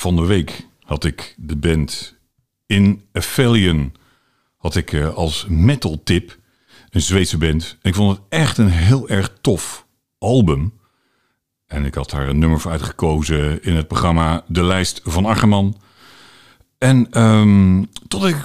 van 0.00 0.16
de 0.16 0.26
week 0.26 0.66
had 0.82 1.04
ik 1.04 1.34
de 1.38 1.56
band 1.56 2.16
In 2.66 3.02
Aphelion 3.12 3.92
had 4.56 4.76
ik 4.76 4.92
eh, 4.92 5.14
als 5.14 5.46
metal 5.48 6.00
tip. 6.04 6.38
Een 6.90 7.00
Zweedse 7.00 7.38
band. 7.38 7.76
Ik 7.82 7.94
vond 7.94 8.16
het 8.16 8.26
echt 8.28 8.58
een 8.58 8.70
heel 8.70 9.08
erg 9.08 9.32
tof 9.40 9.86
album. 10.18 10.72
En 11.66 11.84
ik 11.84 11.94
had 11.94 12.10
daar 12.10 12.28
een 12.28 12.38
nummer 12.38 12.60
voor 12.60 12.70
uitgekozen 12.70 13.62
in 13.62 13.76
het 13.76 13.88
programma 13.88 14.44
De 14.46 14.64
Lijst 14.64 15.00
van 15.04 15.24
Argeman. 15.24 15.80
En 16.78 17.22
um, 17.22 17.88
tot 18.08 18.24
ik, 18.24 18.36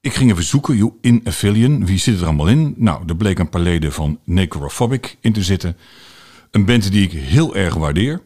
ik 0.00 0.14
ging 0.14 0.30
even 0.30 0.44
zoeken, 0.44 0.94
in 1.00 1.20
Aphelion, 1.24 1.86
wie 1.86 1.98
zit 1.98 2.20
er 2.20 2.26
allemaal 2.26 2.48
in? 2.48 2.74
Nou, 2.76 3.02
er 3.06 3.16
bleek 3.16 3.38
een 3.38 3.48
paar 3.48 3.60
leden 3.60 3.92
van 3.92 4.20
Necrophobic 4.24 5.16
in 5.20 5.32
te 5.32 5.42
zitten. 5.42 5.76
Een 6.50 6.64
band 6.64 6.92
die 6.92 7.02
ik 7.02 7.12
heel 7.12 7.56
erg 7.56 7.74
waardeer. 7.74 8.22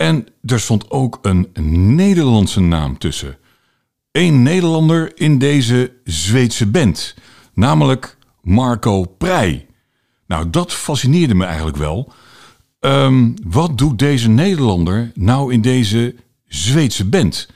En 0.00 0.26
er 0.44 0.60
stond 0.60 0.90
ook 0.90 1.18
een 1.22 1.48
Nederlandse 1.94 2.60
naam 2.60 2.98
tussen. 2.98 3.38
Eén 4.12 4.42
Nederlander 4.42 5.12
in 5.14 5.38
deze 5.38 5.92
Zweedse 6.04 6.66
band. 6.66 7.14
Namelijk 7.54 8.16
Marco 8.42 9.04
Prij. 9.04 9.66
Nou, 10.26 10.50
dat 10.50 10.72
fascineerde 10.72 11.34
me 11.34 11.44
eigenlijk 11.44 11.76
wel. 11.76 12.12
Um, 12.80 13.34
wat 13.44 13.78
doet 13.78 13.98
deze 13.98 14.28
Nederlander 14.28 15.10
nou 15.14 15.52
in 15.52 15.60
deze 15.60 16.14
Zweedse 16.46 17.04
band? 17.04 17.48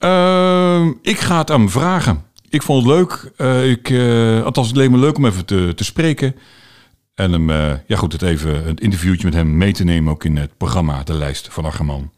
Uh, 0.00 0.86
ik 1.02 1.18
ga 1.18 1.38
het 1.38 1.50
aan 1.50 1.60
hem 1.60 1.70
vragen. 1.70 2.24
Ik 2.48 2.62
vond 2.62 2.86
het 2.86 2.96
leuk. 2.96 3.32
Uh, 3.36 3.70
ik, 3.70 3.88
uh, 3.88 4.44
althans, 4.44 4.66
het 4.66 4.76
leek 4.76 4.90
me 4.90 4.98
leuk 4.98 5.16
om 5.16 5.26
even 5.26 5.44
te, 5.44 5.72
te 5.76 5.84
spreken. 5.84 6.34
En 7.14 7.32
hem, 7.32 7.50
uh, 7.50 7.72
ja 7.86 7.96
goed, 7.96 8.12
het 8.12 8.22
even 8.22 8.68
een 8.68 8.76
interviewtje 8.76 9.24
met 9.24 9.34
hem 9.34 9.56
mee 9.56 9.72
te 9.72 9.84
nemen, 9.84 10.12
ook 10.12 10.24
in 10.24 10.36
het 10.36 10.56
programma 10.56 11.02
De 11.02 11.14
Lijst 11.14 11.48
van 11.50 11.64
Argeman. 11.64 12.10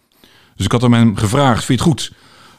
Dus 0.56 0.64
ik 0.64 0.72
had 0.72 0.82
hem 0.82 1.16
gevraagd, 1.16 1.64
vind 1.64 1.78
je 1.78 1.84
het 1.84 1.94
goed 1.94 2.12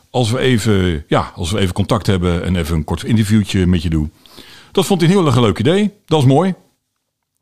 als 0.10 0.32
we 0.32 0.40
even, 0.40 1.04
ja, 1.08 1.32
als 1.36 1.52
we 1.52 1.60
even 1.60 1.74
contact 1.74 2.08
hebben 2.08 2.44
en 2.44 2.56
even 2.56 2.76
een 2.76 2.84
kort 2.84 3.04
interviewtje 3.04 3.68
met 3.68 3.82
je 3.82 3.90
doen? 3.90 4.12
Dat 4.72 4.86
vond 4.86 5.02
hij 5.02 5.10
een 5.10 5.16
heel 5.16 5.26
erg 5.26 5.40
leuk 5.40 5.60
idee. 5.60 5.94
Dat 6.06 6.20
is 6.20 6.26
mooi. 6.26 6.54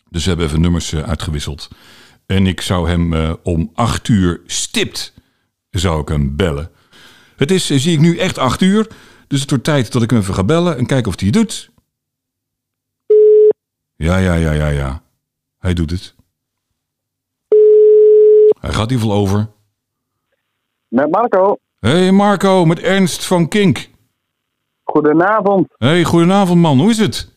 Dus 0.10 0.24
we 0.24 0.30
hebben 0.30 0.48
even 0.48 0.62
nummers 0.62 0.96
uitgewisseld. 0.96 1.70
En 2.26 2.48
ik 2.48 2.62
zou 2.62 2.90
hem 2.90 3.14
uh, 3.14 3.34
om 3.44 3.72
acht 3.74 4.08
uur 4.08 4.42
stipt, 4.46 5.14
zou 5.70 6.02
ik 6.02 6.08
hem 6.08 6.36
bellen. 6.36 6.70
Het 7.36 7.52
is, 7.52 7.66
zie 7.66 7.94
ik 7.94 8.00
nu, 8.00 8.18
echt 8.18 8.38
acht 8.38 8.62
uur. 8.62 8.88
Dus 9.28 9.42
het 9.42 9.50
wordt 9.50 9.64
tijd 9.66 9.92
dat 9.92 10.02
ik 10.02 10.10
hem 10.10 10.20
even 10.20 10.34
ga 10.34 10.44
bellen 10.44 10.78
en 10.78 10.86
kijken 10.86 11.12
of 11.12 11.20
hij 11.20 11.28
het 11.28 11.38
doet. 11.38 11.70
Ja, 13.96 14.18
ja, 14.18 14.34
ja, 14.34 14.52
ja, 14.52 14.68
ja. 14.68 15.02
Hij 15.60 15.74
doet 15.74 15.92
het. 15.92 16.16
Hij 18.60 18.74
gaat 18.74 18.92
ieder 18.92 19.06
geval 19.06 19.18
over. 19.22 19.48
Met 20.88 21.12
Marco. 21.12 21.58
Hey 21.80 22.12
Marco, 22.12 22.66
met 22.66 22.80
Ernst 22.80 23.26
van 23.26 23.48
Kink. 23.48 23.90
Goedenavond. 24.84 25.68
Hey, 25.78 26.04
goedenavond 26.04 26.60
man. 26.62 26.80
Hoe 26.80 26.90
is 26.90 26.98
het? 26.98 27.32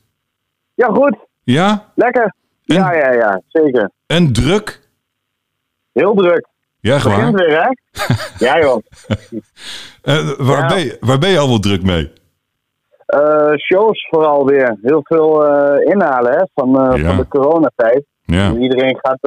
Ja, 0.74 0.86
goed. 0.86 1.16
Ja? 1.44 1.92
Lekker. 1.94 2.34
En- 2.64 2.76
Ja, 2.76 2.92
ja, 2.94 3.12
ja, 3.12 3.42
zeker. 3.48 3.90
En 4.06 4.32
druk? 4.32 4.88
Heel 5.92 6.14
druk. 6.14 6.46
Ja, 6.80 6.94
Begint 6.94 7.14
gewoon. 7.14 7.34
weer, 7.34 7.62
hè? 7.62 7.68
ja, 8.46 8.58
joh. 8.60 8.82
Eh, 10.02 10.30
waar, 10.38 10.58
Ja. 10.62 10.66
ben 10.68 10.78
je, 10.78 10.96
waar 11.00 11.18
ben 11.18 11.30
je 11.30 11.38
al 11.38 11.48
wel 11.48 11.58
druk 11.60 11.82
mee? 11.82 12.12
Eh, 13.08 13.52
shows 13.56 14.06
vooral 14.10 14.46
weer. 14.46 14.78
Heel 14.82 15.00
veel 15.02 15.46
eh, 15.46 15.92
inhalen, 15.92 16.32
hè, 16.32 16.44
van, 16.54 16.80
eh, 16.80 17.00
Ja. 17.00 17.06
van 17.08 17.16
de 17.16 17.28
coronatijd. 17.28 18.04
Ja. 18.22 18.52
Iedereen 18.56 18.98
gaat, 19.00 19.18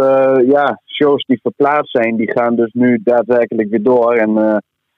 ja, 0.47 0.81
shows 0.85 1.23
die 1.25 1.39
verplaatst 1.41 1.91
zijn, 1.91 2.15
die 2.15 2.31
gaan 2.31 2.55
dus 2.55 2.71
nu 2.73 2.99
daadwerkelijk 3.03 3.69
weer 3.69 3.83
door. 3.83 4.13
En 4.13 4.37
eh, 4.37 4.57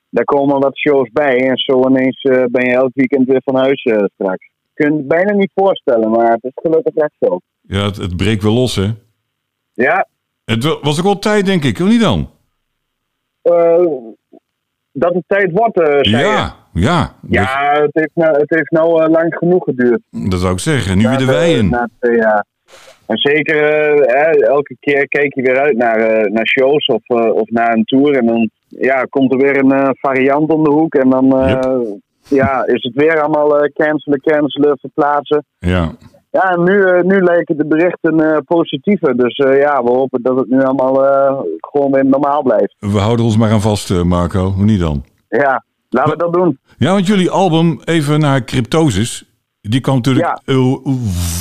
daar 0.09 0.23
komen 0.26 0.59
wat 0.59 0.78
shows 0.78 1.09
bij. 1.11 1.48
En 1.50 1.58
zo 1.58 1.88
ineens 1.89 2.22
ben 2.52 2.66
je 2.66 2.73
elk 2.73 2.92
weekend 2.94 3.28
weer 3.28 3.42
van 3.45 3.56
huis 3.56 3.81
straks. 4.14 4.52
Je 4.73 4.84
kunt 4.84 4.98
het 4.98 5.08
bijna 5.08 5.34
niet 5.34 5.52
voorstellen, 5.56 6.11
maar 6.11 6.31
het 6.31 6.44
is 6.44 6.52
gelukkig 6.56 6.95
echt 6.95 7.16
zo. 7.20 7.38
Ja, 7.61 7.83
het, 7.86 7.98
het 7.98 8.17
breekt 8.17 8.43
wel 8.43 8.54
los, 8.54 8.76
hè? 8.76 8.88
Ja, 9.73 10.08
Het 10.45 10.64
wa- 10.64 10.77
was 10.82 10.98
ook 10.99 11.05
wel 11.05 11.20
tijd, 11.20 11.45
denk 11.45 11.64
ik. 11.64 11.80
Of 11.80 11.88
niet 11.88 12.02
dan? 12.02 12.30
eh, 13.42 13.86
dat 14.93 15.14
het 15.14 15.23
tijd 15.27 15.52
wordt, 15.52 15.80
eh, 15.80 15.98
zei. 16.02 16.23
Ja, 16.23 16.55
ja. 16.73 17.15
Ja, 17.30 17.71
het 17.81 17.93
heeft 17.93 18.11
nou, 18.14 18.39
het 18.39 18.49
heeft 18.49 18.71
nou 18.71 19.04
eh, 19.04 19.09
lang 19.09 19.36
genoeg 19.36 19.64
geduurd. 19.64 20.02
Dat, 20.09 20.39
zou 20.39 20.54
ik 20.54 20.59
zeggen. 20.59 20.98
Nu 20.98 21.08
weer 21.08 21.17
de 21.17 21.26
weien. 21.26 21.89
Twee 21.99 22.17
jaar. 22.17 22.45
En 23.05 23.17
zeker, 23.17 23.61
eh, 24.02 24.48
elke 24.48 24.76
keer 24.80 25.08
kijk 25.08 25.33
je 25.33 25.42
weer 25.42 25.59
uit 25.59 25.77
naar, 25.77 26.31
naar 26.31 26.48
shows 26.48 26.86
of, 26.86 27.08
of 27.33 27.49
naar 27.49 27.73
een 27.73 27.83
tour. 27.83 28.17
En 28.17 28.26
dan 28.26 28.49
ja, 28.67 29.04
komt 29.09 29.33
er 29.33 29.39
weer 29.39 29.58
een 29.58 29.95
variant 29.99 30.52
om 30.52 30.64
de 30.64 30.71
hoek. 30.71 30.95
En 30.95 31.10
dan 31.10 31.25
ja, 32.27 32.65
is 32.65 32.83
het 32.83 32.93
weer 32.93 33.21
allemaal 33.21 33.70
cancelen, 33.73 34.20
cancelen, 34.21 34.77
verplaatsen. 34.80 35.45
Ja. 35.60 35.92
Ja, 36.33 36.52
en 36.52 36.64
nu, 36.64 36.83
eh, 36.83 37.04
nu 37.04 37.21
lijken 37.23 37.58
de 37.58 37.66
berichten 37.66 38.20
eh, 38.20 38.38
positiever. 38.45 39.17
Dus 39.17 39.33
eh, 39.36 39.60
ja, 39.60 39.83
we 39.83 39.89
hopen 39.92 40.21
dat 40.21 40.39
het 40.39 40.49
nu 40.49 40.64
allemaal 40.64 40.94
gewoon 41.60 41.92
weer 41.92 42.05
normaal 42.05 42.42
blijft. 42.44 42.76
We 42.80 42.98
houden 42.99 43.26
ons 43.26 43.38
maar 43.38 43.52
aan 43.52 43.61
vast, 43.61 44.04
Marco. 44.04 44.52
Hoe 44.52 44.66
niet 44.66 44.80
dan? 44.80 45.04
Ja, 45.30 45.64
laten 45.89 46.11
we 46.11 46.17
dat 46.17 46.33
doen. 46.33 46.60
Ja, 46.77 46.92
want 46.92 47.08
jullie 47.08 47.30
album, 47.30 47.80
even 47.86 48.20
naar 48.20 48.43
Cryptosis. 48.43 49.23
Die 49.61 49.80
kwam 49.82 49.95
natuurlijk 49.95 50.39
Ja. 50.45 50.64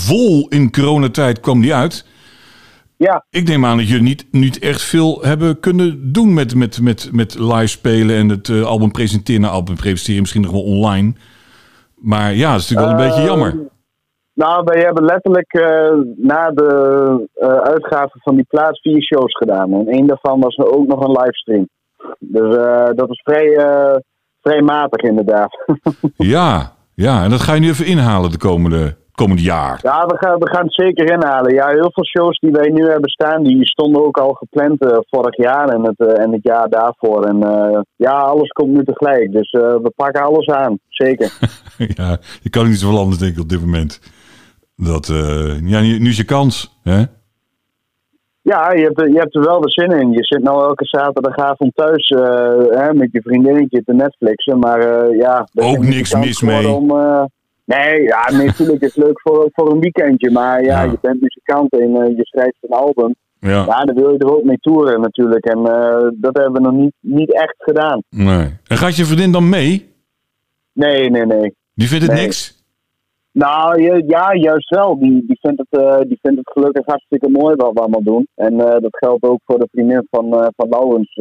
vol 0.06 0.48
in 0.48 0.70
coronatijd 0.70 1.40
kwam 1.40 1.60
die 1.60 1.74
uit. 1.74 2.06
Ja, 2.96 3.24
Ik 3.30 3.48
neem 3.48 3.64
aan 3.64 3.76
dat 3.76 3.88
jullie 3.88 4.02
niet, 4.02 4.26
niet 4.30 4.58
echt 4.58 4.82
veel 4.82 5.22
hebben 5.22 5.60
kunnen 5.60 6.12
doen 6.12 6.34
met, 6.34 6.54
met, 6.54 6.80
met, 6.80 7.08
met 7.12 7.38
live 7.38 7.66
spelen 7.66 8.16
en 8.16 8.28
het 8.28 8.50
album 8.50 8.90
presenteren. 8.90 9.40
Nou, 9.40 9.52
album 9.52 9.76
presenteren 9.76 10.20
misschien 10.20 10.42
nog 10.42 10.50
wel 10.50 10.62
online. 10.62 11.12
Maar 11.94 12.34
ja, 12.34 12.52
dat 12.52 12.60
is 12.60 12.68
natuurlijk 12.68 12.96
wel 12.98 13.06
een 13.06 13.10
beetje 13.10 13.28
jammer. 13.28 13.70
Nou, 14.34 14.62
wij 14.64 14.82
hebben 14.82 15.04
letterlijk 15.04 15.52
eh, 15.52 15.92
na 16.16 16.50
de 16.50 17.28
eh 17.34 17.48
uitgave 17.48 18.18
van 18.22 18.34
die 18.34 18.46
plaats 18.48 18.80
vier 18.80 19.02
shows 19.02 19.36
gedaan. 19.36 19.72
En 19.72 19.86
één 19.86 20.06
daarvan 20.06 20.40
was 20.40 20.58
ook 20.58 20.86
nog 20.86 21.04
een 21.04 21.20
livestream. 21.20 21.68
Dus 22.18 22.56
eh, 22.56 22.88
dat 22.94 23.10
is 23.10 23.20
vrij, 23.24 23.56
vrij 24.40 24.62
matig 24.62 25.00
inderdaad. 25.00 25.56
Ja, 26.16 26.72
ja, 26.94 27.22
en 27.24 27.30
dat 27.30 27.40
ga 27.40 27.54
je 27.54 27.60
nu 27.60 27.68
even 27.68 27.86
inhalen 27.86 28.30
de 28.30 28.38
komende, 28.38 28.96
komende 29.12 29.42
jaar. 29.42 29.78
ja, 29.82 30.06
we 30.06 30.16
gaan, 30.16 30.38
we 30.38 30.48
gaan 30.48 30.64
het 30.64 30.74
zeker 30.74 31.10
inhalen. 31.10 31.54
Ja, 31.54 31.68
heel 31.68 31.90
veel 31.92 32.04
shows 32.04 32.38
die 32.38 32.50
wij 32.50 32.68
nu 32.68 32.88
hebben 32.88 33.10
staan, 33.10 33.42
die 33.42 33.66
stonden 33.66 34.04
ook 34.04 34.18
al 34.18 34.32
gepland 34.32 34.76
vorig 35.10 35.36
jaar 35.36 35.68
en 35.68 35.82
het, 35.82 36.16
en 36.18 36.32
het 36.32 36.42
jaar 36.42 36.68
daarvoor. 36.68 37.24
En 37.24 37.38
ja, 37.96 38.12
alles 38.12 38.48
komt 38.48 38.72
nu 38.72 38.84
tegelijk. 38.84 39.32
Dus 39.32 39.50
we 39.50 39.92
pakken 39.96 40.22
alles 40.22 40.46
aan, 40.46 40.78
zeker. 40.88 41.32
ja, 41.96 42.18
je 42.42 42.50
kan 42.50 42.66
niet 42.66 42.78
zoveel 42.78 42.98
anders 42.98 43.18
denk 43.18 43.32
ik 43.34 43.40
op 43.40 43.48
dit 43.48 43.60
moment. 43.60 44.00
Dat, 44.76 45.08
eh, 45.08 45.68
ja, 45.68 45.80
nu 45.80 45.98
nu 45.98 46.08
is 46.08 46.16
je 46.16 46.24
kans. 46.24 46.78
Hè? 46.82 47.02
Ja, 48.42 48.72
je 48.72 48.82
hebt, 48.82 49.00
er- 49.00 49.08
je 49.10 49.18
hebt 49.18 49.34
er 49.34 49.44
wel 49.44 49.60
de 49.60 49.70
zin 49.70 49.90
in. 49.90 50.10
Je 50.10 50.24
zit 50.24 50.42
nou 50.42 50.62
elke 50.62 50.84
zaterdagavond 50.84 51.74
thuis 51.74 52.08
eh, 52.08 52.20
hè, 52.80 52.94
met 52.94 53.08
je 53.12 53.22
vriendinnetje 53.22 53.82
te 53.84 53.94
Netflixen. 53.94 54.58
Maar 54.58 54.80
eh, 54.80 55.18
ja... 55.18 55.48
Ook 55.54 55.78
niks 55.78 56.14
mis 56.14 56.40
mee. 56.42 56.68
Om, 56.68 56.86
nee, 57.64 58.02
ja, 58.02 58.30
natuurlijk 58.44 58.82
is 58.82 58.94
het 58.94 59.04
leuk 59.04 59.20
voor, 59.20 59.48
voor 59.52 59.70
een 59.72 59.80
weekendje. 59.80 60.30
Maar 60.30 60.62
ja, 60.64 60.82
Ja. 60.82 60.90
je 60.90 60.98
bent 61.00 61.20
muzikant 61.20 61.72
en 61.72 61.90
je 62.16 62.20
schrijft 62.26 62.56
een 62.60 62.76
album. 62.76 63.14
Ja, 63.38 63.64
Ja, 63.64 63.84
dan 63.84 63.94
wil 63.94 64.12
je 64.12 64.18
er 64.18 64.36
ook 64.36 64.44
mee 64.44 64.58
toeren 64.60 65.00
natuurlijk. 65.00 65.44
En 65.44 65.62
dat 66.20 66.36
hebben 66.36 66.52
we 66.52 66.60
nog 66.60 66.72
niet, 66.72 66.94
niet 67.00 67.32
echt 67.34 67.54
gedaan. 67.58 68.02
nee. 68.10 68.58
En 68.66 68.76
gaat 68.76 68.96
je 68.96 69.04
vriendin 69.04 69.32
dan 69.32 69.48
mee? 69.48 69.90
Nee, 70.72 71.10
nee, 71.10 71.26
nee. 71.26 71.54
Die 71.74 71.88
vindt 71.88 72.04
het 72.04 72.12
Nee. 72.14 72.22
niks? 72.22 72.61
Nou, 73.32 73.82
ja, 74.06 74.34
juist 74.34 74.68
wel. 74.68 74.98
Die, 74.98 75.26
die, 75.26 75.38
vindt 75.40 75.62
het, 75.68 75.82
eh, 75.82 76.00
die 76.00 76.18
vindt 76.20 76.38
het 76.38 76.50
gelukkig 76.52 76.86
hartstikke 76.86 77.28
mooi 77.28 77.54
wat 77.56 77.72
we 77.72 77.80
allemaal 77.80 78.02
doen. 78.02 78.26
En 78.34 78.60
eh, 78.60 78.80
dat 78.80 78.96
geldt 78.96 79.24
ook 79.24 79.40
voor 79.44 79.58
de 79.58 79.68
vriendin 79.70 80.06
van, 80.10 80.32
eh 80.32 80.46
van 80.56 80.68
Laurens. 80.68 81.20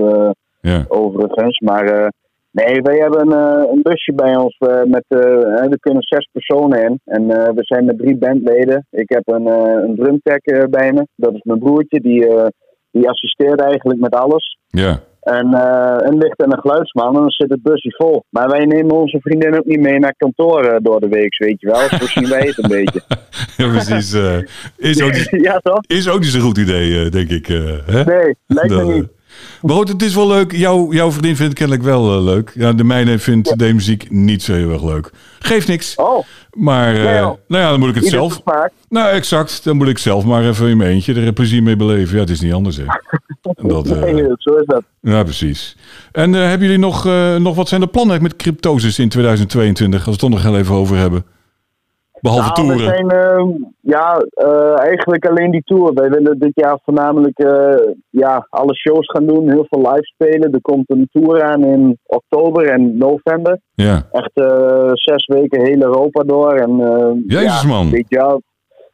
Ja. 0.64 0.86
overigens. 0.88 1.60
Maar 1.60 2.14
nee, 2.52 2.82
wij 2.82 2.98
hebben 2.98 3.32
een, 3.32 3.70
een 3.72 3.82
busje 3.82 4.14
bij 4.14 4.36
ons 4.36 4.58
met, 4.86 5.06
er 5.08 5.80
kunnen 5.80 6.02
zes 6.04 6.30
personen 6.32 6.84
in. 6.84 7.00
En 7.06 7.28
we 7.28 7.64
zijn 7.64 7.86
met 7.86 7.98
drie 7.98 8.18
bandleden. 8.18 8.88
Ik 8.90 9.10
heb 9.10 9.22
een, 9.26 9.46
een 9.46 9.96
drumtech 9.96 10.70
bij 10.70 10.92
me. 10.94 11.08
Dat 11.16 11.34
is 11.34 11.42
mijn 11.44 11.60
broertje. 11.60 12.00
Die, 12.00 12.28
die 12.92 13.10
assisteert 13.10 13.62
eigenlijk 13.62 14.00
met 14.00 14.16
alles. 14.16 14.58
Ja. 14.68 15.00
En 15.22 15.54
eh, 15.54 15.96
een 16.10 16.18
licht 16.18 16.38
en 16.38 16.52
een 16.52 16.60
geluidsman. 16.60 17.08
En 17.08 17.14
dan 17.14 17.30
zit 17.30 17.50
het 17.50 17.62
busje 17.62 17.96
vol. 17.98 18.24
Maar 18.30 18.50
wij 18.50 18.66
nemen 18.66 18.96
onze 18.96 19.20
vriendin 19.22 19.58
ook 19.58 19.66
niet 19.66 19.80
mee 19.80 20.00
naar 20.00 20.16
kantoor 20.18 20.64
eh, 20.64 20.78
door 20.82 21.00
de 21.00 21.08
week, 21.08 21.38
weet 21.38 21.62
je 21.62 21.68
wel. 21.68 22.00
Zo 22.00 22.06
zien 22.06 22.30
wij 22.30 22.42
het 22.42 22.58
een 22.64 22.70
beetje. 22.70 23.02
ja, 23.58 23.68
precies. 23.68 24.14
eh, 24.14 24.38
is, 24.78 25.02
ook 25.02 25.14
niet, 25.14 25.30
ja, 25.50 25.58
toch? 25.60 25.80
is 25.88 26.10
ook 26.10 26.20
niet 26.20 26.30
zo'n 26.30 26.42
goed 26.42 26.58
idee, 26.58 27.10
denk 27.10 27.30
ik. 27.30 27.46
hè? 27.48 28.04
Nee, 28.04 28.36
lijkt 28.48 28.70
me 28.70 28.78
Dat, 28.78 28.88
niet. 28.88 29.08
Maar 29.62 29.76
goed, 29.76 29.88
het 29.88 30.02
is 30.02 30.16
wel 30.16 30.28
leuk. 30.28 30.52
Jouw, 30.52 30.94
jouw 30.94 31.12
vriendin 31.12 31.36
vindt 31.36 31.52
het 31.52 31.60
kennelijk 31.60 31.86
wel 31.88 32.18
eh, 32.18 32.24
leuk. 32.24 32.52
Ja, 32.56 32.74
de 32.74 32.84
mijne 32.84 33.20
vindt 33.20 33.60
de 33.60 33.74
muziek 33.74 34.12
niet 34.12 34.44
zo 34.44 34.54
heel 34.54 34.72
erg 34.72 34.84
leuk. 34.84 35.12
Geeft 35.40 35.68
niks. 35.68 35.96
Oh, 35.96 36.26
Maar 36.52 36.96
eh, 36.96 37.04
Ja, 37.04 37.14
ja. 37.14 37.22
nou 37.48 37.64
ja, 37.64 37.70
dan 37.70 37.80
moet 37.80 37.90
ik 37.90 37.96
het 37.96 38.04
ieder 38.04 38.20
zelf... 38.20 38.34
smaak. 38.34 38.72
Nou, 38.90 39.10
exact. 39.10 39.64
Dan 39.64 39.78
moet 39.78 39.88
ik 39.88 39.98
zelf 39.98 40.24
maar 40.24 40.44
even 40.48 40.68
in 40.68 40.78
mijn 40.78 40.92
eentje 40.92 41.14
er 41.14 41.34
plezier 41.34 41.64
mee 41.64 41.76
beleven. 41.76 42.16
Ja, 42.16 42.22
het 42.22 42.30
is 42.30 42.42
niet 42.42 42.54
anders, 42.54 42.78
hè. 42.78 42.84
En 43.44 43.68
dat, 43.74 43.86
Nee, 43.86 44.26
zo 44.38 44.56
is 44.56 44.66
dat. 44.66 44.84
ja, 45.02 45.24
precies. 45.24 45.78
En 46.12 46.34
hebben 46.34 46.68
jullie 46.68 46.84
nog, 46.84 47.04
nog... 47.40 47.56
Wat 47.56 47.68
zijn 47.68 47.82
de 47.82 47.88
plannen 47.88 48.22
met 48.22 48.36
cryptosis 48.36 49.00
in 49.00 49.10
2022? 49.10 49.98
Als 49.98 50.06
we 50.06 50.12
het 50.12 50.20
toch 50.20 50.30
nog 50.30 50.42
heel 50.42 50.58
even 50.58 50.76
over 50.76 50.98
hebben. 50.98 51.26
Behalve 52.22 52.62
Nou, 52.62 52.68
we 52.68 52.76
toeren. 52.76 52.96
zijn 52.96 53.10
ehm, 53.10 53.50
ja, 53.80 54.18
eh, 54.30 54.80
eigenlijk 54.80 55.26
alleen 55.26 55.52
die 55.52 55.64
tour. 55.64 55.94
Wij 55.94 56.10
willen 56.10 56.40
dit 56.40 56.52
jaar 56.54 56.80
voornamelijk 56.84 57.40
eh, 57.40 57.94
ja, 58.10 58.48
alle 58.50 58.76
shows 58.76 59.12
gaan 59.12 59.26
doen, 59.26 59.50
heel 59.50 59.66
veel 59.70 59.82
live 59.82 60.04
spelen. 60.04 60.54
Er 60.54 60.62
komt 60.62 60.90
een 60.90 61.10
tour 61.12 61.44
aan 61.44 61.64
in 61.64 62.00
oktober 62.06 62.68
en 62.68 62.98
november. 62.98 63.60
Ja. 63.74 64.08
Echt 64.12 64.32
eh, 64.34 64.92
zes 64.94 65.26
weken 65.26 65.66
heel 65.66 65.82
Europa 65.82 66.24
door. 66.24 66.54
En, 66.54 66.80
eh, 66.80 67.12
Jezus, 67.28 67.62
ja, 67.62 67.68
man. 67.68 67.90
Weet 67.90 68.10
je 68.10 68.18
wel, 68.18 68.42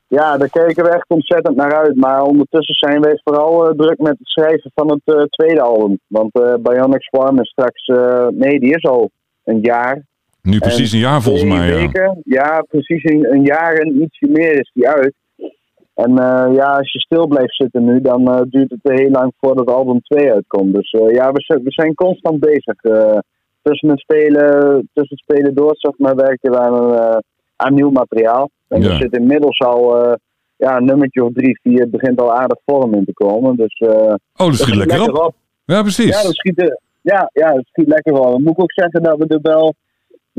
ja, 0.07 0.37
daar 0.37 0.49
kijken 0.49 0.83
we 0.83 0.89
echt 0.89 1.09
ontzettend 1.09 1.55
naar 1.55 1.75
uit. 1.75 1.95
Maar 1.95 2.21
ondertussen 2.21 2.75
zijn 2.75 3.01
wij 3.01 3.19
vooral 3.23 3.75
druk 3.75 3.97
met 3.97 4.17
het 4.17 4.27
schrijven 4.27 4.71
van 4.75 4.91
het 4.91 5.31
tweede 5.31 5.61
album. 5.61 5.99
Want 6.07 6.33
eh 6.33 6.53
Bionic 6.61 7.01
Swarm 7.01 7.39
is 7.39 7.49
straks... 7.49 7.85
nee, 8.33 8.59
die 8.59 8.75
is 8.75 8.83
al 8.83 9.09
een 9.43 9.59
jaar. 9.61 10.05
Nu 10.51 10.59
precies 10.59 10.91
een 10.91 10.99
jaar 10.99 11.21
volgens 11.21 11.43
mij, 11.43 11.67
ja. 11.67 11.73
weken. 11.75 12.21
Ja, 12.23 12.61
precies 12.69 13.03
een, 13.03 13.25
een 13.33 13.43
jaar 13.43 13.73
en 13.73 14.01
ietsje 14.01 14.27
meer 14.27 14.59
is 14.59 14.71
die 14.73 14.87
uit. 14.89 15.13
En 15.93 16.17
eh, 16.17 16.55
ja, 16.55 16.65
als 16.65 16.91
je 16.91 16.99
stil 16.99 17.27
blijft 17.27 17.55
zitten 17.55 17.83
nu, 17.85 18.01
dan 18.01 18.27
eh, 18.27 18.41
duurt 18.49 18.69
het 18.69 18.79
heel 18.99 19.09
lang 19.09 19.33
voordat 19.39 19.67
album 19.67 20.01
2 20.01 20.31
uitkomt. 20.33 20.73
Dus 20.73 20.91
eh, 20.91 21.13
ja, 21.15 21.31
we, 21.31 21.41
zijn- 21.41 21.63
we 21.63 21.71
zijn 21.71 21.93
constant 21.93 22.39
bezig. 22.39 22.75
tussen 23.61 23.89
het 23.89 23.99
spelen, 23.99 24.89
tussen 24.93 25.17
het 25.17 25.19
spelen 25.29 25.55
door, 25.55 25.71
zeg 25.77 25.97
maar, 25.97 26.15
werken 26.15 26.51
we 26.51 26.59
aan, 26.59 27.21
aan 27.55 27.73
nieuw 27.73 27.89
materiaal. 27.89 28.49
En 28.67 28.81
Ja. 28.81 28.89
er 28.89 28.95
zit 28.95 29.17
inmiddels 29.17 29.59
al 29.59 29.97
ja, 30.55 30.77
een 30.77 30.85
nummertje 30.85 31.23
of 31.23 31.33
drie, 31.33 31.59
vier, 31.63 31.79
het 31.79 31.91
begint 31.91 32.21
al 32.21 32.33
aardig 32.33 32.57
vorm 32.65 32.93
in 32.93 33.05
te 33.05 33.13
komen. 33.13 33.55
Dus 33.55 33.79
Oh, 33.79 34.45
dat 34.45 34.55
schiet 34.55 34.75
lekker 34.75 35.23
op. 35.25 35.35
Ja, 35.65 35.75
ja, 35.75 35.81
precies. 35.81 36.23
dat 36.23 36.33
schiet, 36.35 36.77
ja, 37.01 37.29
ja, 37.33 37.51
dat 37.53 37.65
schiet 37.65 37.87
lekker 37.87 38.13
wel. 38.13 38.31
Dan 38.31 38.43
moet 38.43 38.51
ik 38.53 38.61
ook 38.61 38.71
zeggen 38.73 39.03
dat 39.03 39.17
we 39.17 39.27
er 39.27 39.39
wel 39.41 39.73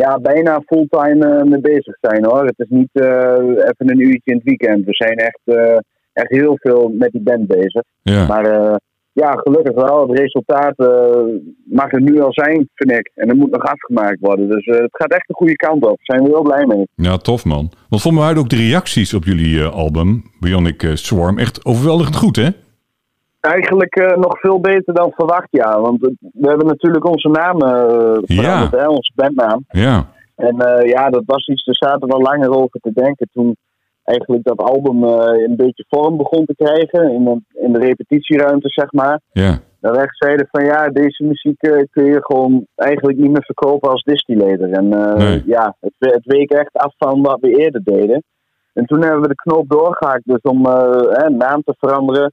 ja, 0.05 0.19
bijna 0.19 0.61
fulltime 0.67 1.27
eh, 1.27 1.43
mee 1.43 1.61
bezig 1.61 1.97
zijn 2.01 2.25
hoor. 2.25 2.45
Het 2.45 2.59
is 2.59 2.69
niet 2.69 2.91
eh, 2.93 3.39
even 3.43 3.91
een 3.91 4.01
uurtje 4.01 4.31
in 4.31 4.37
het 4.37 4.45
weekend. 4.45 4.85
We 4.85 4.95
zijn 4.95 5.17
echt, 5.17 5.41
eh, 5.45 5.79
echt 6.13 6.31
heel 6.31 6.57
veel 6.61 6.93
met 6.99 7.11
die 7.13 7.23
band 7.23 7.47
bezig. 7.47 7.83
Ja. 8.03 8.27
Maar 8.27 8.79
ja, 9.13 9.33
gelukkig 9.33 9.75
wel. 9.75 10.09
Het 10.09 10.19
resultaat 10.19 10.75
mag 11.65 11.93
er 11.93 12.01
nu 12.01 12.21
al 12.21 12.33
zijn, 12.33 12.69
vind 12.75 12.93
ik. 12.93 13.11
En 13.15 13.29
er 13.29 13.37
moet 13.37 13.51
nog 13.51 13.63
afgemaakt 13.63 14.21
worden. 14.21 14.49
Dus 14.49 14.67
het 14.67 14.89
gaat 14.91 15.13
echt 15.13 15.29
de 15.29 15.35
goede 15.35 15.57
kant 15.57 15.85
op. 15.85 15.99
Daar 16.03 16.17
zijn 16.17 16.23
we 16.23 16.29
heel 16.29 16.43
blij 16.43 16.67
mee. 16.67 16.89
Ja, 16.95 17.17
tof 17.17 17.45
man. 17.45 17.73
Want 17.89 18.03
voor 18.03 18.15
mij 18.15 18.37
ook 18.37 18.49
de 18.49 18.57
reacties 18.57 19.15
op 19.15 19.25
jullie 19.25 19.65
album, 19.65 20.23
Bionic 20.41 20.91
Swarm, 20.95 21.39
echt 21.39 21.65
overweldigend 21.65 22.17
goed, 22.17 22.37
hè? 22.37 22.49
Eigenlijk 23.41 23.95
eh, 23.95 24.17
nog 24.17 24.41
veel 24.41 24.61
beter 24.61 24.95
dan 24.95 25.13
verwacht, 25.15 25.49
ja. 25.51 25.81
Want 25.81 26.01
we 26.21 26.49
hebben 26.49 26.67
natuurlijk 26.67 27.05
onze 27.05 27.29
naam 27.29 27.61
eh, 27.61 28.19
veranderd, 28.23 28.81
hè, 28.81 28.89
onze 28.89 29.13
bandnaam. 29.15 29.65
Ja. 29.69 30.07
En 30.37 30.59
eh, 30.59 30.89
ja, 30.89 31.11
dat 31.11 31.23
was 31.27 31.47
iets, 31.47 31.65
daar 31.65 31.91
zaten 31.91 32.09
we 32.09 32.15
al 32.15 32.21
langer 32.21 32.51
over 32.51 32.81
te 32.81 32.93
denken. 32.93 33.29
Toen 33.33 33.57
eigenlijk 34.05 34.45
dat 34.45 34.59
album 34.59 35.03
een 35.03 35.57
beetje 35.57 35.85
vorm 35.89 36.17
begon 36.17 36.45
te 36.45 36.55
krijgen. 36.55 37.13
In 37.13 37.25
de, 37.25 37.61
in 37.65 37.73
de 37.73 37.79
repetitieruimte, 37.79 38.69
zeg 38.69 38.93
maar. 38.93 39.21
Ja. 39.33 39.59
Daar 39.81 39.93
werd 39.93 40.17
zeiden 40.17 40.49
van 40.51 40.65
ja, 40.65 40.89
deze 40.89 41.25
muziek 41.25 41.59
kun 41.91 42.05
je 42.05 42.19
gewoon 42.21 42.67
eigenlijk 42.75 43.19
niet 43.19 43.31
meer 43.31 43.45
verkopen 43.45 43.91
als 43.91 44.03
distillator. 44.03 44.73
En 44.73 44.89
Nee. 45.17 45.43
ja, 45.47 45.77
het, 45.81 45.93
het 45.99 46.25
week 46.25 46.51
echt 46.51 46.73
af 46.73 46.95
van 46.97 47.23
wat 47.23 47.41
we 47.41 47.57
eerder 47.57 47.81
deden. 47.85 48.23
En 48.73 48.85
toen 48.85 49.03
hebben 49.03 49.21
we 49.21 49.29
de 49.29 49.35
knoop 49.35 49.69
doorgehaakt 49.69 50.25
dus 50.25 50.41
om 50.43 50.67
hè, 50.67 51.31
naam 51.31 51.63
te 51.63 51.75
veranderen. 51.79 52.33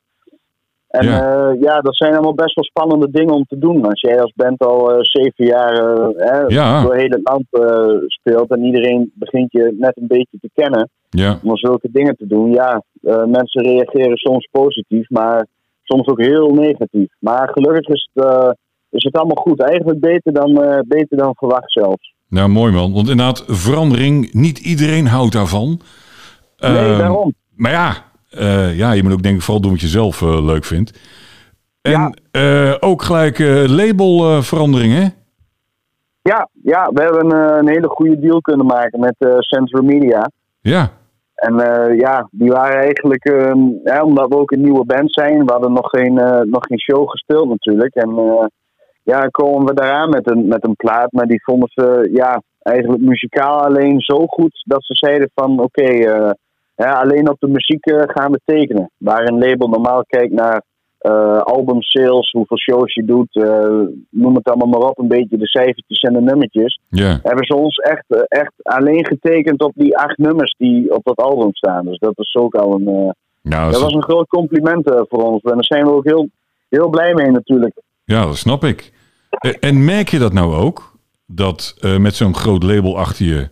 En 0.99 1.05
Ja. 1.05 1.17
ja. 1.17 1.55
ja, 1.59 1.79
dat 1.81 1.95
zijn 1.95 2.13
allemaal 2.13 2.33
best 2.33 2.55
wel 2.55 2.63
spannende 2.63 3.11
dingen 3.11 3.33
om 3.33 3.45
te 3.47 3.57
doen. 3.57 3.85
Als 3.85 4.01
jij 4.01 4.21
als 4.21 4.33
band 4.35 4.59
al 4.61 4.91
eh, 4.91 4.97
zeven 5.01 5.45
jaar 5.45 5.73
eh, 6.15 6.43
Ja. 6.47 6.83
door 6.83 6.95
heel 6.95 7.09
het 7.09 7.19
land 7.29 7.45
eh, 7.49 7.97
speelt 8.07 8.49
en 8.51 8.63
iedereen 8.63 9.11
begint 9.15 9.51
je 9.51 9.75
net 9.79 9.97
een 9.97 10.07
beetje 10.07 10.37
te 10.41 10.49
kennen 10.53 10.89
Ja. 11.09 11.39
om 11.43 11.57
zulke 11.57 11.89
dingen 11.91 12.15
te 12.15 12.27
doen. 12.27 12.51
Ja, 12.51 12.83
eh, 13.01 13.23
mensen 13.25 13.61
reageren 13.63 14.17
soms 14.17 14.47
positief, 14.51 15.09
maar 15.09 15.45
soms 15.83 16.07
ook 16.07 16.21
heel 16.21 16.53
negatief. 16.53 17.07
Maar 17.19 17.49
gelukkig 17.53 17.87
is 17.87 18.09
het, 18.13 18.25
eh, 18.25 18.49
is 18.89 19.03
het 19.03 19.17
allemaal 19.17 19.43
goed. 19.43 19.61
Eigenlijk 19.61 19.99
beter 19.99 20.33
dan, 20.33 20.63
eh, 20.63 20.79
beter 20.87 21.17
dan 21.17 21.35
verwacht 21.35 21.71
zelfs. 21.71 22.13
Nou, 22.29 22.49
mooi 22.49 22.71
man. 22.73 22.93
Want 22.93 23.09
inderdaad, 23.09 23.43
verandering, 23.47 24.33
niet 24.33 24.59
iedereen 24.59 25.07
houdt 25.07 25.33
daarvan. 25.33 25.79
Nee, 26.57 26.71
Ehm, 26.77 26.97
daarom. 26.97 27.33
Maar 27.55 27.71
ja, 27.71 27.93
eh, 28.29 28.77
ja, 28.77 28.91
je 28.91 29.03
moet 29.03 29.13
ook 29.13 29.23
denk 29.23 29.35
ik 29.35 29.41
vooral 29.41 29.61
doen 29.61 29.71
wat 29.71 29.81
je 29.81 29.87
zelf 29.87 30.21
eh, 30.21 30.45
leuk 30.45 30.63
vindt. 30.63 30.99
En 31.81 31.91
Ja. 31.91 32.11
eh, 32.31 32.75
ook 32.79 33.01
gelijk 33.01 33.39
labelverandering, 33.67 34.93
hè? 34.93 35.07
Ja, 36.21 36.49
ja, 36.63 36.89
we 36.93 37.01
hebben 37.01 37.33
een 37.57 37.67
hele 37.67 37.87
goede 37.87 38.19
deal 38.19 38.41
kunnen 38.41 38.65
maken 38.65 38.99
met 38.99 39.15
Central 39.39 39.83
Media. 39.83 40.29
Ja. 40.61 40.89
En 41.35 41.55
ja, 41.97 42.27
die 42.31 42.51
waren 42.51 42.77
eigenlijk, 42.77 43.25
ehm, 43.25 43.59
ja, 43.83 44.03
omdat 44.03 44.27
we 44.27 44.37
ook 44.37 44.51
een 44.51 44.61
nieuwe 44.61 44.85
band 44.85 45.13
zijn, 45.13 45.45
we 45.45 45.51
hadden 45.51 45.73
nog 45.73 45.89
geen, 45.89 46.13
nog 46.49 46.65
geen 46.65 46.79
show 46.79 47.09
gespeeld 47.09 47.49
natuurlijk. 47.49 47.95
En 47.95 48.09
ja, 49.03 49.27
komen 49.27 49.65
we 49.65 49.73
daaraan 49.73 50.09
met 50.09 50.29
een, 50.29 50.47
met 50.47 50.65
een 50.65 50.75
plaat, 50.75 51.11
maar 51.11 51.25
die 51.27 51.43
vonden 51.43 51.69
ze 51.71 52.09
ja, 52.13 52.41
eigenlijk 52.61 53.03
muzikaal 53.03 53.59
alleen 53.65 53.99
zo 54.01 54.25
goed 54.25 54.63
dat 54.67 54.83
ze 54.85 54.93
zeiden 54.95 55.29
van 55.33 55.59
oké, 55.59 55.87
ja, 56.75 56.91
alleen 57.01 57.29
op 57.29 57.39
de 57.39 57.47
muziek 57.47 57.85
eh, 57.85 58.01
gaan 58.05 58.31
we 58.31 58.39
tekenen. 58.45 58.91
Waar 58.97 59.27
een 59.27 59.37
label 59.37 59.67
normaal 59.67 60.03
kijkt 60.07 60.33
naar 60.33 60.63
eh 60.97 61.37
album 61.37 61.81
sales, 61.81 62.31
hoeveel 62.31 62.57
shows 62.57 62.93
je 62.93 63.05
doet, 63.05 63.35
eh, 63.35 63.81
noem 64.09 64.35
het 64.35 64.47
allemaal 64.49 64.67
maar 64.67 64.89
op, 64.89 64.99
een 64.99 65.07
beetje 65.07 65.37
de 65.37 65.47
cijfertjes 65.47 66.01
en 66.01 66.13
de 66.13 66.21
nummertjes 66.21 66.79
hebben 67.23 67.45
ze 67.45 67.55
ons 67.55 67.77
echt, 67.77 68.27
echt 68.27 68.53
alleen 68.61 69.05
getekend 69.05 69.63
op 69.63 69.71
die 69.75 69.97
acht 69.97 70.17
nummers 70.17 70.55
die 70.57 70.95
op 70.95 71.03
dat 71.03 71.17
album 71.17 71.53
staan. 71.53 71.85
Dus 71.85 71.97
dat 71.97 72.13
is 72.15 72.35
ook 72.35 72.55
al 72.55 72.73
een, 72.73 73.13
Nou, 73.41 73.71
dat 73.71 73.81
was 73.81 73.93
een 73.93 74.03
groot 74.03 74.27
compliment 74.27 74.83
voor 74.83 75.23
ons. 75.23 75.41
En 75.41 75.53
daar 75.53 75.63
zijn 75.63 75.85
we 75.85 75.91
ook 75.91 76.05
heel, 76.05 76.29
heel 76.69 76.89
blij 76.89 77.13
mee 77.13 77.31
natuurlijk. 77.31 77.81
Ja, 78.03 78.25
dat 78.25 78.37
snap 78.37 78.63
ik. 78.63 78.93
En 79.59 79.85
merk 79.85 80.09
je 80.09 80.19
dat 80.19 80.33
nou 80.33 80.55
ook? 80.55 80.97
Dat 81.25 81.75
met 81.99 82.15
zo'n 82.15 82.35
groot 82.35 82.63
label 82.63 82.97
achter 82.97 83.25
je, 83.25 83.49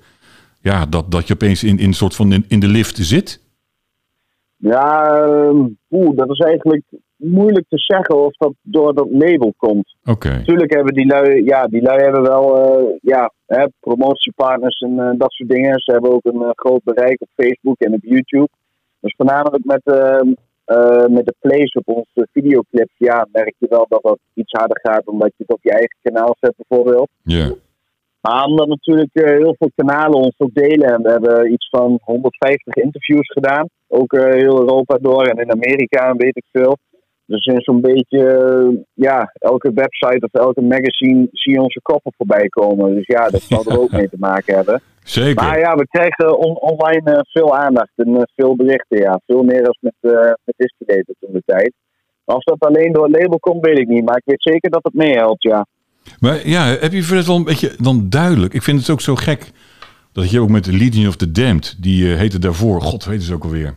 ja, 0.64 0.86
dat, 0.86 1.12
dat 1.12 1.28
je 1.28 1.34
opeens 1.34 1.64
in, 1.64 1.78
in 1.78 1.88
een 1.88 1.94
soort 1.94 2.16
van 2.16 2.32
in, 2.32 2.46
in 2.48 2.60
de 2.60 2.68
lift 2.68 2.98
zit? 2.98 3.42
Ja, 4.58 5.16
ehm, 5.26 5.68
oeh, 5.90 6.18
dat 6.18 6.30
is 6.30 6.40
eigenlijk 6.40 6.84
moeilijk 7.16 7.66
te 7.70 7.78
zeggen 7.78 8.26
of 8.26 8.34
dat 8.38 8.54
door 8.62 8.94
dat 8.94 9.08
label 9.12 9.54
komt. 9.58 9.96
Oké. 10.04 10.30
Natuurlijk 10.30 10.74
hebben 10.74 10.94
die 10.94 11.06
lui, 11.06 11.44
ja, 11.44 11.68
die 11.68 11.82
lui 11.82 12.02
hebben 12.02 12.22
wel 12.22 12.58
eh, 12.58 12.98
ja, 13.02 13.32
hè, 13.46 13.66
promotiepartners 13.80 14.80
en 14.80 15.00
eh, 15.00 15.12
dat 15.18 15.32
soort 15.32 15.50
dingen. 15.50 15.80
Ze 15.80 15.92
hebben 15.92 16.12
ook 16.12 16.26
een 16.26 16.42
eh, 16.42 16.50
groot 16.54 16.84
bereik 16.84 17.22
op 17.22 17.30
Facebook 17.36 17.80
en 17.80 17.94
op 17.94 18.04
YouTube. 18.04 18.50
Dus 19.00 19.14
voornamelijk 19.18 19.66
met, 19.66 19.82
ehm, 19.84 20.34
eh, 20.66 21.06
met 21.06 21.26
de 21.26 21.36
plays 21.40 21.74
op 21.74 21.88
onze 21.88 22.28
videoclips, 22.32 22.94
ja, 22.98 23.28
merk 23.32 23.56
je 23.58 23.68
wel 23.70 23.86
dat 23.90 24.04
dat 24.04 24.20
iets 24.34 24.52
harder 24.52 24.80
gaat 24.82 25.08
omdat 25.08 25.32
je 25.38 25.44
het 25.48 25.56
op 25.56 25.64
je 25.64 25.72
eigen 25.72 25.98
kanaal 26.02 26.36
zet 26.40 26.54
bijvoorbeeld. 26.58 27.10
Ja. 27.24 27.52
Maar 28.28 28.44
omdat 28.46 28.68
natuurlijk 28.68 29.14
eh, 29.14 29.24
heel 29.24 29.56
veel 29.58 29.72
kanalen 29.76 30.20
ons 30.20 30.36
ook 30.38 30.54
delen. 30.54 30.90
En 30.94 31.02
we 31.02 31.10
hebben 31.10 31.52
iets 31.52 31.70
van 31.70 32.00
150 32.04 32.76
interviews 32.76 33.32
gedaan. 33.32 33.68
Ook 33.88 34.14
eh, 34.14 34.24
heel 34.24 34.60
Europa 34.60 34.98
door 35.02 35.24
en 35.24 35.38
in 35.38 35.52
Amerika 35.52 36.08
en 36.10 36.18
weet 36.18 36.38
ik 36.38 36.46
veel. 36.52 36.78
Dus 37.26 37.46
in 37.46 37.62
zo'n 37.62 37.82
beetje, 37.82 38.28
eh, 38.28 38.78
ja, 38.94 39.32
elke 39.34 39.72
website 39.74 40.26
of 40.32 40.42
elke 40.42 40.62
magazine 40.62 41.28
zie 41.32 41.54
je 41.54 41.62
onze 41.62 41.82
koppen 41.82 42.14
voorbij 42.18 42.48
komen. 42.48 42.96
Dus 42.96 43.06
ja, 43.06 43.30
dat 43.30 43.42
zal 43.42 43.66
er 43.66 43.80
ook 43.80 43.92
mee 44.00 44.10
te 44.10 44.20
maken 44.20 44.56
hebben. 44.56 44.82
Zeker. 45.04 45.44
Maar 45.44 45.60
ja, 45.60 45.76
we 45.76 45.88
krijgen 45.88 46.38
on- 46.38 46.60
online 46.60 47.26
veel 47.30 47.58
aandacht 47.58 47.92
en 47.96 48.30
veel 48.36 48.56
berichten. 48.56 48.98
Ja, 48.98 49.20
veel 49.26 49.44
meer 49.44 49.64
dan 49.64 49.76
met, 49.80 49.96
uh, 50.02 50.32
met 50.44 50.74
toen 51.20 51.34
de 51.34 51.42
tijd. 51.46 51.74
Maar 52.26 52.36
of 52.36 52.44
dat 52.44 52.60
alleen 52.60 52.92
door 52.92 53.04
het 53.04 53.22
label 53.22 53.40
komt, 53.40 53.66
weet 53.66 53.80
ik 53.80 53.88
niet. 53.88 54.06
Maar 54.06 54.18
ik 54.18 54.26
weet 54.26 54.42
zeker 54.42 54.70
dat 54.70 54.84
het 54.84 54.94
meehelpt, 54.94 55.44
ja. 55.44 55.66
Maar 56.20 56.48
ja, 56.48 56.66
heb 56.66 56.94
je 56.94 57.04
voor 57.04 57.18
het 57.18 57.26
wel 57.26 57.36
een 57.36 57.44
beetje 57.44 57.76
dan 57.78 58.10
duidelijk? 58.10 58.54
Ik 58.54 58.64
vind 58.64 58.80
het 58.80 58.90
ook 58.90 59.02
zo 59.02 59.16
gek 59.16 59.52
dat 60.12 60.30
je 60.30 60.40
ook 60.40 60.50
met 60.50 60.64
de 60.64 60.74
Legion 60.74 61.08
of 61.08 61.16
the 61.16 61.32
Damned, 61.32 61.76
die 61.80 62.12
eh, 62.12 62.18
heette 62.18 62.40
daarvoor, 62.40 62.82
god 62.82 63.06
weet 63.06 63.24
ze 63.24 63.34
ook 63.34 63.44
alweer. 63.44 63.76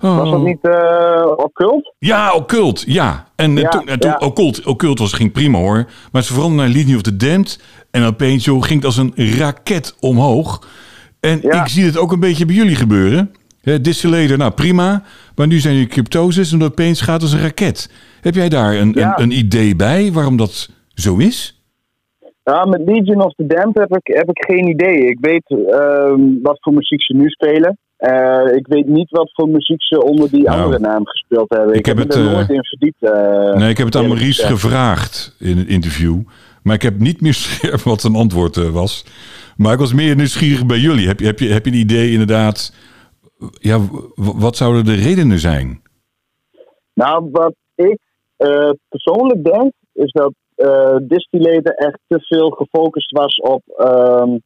Oh. 0.00 0.16
Was 0.16 0.30
dat 0.30 0.42
niet 0.44 0.58
eh 0.62 1.26
occult? 1.36 1.94
Ja, 1.98 2.32
occult, 2.32 2.84
ja. 2.86 3.26
En, 3.36 3.56
eh, 3.56 3.62
Ja, 3.62 3.68
toen, 3.68 3.86
en 3.86 3.98
toen 3.98 4.10
ja. 4.10 4.16
occult, 4.16 4.64
occult 4.64 4.98
was, 4.98 5.12
ging 5.12 5.32
prima 5.32 5.58
hoor. 5.58 5.86
Maar 6.12 6.22
ze 6.22 6.32
veranderden 6.32 6.66
naar 6.66 6.76
Legion 6.76 6.96
of 6.96 7.02
the 7.02 7.16
Damned. 7.16 7.60
En 7.90 8.04
opeens 8.04 8.44
ging 8.44 8.68
het 8.68 8.84
als 8.84 8.96
een 8.96 9.12
raket 9.16 9.96
omhoog. 10.00 10.66
En 11.20 11.38
Ja. 11.42 11.62
ik 11.62 11.68
zie 11.68 11.84
het 11.84 11.96
ook 11.96 12.12
een 12.12 12.20
beetje 12.20 12.44
bij 12.46 12.54
jullie 12.54 12.76
gebeuren. 12.76 13.34
Hè, 13.62 13.80
Distillator, 13.80 14.38
nou 14.38 14.50
prima. 14.50 15.02
Maar 15.34 15.46
nu 15.46 15.58
zijn 15.58 15.74
je 15.74 15.86
cryptosis 15.86 16.52
en 16.52 16.62
opeens 16.62 17.00
gaat 17.00 17.22
als 17.22 17.32
een 17.32 17.40
raket. 17.40 17.90
Heb 18.20 18.34
jij 18.34 18.48
daar 18.48 18.74
een, 18.74 19.02
een, 19.02 19.22
een 19.22 19.30
idee 19.30 19.76
bij 19.76 20.12
waarom 20.12 20.36
dat 20.36 20.68
zo 20.94 21.16
is? 21.16 21.62
Ja, 22.42 22.64
met 22.64 22.80
Legion 22.84 23.22
of 23.22 23.34
the 23.34 23.46
Damned 23.46 23.74
heb 23.78 23.96
ik, 23.96 24.14
heb 24.16 24.28
ik 24.28 24.44
geen 24.44 24.68
idee. 24.68 25.06
Ik 25.06 25.18
weet 25.20 25.44
ehm, 25.70 26.20
wat 26.42 26.56
voor 26.60 26.72
muziek 26.74 27.02
ze 27.02 27.14
nu 27.16 27.28
spelen. 27.28 27.78
Eh, 27.96 28.54
ik 28.54 28.66
weet 28.66 28.86
niet 28.86 29.10
wat 29.10 29.30
voor 29.32 29.48
muziek 29.48 29.82
ze 29.82 30.02
onder 30.02 30.30
die 30.30 30.42
Nou, 30.42 30.60
andere 30.62 30.78
naam 30.78 31.06
gespeeld 31.06 31.50
hebben. 31.50 31.68
Ik, 31.72 31.78
ik 31.78 31.86
heb 31.86 31.96
het, 31.96 32.14
er 32.14 32.26
eh, 32.26 32.32
nooit 32.32 32.48
in 32.50 32.64
verdiept. 32.64 33.02
eh. 33.02 33.54
Nee, 33.54 33.70
ik 33.70 33.76
heb 33.76 33.86
het 33.86 33.96
aan 33.96 34.16
gezegd. 34.16 34.48
gevraagd 34.48 35.36
in 35.38 35.56
het 35.56 35.68
interview. 35.68 36.20
Maar 36.62 36.74
ik 36.74 36.82
heb 36.82 36.98
niet 36.98 37.20
meer 37.20 37.34
scherp 37.44 37.80
wat 37.80 38.00
zijn 38.00 38.14
antwoord 38.14 38.70
was. 38.70 39.04
Maar 39.56 39.72
ik 39.72 39.78
was 39.78 39.92
meer 39.92 40.16
nieuwsgierig 40.16 40.66
bij 40.66 40.78
jullie. 40.78 41.06
Heb 41.06 41.20
je, 41.20 41.26
heb 41.26 41.38
je, 41.38 41.48
heb 41.48 41.64
je 41.64 41.70
een 41.70 41.78
idee 41.78 42.10
inderdaad? 42.10 42.74
Ja, 43.52 43.78
wat 44.14 44.56
zouden 44.56 44.84
de 44.84 44.94
redenen 44.94 45.38
zijn? 45.38 45.82
Nou, 46.94 47.28
wat 47.32 47.54
ik 47.74 47.98
persoonlijk 48.88 49.44
denk, 49.44 49.72
is 49.92 50.12
dat 50.12 50.32
Distillator 51.02 51.74
echt 51.74 51.98
te 52.06 52.20
veel 52.20 52.50
gefocust 52.50 53.10
was 53.10 53.34
op 53.36 53.62
ehm, 53.76 54.36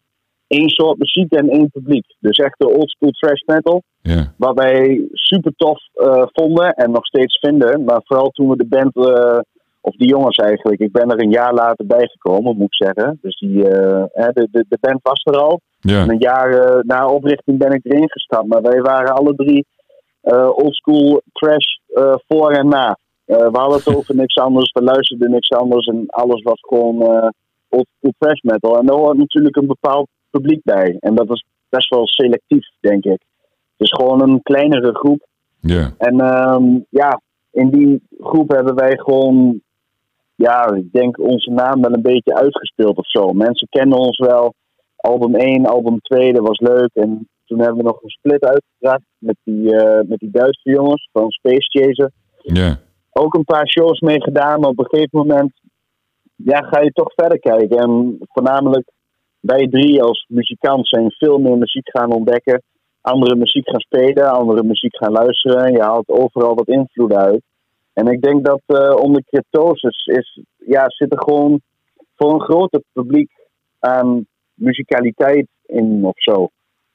één 0.46 0.68
soort 0.68 0.98
muziek 0.98 1.32
en 1.32 1.48
één 1.48 1.70
publiek. 1.70 2.14
Dus 2.20 2.36
echt 2.36 2.58
de 2.58 2.68
oldschool 2.68 3.10
trash 3.10 3.42
metal. 3.46 3.82
Ja, 4.02 4.34
Wat 4.36 4.58
wij 4.58 5.08
super 5.12 5.52
tof 5.56 5.78
eh, 5.94 6.22
vonden 6.26 6.72
en 6.72 6.90
nog 6.90 7.06
steeds 7.06 7.38
vinden. 7.38 7.84
Maar 7.84 8.00
vooral 8.04 8.28
toen 8.28 8.48
we 8.48 8.56
de 8.56 8.66
band, 8.66 8.96
eh, 8.96 9.38
of 9.80 9.96
die 9.96 10.08
jongens 10.08 10.36
eigenlijk, 10.36 10.80
ik 10.80 10.92
ben 10.92 11.10
er 11.10 11.22
een 11.22 11.30
jaar 11.30 11.54
later 11.54 11.86
bijgekomen, 11.86 12.56
moet 12.56 12.72
ik 12.72 12.86
zeggen. 12.86 13.18
Dus 13.22 13.38
die, 13.38 13.64
hè, 14.12 14.28
de, 14.32 14.48
de, 14.50 14.64
de 14.68 14.78
band 14.80 15.00
was 15.02 15.22
er 15.24 15.38
al. 15.38 15.60
En 15.80 16.10
een 16.10 16.18
jaar 16.18 16.82
na 16.86 17.06
oprichting 17.06 17.58
ben 17.58 17.72
ik 17.72 17.84
erin 17.84 18.10
gestapt. 18.10 18.46
Maar 18.46 18.62
wij 18.62 18.80
waren 18.80 19.14
alle 19.14 19.34
drie 19.34 19.66
oldschool 20.32 21.22
trash 21.32 21.76
eh, 21.86 22.14
voor 22.26 22.50
en 22.50 22.68
na. 22.68 22.98
Eh, 23.28 23.36
we 23.36 23.58
hadden 23.58 23.78
het 23.78 23.96
over 23.96 24.14
niks 24.14 24.36
anders, 24.36 24.72
we 24.72 24.82
luisterden 24.82 25.30
niks 25.30 25.50
anders. 25.50 25.86
En 25.86 26.04
alles 26.06 26.42
was 26.42 26.60
gewoon 26.60 27.02
eh 27.02 27.28
oldschool 27.68 28.12
trash 28.18 28.40
metal. 28.40 28.78
En 28.78 28.86
daar 28.86 28.96
hoort 28.96 29.16
natuurlijk 29.16 29.56
een 29.56 29.66
bepaald 29.66 30.08
publiek 30.30 30.60
bij. 30.64 30.96
En 31.00 31.14
dat 31.14 31.30
is 31.30 31.44
best 31.68 31.88
wel 31.88 32.06
selectief, 32.06 32.66
denk 32.80 33.04
ik. 33.04 33.20
Het 33.76 33.88
is 33.88 33.92
gewoon 33.92 34.22
een 34.22 34.42
kleinere 34.42 34.94
groep. 34.94 35.26
ja. 35.60 35.94
En 35.98 36.20
ehm, 36.20 36.78
ja, 36.88 37.20
in 37.50 37.70
die 37.70 38.02
groep 38.20 38.50
hebben 38.50 38.74
wij 38.74 38.96
gewoon, 38.96 39.60
ja, 40.34 40.74
ik 40.74 40.92
denk 40.92 41.18
onze 41.18 41.50
naam 41.50 41.80
wel 41.80 41.92
een 41.92 42.02
beetje 42.02 42.34
uitgespeeld 42.34 42.96
of 42.96 43.08
zo. 43.08 43.32
Mensen 43.32 43.68
kennen 43.70 43.98
ons 43.98 44.18
wel. 44.18 44.54
Album 44.96 45.34
1, 45.34 45.66
album 45.66 46.00
2, 46.00 46.32
dat 46.32 46.46
was 46.46 46.58
leuk. 46.58 46.90
En 46.92 47.28
toen 47.44 47.58
hebben 47.58 47.76
we 47.76 47.82
nog 47.82 48.02
een 48.02 48.08
split 48.08 48.44
uitgebracht 48.44 49.04
met 49.18 49.36
die, 49.44 49.76
eh, 49.76 50.08
met 50.08 50.18
die 50.18 50.30
Duitse 50.30 50.70
jongens 50.70 51.08
van 51.12 51.30
Space 51.30 51.78
Chaser. 51.78 52.10
ja. 52.42 52.86
Ook 53.18 53.34
een 53.34 53.44
paar 53.44 53.68
shows 53.68 54.00
mee 54.00 54.22
gedaan, 54.22 54.60
maar 54.60 54.70
op 54.70 54.78
een 54.78 54.88
gegeven 54.88 55.18
moment 55.18 55.52
ja, 56.36 56.60
ga 56.60 56.80
je 56.80 56.92
toch 56.92 57.12
verder 57.14 57.38
kijken. 57.38 57.78
En 57.78 58.16
voornamelijk 58.20 58.90
wij 59.40 59.68
drie 59.68 60.02
als 60.02 60.26
muzikant 60.28 60.88
zijn 60.88 61.10
veel 61.10 61.38
meer 61.38 61.58
muziek 61.58 61.88
gaan 61.90 62.12
ontdekken. 62.12 62.62
Andere 63.00 63.36
muziek 63.36 63.68
gaan 63.68 63.80
spelen, 63.80 64.30
andere 64.30 64.62
muziek 64.62 64.96
gaan 64.96 65.12
luisteren. 65.12 65.64
En 65.64 65.72
je 65.72 65.82
haalt 65.82 66.08
overal 66.08 66.54
wat 66.54 66.68
invloed 66.68 67.12
uit. 67.12 67.42
En 67.92 68.06
ik 68.06 68.22
denk 68.22 68.44
dat 68.44 68.62
eh, 68.66 68.96
onder 68.96 69.22
cryptosis 69.24 70.06
is, 70.06 70.42
ja, 70.56 70.84
zit 70.86 71.12
er 71.12 71.22
gewoon 71.22 71.60
voor 72.16 72.32
een 72.32 72.40
groter 72.40 72.82
publiek 72.92 73.30
aan 73.78 74.26
muzikaliteit 74.54 75.46
in 75.66 76.04
of 76.04 76.22
zo. 76.22 76.48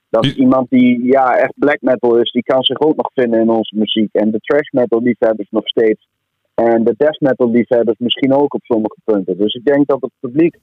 Dat 0.09 0.25
iemand 0.25 0.69
die 0.69 1.03
ja, 1.05 1.35
echt 1.35 1.53
black 1.55 1.81
metal 1.81 2.17
is, 2.17 2.31
die 2.31 2.43
kan 2.43 2.63
zich 2.63 2.79
ook 2.79 2.95
nog 2.95 3.11
vinden 3.13 3.39
in 3.39 3.49
onze 3.49 3.75
muziek. 3.75 4.13
En 4.13 4.31
de 4.31 4.39
trash 4.39 4.69
metal 4.71 5.01
liefhebbers 5.01 5.49
nog 5.49 5.67
steeds. 5.67 6.07
En 6.53 6.83
de 6.83 6.93
death 6.97 7.19
metal 7.19 7.51
liefhebbers 7.51 7.97
misschien 7.99 8.33
ook 8.33 8.53
op 8.53 8.63
sommige 8.63 8.97
punten. 9.03 9.37
Dus 9.37 9.53
ik 9.53 9.65
denk 9.65 9.87
dat 9.87 10.01
het 10.01 10.11
publiek, 10.19 10.57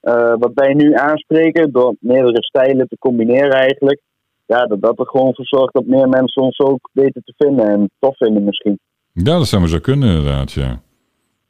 eh, 0.00 0.34
wat 0.38 0.50
wij 0.54 0.74
nu 0.74 0.94
aanspreken, 0.94 1.72
door 1.72 1.96
meerdere 2.00 2.42
stijlen 2.42 2.88
te 2.88 2.98
combineren 2.98 3.52
eigenlijk, 3.52 4.00
ja, 4.46 4.66
dat 4.66 4.80
dat 4.80 4.98
er 4.98 5.06
gewoon 5.06 5.34
voor 5.34 5.46
zorgt 5.46 5.74
dat 5.74 5.86
meer 5.86 6.08
mensen 6.08 6.42
ons 6.42 6.58
ook 6.58 6.90
weten 6.92 7.22
te 7.24 7.34
vinden 7.36 7.68
en 7.68 7.90
tof 7.98 8.16
vinden 8.16 8.44
misschien. 8.44 8.78
Ja, 9.12 9.38
dat 9.38 9.46
zou 9.46 9.60
maar 9.60 9.70
zo 9.70 9.78
kunnen 9.78 10.08
inderdaad, 10.08 10.52
ja. 10.52 10.82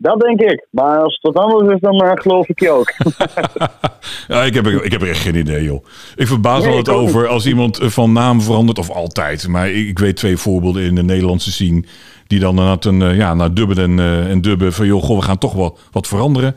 Dat 0.05 0.21
denk 0.21 0.41
ik. 0.41 0.67
Maar 0.71 0.99
als 0.99 1.19
het 1.21 1.35
wat 1.35 1.45
anders 1.45 1.75
is, 1.75 1.81
dan 1.81 2.01
eh, 2.01 2.11
geloof 2.15 2.49
ik 2.49 2.61
je 2.61 2.71
ook. 2.71 2.93
ja 4.29 4.43
ik, 4.43 4.55
heb, 4.55 4.67
er- 4.67 4.85
ik 4.85 4.93
heb 4.93 5.03
er 5.03 5.09
echt 5.09 5.21
geen 5.21 5.35
idee, 5.35 5.63
joh. 5.65 5.85
Ik 6.17 6.27
verbaas 6.27 6.63
Nee, 6.63 6.73
me 6.73 6.79
ik 6.79 6.89
altijd 6.89 6.97
over 7.07 7.29
als 7.29 7.47
iemand 7.47 7.79
eh, 7.79 7.89
van 7.89 8.13
naam 8.13 8.41
verandert, 8.41 8.79
of 8.79 8.91
altijd. 8.91 9.49
Maar 9.49 9.71
ik, 9.71 9.87
ik 9.89 9.99
weet 9.99 10.17
twee 10.17 10.37
voorbeelden 10.37 10.83
in 10.83 10.95
de 10.95 11.03
Nederlandse 11.03 11.53
scene... 11.53 11.85
die 12.27 12.41
dan 12.41 12.51
inderdaad 12.51 12.85
een, 12.85 13.03
eh, 13.03 13.17
ja, 13.17 13.35
naar 13.35 13.55
dubben 13.55 13.77
en, 13.79 13.99
eh, 13.99 14.31
en 14.31 14.41
dubben 14.41 14.73
van... 14.73 14.87
joh, 14.87 15.03
goh, 15.03 15.19
we 15.19 15.25
gaan 15.25 15.39
toch 15.39 15.53
wat, 15.53 15.79
wat 15.93 16.07
veranderen. 16.07 16.55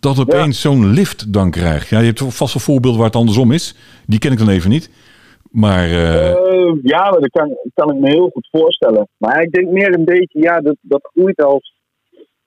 Dat 0.00 0.18
opeens 0.18 0.60
zo'n 0.60 0.92
lift 0.92 1.32
dan 1.32 1.50
krijgt. 1.50 1.88
Ja, 1.88 1.98
je 1.98 2.06
hebt 2.06 2.22
vast 2.22 2.54
wel 2.54 2.62
voorbeelden 2.62 2.98
waar 2.98 3.08
het 3.08 3.18
andersom 3.18 3.52
is. 3.52 3.76
Die 4.06 4.18
ken 4.18 4.32
ik 4.32 4.38
dan 4.38 4.48
even 4.48 4.70
niet. 4.70 4.90
Maar 5.50 5.88
ja, 6.82 7.10
maar 7.10 7.20
dat 7.20 7.30
kan, 7.30 7.56
kan 7.74 7.90
ik 7.94 8.00
me 8.00 8.08
heel 8.08 8.30
goed 8.32 8.48
voorstellen. 8.50 9.08
Maar 9.16 9.42
ik 9.42 9.50
denk 9.50 9.68
meer 9.68 9.94
een 9.94 10.04
beetje, 10.04 10.40
ja, 10.40 10.60
dat, 10.60 10.76
dat 10.80 11.10
groeit 11.14 11.42
als 11.42 11.79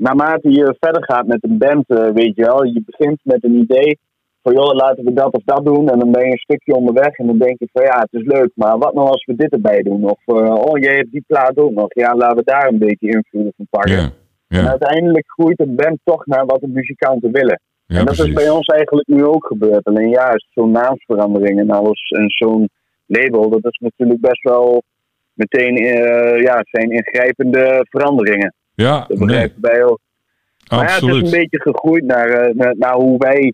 naarmate 0.03 0.49
je 0.51 0.75
verder 0.79 1.03
gaat 1.03 1.27
met 1.27 1.43
een 1.43 1.57
band, 1.57 1.83
eh, 1.87 2.09
weet 2.13 2.35
je 2.35 2.45
wel. 2.45 2.63
Je 2.63 2.83
begint 2.85 3.19
met 3.23 3.43
een 3.43 3.55
idee 3.55 3.99
van, 4.41 4.53
joh, 4.53 4.73
laten 4.73 5.03
we 5.03 5.13
dat 5.13 5.33
of 5.33 5.43
dat 5.45 5.65
doen. 5.65 5.89
En 5.89 5.99
dan 5.99 6.11
ben 6.11 6.25
je 6.25 6.31
een 6.31 6.47
stukje 6.47 6.75
onderweg 6.75 7.17
en 7.17 7.27
dan 7.27 7.37
denk 7.37 7.59
je 7.59 7.69
van, 7.71 7.83
ja, 7.83 7.99
het 7.99 8.21
is 8.21 8.25
leuk. 8.25 8.51
Maar 8.55 8.77
wat 8.77 8.93
nou 8.93 9.07
als 9.07 9.25
we 9.25 9.35
dit 9.35 9.51
erbij 9.51 9.81
doen? 9.81 10.03
Of, 10.03 10.19
eh, 10.25 10.53
oh, 10.53 10.77
jij 10.79 10.95
hebt 10.95 11.11
die 11.11 11.23
plaat 11.27 11.57
ook 11.57 11.71
nog. 11.71 11.93
Ja, 11.93 12.15
laten 12.15 12.37
we 12.37 12.43
daar 12.43 12.67
een 12.67 12.77
beetje 12.77 13.09
invloeden 13.09 13.53
van 13.55 13.67
pakken. 13.69 14.13
ja, 14.47 14.59
En 14.59 14.69
uiteindelijk 14.69 15.25
groeit 15.27 15.59
een 15.59 15.75
band 15.75 15.99
toch 16.03 16.25
naar 16.25 16.45
wat 16.45 16.61
de 16.61 16.67
muzikanten 16.67 17.31
willen. 17.31 17.59
ja, 17.85 17.99
en 17.99 18.05
dat 18.05 18.19
is 18.19 18.33
bij 18.33 18.49
ons 18.49 18.67
eigenlijk 18.67 19.07
nu 19.07 19.25
ook 19.25 19.45
gebeurd. 19.45 19.85
Alleen 19.85 20.09
ja, 20.09 20.33
is 20.33 20.47
zo'n 20.53 20.71
naamsverandering 20.71 21.59
en 21.59 21.69
alles 21.69 22.09
en 22.09 22.29
zo'n 22.29 22.69
label, 23.05 23.49
dat 23.49 23.65
is 23.65 23.77
natuurlijk 23.77 24.21
best 24.21 24.41
wel 24.41 24.83
meteen 25.33 25.75
eh, 25.75 26.41
ja, 26.41 26.59
zijn 26.61 26.91
ingrijpende 26.91 27.85
veranderingen. 27.89 28.53
Ja, 28.75 29.05
Dat 29.07 29.19
nee, 29.19 29.53
wij 29.61 29.83
ook. 29.83 29.99
Maar 30.69 30.87
ja, 30.87 30.93
het 30.93 31.03
is 31.03 31.31
een 31.31 31.39
beetje 31.39 31.61
gegroeid 31.61 32.03
naar, 32.03 32.29
eh, 32.29 32.55
naar, 32.55 32.75
naar 32.77 32.93
hoe 32.93 33.17
wij 33.17 33.53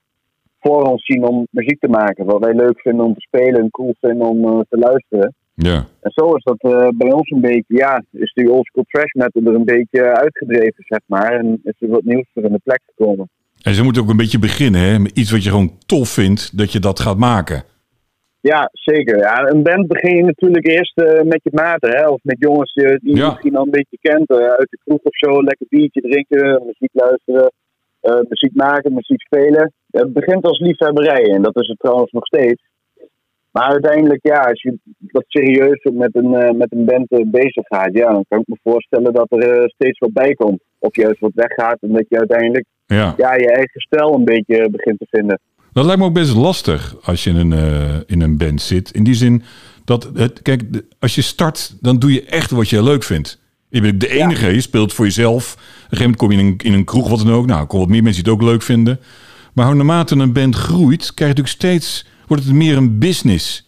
voor 0.60 0.82
ons 0.82 1.06
zien 1.06 1.24
om 1.24 1.48
muziek 1.52 1.80
te 1.80 1.88
maken. 1.88 2.26
Wat 2.26 2.40
wij 2.40 2.54
leuk 2.54 2.80
vinden 2.82 3.06
om 3.06 3.14
te 3.14 3.22
spelen 3.22 3.62
en 3.62 3.70
cool 3.70 3.96
vinden 4.00 4.28
om 4.28 4.46
eh, 4.46 4.60
te 4.70 4.78
luisteren. 4.78 5.34
Ja. 5.54 5.86
En 6.02 6.12
zo 6.14 6.34
is 6.34 6.44
dat 6.44 6.62
eh, 6.62 6.88
bij 6.94 7.12
ons 7.12 7.30
een 7.30 7.42
beetje, 7.42 7.76
ja, 7.76 8.04
is 8.12 8.34
die 8.34 8.52
oldschool 8.52 8.86
trash 8.88 9.14
metal 9.14 9.42
er 9.44 9.56
een 9.56 9.66
beetje 9.66 10.16
uitgedreven, 10.16 10.84
zeg 10.88 11.00
maar. 11.06 11.32
En 11.32 11.60
is 11.64 11.74
er 11.80 11.88
wat 11.88 12.04
nieuws 12.04 12.30
voor 12.34 12.44
in 12.44 12.52
de 12.52 12.60
plek 12.64 12.82
gekomen. 12.86 13.30
En 13.62 13.74
ze 13.74 13.84
moeten 13.84 14.02
ook 14.02 14.10
een 14.10 14.18
beetje 14.18 14.40
beginnen, 14.40 14.82
hè? 14.82 15.00
Met 15.00 15.18
iets 15.18 15.32
wat 15.32 15.44
je 15.44 15.50
gewoon 15.50 15.78
tof 15.86 16.10
vindt, 16.10 16.58
dat 16.58 16.72
je 16.72 16.80
dat 16.80 17.00
gaat 17.00 17.18
maken. 17.18 17.64
Ja, 18.42 18.70
zeker. 18.74 19.18
Ja, 19.18 19.48
een 19.48 19.64
band 19.64 19.88
begin 19.88 20.16
je 20.16 20.24
natuurlijk 20.24 20.68
eerst 20.68 20.98
eh, 20.98 21.22
met 21.22 21.40
je 21.44 21.50
maten, 21.54 21.90
hè? 21.98 22.08
of 22.08 22.20
met 22.24 22.36
jongens 22.40 22.74
eh, 22.74 22.84
die 22.90 23.16
je 23.16 23.16
Ja. 23.22 23.30
misschien 23.30 23.56
al 23.56 23.64
een 23.64 23.72
beetje 23.72 23.98
kent, 24.02 24.30
eh, 24.30 24.38
uit 24.38 24.68
de 24.70 24.78
kroeg 24.84 25.00
of 25.04 25.18
zo, 25.18 25.44
lekker 25.44 25.66
biertje 25.70 26.02
drinken, 26.02 26.62
muziek 26.66 26.90
luisteren, 26.94 27.52
muziek 28.30 28.56
maken, 28.56 28.94
muziek 28.94 29.22
spelen. 29.22 29.74
Het 29.92 30.14
begint 30.14 30.44
als 30.44 30.60
liefhebberij 30.60 31.24
en 31.24 31.42
dat 31.42 31.56
is 31.62 31.68
het 31.68 31.80
trouwens 31.80 32.12
nog 32.12 32.26
steeds. 32.26 32.62
Maar 33.52 33.70
uiteindelijk, 33.70 34.20
ja, 34.22 34.40
als 34.40 34.62
je 34.62 34.78
wat 35.12 35.24
serieus 35.28 35.84
met 35.94 36.16
een, 36.16 36.58
met 36.58 36.72
een 36.72 36.86
band 36.86 37.08
bezig 37.32 37.68
gaat, 37.68 37.90
ja, 37.94 38.12
dan 38.12 38.26
kan 38.28 38.40
ik 38.40 38.48
me 38.48 38.58
voorstellen 38.64 39.14
dat 39.14 39.32
er 39.32 39.70
steeds 39.70 40.00
wat 40.00 40.14
bij 40.14 40.34
komt. 40.34 40.62
Of 40.80 40.96
juist 40.96 41.20
wat 41.20 41.32
weggaat 41.34 41.78
en 41.82 41.92
dat 41.94 42.06
je 42.10 42.18
uiteindelijk 42.18 42.66
Ja. 42.86 43.14
ja, 43.18 43.36
je 43.36 43.52
eigen 43.52 43.82
stijl 43.82 44.14
een 44.14 44.26
beetje 44.26 44.70
begint 44.70 45.00
te 45.00 45.08
vinden. 45.10 45.40
Dat 45.80 45.88
lijkt 45.88 46.02
me 46.02 46.08
ook 46.08 46.14
best 46.14 46.34
lastig 46.34 46.96
als 47.02 47.24
je 47.24 47.30
in 47.30 47.36
een, 47.36 47.54
eh, 47.54 47.98
in 48.06 48.22
een 48.22 48.38
band 48.38 48.62
zit. 48.62 48.92
In 48.92 49.04
die 49.04 49.14
zin 49.14 49.44
dat, 49.86 50.10
het, 50.14 50.42
kijk, 50.42 50.64
als 51.00 51.16
je 51.16 51.22
start, 51.22 51.76
dan 51.82 52.00
doe 52.00 52.14
je 52.14 52.24
echt 52.24 52.52
wat 52.52 52.70
je 52.70 52.84
leuk 52.84 53.04
vindt. 53.04 53.40
Je 53.70 53.82
bent 53.82 54.00
de 54.00 54.10
enige, 54.10 54.48
je 54.48 54.62
speelt 54.62 54.94
voor 54.94 55.06
jezelf. 55.06 55.54
Op 55.54 55.60
een 55.60 55.64
gegeven 55.82 55.98
moment 56.00 56.18
kom 56.18 56.32
je 56.32 56.38
in 56.38 56.46
een, 56.46 56.58
in 56.58 56.74
een 56.74 56.86
kroeg, 56.86 57.10
wat 57.10 57.20
dan 57.20 57.32
ook. 57.32 57.46
Nou, 57.46 57.66
komen 57.66 57.80
wat 57.80 57.90
meer 57.96 58.04
mensen 58.04 58.24
die 58.24 58.34
het 58.34 58.42
ook 58.42 58.48
leuk 58.48 58.62
vinden. 58.62 59.00
Maar 59.54 59.76
naarmate 59.76 60.16
een 60.16 60.34
band 60.34 60.56
groeit, 60.56 61.14
krijg 61.14 61.36
je 61.36 61.42
natuurlijk 61.42 61.48
steeds, 61.48 62.06
wordt 62.28 62.44
het 62.44 62.54
meer 62.54 62.78
een 62.78 63.00
business. 63.00 63.68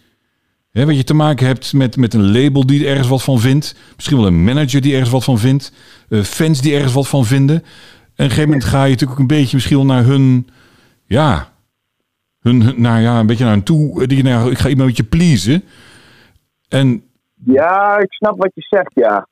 Hè, 0.71 0.85
wat 0.85 0.95
je 0.95 1.03
te 1.03 1.13
maken 1.13 1.45
hebt 1.45 1.73
met, 1.73 1.97
met 1.97 2.13
een 2.13 2.31
label 2.31 2.65
die 2.65 2.83
er 2.83 2.89
ergens 2.89 3.07
wat 3.07 3.23
van 3.23 3.39
vindt. 3.39 3.75
Misschien 3.95 4.17
wel 4.17 4.27
een 4.27 4.43
manager 4.43 4.81
die 4.81 4.91
ergens 4.91 5.11
wat 5.11 5.23
van 5.23 5.39
vindt. 5.39 5.71
eh, 6.09 6.21
fans 6.21 6.61
die 6.61 6.73
ergens 6.73 6.93
wat 6.93 7.07
van 7.07 7.25
vinden. 7.25 7.55
En 7.55 7.63
op 7.63 7.69
een 8.15 8.25
gegeven 8.25 8.49
moment 8.49 8.63
ga 8.63 8.83
je 8.83 8.91
natuurlijk 8.91 9.11
ook 9.11 9.29
een 9.29 9.37
beetje 9.37 9.55
misschien 9.55 9.77
wel 9.77 9.85
naar 9.85 10.03
hun... 10.03 10.47
Ja, 11.07 11.51
hun, 12.41 12.61
hun- 12.61 12.81
nou 12.81 13.01
ja, 13.01 13.19
een 13.19 13.25
beetje 13.25 13.43
naar 13.43 13.53
hen 13.53 13.63
toe. 13.63 14.01
eh, 14.01 14.07
Die, 14.07 14.23
nou, 14.23 14.51
ik 14.51 14.57
ga 14.57 14.69
iemand 14.69 14.89
een 14.89 14.95
beetje 14.95 15.17
pleasen. 15.17 15.63
En, 16.69 17.03
Ja, 17.45 17.97
ik 17.99 18.13
snap 18.13 18.37
wat 18.37 18.51
je 18.53 18.61
zegt, 18.69 18.91
ja. 18.93 19.27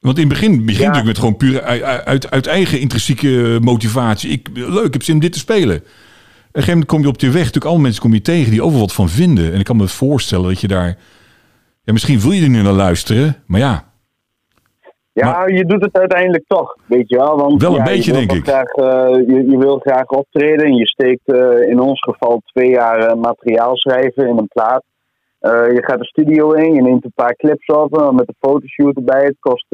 want 0.00 0.18
in 0.18 0.24
het 0.28 0.32
begin 0.32 0.50
begint 0.64 0.76
Ja. 0.78 0.86
natuurlijk 0.86 1.06
met 1.06 1.18
gewoon 1.18 1.36
puur 1.36 1.62
uit, 2.04 2.30
uit, 2.30 2.46
eigen 2.46 2.80
intrinsieke 2.80 3.58
motivatie. 3.62 4.30
Ik, 4.30 4.48
leuk, 4.54 4.84
ik 4.84 4.92
heb 4.92 5.02
zin 5.02 5.14
om 5.14 5.20
dit 5.20 5.32
te 5.32 5.38
spelen. 5.38 5.76
Op 5.76 5.82
een 5.82 6.62
gegeven 6.62 6.70
moment 6.72 6.86
kom 6.86 7.00
je 7.00 7.08
op 7.08 7.20
je 7.20 7.26
weg. 7.26 7.44
Natuurlijk 7.44 7.64
alle 7.74 7.78
mensen 7.82 8.02
kom 8.02 8.12
je 8.14 8.20
tegen 8.22 8.50
die 8.50 8.62
overal 8.62 8.80
wat 8.86 8.92
van 8.94 9.08
vinden. 9.08 9.52
En 9.52 9.58
ik 9.58 9.64
kan 9.64 9.76
me 9.76 9.88
voorstellen 9.88 10.48
dat 10.48 10.60
je 10.60 10.68
daar 10.68 10.96
Ja, 11.84 11.92
misschien 11.92 12.20
wil 12.20 12.30
je 12.32 12.42
er 12.42 12.48
niet 12.48 12.62
naar 12.62 12.72
luisteren, 12.72 13.36
maar 13.46 13.60
ja. 13.60 13.92
Ja, 15.24 15.46
je 15.46 15.64
doet 15.64 15.82
het 15.82 15.98
uiteindelijk 15.98 16.44
toch, 16.46 16.76
weet 16.86 17.08
je 17.08 17.16
wel. 17.16 17.36
Want, 17.36 17.62
Wel 17.62 17.70
een 17.70 17.76
ja, 17.76 17.84
beetje, 17.84 18.12
denk 18.12 18.30
toch 18.30 18.42
Graag, 18.42 18.70
eh, 18.70 19.26
je, 19.26 19.50
je 19.50 19.58
wil 19.58 19.78
graag 19.78 20.06
optreden 20.06 20.66
en 20.66 20.74
je 20.74 20.86
steekt 20.86 21.26
eh, 21.28 21.68
in 21.68 21.80
ons 21.80 22.00
geval 22.00 22.40
twee 22.44 22.70
jaar 22.70 22.98
eh, 22.98 23.14
materiaal 23.14 23.76
schrijven 23.76 24.28
in 24.28 24.38
een 24.38 24.48
plaat. 24.48 24.84
Je 25.40 25.82
gaat 25.84 25.98
de 25.98 26.04
studio 26.04 26.52
in, 26.52 26.74
je 26.74 26.82
neemt 26.82 27.04
een 27.04 27.12
paar 27.14 27.34
clips 27.34 27.66
op 27.66 28.12
met 28.12 28.28
een 28.28 28.48
fotoshoot 28.50 28.96
erbij. 28.96 29.24
Het 29.24 29.36
kost 29.40 29.66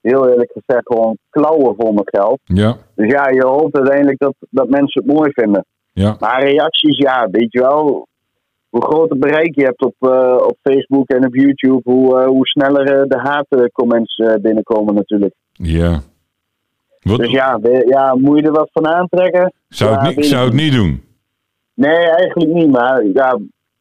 heel 0.00 0.28
eerlijk 0.28 0.52
gezegd 0.52 0.86
gewoon 0.86 1.16
klauwen 1.30 1.74
vol 1.78 1.92
met 1.92 2.10
geld. 2.10 2.40
Ja, 2.44 2.76
Dus 2.94 3.10
ja, 3.10 3.28
je 3.28 3.46
hoopt 3.46 3.76
uiteindelijk 3.76 4.18
dat, 4.18 4.34
dat 4.50 4.68
mensen 4.68 5.02
het 5.04 5.12
mooi 5.12 5.30
vinden. 5.32 5.64
ja. 5.92 6.16
Maar 6.20 6.42
reacties, 6.42 6.98
ja, 6.98 7.28
weet 7.30 7.52
je 7.52 7.60
wel. 7.60 8.06
Hoe 8.70 8.82
groter 8.82 9.18
bereik 9.18 9.54
je 9.54 9.64
hebt 9.64 9.82
op, 9.82 9.94
eh, 9.98 10.36
op 10.46 10.56
Facebook 10.62 11.08
en 11.08 11.26
op 11.26 11.34
YouTube, 11.34 11.80
hoe, 11.84 12.20
eh, 12.20 12.26
hoe 12.26 12.46
sneller 12.46 12.92
eh, 12.92 13.08
de 13.08 13.18
haatcomments 13.18 14.22
binnenkomen 14.42 14.94
natuurlijk. 14.94 15.34
ja. 15.52 16.00
Wat, 17.00 17.18
Dus 17.18 17.30
ja, 17.30 17.58
ja, 17.86 18.14
moet 18.14 18.38
je 18.38 18.46
er 18.46 18.52
wat 18.52 18.70
van 18.72 18.86
aantrekken? 18.86 19.52
zou 19.68 19.90
ja, 19.92 20.02
het, 20.06 20.16
niet, 20.16 20.26
zou 20.26 20.46
ik 20.46 20.52
het 20.52 20.60
niet 20.60 20.72
doen? 20.72 21.04
Nee, 21.74 21.96
eigenlijk 21.96 22.52
niet. 22.52 22.70
Maar 22.70 23.04
ja, 23.04 23.38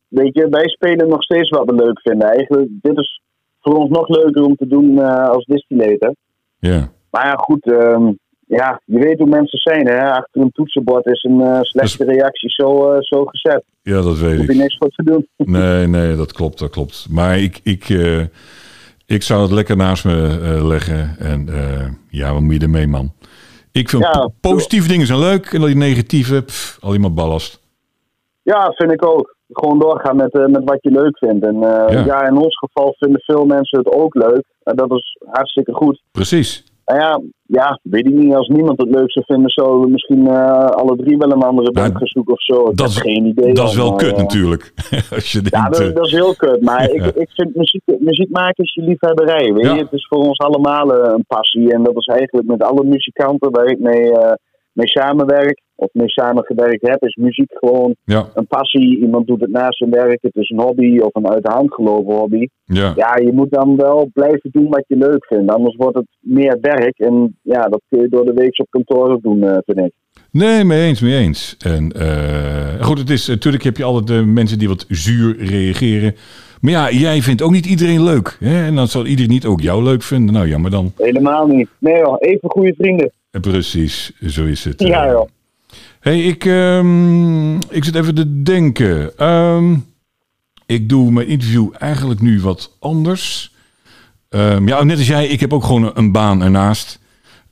weet 0.07 0.33
je, 0.33 0.49
wij 0.49 0.67
spelen 0.67 1.07
nog 1.07 1.23
steeds 1.23 1.49
wat 1.49 1.65
we 1.65 1.73
leuk 1.75 2.01
vinden. 2.01 2.27
Eigenlijk, 2.29 2.69
dit 2.81 2.97
is 2.97 3.21
voor 3.61 3.73
ons 3.75 3.89
nog 3.89 4.07
leuker 4.07 4.43
om 4.43 4.55
te 4.55 4.67
doen 4.67 4.99
als 5.29 5.45
distillator. 5.45 6.13
Ja. 6.59 6.89
Maar 7.11 7.25
ja, 7.25 7.33
goed. 7.33 7.65
ehm, 7.71 8.11
ja, 8.47 8.81
je 8.85 8.99
weet 8.99 9.17
hoe 9.19 9.27
mensen 9.27 9.59
zijn. 9.59 9.87
Hè? 9.87 10.11
Achter 10.11 10.41
een 10.41 10.51
toetsenbord 10.51 11.05
is 11.05 11.23
een 11.23 11.41
eh, 11.41 11.59
slechte 11.61 12.05
reactie 12.05 12.49
zo, 12.49 12.91
eh, 12.91 12.97
zo 13.01 13.25
gezet. 13.25 13.63
ja, 13.81 14.01
dat 14.01 14.17
weet 14.17 14.31
ik. 14.31 14.37
hoef 14.37 14.47
je 14.47 14.61
niks 14.61 14.77
voor 14.77 14.89
te 14.89 15.03
doen. 15.03 15.27
Nee, 15.59 15.87
nee, 15.87 16.15
dat 16.15 16.33
klopt, 16.33 16.59
dat 16.59 16.69
klopt. 16.69 17.07
Maar 17.09 17.39
ik, 17.39 17.59
ik, 17.63 17.89
eh, 17.89 18.21
ik 19.05 19.23
zou 19.23 19.41
het 19.41 19.51
lekker 19.51 19.75
naast 19.77 20.05
me 20.05 20.59
leggen. 20.63 21.15
En 21.19 21.47
ja, 22.09 22.33
wat 22.33 22.41
moet 22.41 22.53
je 22.53 22.59
ermee, 22.59 22.87
man? 22.87 23.11
Ik 23.71 23.89
vind 23.89 24.03
Ja, 24.03 24.29
positieve 24.41 24.87
dingen 24.87 25.05
zijn 25.05 25.19
leuk. 25.19 25.45
En 25.45 25.59
al 25.59 25.65
die 25.65 25.75
negatieve, 25.75 26.41
pff, 26.41 26.77
alleen 26.81 27.01
maar 27.01 27.13
ballast. 27.13 27.63
Ja, 28.41 28.71
vind 28.75 28.91
ik 28.91 29.05
ook. 29.05 29.35
Gewoon 29.51 29.79
doorgaan 29.79 30.15
met, 30.15 30.33
met 30.33 30.61
wat 30.63 30.77
je 30.81 30.91
leuk 30.91 31.17
vindt. 31.17 31.45
En 31.45 31.59
Ja. 31.59 31.89
ja. 32.05 32.27
in 32.27 32.37
ons 32.37 32.57
geval 32.57 32.95
vinden 32.97 33.21
veel 33.21 33.45
mensen 33.45 33.79
het 33.79 33.93
ook 33.93 34.15
leuk. 34.15 34.43
En 34.63 34.75
dat 34.75 34.91
is 34.91 35.17
hartstikke 35.25 35.73
goed. 35.73 36.01
Precies. 36.11 36.63
En 36.85 36.95
ja, 36.95 37.21
ja, 37.45 37.79
weet 37.83 38.05
ik 38.07 38.13
niet. 38.13 38.33
Als 38.35 38.47
niemand 38.47 38.81
het 38.81 38.89
leuk 38.95 39.11
zou 39.11 39.25
vinden, 39.25 39.49
zouden 39.49 39.81
we 39.81 39.89
misschien 39.91 40.27
eh, 40.27 40.65
alle 40.65 40.95
drie 40.95 41.17
wel 41.17 41.31
een 41.31 41.41
andere 41.41 41.71
Nou, 41.71 41.85
band 41.87 41.97
gaan 41.97 42.07
zoeken 42.07 42.33
of 42.33 42.41
zo. 42.43 42.59
Ik 42.69 42.77
dat 42.77 42.93
heb 42.93 43.03
is- 43.05 43.11
geen 43.13 43.25
idee. 43.25 43.53
Dat 43.53 43.67
is 43.69 43.75
wel 43.75 43.89
maar, 43.89 43.97
kut 43.97 44.11
eh, 44.11 44.17
natuurlijk. 44.17 44.73
Als 45.15 45.31
je 45.31 45.41
Ja, 45.43 45.49
denkt, 45.49 45.77
dat, 45.77 45.87
eh, 45.89 45.95
dat 45.95 46.05
is 46.05 46.11
heel 46.11 46.35
kut. 46.35 46.61
Maar 46.61 46.81
Ja. 46.93 47.03
ik, 47.05 47.15
ik 47.15 47.29
vind 47.29 47.55
muziek, 47.55 47.81
muziek 47.99 48.29
maken 48.29 48.63
is 48.63 48.73
je 48.73 48.81
liefhebberij. 48.81 49.53
Weet 49.53 49.65
Ja. 49.65 49.73
je? 49.73 49.81
Het 49.83 49.91
is 49.93 50.07
voor 50.09 50.17
ons 50.19 50.37
allemaal 50.39 50.93
een 50.93 51.25
passie. 51.27 51.73
En 51.73 51.83
dat 51.83 51.95
is 51.95 52.05
eigenlijk 52.05 52.47
met 52.47 52.63
alle 52.63 52.83
muzikanten 52.83 53.51
waar 53.51 53.65
ik 53.65 53.79
mee, 53.79 54.11
mee 54.75 54.87
samenwerk, 54.87 55.61
of 55.75 55.89
mee 55.91 56.09
samengewerkt 56.09 56.87
heb, 56.87 57.03
is 57.03 57.15
muziek 57.15 57.51
gewoon 57.53 57.95
ja, 58.03 58.29
een 58.33 58.47
passie. 58.47 58.99
Iemand 58.99 59.27
doet 59.27 59.41
het 59.41 59.51
naast 59.51 59.77
zijn 59.77 59.89
werk. 59.89 60.17
Het 60.21 60.35
is 60.35 60.49
een 60.49 60.61
hobby 60.61 60.99
of 60.99 61.15
een 61.15 61.29
uit 61.29 61.43
de 61.43 61.51
hand 61.51 61.73
gelopen 61.73 62.15
hobby. 62.15 62.47
ja. 62.65 62.93
Ja, 62.95 63.17
je 63.17 63.31
moet 63.33 63.51
dan 63.51 63.75
wel 63.75 64.09
blijven 64.13 64.49
doen 64.51 64.69
wat 64.69 64.83
je 64.87 64.95
leuk 64.95 65.25
vindt. 65.25 65.51
Anders 65.51 65.75
wordt 65.75 65.97
het 65.97 66.07
meer 66.19 66.57
werk. 66.61 66.99
En 66.99 67.37
ja, 67.41 67.61
dat 67.61 67.81
kun 67.89 68.01
je 68.01 68.09
door 68.09 68.25
de 68.25 68.33
week 68.33 68.59
op 68.59 68.67
kantoor 68.69 69.11
ook 69.11 69.21
doen, 69.21 69.43
eh, 69.43 69.57
vind 69.65 69.79
ik. 69.79 69.91
Nee, 70.31 70.63
mee 70.63 70.87
eens, 70.87 71.01
mee 71.01 71.15
eens. 71.15 71.57
En 71.65 71.91
eh, 71.91 72.83
goed, 72.85 72.97
het 72.97 73.09
is 73.09 73.27
natuurlijk 73.27 73.63
heb 73.63 73.77
je 73.77 73.83
altijd 73.83 74.07
de 74.07 74.25
mensen 74.25 74.59
die 74.59 74.67
wat 74.67 74.85
zuur 74.89 75.37
reageren. 75.37 76.15
Maar 76.61 76.71
ja, 76.71 76.91
jij 76.91 77.21
vindt 77.21 77.41
ook 77.41 77.51
niet 77.51 77.65
iedereen 77.65 78.03
leuk. 78.03 78.37
Hè? 78.39 78.65
En 78.65 78.75
dan 78.75 78.87
zal 78.87 79.05
iedereen 79.05 79.31
niet 79.31 79.45
ook 79.45 79.61
jou 79.61 79.83
leuk 79.83 80.01
vinden. 80.01 80.33
Nou, 80.33 80.47
jammer 80.47 80.71
dan. 80.71 80.91
Helemaal 80.97 81.47
niet. 81.47 81.69
Nee 81.79 81.97
joh, 81.97 82.15
even 82.19 82.49
goede 82.49 82.73
vrienden. 82.77 83.11
Precies, 83.41 84.11
zo 84.27 84.45
is 84.45 84.63
het. 84.63 84.79
Ja 84.81 85.05
eh. 85.05 85.11
joh. 85.11 85.29
hey, 85.99 86.23
ik, 86.23 86.45
ehm, 86.45 87.55
ik 87.55 87.83
zit 87.83 87.95
even 87.95 88.15
te 88.15 88.41
denken. 88.41 89.17
Ehm, 89.17 89.75
ik 90.65 90.89
doe 90.89 91.11
mijn 91.11 91.27
interview 91.27 91.69
eigenlijk 91.79 92.21
nu 92.21 92.41
wat 92.41 92.75
anders. 92.79 93.53
Ehm, 94.29 94.67
ja, 94.67 94.83
net 94.83 94.97
als 94.97 95.07
jij, 95.07 95.27
ik 95.27 95.39
heb 95.39 95.53
ook 95.53 95.63
gewoon 95.63 95.91
een 95.93 96.11
baan 96.11 96.43
ernaast. 96.43 96.99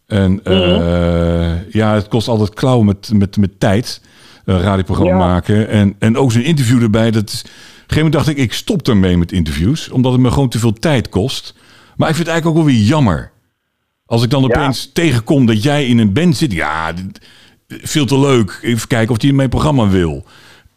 En 0.07 0.43
eh, 0.43 1.71
ja, 1.71 1.93
het 1.93 2.07
kost 2.07 2.27
altijd 2.27 2.53
klauwen 2.53 2.85
met, 2.85 3.11
met, 3.13 3.37
met 3.37 3.59
tijd. 3.59 4.01
Een 4.45 4.61
radioprogramma 4.61 5.11
Ja. 5.11 5.17
maken. 5.17 5.67
En, 5.67 5.95
en 5.99 6.17
ook 6.17 6.31
zo'n 6.31 6.43
interview 6.43 6.81
erbij. 6.81 7.11
Dat 7.11 7.29
is, 7.29 7.39
op 7.41 7.45
een 7.45 7.51
gegeven 7.75 7.95
moment 7.95 8.13
dacht 8.13 8.27
ik, 8.27 8.37
ik 8.37 8.53
stop 8.53 8.87
ermee 8.87 9.17
met 9.17 9.31
interviews. 9.31 9.89
Omdat 9.89 10.11
het 10.11 10.21
me 10.21 10.31
gewoon 10.31 10.49
te 10.49 10.59
veel 10.59 10.73
tijd 10.73 11.09
kost. 11.09 11.53
Maar 11.95 12.09
ik 12.09 12.15
vind 12.15 12.27
het 12.27 12.35
eigenlijk 12.35 12.47
ook 12.47 12.55
wel 12.65 12.73
weer 12.75 12.85
jammer. 12.85 13.31
Als 14.13 14.23
ik 14.23 14.29
dan 14.29 14.41
Ja. 14.41 14.47
opeens 14.47 14.89
tegenkom 14.93 15.45
dat 15.45 15.63
jij 15.63 15.85
in 15.85 15.97
een 15.97 16.13
band 16.13 16.37
zit. 16.37 16.51
Ja, 16.51 16.93
veel 17.67 18.05
te 18.05 18.19
leuk. 18.19 18.59
Even 18.61 18.87
kijken 18.87 19.15
of 19.15 19.23
in 19.23 19.35
mijn 19.35 19.49
programma 19.49 19.87
wil. 19.87 20.25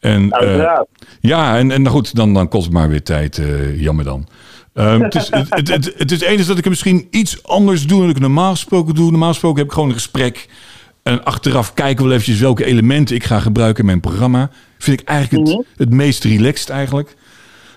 En, 0.01 0.31
eh, 0.31 0.81
ja, 1.21 1.59
en, 1.59 1.71
en 1.71 1.83
nou 1.83 1.95
goed, 1.95 2.15
dan, 2.15 2.35
dan 2.35 2.49
kost 2.49 2.65
het 2.65 2.73
maar 2.73 2.89
weer 2.89 3.03
tijd. 3.03 3.39
eh, 3.39 3.81
jammer 3.81 4.05
dan. 4.05 4.27
Ehm, 4.75 5.01
het, 5.01 5.15
is, 5.15 5.29
het, 5.31 5.49
het, 5.51 5.69
het, 5.69 5.95
het 5.97 6.13
is 6.13 6.21
enige 6.21 6.47
dat 6.49 6.59
ik 6.59 6.65
het 6.65 6.73
misschien 6.73 7.07
iets 7.11 7.43
anders 7.43 7.87
doe 7.87 8.01
dan 8.01 8.11
ik 8.11 8.19
normaal 8.19 8.51
gesproken 8.51 8.95
doe. 8.95 9.11
Normaal 9.11 9.29
gesproken 9.29 9.59
heb 9.59 9.67
ik 9.67 9.73
gewoon 9.73 9.89
een 9.89 9.95
gesprek. 9.95 10.49
En 11.03 11.25
achteraf 11.25 11.75
kijken 11.75 11.97
we 11.97 12.03
wel 12.03 12.13
eventjes 12.13 12.41
welke 12.41 12.65
elementen 12.65 13.17
ik 13.17 13.25
ga 13.25 13.41
gebruiken 13.41 13.81
in 13.81 13.87
mijn 13.87 14.01
programma. 14.01 14.51
Vind 14.79 15.01
ik 15.01 15.09
eigenlijk 15.09 15.49
het, 15.49 15.67
het 15.77 15.91
meest 15.91 16.25
relaxed 16.25 16.69
eigenlijk. 16.69 17.17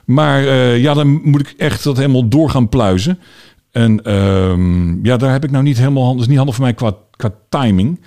Maar 0.05 0.47
eh, 0.47 0.81
ja, 0.81 0.93
dan 0.93 1.21
moet 1.23 1.39
ik 1.41 1.53
echt 1.57 1.83
dat 1.83 1.97
helemaal 1.97 2.27
door 2.27 2.49
gaan 2.49 2.69
pluizen. 2.69 3.19
En 3.79 4.03
ehm, 4.03 5.05
ja, 5.05 5.17
daar 5.17 5.31
heb 5.31 5.43
ik 5.43 5.51
nou 5.51 5.63
niet 5.63 5.77
helemaal... 5.77 6.11
Dat 6.11 6.21
is 6.21 6.27
niet 6.27 6.37
handig 6.37 6.55
voor 6.55 6.63
mij 6.63 6.73
qua, 6.73 6.93
qua 7.15 7.31
timing. 7.49 8.01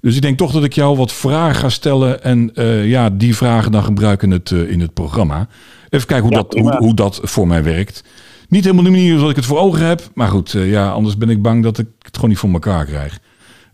Dus 0.00 0.16
ik 0.16 0.22
denk 0.22 0.38
toch 0.38 0.52
dat 0.52 0.64
ik 0.64 0.72
jou 0.72 0.96
wat 0.96 1.12
vragen 1.12 1.54
ga 1.54 1.68
stellen. 1.68 2.22
En 2.22 2.50
eh, 2.54 2.88
ja, 2.88 3.10
die 3.10 3.36
vragen 3.36 3.72
dan 3.72 3.84
gebruiken 3.84 4.28
in 4.28 4.34
het, 4.34 4.50
eh, 4.50 4.70
in 4.70 4.80
het 4.80 4.94
programma. 4.94 5.48
Even 5.88 6.06
kijken 6.06 6.26
hoe, 6.26 6.36
Ja, 6.36 6.42
dat, 6.42 6.58
hoe, 6.58 6.76
hoe 6.76 6.94
dat 6.94 7.20
voor 7.22 7.46
mij 7.46 7.62
werkt. 7.62 8.04
Niet 8.48 8.64
helemaal 8.64 8.84
de 8.84 8.90
manier 8.90 9.14
zoals 9.16 9.30
ik 9.30 9.36
het 9.36 9.44
voor 9.44 9.58
ogen 9.58 9.86
heb. 9.86 10.00
Maar 10.14 10.28
goed, 10.28 10.54
eh, 10.54 10.70
ja, 10.70 10.90
anders 10.90 11.16
ben 11.16 11.30
ik 11.30 11.42
bang 11.42 11.62
dat 11.62 11.78
ik 11.78 11.86
het 11.98 12.14
gewoon 12.14 12.30
niet 12.30 12.38
voor 12.38 12.52
elkaar 12.52 12.84
krijg. 12.84 13.18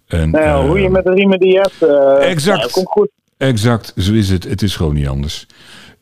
En, 0.07 0.31
Nou 0.31 0.69
hoe 0.69 0.81
je 0.81 0.91
met 0.91 1.05
de 1.05 1.13
riemen 1.13 1.39
die 1.39 1.53
je 1.53 1.59
hebt. 1.59 2.23
Exact. 2.23 2.71
komt 2.71 2.89
goed. 2.89 3.11
Exact, 3.37 3.93
zo 3.97 4.13
is 4.13 4.29
het. 4.29 4.45
Het 4.45 4.63
is 4.63 4.77
gewoon 4.77 4.95
niet 4.95 5.09
anders. 5.09 5.47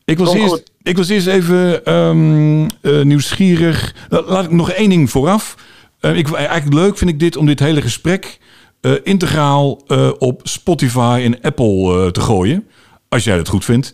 Ik 0.05 0.17
was, 0.17 0.33
eerst. 0.33 0.70
Ik 0.83 0.97
was 0.97 1.09
eerst 1.09 1.27
even 1.27 1.85
ehm, 1.85 2.63
eh, 2.81 3.01
nieuwsgierig. 3.01 3.95
La- 4.09 4.23
Laat 4.25 4.43
ik 4.43 4.51
nog 4.51 4.71
één 4.71 4.89
ding 4.89 5.09
vooraf. 5.09 5.55
Eh, 5.99 6.17
ik, 6.17 6.31
eigenlijk 6.33 6.73
leuk 6.73 6.97
vind 6.97 7.09
ik 7.09 7.19
dit 7.19 7.37
om 7.37 7.45
dit 7.45 7.59
hele 7.59 7.81
gesprek 7.81 8.39
eh, 8.81 8.91
integraal 9.03 9.71
op 10.17 10.39
Spotify 10.43 11.21
en 11.25 11.41
Apple 11.41 12.09
te 12.11 12.21
gooien. 12.21 12.67
Als 13.09 13.23
jij 13.23 13.37
dat 13.37 13.47
goed 13.47 13.65
vindt. 13.65 13.93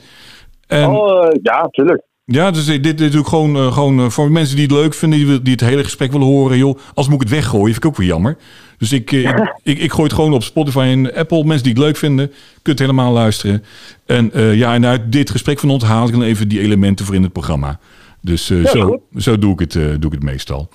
En, 0.67 0.89
Oh, 0.89 1.29
ja, 1.41 1.67
tuurlijk. 1.71 2.01
ja, 2.25 2.51
dus 2.51 2.65
dit, 2.65 2.83
dit, 2.83 3.11
doe 3.11 3.21
ik 3.21 3.27
gewoon, 3.27 3.73
gewoon 3.73 4.11
voor 4.11 4.31
mensen 4.31 4.55
die 4.55 4.65
het 4.65 4.73
leuk 4.75 4.93
vinden, 4.93 5.19
die, 5.19 5.41
die 5.41 5.51
het 5.53 5.61
hele 5.61 5.83
gesprek 5.83 6.11
willen 6.11 6.27
horen. 6.27 6.57
Joh, 6.57 6.77
als 6.93 7.05
moet 7.07 7.15
ik 7.21 7.27
het 7.27 7.37
weggooien, 7.37 7.65
vind 7.73 7.77
ik 7.77 7.85
ook 7.85 7.97
weer 7.97 8.07
jammer. 8.07 8.37
Dus 8.77 8.91
ik, 8.91 9.11
eh, 9.11 9.19
ik, 9.21 9.51
ik, 9.63 9.79
ik 9.79 9.91
gooi 9.91 10.03
het 10.03 10.13
gewoon 10.13 10.33
op 10.33 10.43
Spotify 10.43 10.79
en 10.79 11.13
Apple. 11.13 11.43
Mensen 11.43 11.63
die 11.63 11.73
het 11.73 11.81
leuk 11.81 11.97
vinden, 11.97 12.31
kunt 12.61 12.79
helemaal 12.79 13.11
luisteren. 13.11 13.63
En 14.05 14.33
eh, 14.33 14.55
ja, 14.55 14.73
en 14.73 14.85
uit 14.85 15.11
dit 15.11 15.29
gesprek 15.29 15.59
van 15.59 15.69
ons 15.69 15.83
haal 15.83 16.05
ik 16.07 16.11
dan 16.11 16.23
even 16.23 16.47
die 16.47 16.59
elementen 16.59 17.05
voor 17.05 17.15
in 17.15 17.23
het 17.23 17.33
programma. 17.33 17.79
Dus 18.21 18.49
eh, 18.49 18.63
Ja, 18.63 18.71
zo, 18.71 18.81
goed. 18.81 19.23
zo 19.23 19.39
doe, 19.39 19.53
ik 19.53 19.59
het, 19.59 19.73
doe 19.73 20.05
ik 20.05 20.11
het 20.11 20.23
meestal. 20.23 20.69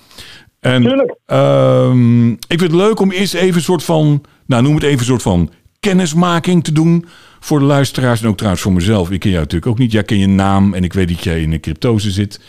En 0.59 1.07
ehm, 1.25 2.29
ik 2.31 2.59
vind 2.59 2.61
het 2.61 2.71
leuk 2.71 2.99
om 2.99 3.11
eerst 3.11 3.33
even 3.33 3.55
een 3.55 3.61
soort 3.61 3.83
van, 3.83 4.23
nou 4.45 4.63
noem 4.63 4.75
het 4.75 4.83
even 4.83 4.99
een 4.99 5.05
soort 5.05 5.21
van 5.21 5.49
kennismaking 5.79 6.63
te 6.63 6.71
doen 6.71 7.05
voor 7.39 7.59
de 7.59 7.65
luisteraars 7.65 8.21
en 8.21 8.27
ook 8.27 8.35
trouwens 8.37 8.63
voor 8.63 8.73
mezelf. 8.73 9.11
Ik 9.11 9.19
ken 9.19 9.29
jou 9.29 9.41
natuurlijk 9.41 9.71
ook 9.71 9.77
niet. 9.77 9.91
Jij 9.91 10.03
ken 10.03 10.17
je 10.17 10.27
naam 10.27 10.73
en 10.73 10.83
ik 10.83 10.93
weet 10.93 11.07
dat 11.07 11.23
jij 11.23 11.41
in 11.41 11.51
een 11.51 11.59
cryptose 11.59 12.11
zit. 12.11 12.39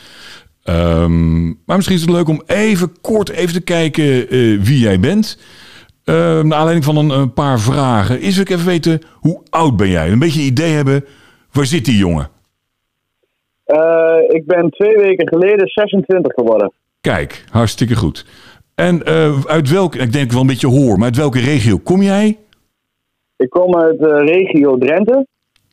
Ehm, 0.65 1.45
maar 1.47 1.77
misschien 1.77 1.97
is 1.97 2.03
het 2.03 2.11
leuk 2.11 2.29
om 2.29 2.43
even 2.47 3.01
kort 3.01 3.31
even 3.31 3.55
te 3.55 3.63
kijken 3.63 4.29
eh, 4.29 4.61
wie 4.61 4.79
jij 4.79 5.01
bent. 5.01 5.39
Ehm 6.05 6.47
naar 6.47 6.59
aanleiding 6.59 6.85
van 6.85 6.97
een, 6.97 7.11
een 7.11 7.33
paar 7.33 7.61
vragen. 7.61 8.21
Is 8.21 8.39
ik 8.39 8.51
even 8.51 8.67
weten, 8.67 9.01
hoe 9.13 9.41
oud 9.51 9.77
ben 9.77 9.89
jij? 9.89 10.11
Een 10.11 10.19
beetje 10.19 10.41
een 10.41 10.47
idee 10.47 10.73
hebben, 10.73 11.05
waar 11.53 11.67
zit 11.67 11.85
die 11.85 11.97
jongen? 11.97 12.29
Eh, 13.65 14.17
ik 14.29 14.47
ben 14.47 14.71
twee 14.71 14.97
weken 14.97 15.29
geleden 15.29 15.69
26 15.69 16.33
geworden. 16.33 16.73
Kijk, 17.01 17.45
hartstikke 17.51 17.95
goed. 17.95 18.27
En 18.75 19.03
eh, 19.03 19.45
uit 19.45 19.71
welke, 19.71 19.99
ik 19.99 20.13
denk 20.13 20.31
wel 20.31 20.41
een 20.41 20.47
beetje 20.47 20.67
hoor, 20.69 20.97
maar 20.97 21.07
uit 21.07 21.17
welke 21.17 21.41
regio 21.41 21.79
kom 21.79 22.03
jij? 22.03 22.39
Ik 23.37 23.51
kom 23.51 23.77
uit 23.77 23.99
de 23.99 24.17
regio 24.17 24.79
Drenthe. 24.79 25.27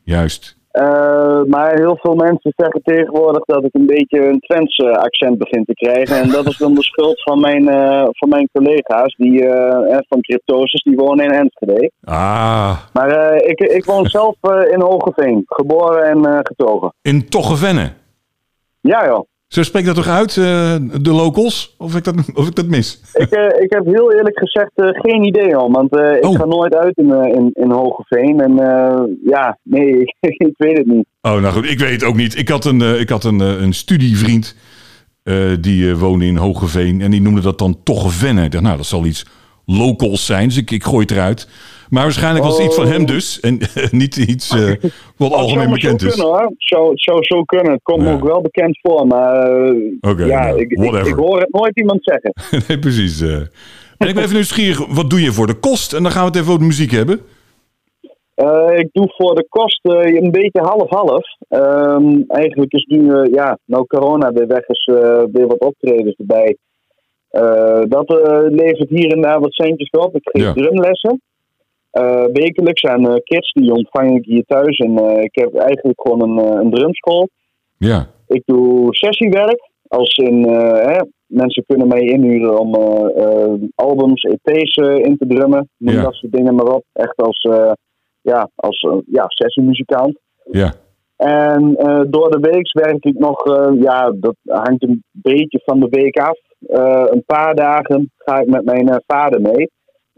Juist. 0.03 0.57
Eh, 0.71 1.41
maar 1.43 1.73
heel 1.73 1.97
veel 2.01 2.15
mensen 2.15 2.53
zeggen 2.55 2.81
tegenwoordig 2.83 3.45
dat 3.45 3.63
ik 3.63 3.73
een 3.73 3.85
beetje 3.85 4.27
een 4.27 4.39
Twentse 4.39 4.97
accent 4.97 5.37
begin 5.37 5.65
te 5.65 5.73
krijgen. 5.73 6.21
En 6.21 6.29
dat 6.29 6.45
is 6.45 6.57
dan 6.57 6.73
de 6.73 6.83
schuld 6.83 7.21
van 7.21 7.39
mijn, 7.39 7.69
eh, 7.69 8.07
van 8.09 8.29
mijn 8.29 8.49
collega's 8.53 9.15
die, 9.15 9.47
eh, 9.47 9.97
van 10.07 10.21
Cryptosis, 10.21 10.83
die 10.83 10.95
wonen 10.95 11.25
in 11.25 11.31
Enschede. 11.31 11.91
Ah, 12.03 12.77
Maar 12.93 13.35
ik, 13.35 13.59
ik 13.59 13.85
woon 13.85 14.05
zelf 14.05 14.35
in 14.71 14.81
Hogeveen, 14.81 15.43
geboren 15.45 16.03
en 16.03 16.45
getogen. 16.45 16.93
in 17.01 17.29
Toggevenne. 17.29 17.91
Ja 18.81 19.05
joh. 19.05 19.25
Zo 19.51 19.63
spreekt 19.63 19.85
dat 19.85 19.95
toch 19.95 20.07
uit, 20.07 20.35
uh, 20.35 20.75
de 21.01 21.11
locals? 21.11 21.75
Of 21.77 21.95
ik 21.95 22.03
dat, 22.03 22.15
of 22.33 22.47
ik 22.47 22.55
dat 22.55 22.67
mis? 22.67 23.01
Ik, 23.13 23.37
uh, 23.37 23.61
ik 23.61 23.71
heb 23.71 23.85
heel 23.85 24.13
eerlijk 24.13 24.39
gezegd 24.39 24.71
uh, 24.75 24.87
geen 24.91 25.23
idee 25.23 25.55
al. 25.55 25.71
Want 25.71 25.95
ik 25.95 26.25
oh. 26.25 26.35
ga 26.35 26.45
nooit 26.45 26.75
uit 26.75 26.97
in, 26.97 27.09
in, 27.09 27.49
in 27.53 27.71
Hogeveen. 27.71 28.39
En 28.39 28.55
ja, 29.23 29.57
nee, 29.63 30.01
ik, 30.01 30.15
ik, 30.47 30.53
weet 30.57 30.77
het 30.77 30.87
niet. 30.87 31.05
Oh, 31.21 31.31
nou 31.31 31.53
goed, 31.53 31.69
ik 31.69 31.79
weet 31.79 31.91
het 31.91 32.03
ook 32.03 32.15
niet. 32.15 32.37
Ik 32.37 32.49
had 32.49 32.65
een, 32.65 32.99
ik 32.99 33.09
had 33.09 33.23
een, 33.23 33.39
een 33.39 33.73
studievriend. 33.73 34.55
die 35.59 35.95
woonde 35.95 36.25
in 36.25 36.37
Hogeveen. 36.37 37.01
En 37.01 37.11
die 37.11 37.21
noemde 37.21 37.41
dat 37.41 37.57
dan 37.57 37.83
toch 37.83 38.13
Venne. 38.13 38.43
Ik 38.43 38.51
dacht, 38.51 38.63
nou, 38.63 38.77
dat 38.77 38.85
zal 38.85 39.05
iets 39.05 39.25
locals 39.65 40.25
zijn. 40.25 40.47
Dus 40.47 40.57
ik, 40.57 40.71
ik 40.71 40.83
gooi 40.83 41.01
het 41.01 41.11
eruit. 41.11 41.47
Maar 41.91 42.03
waarschijnlijk 42.03 42.45
was 42.45 42.57
het 42.57 42.65
iets 42.65 42.75
van 42.75 42.87
hem 42.87 43.01
oh. 43.01 43.07
dus. 43.07 43.39
En 43.39 43.59
niet 44.01 44.15
iets 44.17 44.55
uh, 44.55 44.71
wat 45.17 45.33
algemeen 45.33 45.69
bekend 45.69 46.01
is. 46.01 46.15
Kunnen, 46.15 46.27
hoor. 46.27 46.53
Zou, 46.57 46.91
zou 46.95 47.23
zo 47.23 47.43
kunnen. 47.43 47.71
Het 47.71 47.83
komt 47.83 48.01
me 48.01 48.13
ook 48.13 48.23
wel 48.23 48.41
bekend 48.41 48.79
voor. 48.81 49.07
Maar 49.07 49.59
uh, 49.73 50.27
ja, 50.27 50.47
ik, 50.47 50.71
ik, 50.71 51.05
ik, 51.05 51.13
hoor 51.13 51.39
het 51.39 51.51
nooit 51.51 51.77
iemand 51.77 51.99
zeggen. 52.03 52.33
nee, 52.67 52.79
precies. 52.79 53.21
Uh. 53.21 53.35
En 53.97 54.07
ik 54.07 54.13
ben 54.13 54.23
even 54.23 54.33
nieuwsgierig. 54.33 54.87
Wat 54.87 55.09
doe 55.09 55.21
je 55.21 55.31
voor 55.31 55.47
de 55.47 55.59
kost? 55.59 55.93
En 55.93 56.03
dan 56.03 56.11
gaan 56.11 56.21
we 56.21 56.27
het 56.27 56.35
even 56.35 56.47
over 56.47 56.59
de 56.59 56.67
muziek 56.67 56.91
hebben. 56.91 57.19
ik 58.75 58.89
doe 58.91 59.13
voor 59.17 59.35
de 59.35 59.45
kost 59.49 59.79
een 59.83 60.31
beetje 60.31 60.61
half-half. 60.61 61.25
Um, 61.49 62.23
eigenlijk 62.27 62.73
is 62.73 62.85
nu, 62.85 63.27
ja, 63.31 63.57
nou 63.65 63.85
corona 63.85 64.31
weer 64.31 64.47
weg 64.47 64.67
is, 64.67 64.85
weer 65.31 65.47
wat 65.47 65.59
optredens 65.59 66.15
erbij. 66.17 66.57
dat 67.87 68.09
levert 68.49 68.89
hier 68.89 69.11
en 69.11 69.21
daar 69.21 69.39
wat 69.39 69.53
centjes 69.53 69.89
op. 69.89 70.15
Ik 70.15 70.29
geef 70.31 70.43
ja. 70.43 70.53
drumlessen. 70.53 71.21
Uh, 71.99 72.25
wekelijks 72.33 72.83
aan 72.83 73.05
uh, 73.05 73.13
kids, 73.23 73.51
die 73.51 73.73
ontvang 73.73 74.17
ik 74.17 74.25
hier 74.25 74.43
thuis. 74.47 74.77
En 74.77 74.91
uh, 74.91 75.21
ik 75.21 75.35
heb 75.35 75.55
eigenlijk 75.55 76.01
gewoon 76.01 76.21
een, 76.21 76.59
een 76.59 76.71
drumschool. 76.71 77.29
Ja. 77.77 78.07
Ik 78.27 78.41
doe 78.45 78.95
sessiewerk. 78.95 79.69
Als 79.87 80.15
in, 80.15 80.43
hè, 80.49 81.01
mensen 81.25 81.63
kunnen 81.67 81.87
mij 81.87 82.01
inhuren 82.01 82.59
om 82.59 82.75
albums, 83.75 84.23
EP's 84.23 84.75
in 84.77 85.17
te 85.17 85.27
drummen. 85.27 85.69
Noem 85.77 85.95
ja. 85.95 86.01
dat 86.01 86.13
soort 86.13 86.31
dingen 86.31 86.55
maar 86.55 86.73
op. 86.73 86.83
Echt 86.93 87.15
als, 87.15 87.47
ja, 88.21 88.49
als 88.55 88.87
ja, 89.05 89.25
sessiemuzikant. 89.27 90.19
Ja. 90.51 90.73
En 91.17 91.73
door 92.09 92.31
de 92.31 92.39
week 92.39 92.73
werk 92.73 93.05
ik 93.05 93.19
nog, 93.19 93.43
ja, 93.79 94.11
dat 94.15 94.35
hangt 94.45 94.83
een 94.83 95.03
beetje 95.11 95.61
van 95.65 95.79
de 95.79 95.87
week 95.89 96.17
af. 96.17 96.39
een 97.11 97.23
paar 97.25 97.55
dagen 97.55 98.11
ga 98.17 98.39
ik 98.39 98.47
met 98.47 98.65
mijn 98.65 99.01
vader 99.07 99.41
mee. 99.41 99.69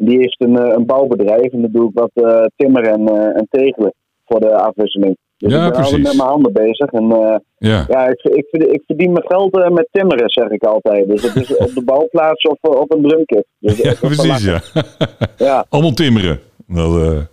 Die 0.05 0.17
heeft 0.17 0.41
een, 0.41 0.57
eh, 0.57 0.73
een 0.75 0.85
bouwbedrijf 0.85 1.51
en 1.51 1.61
dan 1.61 1.71
doe 1.71 1.89
ik 1.89 1.99
wat 1.99 2.11
uh, 2.13 2.43
timmer 2.55 2.83
en, 2.83 3.01
uh, 3.01 3.37
en 3.37 3.47
tegelen 3.49 3.93
voor 4.25 4.39
de 4.39 4.55
afwisseling. 4.55 5.17
Dus 5.37 5.51
ja, 5.51 5.65
ik 5.65 5.71
ben 5.71 5.81
precies. 5.81 6.03
met 6.03 6.15
mijn 6.15 6.29
handen 6.29 6.53
bezig. 6.53 6.91
En 6.91 7.03
uh, 7.03 7.35
ja, 7.57 7.85
ja 7.87 8.07
ik, 8.07 8.23
ik, 8.23 8.47
ik, 8.51 8.83
verdien 8.85 9.11
mijn 9.11 9.25
geld 9.27 9.69
met 9.69 9.87
timmeren, 9.91 10.29
zeg 10.29 10.49
ik 10.49 10.63
altijd. 10.63 11.09
Dus 11.09 11.21
het 11.21 11.35
is 11.35 11.55
op 11.67 11.73
de 11.73 11.83
bouwplaats 11.83 12.43
of 12.43 12.57
op 12.61 12.93
een 12.93 13.01
drumkit. 13.01 13.45
Dus 13.59 13.77
ja, 13.77 13.93
precies, 13.99 14.43
ja. 14.43 14.61
ja. 15.47 15.65
Allemaal 15.69 15.91
timmeren. 15.91 16.39
Dat, 16.67 17.27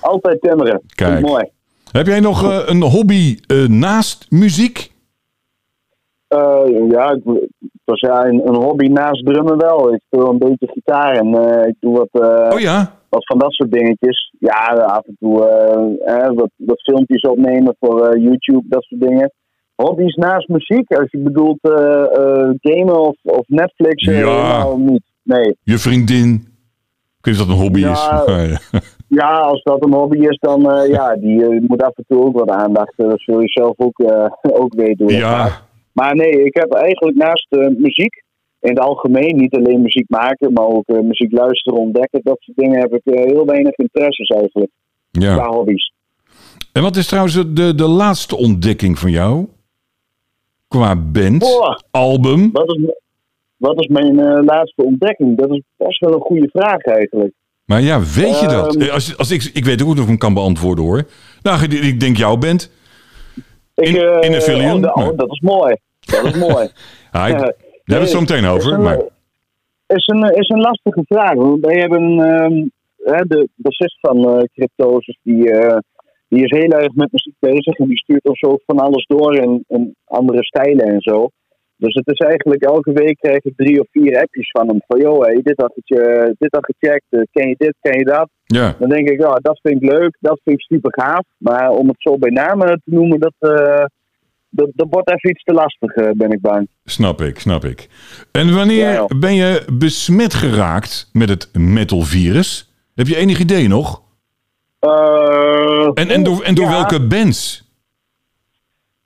Altijd 0.00 0.40
timmeren. 0.40 0.82
Kijk. 0.94 1.20
mooi. 1.20 1.44
Heb 1.90 2.06
jij 2.06 2.20
nog 2.20 2.66
een 2.68 2.82
hobby 2.82 3.38
naast 3.68 4.26
muziek? 4.30 4.94
Uh, 6.28 6.90
ja, 6.90 7.10
ik, 7.10 7.22
was 7.84 8.00
ja, 8.00 8.24
een, 8.24 8.48
een, 8.48 8.54
hobby 8.54 8.86
naast 8.86 9.24
drummen 9.24 9.58
wel. 9.58 9.94
Ik 9.94 10.02
speel 10.06 10.28
een 10.28 10.38
beetje 10.38 10.68
gitaar 10.72 11.12
en 11.12 11.26
uh, 11.26 11.66
ik 11.66 11.74
doe 11.80 11.96
wat, 11.96 12.08
uh, 12.12 12.50
oh, 12.52 12.60
ja? 12.60 12.92
wat 13.08 13.26
van 13.26 13.38
dat 13.38 13.52
soort 13.52 13.72
dingetjes. 13.72 14.34
Ja, 14.38 14.64
af 14.86 15.04
en 15.06 15.16
toe 15.18 15.48
eh, 16.04 16.30
wat, 16.34 16.50
wat 16.56 16.80
filmpjes 16.80 17.20
opnemen 17.20 17.76
voor 17.80 18.18
YouTube, 18.18 18.64
dat 18.68 18.82
soort 18.82 19.00
dingen. 19.00 19.32
Hobby's 19.74 20.14
naast 20.14 20.48
muziek, 20.48 20.92
als 20.92 21.10
je 21.10 21.18
bedoelt 21.18 21.58
gamen 22.60 23.00
of, 23.00 23.16
of 23.22 23.44
Netflix, 23.46 24.04
ja. 24.04 24.76
niet. 24.76 25.02
Nee. 25.22 25.56
Je 25.62 25.78
vriendin, 25.78 26.46
kun 27.20 27.32
je 27.32 27.38
dat 27.38 27.48
een 27.48 27.62
hobby 27.62 27.80
is? 27.80 28.08
ja, 29.20 29.38
als 29.38 29.62
dat 29.62 29.84
een 29.84 29.94
hobby 29.94 30.18
is, 30.18 30.38
dan 30.40 30.60
ja, 30.88 31.16
die 31.16 31.60
moet 31.66 31.82
af 31.82 31.96
en 31.96 32.04
toe 32.08 32.24
ook 32.24 32.38
wat 32.38 32.50
aandacht. 32.50 32.92
Dat 32.96 33.20
zul 33.20 33.40
je 33.40 33.48
zelf 33.48 33.74
ook, 33.76 34.02
ook 34.62 34.74
weten. 34.74 35.08
Ja. 35.08 35.64
Maar 35.96 36.16
nee, 36.16 36.44
ik 36.44 36.54
heb 36.54 36.72
eigenlijk 36.72 37.16
naast 37.16 37.46
uh, 37.50 37.68
muziek 37.68 38.22
in 38.60 38.70
het 38.70 38.78
algemeen, 38.78 39.36
niet 39.36 39.54
alleen 39.54 39.82
muziek 39.82 40.08
maken, 40.08 40.52
maar 40.52 40.66
ook 40.66 40.88
uh, 40.88 41.00
muziek 41.00 41.32
luisteren, 41.32 41.78
ontdekken, 41.78 42.20
dat 42.22 42.36
soort 42.40 42.56
dingen 42.56 42.80
heb 42.80 42.94
ik 42.94 43.00
uh, 43.04 43.24
heel 43.24 43.46
weinig 43.46 43.76
interesses 43.76 44.28
eigenlijk. 44.28 44.70
Ja. 45.10 45.34
Qua 45.34 45.48
hobby's. 45.48 45.92
En 46.72 46.82
wat 46.82 46.96
is 46.96 47.06
trouwens 47.06 47.34
de, 47.34 47.74
de 47.74 47.88
laatste 47.88 48.36
ontdekking 48.36 48.98
van 48.98 49.10
jou? 49.10 49.46
Qua 50.68 50.96
band, 50.96 51.42
oh, 51.42 51.76
album? 51.90 52.52
Wat 52.52 52.76
is, 52.76 52.94
wat 53.56 53.80
is 53.80 53.86
mijn 53.86 54.44
laatste 54.44 54.84
ontdekking? 54.84 55.36
Dat 55.36 55.50
is 55.50 55.62
best 55.76 56.00
wel 56.00 56.14
een 56.14 56.20
goede 56.20 56.48
vraag 56.52 56.80
eigenlijk. 56.82 57.32
Maar 57.64 57.80
ja, 57.80 58.00
weet 58.00 58.40
je 58.40 58.46
dat? 58.46 58.76
Ehm. 58.76 58.90
Als, 58.90 59.16
als 59.16 59.30
ik, 59.30 59.50
ik 59.52 59.64
weet 59.64 59.82
ook 59.82 59.88
of 59.88 60.00
ik 60.00 60.06
hem 60.06 60.18
kan 60.18 60.34
beantwoorden 60.34 60.84
hoor. 60.84 61.06
Nou, 61.42 61.64
ik 61.68 62.00
denk 62.00 62.16
jouw 62.16 62.36
band. 62.36 62.70
In, 63.76 63.94
in, 63.94 64.32
in 64.32 64.60
een 64.60 64.94
oh, 64.94 65.06
oh, 65.06 65.16
dat 65.16 65.30
is 65.30 65.40
mooi. 65.40 65.76
Dat 66.00 66.24
is 66.24 66.34
mooi. 66.34 66.68
ja, 67.12 67.26
ik, 67.26 67.38
daar 67.38 67.54
hebben 67.84 67.84
we 67.84 67.94
het 67.94 68.08
zo 68.08 68.20
meteen 68.20 68.44
over. 68.46 68.70
Is 68.70 68.76
een, 68.76 68.82
maar... 68.82 68.98
is, 69.86 70.06
een, 70.06 70.34
is 70.34 70.48
een 70.48 70.60
lastige 70.60 71.02
vraag. 71.06 71.34
Wij 71.60 71.78
hebben 71.78 72.02
um, 72.18 72.70
de 73.28 73.48
bassist 73.54 73.98
van 74.00 74.18
uh, 74.18 74.42
Cryptosis, 74.54 75.18
die, 75.22 75.50
uh, 75.50 75.76
die 76.28 76.44
is 76.44 76.58
heel 76.58 76.70
erg 76.70 76.94
met 76.94 77.12
muziek 77.12 77.34
bezig. 77.38 77.78
En 77.78 77.88
die 77.88 77.98
stuurt 77.98 78.28
ons 78.28 78.42
ook 78.42 78.62
van 78.66 78.78
alles 78.78 79.06
door 79.06 79.36
in 79.36 79.94
andere 80.04 80.44
stijlen 80.44 80.86
en 80.86 81.00
zo. 81.00 81.30
Dus 81.78 81.94
het 81.94 82.06
is 82.06 82.18
eigenlijk 82.18 82.62
elke 82.62 82.92
week 82.92 83.18
krijg 83.18 83.42
ik 83.42 83.52
drie 83.56 83.80
of 83.80 83.86
vier 83.90 84.20
appjes 84.20 84.50
van 84.50 84.68
hem. 84.68 84.80
Van 84.86 85.00
joh, 85.00 85.24
hey, 85.24 85.40
dit 85.42 85.60
had 85.60 85.72
je 85.74 86.34
dit 86.38 86.54
had 86.54 86.64
gecheckt, 86.64 87.06
uh, 87.10 87.20
ken 87.32 87.48
je 87.48 87.54
dit, 87.58 87.74
ken 87.80 87.98
je 87.98 88.04
dat? 88.04 88.28
Ja. 88.44 88.74
Dan 88.78 88.88
denk 88.88 89.08
ik, 89.08 89.20
ja, 89.20 89.34
dat 89.34 89.58
vind 89.62 89.82
ik 89.82 89.90
leuk, 89.90 90.16
dat 90.20 90.40
vind 90.44 90.58
ik 90.58 90.64
super 90.64 91.02
gaaf. 91.02 91.24
Maar 91.36 91.70
om 91.70 91.88
het 91.88 91.96
zo 91.98 92.18
bij 92.18 92.30
namen 92.30 92.82
te 92.84 92.94
noemen, 92.94 93.20
dat, 93.20 93.34
uh, 93.40 93.84
dat, 94.50 94.70
dat 94.74 94.86
wordt 94.90 95.10
even 95.10 95.30
iets 95.30 95.42
te 95.42 95.52
lastig, 95.52 95.92
eh, 95.92 96.10
ben 96.10 96.30
ik 96.30 96.40
bang. 96.40 96.68
Snap 96.84 97.20
ik, 97.20 97.38
snap 97.38 97.64
ik. 97.64 97.88
En 98.32 98.54
wanneer 98.54 99.04
ben 99.18 99.34
je 99.34 99.64
besmet 99.72 100.34
geraakt 100.34 101.10
met 101.12 101.28
het 101.28 101.48
metalvirus? 101.52 102.72
Heb 102.94 103.06
je 103.06 103.16
enig 103.16 103.38
idee 103.38 103.68
nog? 103.68 104.02
Uh, 104.80 105.90
en, 105.94 106.08
en 106.08 106.22
door, 106.22 106.42
en 106.42 106.54
door 106.54 106.68
welke 106.68 107.06
bands? 107.06 107.65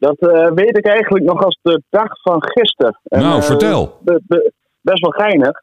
Dat 0.00 0.16
uh, 0.18 0.50
weet 0.54 0.76
ik 0.76 0.86
eigenlijk 0.86 1.24
nog 1.24 1.44
als 1.44 1.58
de 1.62 1.82
dag 1.90 2.20
van 2.22 2.42
gisteren. 2.42 3.00
Nou, 3.02 3.42
vertel. 3.42 3.98
best 4.80 5.00
wel 5.00 5.10
geinig. 5.10 5.62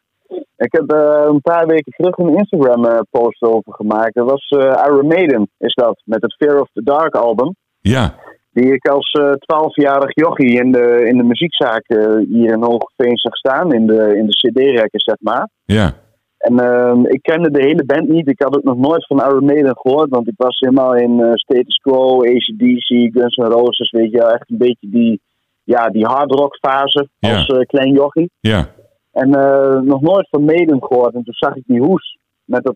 Ik 0.58 0.72
heb 0.72 0.92
een 0.92 1.42
paar 1.42 1.66
weken 1.66 1.92
terug 1.92 2.18
een 2.18 2.38
Instagram-post 2.38 3.42
over 3.42 3.74
gemaakt. 3.74 4.14
Dat 4.14 4.30
was 4.30 4.50
Iron 4.88 5.08
Maiden, 5.08 5.50
is 5.58 5.74
dat, 5.74 6.02
met 6.06 6.22
het 6.22 6.36
Fear 6.36 6.60
of 6.60 6.70
the 6.74 6.84
Dark 6.84 7.16
album. 7.16 7.56
Ja 7.80 8.16
die 8.62 8.74
ik 8.74 8.88
als 8.88 9.12
eh, 9.12 9.32
twaalfjarig 9.32 10.18
uh, 10.18 10.26
jochie 10.26 10.60
in 10.60 10.72
de, 10.72 11.06
in 11.10 11.18
de 11.18 11.24
muziekzaak 11.24 11.84
uh, 11.88 12.26
hier 12.30 12.54
in 12.54 12.64
Hoogveen 12.64 13.18
zag 13.18 13.36
staan, 13.36 13.74
in 13.74 13.88
de, 13.88 14.18
in 14.18 14.26
de 14.26 14.36
cd-rekken, 14.36 15.00
zeg 15.00 15.16
maar. 15.20 15.50
Ja. 15.66 15.94
En 16.38 16.54
uh, 16.54 16.94
ik 17.04 17.22
kende 17.22 17.52
de 17.52 17.64
hele 17.64 17.86
band 17.86 18.08
niet. 18.08 18.28
Ik 18.28 18.42
had 18.42 18.56
het 18.56 18.64
nog 18.64 18.78
nooit 18.78 19.06
van 19.06 19.20
Iron 19.20 19.46
Maiden 19.46 19.78
gehoord, 19.78 20.10
want 20.10 20.28
ik 20.28 20.34
was 20.38 20.60
helemaal 20.60 20.96
in 20.96 21.20
uh, 21.20 21.32
Status 21.34 21.76
Quo, 21.76 22.22
ACDC, 22.22 22.88
Guns 22.88 23.36
N' 23.36 23.52
Roses, 23.52 23.92
weet 23.92 24.12
je, 24.12 24.24
echt 24.24 24.50
een 24.50 24.58
beetje 24.58 24.90
die, 24.90 25.22
ja, 25.64 25.90
die 25.90 26.06
hardrock 26.06 26.56
fase 26.56 27.10
als 27.20 27.66
klein 27.66 27.94
jochie. 27.94 28.30
Ja. 28.40 28.68
En 29.12 29.30
nog 29.86 30.02
nooit 30.02 30.28
van 30.30 30.44
Maiden 30.44 30.84
gehoord. 30.84 31.14
En 31.14 31.24
toen 31.24 31.34
zag 31.34 31.56
ik 31.56 31.64
die 31.66 31.82
hoes 31.82 32.18
met, 32.46 32.64
dat, 32.64 32.76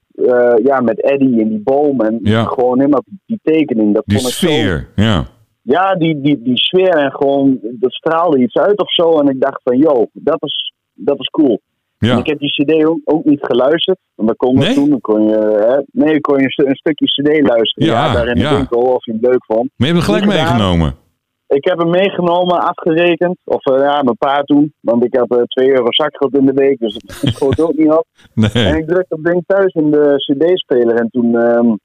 ja, 0.63 0.79
met 0.79 1.01
Eddie 1.01 1.41
en 1.41 1.49
die 1.49 1.61
boom 1.63 2.01
en 2.01 2.19
ja. 2.21 2.43
gewoon 2.43 2.79
helemaal 2.79 3.03
die, 3.25 3.39
tekening. 3.43 3.93
Dat 3.93 4.03
die 4.05 4.19
vond 4.19 4.31
sfeer, 4.31 4.89
zo, 4.95 5.01
ja 5.01 5.25
ja, 5.61 5.95
die, 5.95 6.21
die, 6.21 6.41
die 6.41 6.57
sfeer 6.57 6.95
en 6.95 7.11
gewoon, 7.11 7.59
dat 7.61 7.91
straalde 7.91 8.39
iets 8.39 8.55
uit 8.55 8.79
of 8.79 8.93
zo. 8.93 9.19
En 9.19 9.27
ik 9.27 9.41
dacht 9.41 9.61
van, 9.63 9.77
yo, 9.77 10.07
dat 10.13 10.43
is, 10.43 10.73
dat 10.93 11.19
is 11.19 11.27
cool. 11.27 11.61
Ja. 12.05 12.11
En 12.11 12.17
ik 12.17 12.25
heb 12.25 12.39
die 12.39 12.49
cd 12.49 12.85
ook, 12.85 12.99
ook 13.03 13.25
niet 13.25 13.45
geluisterd. 13.45 13.97
Want 14.15 14.27
dan 14.27 14.37
kon 14.37 14.55
nee? 14.57 14.73
toen, 14.73 14.89
dan 14.89 15.01
kon 15.01 15.27
je, 15.27 15.37
hè, 15.69 16.03
nee, 16.03 16.21
kon 16.21 16.37
je 16.39 16.43
een, 16.55 16.67
een 16.67 16.75
stukje 16.75 17.05
cd 17.05 17.47
luisteren. 17.47 17.89
Ja, 17.89 18.05
ja 18.05 18.13
daar 18.13 18.27
in 18.27 18.35
de 18.35 18.55
winkel, 18.55 18.81
of 18.81 19.05
je 19.05 19.11
het 19.11 19.21
leuk 19.21 19.45
vond. 19.45 19.69
Maar 19.75 19.87
je 19.87 19.93
hebt 19.93 20.05
hem 20.05 20.15
gelijk 20.15 20.25
Niet 20.25 20.33
gedaan. 20.33 20.57
meegenomen. 20.57 20.95
Ik 21.47 21.65
heb 21.65 21.77
hem 21.77 21.89
meegenomen, 21.89 22.59
afgerekend. 22.61 23.37
Of 23.43 23.65
uh, 23.65 23.79
ja, 23.79 24.01
mijn 24.03 24.17
pa 24.17 24.41
toen. 24.41 24.73
Want 24.79 25.05
ik 25.05 25.15
had 25.15 25.37
uh, 25.37 25.43
2 25.43 25.69
euro 25.69 25.85
zakgeld 25.89 26.37
in 26.37 26.45
de 26.45 26.53
week, 26.53 26.79
dus 26.79 26.93
het 26.93 27.33
schoot 27.35 27.59
ook 27.61 27.77
niet 27.77 27.91
op. 27.91 28.05
Nee. 28.33 28.65
En 28.65 28.75
ik 28.77 28.87
drukte 28.87 29.15
dat 29.15 29.23
ding 29.23 29.43
thuis 29.47 29.73
in 29.73 29.91
de 29.91 30.13
cd-speler. 30.15 30.95
En 30.95 31.09
toen 31.09 31.35
um, 31.35 31.79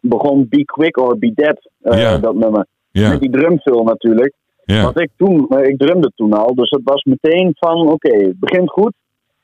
begon 0.00 0.46
Be 0.48 0.64
Quick 0.64 0.98
or 0.98 1.18
Be 1.18 1.32
Dead, 1.34 1.70
uh, 1.82 2.00
Ja. 2.00 2.18
dat 2.18 2.34
nummer. 2.34 2.66
Ja. 2.90 3.08
Met 3.08 3.20
die 3.20 3.30
drumfill 3.30 3.82
natuurlijk. 3.82 4.34
Ja. 4.64 4.82
Want 4.82 5.00
ik 5.00 5.10
toen, 5.16 5.48
eh, 5.48 5.68
ik 5.68 5.78
drumde 5.78 6.12
toen 6.14 6.32
al, 6.32 6.54
dus 6.54 6.70
het 6.70 6.80
was 6.84 7.02
meteen 7.02 7.50
van, 7.58 7.88
oké, 7.88 8.16
het 8.16 8.38
begint 8.38 8.70
goed. 8.70 8.92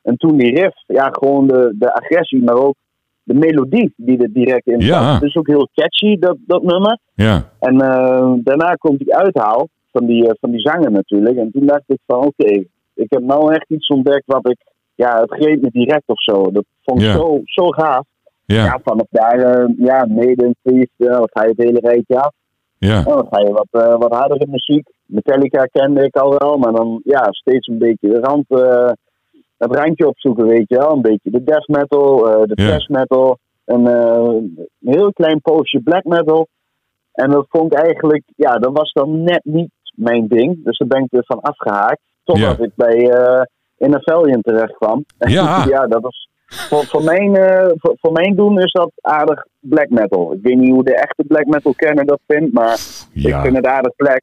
En 0.02 0.16
toen 0.16 0.36
die 0.36 0.54
riff, 0.60 0.74
ja, 0.86 1.08
gewoon 1.12 1.46
de, 1.46 1.74
de 1.78 1.94
agressie, 1.94 2.42
maar 2.42 2.54
ook 2.56 2.74
de 3.22 3.34
melodie 3.34 3.92
die 3.96 4.18
er 4.22 4.32
direct 4.32 4.66
in 4.66 4.80
zat. 4.82 5.00
Ja. 5.02 5.14
Het 5.14 5.22
is 5.22 5.36
ook 5.36 5.46
heel 5.46 5.68
catchy, 5.74 6.18
dat, 6.18 6.36
dat 6.46 6.62
nummer. 6.62 6.98
Ja. 7.14 7.48
En 7.60 7.80
eh, 7.80 8.32
daarna 8.36 8.74
komt 8.74 8.98
die 8.98 9.14
uithaal 9.16 9.68
van 9.92 10.06
die, 10.06 10.28
eh, 10.28 10.34
van 10.40 10.50
die 10.50 10.60
zanger 10.60 10.90
natuurlijk. 10.90 11.36
En 11.36 11.50
toen 11.50 11.66
dacht 11.66 11.82
ik 11.86 11.98
van 12.06 12.16
oké, 12.26 12.52
ik 12.94 13.06
heb 13.10 13.22
nou 13.22 13.54
echt 13.54 13.70
iets 13.70 13.88
ontdekt 13.88 14.22
wat 14.26 14.48
ik, 14.50 14.58
ja, 14.94 15.20
het 15.20 15.30
greep 15.34 15.60
me 15.62 15.68
direct 15.70 16.02
of 16.06 16.22
zo. 16.22 16.50
Dat 16.52 16.64
vond 16.82 17.00
ik 17.00 17.06
Ja. 17.06 17.12
zo, 17.12 17.40
zo 17.44 17.68
gaaf. 17.68 18.04
Ja, 18.44 18.64
Ja, 18.64 18.80
vanaf 18.84 19.06
daar, 19.10 19.38
eh, 19.38 19.68
ja, 19.78 20.06
mede 20.08 20.54
feest, 20.62 20.90
dan 20.96 21.28
ga 21.32 21.42
je 21.42 21.48
het 21.56 21.62
hele 21.62 21.80
rijtje 21.80 22.20
af. 22.20 22.32
ja, 22.78 22.96
En 22.96 23.04
dan 23.04 23.26
ga 23.30 23.40
je 23.40 23.52
wat, 23.52 23.98
wat 23.98 24.12
hardere 24.12 24.46
muziek. 24.50 24.88
Metallica 25.06 25.64
kende 25.64 26.04
ik 26.04 26.16
al 26.16 26.34
wel, 26.38 26.56
maar 26.58 26.72
dan 26.72 27.00
ja, 27.04 27.26
steeds 27.30 27.66
een 27.66 27.78
beetje 27.78 28.08
de 28.08 28.20
rand, 28.20 28.44
het 29.62 29.74
randje 29.76 30.06
opzoeken, 30.08 30.46
weet 30.46 30.68
je 30.68 30.76
wel. 30.78 30.92
Een 30.92 31.02
beetje 31.02 31.30
de 31.30 31.44
death 31.44 31.68
metal, 31.68 32.28
eh, 32.30 32.42
de 32.46 32.62
Ja. 32.62 32.68
thrash 32.68 32.86
metal, 32.86 33.38
een, 33.64 33.86
eh, 33.86 34.34
een 34.34 34.68
heel 34.80 35.12
klein 35.12 35.40
poosje 35.40 35.80
black 35.80 36.04
metal. 36.04 36.46
En 37.12 37.30
dat 37.30 37.46
vond 37.48 37.72
ik 37.72 37.78
eigenlijk, 37.78 38.22
ja, 38.36 38.58
dat 38.58 38.72
was 38.72 38.92
dan 38.92 39.22
net 39.22 39.40
niet 39.44 39.70
mijn 39.94 40.28
ding. 40.28 40.64
Dus 40.64 40.78
daar 40.78 40.88
ben 40.88 41.02
ik 41.02 41.12
er 41.12 41.24
van 41.26 41.40
afgehaakt. 41.40 42.00
Totdat 42.24 42.56
Ja. 42.58 42.64
ik 42.64 42.70
bij 42.74 43.10
eh 43.10 43.42
In 43.76 44.42
terecht 44.42 44.76
kwam. 44.76 45.04
Ja. 45.18 45.64
ja, 45.68 45.86
dat 45.86 46.04
is 46.04 46.28
voor, 46.46 46.84
voor, 46.84 47.04
mijn, 47.04 47.36
voor, 47.76 47.94
voor 48.00 48.12
mijn 48.12 48.34
doen 48.36 48.58
is 48.60 48.72
dat 48.72 48.90
aardig 49.00 49.46
black 49.60 49.88
metal. 49.90 50.32
Ik 50.32 50.38
weet 50.42 50.56
niet 50.58 50.70
hoe 50.70 50.84
de 50.84 50.94
echte 50.94 51.24
black 51.26 51.46
metal 51.46 51.74
kenner 51.76 52.04
dat 52.04 52.20
vindt, 52.26 52.52
maar 52.52 52.72
ik 53.12 53.34
vind 53.36 53.56
het 53.56 53.66
aardig 53.66 53.96
black. 53.96 54.20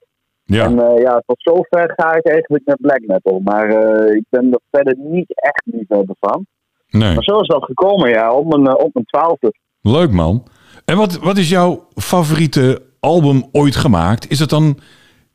Ja. 0.50 0.66
En 0.66 0.80
eh, 0.80 1.02
ja, 1.02 1.24
tot 1.26 1.42
zover 1.42 1.94
ga 1.96 2.16
ik 2.16 2.26
eigenlijk 2.26 2.66
met 2.66 2.82
black 2.82 3.02
metal. 3.06 3.40
Maar 3.40 3.70
eh, 3.70 4.16
ik 4.16 4.24
ben 4.30 4.52
er 4.52 4.60
verder 4.72 4.96
niet 4.98 5.42
echt 5.42 5.62
liefhebber 5.66 6.16
van. 6.20 6.46
Nee. 6.90 7.14
Maar 7.14 7.24
zo 7.24 7.40
is 7.40 7.48
dat 7.48 7.64
gekomen, 7.64 8.10
ja, 8.10 8.34
op 8.34 8.48
mijn, 8.48 8.68
eh, 8.68 8.86
op 8.86 8.94
mijn 8.94 9.06
twaalfde. 9.06 9.54
Leuk 9.82 10.12
man. 10.12 10.44
En 10.86 10.98
wat, 10.98 11.20
wat 11.20 11.38
is 11.38 11.50
jouw 11.50 11.88
favoriete 11.96 12.82
album 13.00 13.44
ooit 13.52 13.76
gemaakt? 13.76 14.32
Is 14.32 14.40
het 14.40 14.50
dan 14.50 14.80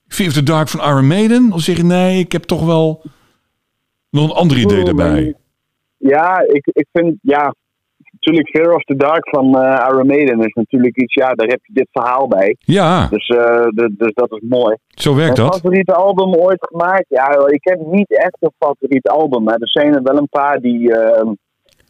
Fear 0.07 0.29
of 0.29 0.35
the 0.35 0.43
Dark 0.43 0.69
van 0.69 0.81
Iron 0.81 1.07
Maiden? 1.07 1.53
Of 1.53 1.61
zeg 1.61 1.77
je 1.77 1.85
nee, 1.85 2.19
ik 2.19 2.33
heb 2.33 2.43
toch 2.43 2.65
wel 2.65 3.03
nog 4.11 4.25
een 4.25 4.37
ander 4.37 4.59
idee 4.59 4.85
erbij? 4.85 5.35
Ja, 5.97 6.41
ik, 6.47 6.67
ik 6.73 6.87
vind, 6.93 7.17
ja, 7.23 7.55
natuurlijk 8.25 8.49
Fear 8.57 8.75
of 8.75 8.83
the 8.85 8.97
Dark 8.97 9.29
van 9.29 9.59
eh 9.59 9.87
Iron 9.91 10.07
Maiden 10.07 10.39
is 10.41 10.53
natuurlijk 10.53 10.97
iets, 10.97 11.15
ja, 11.15 11.33
daar 11.33 11.47
heb 11.47 11.61
je 11.65 11.73
dit 11.73 11.89
verhaal 11.93 12.29
bij. 12.29 12.57
Ja, 12.59 13.07
Dus, 13.11 13.27
eh, 13.29 13.67
de- 13.69 13.95
dus 13.99 14.13
dat 14.15 14.33
is 14.33 14.41
mooi. 14.49 14.77
zo 14.89 15.15
werkt 15.15 15.37
Mijn 15.37 15.49
dat. 15.51 15.57
favoriete 15.61 15.95
album 15.95 16.35
ooit 16.35 16.67
gemaakt? 16.71 17.05
Ja, 17.09 17.47
ik 17.47 17.65
heb 17.65 17.79
niet 17.87 18.17
echt 18.19 18.37
een 18.41 18.53
favoriet 18.59 19.09
album. 19.09 19.43
Maar 19.43 19.55
er 19.59 19.69
zijn 19.71 19.95
er 19.95 20.03
wel 20.03 20.17
een 20.17 20.29
paar 20.29 20.61
die, 20.61 20.93
ehm, 20.95 21.33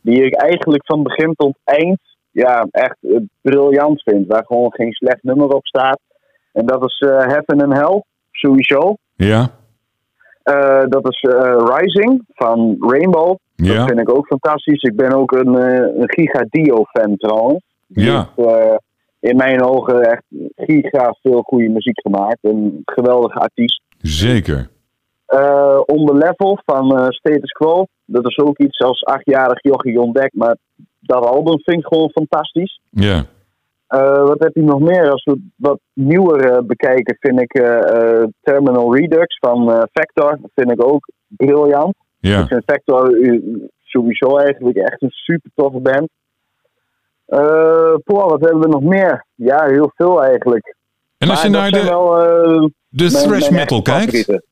die 0.03 0.25
ik 0.25 0.35
eigenlijk 0.35 0.85
van 0.87 1.03
begin 1.03 1.35
tot 1.35 1.57
eind 1.65 1.99
ja, 2.31 2.67
echt 2.71 2.97
eh, 3.01 3.17
briljant 3.41 4.03
vind. 4.03 4.27
Waar 4.27 4.45
gewoon 4.47 4.73
geen 4.75 4.93
slecht 4.93 5.23
nummer 5.23 5.49
op 5.49 5.67
staat. 5.67 5.99
En 6.53 6.67
dat 6.67 6.85
is 6.85 6.99
Heaven 7.07 7.63
and 7.63 7.73
Hell, 7.73 8.03
sowieso. 8.33 8.97
Ja, 9.17 9.51
dat 10.89 11.09
is 11.09 11.21
Rising 11.77 12.23
van 12.35 12.77
Rainbow. 12.81 13.37
Ja. 13.57 13.75
Dat 13.75 13.87
vind 13.87 14.01
ik 14.01 14.11
ook 14.17 14.27
fantastisch. 14.27 14.83
Ik 14.83 14.97
ben 14.97 15.13
ook 15.13 15.33
een, 15.33 15.55
eh, 15.59 15.79
een 16.01 16.11
Giga 16.11 16.47
Dio-fan 16.51 17.17
trouwens. 17.17 17.65
Die 17.87 18.05
Ja. 18.05 18.29
heeft 18.35 18.49
eh, 18.49 18.75
in 19.21 19.37
mijn 19.37 19.63
ogen 19.63 20.01
echt 20.03 20.23
giga 20.57 21.17
veel 21.23 21.43
goede 21.43 21.69
muziek 21.69 22.01
gemaakt. 22.01 22.39
Een 22.43 22.83
geweldige 22.85 23.39
artiest. 23.39 23.81
zeker. 23.99 24.69
On 25.87 26.07
The 26.07 26.15
Level 26.15 26.59
van 26.65 26.99
eh, 26.99 27.07
Status 27.09 27.51
Quo. 27.53 27.87
Dat 28.05 28.27
is 28.29 28.39
ook 28.39 28.59
iets 28.59 28.79
als 28.81 29.05
achtjarig 29.05 29.63
jochie 29.63 30.01
ontdekt. 30.01 30.35
Maar 30.35 30.57
dat 31.01 31.25
album 31.27 31.61
vind 31.63 31.79
ik 31.79 31.87
gewoon 31.87 32.11
fantastisch. 32.11 32.81
Ja, 32.91 33.25
wat 34.25 34.39
heb 34.39 34.55
je 34.55 34.63
nog 34.63 34.81
meer? 34.81 35.11
Als 35.11 35.25
we 35.25 35.41
wat 35.57 35.79
nieuwer 35.93 36.67
bekijken, 36.67 37.17
vind 37.21 37.41
ik 37.41 37.53
Terminal 38.43 38.97
Redux 38.97 39.39
van 39.39 39.87
Vector. 39.93 40.39
Dat 40.41 40.51
vind 40.55 40.71
ik 40.71 40.85
ook 40.85 41.09
briljant. 41.29 41.95
Ik 42.25 42.31
ja. 42.31 42.47
vind 42.47 42.63
Vector 42.67 43.23
eh, 43.23 43.41
sowieso 43.83 44.37
eigenlijk 44.39 44.77
echt 44.77 45.03
een 45.03 45.11
super 45.11 45.51
toffe 45.55 45.79
band. 45.81 46.09
Poh, 48.05 48.29
wat 48.31 48.41
hebben 48.41 48.61
we 48.61 48.69
nog 48.69 48.83
meer? 48.83 49.25
Ja, 49.35 49.65
heel 49.67 49.93
veel 49.95 50.23
eigenlijk. 50.25 50.77
En 51.19 51.31
als 51.31 51.43
je 51.43 51.51
Maar 51.51 51.61
naar 51.61 51.71
de, 51.71 51.89
wel, 51.89 52.19
eh, 52.19 52.67
de 52.89 53.11
mijn- 53.13 53.25
thrash 53.25 53.41
mijn 53.41 53.55
metal 53.55 53.83
kijkt, 53.83 54.03
favorieten. 54.05 54.45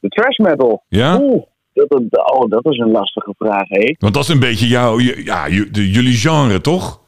De 0.00 0.08
trash 0.08 0.36
metal? 0.38 0.82
ja? 0.88 1.20
Oeh, 1.20 1.42
dat, 1.72 1.90
oh, 2.32 2.48
dat 2.50 2.64
is 2.66 2.78
een 2.78 2.90
lastige 2.90 3.34
vraag, 3.38 3.68
hé. 3.68 3.94
Want 3.98 4.14
dat 4.14 4.22
is 4.22 4.28
een 4.28 4.40
beetje 4.40 4.66
jouw, 4.66 4.98
ja, 5.00 5.48
jullie 5.72 6.16
genre, 6.16 6.60
toch? 6.60 7.00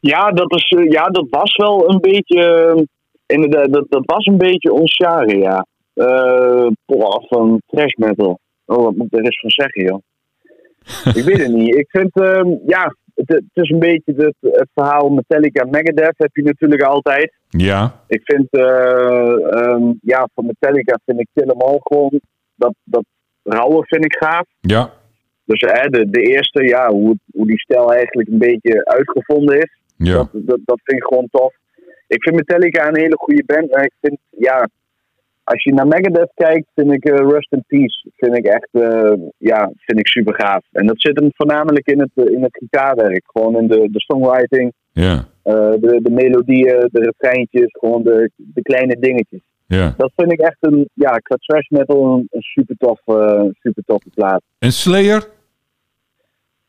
Ja, 0.00 0.30
dat, 0.30 0.54
is, 0.54 0.68
eh, 0.78 0.90
ja, 0.90 1.06
dat 1.06 1.26
was 1.30 1.56
wel 1.56 1.90
een 1.90 2.00
beetje. 2.00 2.86
Inderdaad, 3.26 3.72
dat, 3.72 3.86
dat 3.88 4.02
was 4.04 4.26
een 4.26 4.38
beetje 4.38 4.72
ons 4.72 4.94
genre, 4.96 5.38
ja. 5.38 5.66
Poh, 6.86 7.24
van 7.28 7.62
trash 7.66 7.94
metal. 7.94 8.38
Oh, 8.70 8.84
wat 8.84 8.96
moet 8.96 9.06
ik 9.06 9.18
er 9.18 9.24
eens 9.24 9.40
van 9.40 9.50
zeggen, 9.50 9.82
joh? 9.84 10.00
ik 11.18 11.24
weet 11.24 11.38
het 11.42 11.52
niet. 11.52 11.74
Ik 11.74 11.90
vind, 11.90 12.10
eh, 12.20 12.42
ja, 12.66 12.94
het, 13.14 13.28
het 13.28 13.44
is 13.52 13.70
een 13.70 13.78
beetje 13.78 14.12
het, 14.16 14.34
het 14.40 14.68
verhaal 14.74 15.08
Metallica 15.08 15.64
Megadeth 15.64 16.14
heb 16.16 16.36
je 16.36 16.42
natuurlijk 16.42 16.82
altijd. 16.82 17.32
Ja, 17.48 18.00
Ik 18.06 18.20
vind, 18.24 18.46
eh, 18.50 19.54
ehm, 19.54 19.92
ja, 20.02 20.28
van 20.34 20.46
Metallica 20.46 20.98
vind 21.04 21.20
ik 21.20 21.28
Kill 21.34 21.48
'Em 21.48 21.60
All 21.60 21.78
gewoon, 21.82 22.20
dat, 22.54 22.74
dat 22.84 23.04
rauwe 23.42 23.84
vind 23.86 24.04
ik 24.04 24.16
gaaf. 24.20 24.46
ja, 24.60 24.92
Dus 25.44 25.60
hè, 25.60 25.88
de, 25.88 26.10
de 26.10 26.20
eerste, 26.20 26.62
ja, 26.64 26.88
hoe, 26.90 27.18
hoe 27.32 27.46
die 27.46 27.58
stijl 27.60 27.92
eigenlijk 27.92 28.28
een 28.28 28.38
beetje 28.38 28.84
uitgevonden 28.84 29.58
is. 29.58 29.78
ja. 29.96 30.14
Dat, 30.14 30.28
dat, 30.32 30.58
dat 30.64 30.80
vind 30.84 30.98
ik 31.00 31.06
gewoon 31.06 31.28
tof. 31.30 31.54
Ik 32.06 32.22
vind 32.22 32.36
Metallica 32.36 32.88
een 32.88 32.98
hele 33.00 33.16
goede 33.16 33.44
band. 33.46 33.70
Maar 33.70 33.84
ik 33.84 33.92
vind, 34.00 34.18
ja, 34.30 34.68
als 35.50 35.62
je 35.62 35.74
naar 35.74 35.86
Megadeth 35.86 36.32
kijkt, 36.34 36.66
vind 36.74 36.92
ik 36.92 37.04
eh, 37.04 37.16
Rust 37.16 37.52
in 37.52 37.64
Peace 37.66 38.10
vind 38.16 38.36
ik 38.36 38.44
echt, 38.44 38.68
eh, 38.72 39.12
ja, 39.38 39.70
vind 39.76 39.98
ik 39.98 40.08
super 40.08 40.34
gaaf. 40.34 40.64
En 40.72 40.86
dat 40.86 41.00
zit 41.00 41.20
hem 41.20 41.30
voornamelijk 41.34 41.86
in 41.86 42.00
het, 42.00 42.28
in 42.28 42.42
het 42.42 42.56
gitaarwerk. 42.56 43.22
Gewoon 43.26 43.56
in 43.56 43.68
de, 43.68 43.88
de 43.90 44.00
songwriting, 44.00 44.72
ja, 44.92 45.24
eh, 45.42 45.54
de, 45.54 46.00
de 46.02 46.10
melodieën, 46.10 46.88
de 46.92 47.00
refreintjes, 47.00 47.70
gewoon 47.70 48.02
de, 48.02 48.30
de 48.36 48.62
kleine 48.62 48.96
dingetjes. 49.00 49.40
ja. 49.66 49.94
Dat 49.96 50.12
vind 50.16 50.32
ik 50.32 50.40
echt 50.40 50.56
een, 50.60 50.88
ja, 50.94 51.10
qua 51.16 51.36
trash 51.36 51.68
metal 51.68 52.04
een, 52.04 52.28
een 52.30 52.42
super 52.42 52.76
tof, 52.78 53.00
super 53.60 53.82
toffe 53.86 54.10
plaat. 54.14 54.42
En 54.58 54.72
Slayer? 54.72 55.28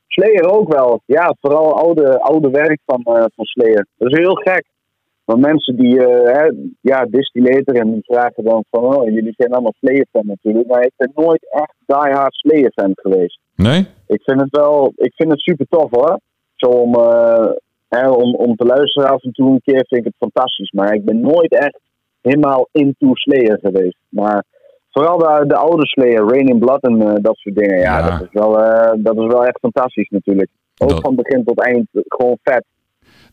Slayer 0.08 0.50
ook 0.50 0.74
wel. 0.74 1.02
Ja, 1.06 1.36
vooral 1.42 1.78
oude, 1.78 2.20
oude 2.20 2.50
werk 2.50 2.80
van, 2.86 3.02
van 3.04 3.46
Slayer. 3.46 3.88
Dat 3.98 4.12
is 4.12 4.18
heel 4.18 4.36
gek. 4.36 4.66
Want 5.32 5.46
mensen 5.46 5.76
die, 5.76 6.06
eh 6.06 6.34
hè, 6.38 6.52
ja, 6.82 7.06
distillator 7.10 7.76
en 7.76 7.92
die 7.94 8.04
vragen 8.04 8.44
dan 8.44 8.64
van, 8.70 8.84
oh, 8.96 9.04
jullie 9.10 9.34
zijn 9.38 9.52
allemaal 9.52 9.74
Slayer-fan 9.80 10.26
natuurlijk. 10.26 10.68
Maar 10.68 10.84
ik 10.84 10.92
ben 10.98 11.12
nooit 11.16 11.48
echt 11.52 11.74
diehard 11.86 12.34
Slayer-fan 12.34 12.92
geweest. 12.96 13.40
Nee? 13.56 13.88
Ik 14.08 14.22
vind 14.24 14.42
het 14.42 14.50
wel, 14.50 14.94
ik 14.96 15.14
vind 15.16 15.32
het 15.32 15.40
super 15.40 15.66
tof 15.70 15.90
hoor. 15.92 16.20
Zo 16.56 16.68
om, 16.68 16.96
eh, 16.96 17.50
hè, 17.90 18.10
om, 18.10 18.36
om 18.36 18.56
te 18.56 18.66
luisteren 18.66 19.10
af 19.10 19.24
en 19.24 19.32
toe 19.32 19.50
een 19.50 19.62
keer 19.64 19.86
vind 19.88 20.02
ik 20.02 20.04
het 20.06 20.16
fantastisch. 20.32 20.72
Maar 20.72 20.94
ik 20.94 21.06
ben 21.06 21.20
nooit 21.20 21.52
echt 21.54 21.80
helemaal 22.22 22.68
into 22.72 23.10
Slayer 23.16 23.60
geweest. 23.62 23.98
Maar 24.10 24.44
vooral 24.90 25.18
de, 25.18 25.44
de 25.48 25.56
oude 25.56 25.86
Slayer, 25.88 26.28
Rain 26.30 26.48
in 26.48 26.60
Blood 26.60 26.82
en 26.84 27.02
eh, 27.02 27.14
dat 27.22 27.36
soort 27.38 27.56
dingen. 27.56 27.80
Ja, 27.80 27.98
Ja. 27.98 28.10
Dat, 28.10 28.22
is 28.22 28.28
wel, 28.32 28.52
dat 28.98 29.18
is 29.18 29.26
wel 29.28 29.46
echt 29.46 29.60
fantastisch 29.60 30.10
natuurlijk. 30.10 30.50
Ook 30.78 30.90
Dat- 30.90 31.02
van 31.02 31.16
begin 31.16 31.44
tot 31.44 31.60
eind 31.64 31.88
gewoon 31.94 32.38
vet. 32.44 32.64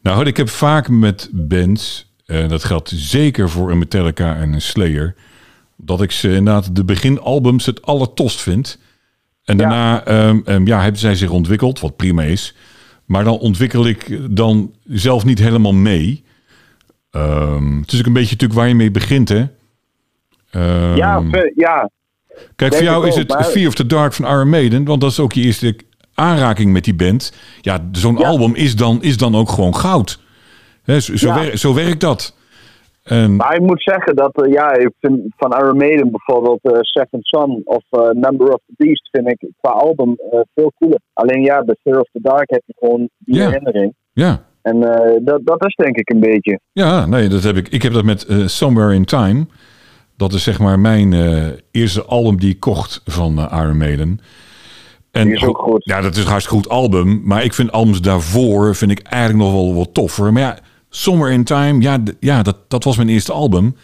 Nou, 0.08 0.26
ik 0.26 0.36
heb 0.36 0.48
vaak 0.48 0.88
met 0.88 1.28
bands, 1.32 2.12
en 2.26 2.48
dat 2.48 2.64
geldt 2.64 2.92
zeker 2.94 3.50
voor 3.50 3.70
een 3.70 3.78
Metallica 3.78 4.36
en 4.36 4.52
een 4.52 4.62
Slayer, 4.62 5.14
dat 5.76 6.02
ik 6.02 6.10
ze 6.10 6.28
inderdaad 6.28 6.76
de 6.76 6.84
beginalbums 6.84 7.66
het 7.66 7.82
allertost 7.82 8.40
vind. 8.40 8.78
En 9.44 9.56
Ja. 9.58 9.62
daarna 9.62 10.04
ehm, 10.04 10.40
ehm, 10.44 10.66
ja, 10.66 10.80
hebben 10.82 11.00
zij 11.00 11.14
zich 11.14 11.30
ontwikkeld, 11.30 11.80
wat 11.80 11.96
prima 11.96 12.22
is. 12.22 12.54
Maar 13.04 13.24
dan 13.24 13.38
ontwikkel 13.38 13.86
ik 13.86 14.18
dan 14.36 14.74
zelf 14.84 15.24
niet 15.24 15.38
helemaal 15.38 15.72
mee. 15.74 16.24
Ehm, 17.10 17.80
het 17.80 17.92
is 17.92 17.98
ook 17.98 18.06
een 18.06 18.12
beetje 18.12 18.32
natuurlijk 18.32 18.58
waar 18.60 18.68
je 18.68 18.74
mee 18.74 18.90
begint, 18.90 19.28
hè? 19.28 19.46
Ja, 20.96 21.22
ve- 21.30 21.52
ja, 21.56 21.90
Kijk, 22.56 22.74
voor 22.74 22.82
jou 22.84 23.06
is 23.06 23.12
ook, 23.12 23.18
het 23.18 23.28
maar- 23.28 23.44
Fear 23.44 23.66
of 23.68 23.74
the 23.74 23.86
Dark 23.86 24.12
van 24.12 24.24
Iron 24.26 24.48
Maiden, 24.48 24.84
want 24.84 25.00
dat 25.00 25.10
is 25.10 25.20
ook 25.20 25.32
je 25.32 25.42
eerste 25.42 25.76
aanraking 26.18 26.72
met 26.72 26.84
die 26.84 26.94
band. 26.94 27.32
Ja, 27.60 27.78
zo'n 27.92 28.16
Ja. 28.18 28.26
album 28.28 28.54
is 28.54 28.76
dan, 28.76 29.02
is 29.02 29.16
dan 29.16 29.34
ook 29.34 29.48
gewoon 29.48 29.74
goud. 29.74 30.20
Hè, 30.82 31.00
zo, 31.00 31.16
zo, 31.16 31.28
Ja. 31.28 31.34
wer- 31.34 31.56
zo 31.58 31.74
werkt 31.74 32.00
dat. 32.00 32.36
Maar 33.36 33.54
ik 33.54 33.60
moet 33.60 33.82
zeggen 33.82 34.16
dat, 34.16 34.42
eh, 34.42 34.52
ja, 34.52 34.72
ik 34.72 34.90
vind 35.00 35.20
van 35.36 35.52
Iron 35.52 35.76
Maiden 35.76 36.10
bijvoorbeeld 36.10 36.58
eh 36.62 36.78
Seven 36.80 37.18
Son 37.22 37.60
of 37.64 37.82
eh, 37.90 38.00
Number 38.10 38.46
of 38.52 38.60
the 38.66 38.74
Beast 38.76 39.08
vind 39.10 39.28
ik 39.28 39.48
qua 39.60 39.70
album 39.70 40.16
veel 40.54 40.72
cooler. 40.78 40.98
Alleen 41.12 41.42
ja, 41.42 41.64
bij 41.64 41.76
Fear 41.82 42.00
of 42.00 42.08
the 42.12 42.20
Dark 42.22 42.50
heb 42.50 42.62
je 42.66 42.74
gewoon 42.78 43.08
die 43.18 43.40
herinnering. 43.42 43.94
ja, 44.12 44.44
En 44.62 44.80
dat, 45.24 45.40
dat 45.44 45.64
is 45.66 45.74
denk 45.74 45.96
ik 45.96 46.10
een 46.10 46.20
beetje. 46.20 46.60
ja, 46.72 47.06
nee, 47.06 47.28
dat 47.28 47.42
heb 47.42 47.56
ik. 47.56 47.68
Ik 47.68 47.82
heb 47.82 47.92
dat 47.92 48.04
met 48.04 48.26
Somewhere 48.46 48.94
in 48.94 49.04
Time. 49.04 49.46
Dat 50.16 50.32
is 50.32 50.42
zeg 50.42 50.58
maar 50.58 50.78
mijn 50.78 51.12
eerste 51.70 52.04
album 52.04 52.38
die 52.38 52.50
ik 52.50 52.60
kocht 52.60 53.00
van 53.04 53.38
Iron 53.52 53.76
Maiden. 53.76 54.20
En 55.18 55.26
Die 55.26 55.36
is 55.36 55.44
ook 55.44 55.58
goed. 55.58 55.84
Ja, 55.84 56.00
dat 56.00 56.16
is 56.16 56.22
een 56.22 56.30
hartstikke 56.30 56.62
goed 56.62 56.72
album. 56.72 57.20
Maar 57.24 57.44
ik 57.44 57.54
vind 57.54 57.72
albums 57.72 58.00
daarvoor 58.00 58.74
vind 58.74 58.90
ik 58.90 59.02
eigenlijk 59.02 59.44
nog 59.44 59.52
wel 59.52 59.74
wat 59.74 59.94
toffer. 59.94 60.32
Maar 60.32 60.42
ja, 60.42 60.58
Somewhere 60.90 61.32
in 61.34 61.44
Time, 61.44 61.80
ja, 61.82 61.98
ja 62.20 62.42
dat, 62.42 62.56
dat 62.68 62.84
was 62.84 62.96
mijn 62.96 63.08
eerste 63.08 63.32
album. 63.32 63.76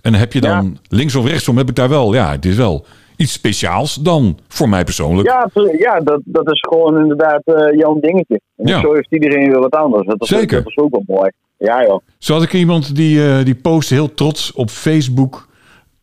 En 0.00 0.14
heb 0.14 0.32
je 0.32 0.40
dan 0.40 0.78
links 0.88 1.14
of 1.14 1.26
rechtsom, 1.26 1.56
heb 1.56 1.68
ik 1.68 1.74
daar 1.74 1.88
wel, 1.88 2.14
ja, 2.14 2.30
het 2.30 2.44
is 2.44 2.56
wel 2.56 2.86
iets 3.16 3.32
speciaals 3.32 3.94
dan 3.94 4.38
voor 4.48 4.68
mij 4.68 4.84
persoonlijk. 4.84 5.28
Ja, 5.28 5.50
ja 5.78 6.00
dat, 6.00 6.20
dat 6.24 6.52
is 6.52 6.60
gewoon 6.68 6.98
inderdaad 6.98 7.40
eh, 7.44 7.78
jouw 7.78 7.98
dingetje. 8.00 8.40
En 8.56 8.66
Ja. 8.66 8.80
zo 8.80 8.94
heeft 8.94 9.12
iedereen 9.12 9.50
weer 9.50 9.60
wat 9.60 9.74
anders. 9.74 10.06
Dat 10.06 10.22
is, 10.22 10.28
Zeker. 10.28 10.58
Dat 10.62 10.66
is 10.66 10.76
ook 10.76 10.90
wel 10.90 11.04
mooi. 11.06 11.30
Ja 11.56 11.82
joh. 11.84 12.00
Zo 12.18 12.32
had 12.34 12.42
ik 12.42 12.52
iemand 12.52 12.94
die, 12.96 13.28
eh 13.28 13.44
die 13.44 13.54
postte 13.54 13.94
heel 13.94 14.14
trots 14.14 14.52
op 14.52 14.70
Facebook 14.70 15.48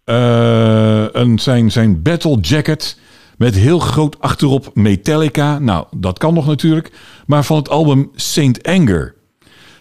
eh, 0.04 1.06
een, 1.12 1.40
zijn, 1.40 1.72
zijn 1.72 2.02
battle 2.02 2.40
jacket 2.40 3.00
met 3.38 3.56
heel 3.56 3.80
groot 3.80 4.20
achterop 4.20 4.72
Metallica. 4.74 5.60
Nou, 5.60 5.86
dat 5.96 6.18
kan 6.18 6.34
nog 6.34 6.46
natuurlijk. 6.48 6.92
Maar 7.26 7.44
van 7.46 7.58
het 7.58 7.70
album 7.70 8.12
Saint 8.16 8.64
Anger. 8.68 9.16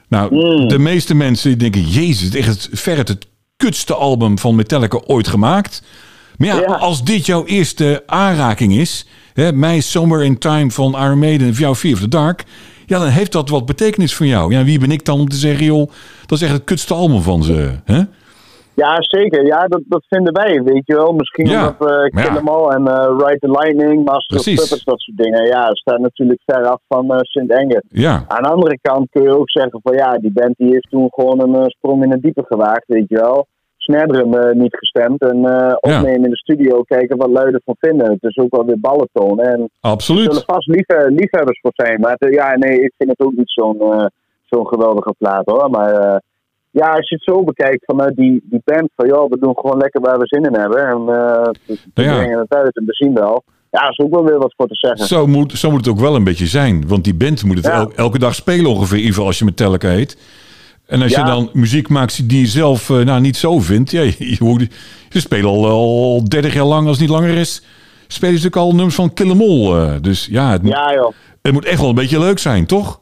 Nou, 0.09 0.29
de 0.69 0.79
meeste 0.79 1.15
mensen 1.15 1.59
denken, 1.59 1.83
jezus, 1.83 2.21
het 2.21 2.35
is 2.35 2.47
echt 2.47 2.69
verre 2.73 3.01
het 3.05 3.27
kutste 3.57 3.95
album 3.95 4.39
van 4.39 4.55
Metallica 4.55 5.01
ooit 5.07 5.29
gemaakt. 5.29 5.83
Maar 6.37 6.49
ja, 6.49 6.61
Ja. 6.61 6.75
als 6.75 7.05
dit 7.05 7.27
jouw 7.27 7.45
eerste 7.45 8.03
aanraking 8.07 8.77
is, 8.77 9.07
hè, 9.35 9.53
mij 9.53 9.81
Somewhere 9.81 10.25
in 10.25 10.39
Time 10.39 10.71
van 10.71 10.93
Iron 10.93 11.19
Maiden 11.19 11.49
of 11.49 11.59
jouw 11.59 11.75
Fear 11.75 11.95
of 11.95 12.01
the 12.01 12.09
Dark, 12.09 12.45
ja, 12.87 12.99
dan 12.99 13.09
heeft 13.09 13.33
dat 13.33 13.49
wat 13.49 13.67
betekenis 13.67 14.15
voor 14.15 14.27
jou. 14.27 14.53
Ja, 14.53 14.65
wie 14.65 14.79
ben 14.79 14.91
ik 14.91 15.05
dan 15.05 15.21
om 15.21 15.29
te 15.29 15.37
zeggen, 15.37 15.65
joh, 15.65 15.91
dat 16.27 16.39
is 16.39 16.45
echt 16.45 16.55
het 16.55 16.65
kutste 16.65 16.95
album 16.95 17.23
van 17.23 17.43
ze. 17.43 17.71
Hè? 17.85 18.03
Ja, 18.77 18.97
zeker. 18.99 19.47
Ja, 19.47 19.67
dat, 19.67 19.83
dat 19.87 20.05
vinden 20.09 20.33
wij, 20.33 20.63
weet 20.63 20.87
je 20.87 20.95
wel. 20.95 21.13
Misschien 21.13 21.47
Ja, 21.47 21.67
omdat. 21.79 22.11
Kill 22.11 22.37
'Em 22.37 22.49
All 22.49 22.69
en 22.71 22.87
eh 22.87 23.15
Ride 23.19 23.39
the 23.39 23.51
Lightning, 23.51 24.05
Master 24.05 24.37
Precies. 24.37 24.59
of 24.59 24.63
Puppets, 24.69 24.85
dat 24.85 25.01
soort 25.01 25.17
dingen. 25.17 25.47
Ja, 25.47 25.67
dat 25.67 25.77
staat 25.77 25.99
natuurlijk 25.99 26.41
ver 26.47 26.65
af 26.67 26.81
van 26.89 27.11
eh 27.13 27.19
Sint 27.21 27.53
Anger. 27.53 27.83
Ja, 27.89 28.25
Aan 28.29 28.43
de 28.43 28.49
andere 28.49 28.79
kant 28.83 29.07
kun 29.11 29.23
je 29.23 29.39
ook 29.39 29.51
zeggen 29.51 29.81
van 29.83 29.95
ja, 29.95 30.19
die 30.19 30.33
band 30.33 30.55
die 30.57 30.71
heeft 30.73 30.91
toen 30.91 31.09
gewoon 31.11 31.41
een 31.43 31.55
eh, 31.55 31.67
sprong 31.67 32.03
in 32.05 32.11
het 32.11 32.23
diepe 32.23 32.45
gewaagd, 32.47 32.85
weet 32.87 33.09
je 33.09 33.17
wel. 33.17 33.47
Snare 33.77 34.07
drum 34.07 34.35
eh, 34.35 34.55
niet 34.55 34.77
gestemd 34.77 35.21
en 35.23 35.37
opnemen 35.81 36.25
in 36.25 36.31
de 36.31 36.37
studio, 36.37 36.83
kijken 36.83 37.17
wat 37.17 37.31
luiden 37.31 37.61
van 37.65 37.75
vinden. 37.79 38.11
Het 38.13 38.23
is 38.23 38.37
ook 38.37 38.57
wel 38.57 38.65
weer 38.67 38.81
ballen 38.81 39.09
tonen. 39.13 39.45
En 39.53 39.61
er 39.61 39.69
absoluut. 39.81 40.25
zullen 40.25 40.43
vast 40.47 40.67
liefhe- 40.67 41.09
liefhebbers 41.11 41.61
voor 41.61 41.73
zijn. 41.75 42.01
Maar 42.01 42.17
ja, 42.31 42.57
nee, 42.57 42.81
ik 42.81 42.93
vind 42.99 43.11
het 43.11 43.21
ook 43.21 43.33
niet 43.37 43.51
zo'n 43.51 44.09
zo'n 44.45 44.67
geweldige 44.67 45.15
plaat 45.19 45.47
hoor. 45.47 45.71
Maar 45.71 46.23
ja, 46.81 46.89
als 46.93 47.09
je 47.09 47.15
het 47.15 47.25
zo 47.25 47.43
bekijkt 47.45 47.85
vanuit 47.85 48.17
die, 48.17 48.41
die 48.51 48.61
band 48.65 48.89
van 48.97 49.07
joh, 49.07 49.31
we 49.31 49.39
doen 49.39 49.55
gewoon 49.59 49.79
lekker 49.79 50.01
waar 50.01 50.19
we 50.19 50.27
zin 50.27 50.45
in 50.45 50.55
hebben. 50.55 50.87
En 50.87 50.99
eh, 50.99 51.49
we 51.67 51.79
we 51.95 52.03
Ja. 52.03 52.15
brengen 52.17 52.39
het 52.39 52.55
uit 52.55 52.77
en 52.77 52.85
we 52.85 52.95
zien 52.95 53.15
wel. 53.15 53.45
Ja, 53.71 53.89
is 53.89 53.99
ook 53.99 54.11
wel 54.15 54.25
weer 54.25 54.39
wat 54.39 54.55
voor 54.57 54.67
te 54.67 54.75
zeggen. 54.75 55.07
Zo 55.07 55.27
moet, 55.27 55.53
zo 55.53 55.71
moet 55.71 55.79
het 55.87 55.89
ook 55.95 56.01
wel 56.01 56.15
een 56.15 56.25
beetje 56.25 56.47
zijn. 56.47 56.89
Want 56.89 57.05
die 57.05 57.15
band 57.15 57.45
moet 57.45 57.57
het 57.57 57.65
Ja. 57.67 57.73
el- 57.81 57.93
elke 57.95 58.19
dag 58.19 58.35
spelen 58.35 58.71
ongeveer, 58.71 58.93
in 58.93 58.99
ieder 58.99 59.13
geval 59.13 59.27
als 59.27 59.39
je 59.39 59.45
Metallica 59.45 59.89
heet. 59.89 60.19
En 60.87 61.03
als 61.03 61.11
Ja. 61.13 61.21
je 61.21 61.27
dan 61.27 61.51
muziek 61.53 61.89
maakt 61.89 62.29
die 62.29 62.41
je 62.41 62.47
zelf 62.47 62.91
eh, 62.91 62.97
nou, 62.97 63.21
niet 63.21 63.37
zo 63.37 63.59
vindt. 63.59 63.91
Ja, 63.91 64.01
je, 64.19 64.69
ze 65.09 65.21
spelen 65.21 65.51
al, 65.51 65.67
al 65.67 66.25
30 66.29 66.55
jaar 66.55 66.65
lang, 66.65 66.87
als 66.87 66.99
het 66.99 67.09
niet 67.09 67.17
langer 67.19 67.37
is. 67.37 67.63
Spelen 68.07 68.39
ze 68.39 68.45
natuurlijk 68.45 68.57
al 68.57 68.73
nummers 68.75 68.95
van 68.95 69.13
Kill 69.13 69.31
'Em 69.31 69.41
All. 69.41 69.73
eh. 69.81 69.95
dus 70.01 70.27
ja 70.31 70.51
het, 70.51 70.63
moet- 70.63 70.73
Ja 70.73 70.95
joh. 70.95 71.13
het 71.43 71.53
moet 71.53 71.65
echt 71.65 71.81
wel 71.81 71.89
een 71.89 71.95
beetje 71.95 72.19
leuk 72.19 72.39
zijn, 72.39 72.67
toch? 72.67 73.01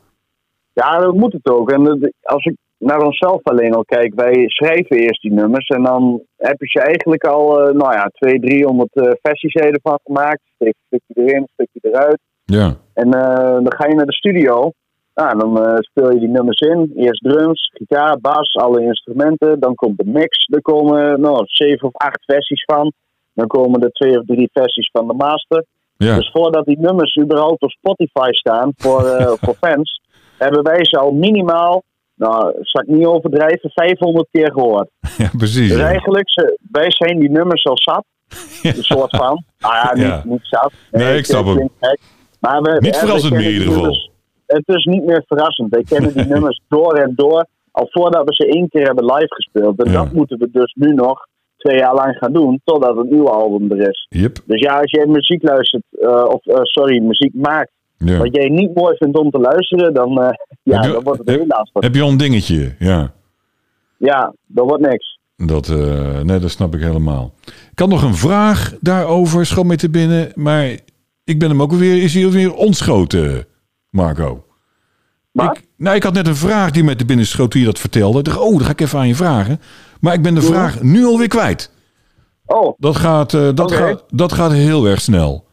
Ja, 0.73 0.99
dat 0.99 1.15
moet 1.15 1.33
het 1.33 1.47
ook. 1.51 1.71
En 1.71 2.13
als 2.23 2.45
ik 2.45 2.57
naar 2.79 3.01
onszelf 3.01 3.43
alleen 3.43 3.75
al 3.75 3.85
kijk, 3.85 4.15
wij 4.15 4.45
schrijven 4.47 4.97
eerst 4.97 5.23
die 5.23 5.33
nummers 5.33 5.69
en 5.69 5.83
dan 5.83 6.23
heb 6.37 6.57
je 6.59 6.81
eigenlijk 6.81 7.25
al, 7.25 7.61
eh, 7.61 7.75
nou 7.75 7.93
ja, 7.93 8.11
200, 8.15 8.51
300 8.51 8.95
eh, 8.95 9.13
versies 9.23 9.55
ervan 9.55 9.99
gemaakt. 10.05 10.41
Steek 10.55 10.75
een 10.89 10.99
stukje 10.99 11.23
erin, 11.23 11.43
een 11.43 11.49
stukje 11.53 11.91
eruit. 11.91 12.19
Ja. 12.45 12.77
En 12.95 13.13
eh, 13.13 13.55
dan 13.55 13.73
ga 13.73 13.87
je 13.87 13.95
naar 13.95 14.07
de 14.07 14.13
studio. 14.13 14.71
Nou, 15.15 15.39
dan 15.39 15.65
eh, 15.65 15.77
speel 15.79 16.13
je 16.13 16.19
die 16.19 16.29
nummers 16.29 16.61
in. 16.61 16.93
Eerst 16.97 17.23
drums, 17.23 17.71
gitaar, 17.75 18.21
bas, 18.21 18.55
alle 18.57 18.83
instrumenten. 18.83 19.61
Dan 19.61 19.75
komt 19.75 19.99
de 19.99 20.05
mix. 20.05 20.49
Er 20.53 20.63
komen 20.63 21.21
nou, 21.21 21.43
zeven 21.47 21.89
of 21.89 21.95
acht 21.95 22.25
versies 22.25 22.65
van. 22.65 22.93
Dan 23.33 23.47
komen 23.47 23.83
er 23.83 23.91
twee 23.91 24.19
of 24.19 24.25
drie 24.27 24.49
versies 24.53 24.91
van 24.93 25.07
de 25.07 25.15
master. 25.15 25.65
Ja. 25.97 26.17
Dus 26.17 26.31
voordat 26.31 26.65
die 26.65 26.79
nummers 26.79 27.17
überhaupt 27.17 27.63
op 27.63 27.71
Spotify 27.71 28.29
staan 28.31 28.73
voor, 28.77 29.03
voor 29.43 29.55
fans, 29.55 30.01
hebben 30.39 30.63
wij 30.63 30.85
ze 30.85 30.99
al 30.99 31.13
minimaal, 31.13 31.83
nou, 32.29 32.55
zal 32.61 32.83
ik 32.83 32.89
niet 32.89 33.07
overdrijven, 33.07 33.71
500 33.71 34.29
keer 34.31 34.53
gehoord. 34.53 34.89
ja, 35.23 35.31
precies. 35.37 35.69
Dus 35.69 35.79
ja. 35.79 35.87
eigenlijk, 35.87 36.31
ze, 36.31 36.59
wij 36.71 36.91
zijn 36.91 37.19
die 37.19 37.31
nummers 37.31 37.65
al 37.65 37.79
zat. 37.79 38.05
Een 38.77 38.85
soort 38.85 39.17
van. 39.17 39.45
Nou 39.59 39.75
ja, 39.75 39.95
niet, 39.95 40.05
Ja. 40.05 40.23
niet 40.25 40.41
zat. 40.43 40.73
Nee, 40.91 41.19
ik 41.19 41.25
snap 41.25 41.45
hem. 41.47 41.71
Maar 42.41 42.63
we, 42.63 42.77
Niet 42.81 42.97
verrassend 42.97 43.35
meer 43.35 43.45
in 43.45 43.53
ieder 43.53 43.73
geval. 43.73 43.97
Het 44.47 44.69
is 44.69 44.85
niet 44.85 45.05
meer 45.05 45.23
verrassend. 45.27 45.71
Wij 45.71 45.83
kennen 45.83 46.13
die 46.15 46.27
nummers 46.35 46.61
door 46.69 46.95
en 46.95 47.13
door. 47.17 47.47
Al 47.71 47.87
voordat 47.91 48.25
we 48.25 48.35
ze 48.35 48.47
één 48.47 48.69
keer 48.69 48.85
hebben 48.85 49.05
live 49.05 49.35
gespeeld. 49.35 49.85
En 49.85 49.93
dat 49.93 50.13
moeten 50.13 50.39
we 50.39 50.49
dus 50.51 50.75
nu 50.79 50.95
nog 50.95 51.27
twee 51.57 51.79
jaar 51.79 51.95
lang 51.95 52.17
gaan 52.17 52.33
doen. 52.33 52.61
Totdat 52.65 52.97
het 52.97 53.11
nieuwe 53.11 53.31
album 53.31 53.71
er 53.71 53.89
is. 53.89 54.07
Yep. 54.09 54.37
Dus 54.47 54.61
ja, 54.61 54.79
als 54.81 54.91
jij 54.91 55.07
muziek 55.07 55.43
luistert, 55.43 55.85
eh, 55.91 56.25
of 56.29 56.47
eh, 56.47 56.61
sorry, 56.63 57.03
muziek 57.03 57.35
maakt, 57.35 57.71
Ja. 57.99 58.19
wat 58.19 58.35
jij 58.35 58.49
niet 58.49 58.75
mooi 58.75 58.97
vindt 58.97 59.19
om 59.19 59.31
te 59.31 59.39
luisteren, 59.39 59.95
dan, 59.95 60.23
eh, 60.23 60.29
ja, 60.63 60.83
je- 60.83 60.93
dan 60.93 61.03
wordt 61.03 61.19
het 61.19 61.29
heel 61.29 61.47
lastig. 61.47 61.83
Heb 61.83 61.95
je 61.95 62.03
al 62.03 62.09
een 62.11 62.17
dingetje? 62.17 62.75
Ja. 62.79 63.13
Ja, 63.97 64.35
dat 64.47 64.65
wordt 64.65 64.83
niks. 64.87 65.19
Dat, 65.37 65.69
eh, 65.69 66.21
nee, 66.21 66.39
dat 66.39 66.51
snap 66.51 66.75
ik 66.75 66.81
helemaal. 66.81 67.35
Ik 67.71 67.79
had 67.79 67.89
nog 67.89 68.03
een 68.03 68.15
vraag 68.15 68.75
daarover, 68.81 69.47
schoon 69.47 69.67
mee 69.67 69.77
te 69.77 69.91
binnen. 69.91 70.33
Maar 70.35 70.79
ik 71.25 71.39
ben 71.39 71.49
hem 71.51 71.63
ook 71.63 71.73
weer, 71.73 72.03
is 72.03 72.15
hij 72.15 72.31
weer 72.31 72.55
ontschoten, 72.55 73.47
Marco? 73.91 74.45
Maar? 75.33 75.57
Ik, 75.57 75.65
nou, 75.77 75.97
ik 75.97 76.03
had 76.03 76.13
net 76.15 76.27
een 76.27 76.37
vraag 76.37 76.71
die 76.71 76.85
me 76.85 76.97
te 76.97 77.05
binnen 77.05 77.27
schoot 77.27 77.51
toen 77.51 77.61
je 77.61 77.67
dat 77.67 77.79
vertelde. 77.79 78.19
Ik 78.19 78.25
dacht, 78.25 78.39
oh, 78.39 78.51
dan 78.57 78.65
ga 78.65 78.71
ik 78.71 78.81
even 78.81 78.99
aan 78.99 79.09
je 79.09 79.15
vragen. 79.15 79.61
Maar 80.01 80.15
ik 80.15 80.23
ben 80.23 80.35
de 80.35 80.43
vraag 80.43 80.83
nu 80.83 81.05
alweer 81.05 81.29
kwijt. 81.29 81.73
Oh, 82.47 82.75
Dat 82.79 82.97
gaat, 82.97 83.35
eh, 83.35 83.49
dat 83.55 83.73
gaat, 83.73 84.05
dat 84.09 84.33
gaat 84.33 84.53
heel 84.53 84.87
erg 84.87 85.01
snel. 85.01 85.45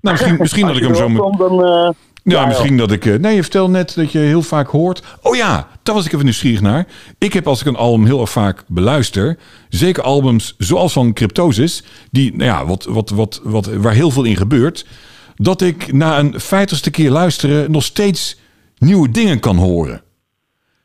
Nou, 0.00 0.16
misschien, 0.16 0.36
misschien 0.44 0.66
dat 0.66 0.76
ik 0.76 0.82
hem 0.82 0.94
zo... 0.94 1.08
komt, 1.12 1.38
dan... 1.38 1.64
eh, 1.64 1.90
ja, 2.22 2.40
ja, 2.40 2.46
misschien 2.46 2.76
dat 2.76 2.90
ik. 2.92 3.06
eh, 3.06 3.14
Nee, 3.18 3.34
je 3.34 3.42
vertelde 3.42 3.72
net 3.72 3.94
dat 3.94 4.12
je 4.12 4.18
heel 4.18 4.42
vaak 4.42 4.68
hoort. 4.68 5.02
Oh 5.22 5.36
ja, 5.36 5.68
daar 5.82 5.94
was 5.94 6.04
ik 6.06 6.12
even 6.12 6.24
nieuwsgierig 6.24 6.60
naar. 6.60 6.86
Ik 7.18 7.32
heb 7.32 7.46
als 7.46 7.60
ik 7.60 7.66
een 7.66 7.76
album 7.76 8.04
heel 8.06 8.20
erg 8.20 8.30
vaak 8.30 8.64
beluister. 8.66 9.38
Zeker 9.68 10.02
albums 10.02 10.54
zoals 10.58 10.92
van 10.92 11.12
Cryptosis. 11.12 11.84
Die, 12.10 12.30
nou 12.36 12.44
ja, 12.50 12.66
wat, 12.66 12.84
wat, 12.84 13.10
wat, 13.10 13.40
wat, 13.44 13.66
waar 13.66 13.92
heel 13.92 14.10
veel 14.10 14.24
in 14.24 14.36
gebeurt. 14.36 14.86
Dat 15.36 15.60
ik 15.60 15.92
na 15.92 16.18
een 16.18 16.40
vijftigste 16.40 16.90
keer 16.90 17.10
luisteren 17.10 17.70
nog 17.70 17.82
steeds 17.82 18.38
nieuwe 18.78 19.10
dingen 19.10 19.40
kan 19.40 19.56
horen. 19.56 20.02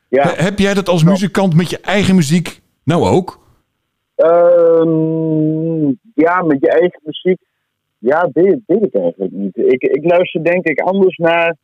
ja. 0.10 0.24
He- 0.24 0.44
Heb 0.44 0.60
jij 0.60 0.74
dat 0.74 0.90
als 0.90 1.04
muzikant 1.04 1.56
met 1.56 1.70
je 1.70 1.80
eigen 1.80 2.16
muziek 2.16 2.62
nou 2.84 3.04
ook? 3.08 3.40
Ehm, 4.16 5.86
ja, 6.16 6.42
met 6.44 6.58
je 6.60 6.70
eigen 6.70 7.00
muziek. 7.04 7.40
Ja, 8.06 8.30
weet, 8.34 8.60
weet 8.66 8.86
ik 8.86 8.94
eigenlijk 8.96 9.32
niet. 9.32 9.58
Ik, 9.58 9.82
ik 9.84 10.04
luister 10.12 10.44
denk 10.44 10.66
ik 10.66 10.80
anders 10.80 11.18
naar 11.18 11.56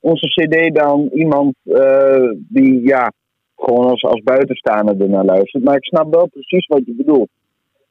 onze 0.00 0.26
cd 0.26 0.74
dan 0.74 1.08
iemand 1.12 1.54
eh, 1.64 2.30
die 2.38 2.82
ja, 2.86 3.12
gewoon 3.56 3.86
als, 3.90 4.02
als 4.02 4.22
buitenstaander 4.22 5.00
ernaar 5.00 5.24
luistert. 5.24 5.64
Maar 5.64 5.76
ik 5.76 5.84
snap 5.84 6.14
wel 6.14 6.28
precies 6.28 6.66
wat 6.66 6.82
je 6.86 6.94
bedoelt. 6.94 7.28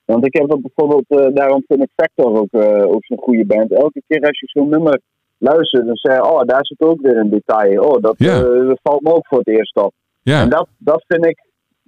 Want 0.05 0.25
ik 0.25 0.33
heb 0.33 0.47
dat 0.49 0.61
bijvoorbeeld, 0.61 1.05
eh, 1.07 1.33
daarom 1.33 1.63
vind 1.67 1.81
ik 1.81 1.89
Factor 1.95 2.39
ook, 2.39 2.51
eh, 2.51 2.85
ook 2.85 3.05
zo'n 3.05 3.17
goede 3.17 3.45
band. 3.45 3.71
Elke 3.71 4.01
keer 4.07 4.21
als 4.21 4.39
je 4.39 4.47
zo'n 4.47 4.69
nummer 4.69 5.01
luistert, 5.37 5.85
dan 5.85 5.95
zeg 5.95 6.15
je, 6.15 6.23
oh, 6.31 6.41
daar 6.45 6.65
zit 6.65 6.81
ook 6.81 7.01
weer 7.01 7.17
een 7.17 7.29
detail. 7.29 7.83
Oh, 7.83 8.01
dat, 8.01 8.15
Ja. 8.17 8.41
valt 8.81 9.01
me 9.01 9.13
ook 9.13 9.27
voor 9.27 9.37
het 9.37 9.47
eerst 9.47 9.75
op. 9.75 9.93
Ja, 10.21 10.41
En 10.41 10.49
dat, 10.49 10.67
dat 10.77 11.03
vind 11.07 11.25
ik, 11.25 11.39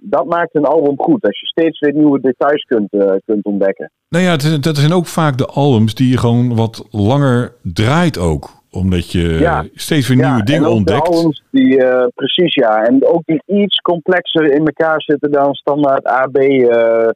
dat 0.02 0.24
maakt 0.26 0.54
een 0.54 0.64
album 0.64 0.94
goed. 0.98 1.22
Als 1.24 1.40
je 1.40 1.46
steeds 1.46 1.80
weer 1.80 1.92
nieuwe 1.94 2.20
details 2.20 2.62
kunt, 2.62 2.92
eh, 2.92 3.12
kunt 3.26 3.44
ontdekken. 3.44 3.90
nou 4.08 4.24
ja, 4.24 4.36
dat 4.60 4.76
zijn 4.76 4.92
ook 4.92 5.06
vaak 5.06 5.38
de 5.38 5.46
albums 5.46 5.94
die 5.94 6.08
je 6.10 6.18
gewoon 6.18 6.56
wat 6.56 6.86
langer 6.90 7.52
draait 7.62 8.18
ook. 8.18 8.50
Omdat 8.70 9.12
je 9.12 9.28
Ja. 9.38 9.64
steeds 9.74 10.08
weer 10.08 10.16
nieuwe 10.16 10.38
en 10.38 10.44
dingen 10.44 10.68
ook 10.68 10.74
ontdekt. 10.74 11.06
De 11.06 11.12
albums 11.12 11.42
die, 11.50 11.84
eh, 11.84 12.06
precies 12.14 12.54
ja. 12.54 12.82
En 12.84 13.06
ook 13.06 13.22
die 13.24 13.42
iets 13.46 13.76
complexer 13.76 14.52
in 14.52 14.66
elkaar 14.66 15.02
zitten 15.02 15.30
dan 15.30 15.54
standaard 15.54 16.04
AB 16.06 16.36
eh 16.36 17.08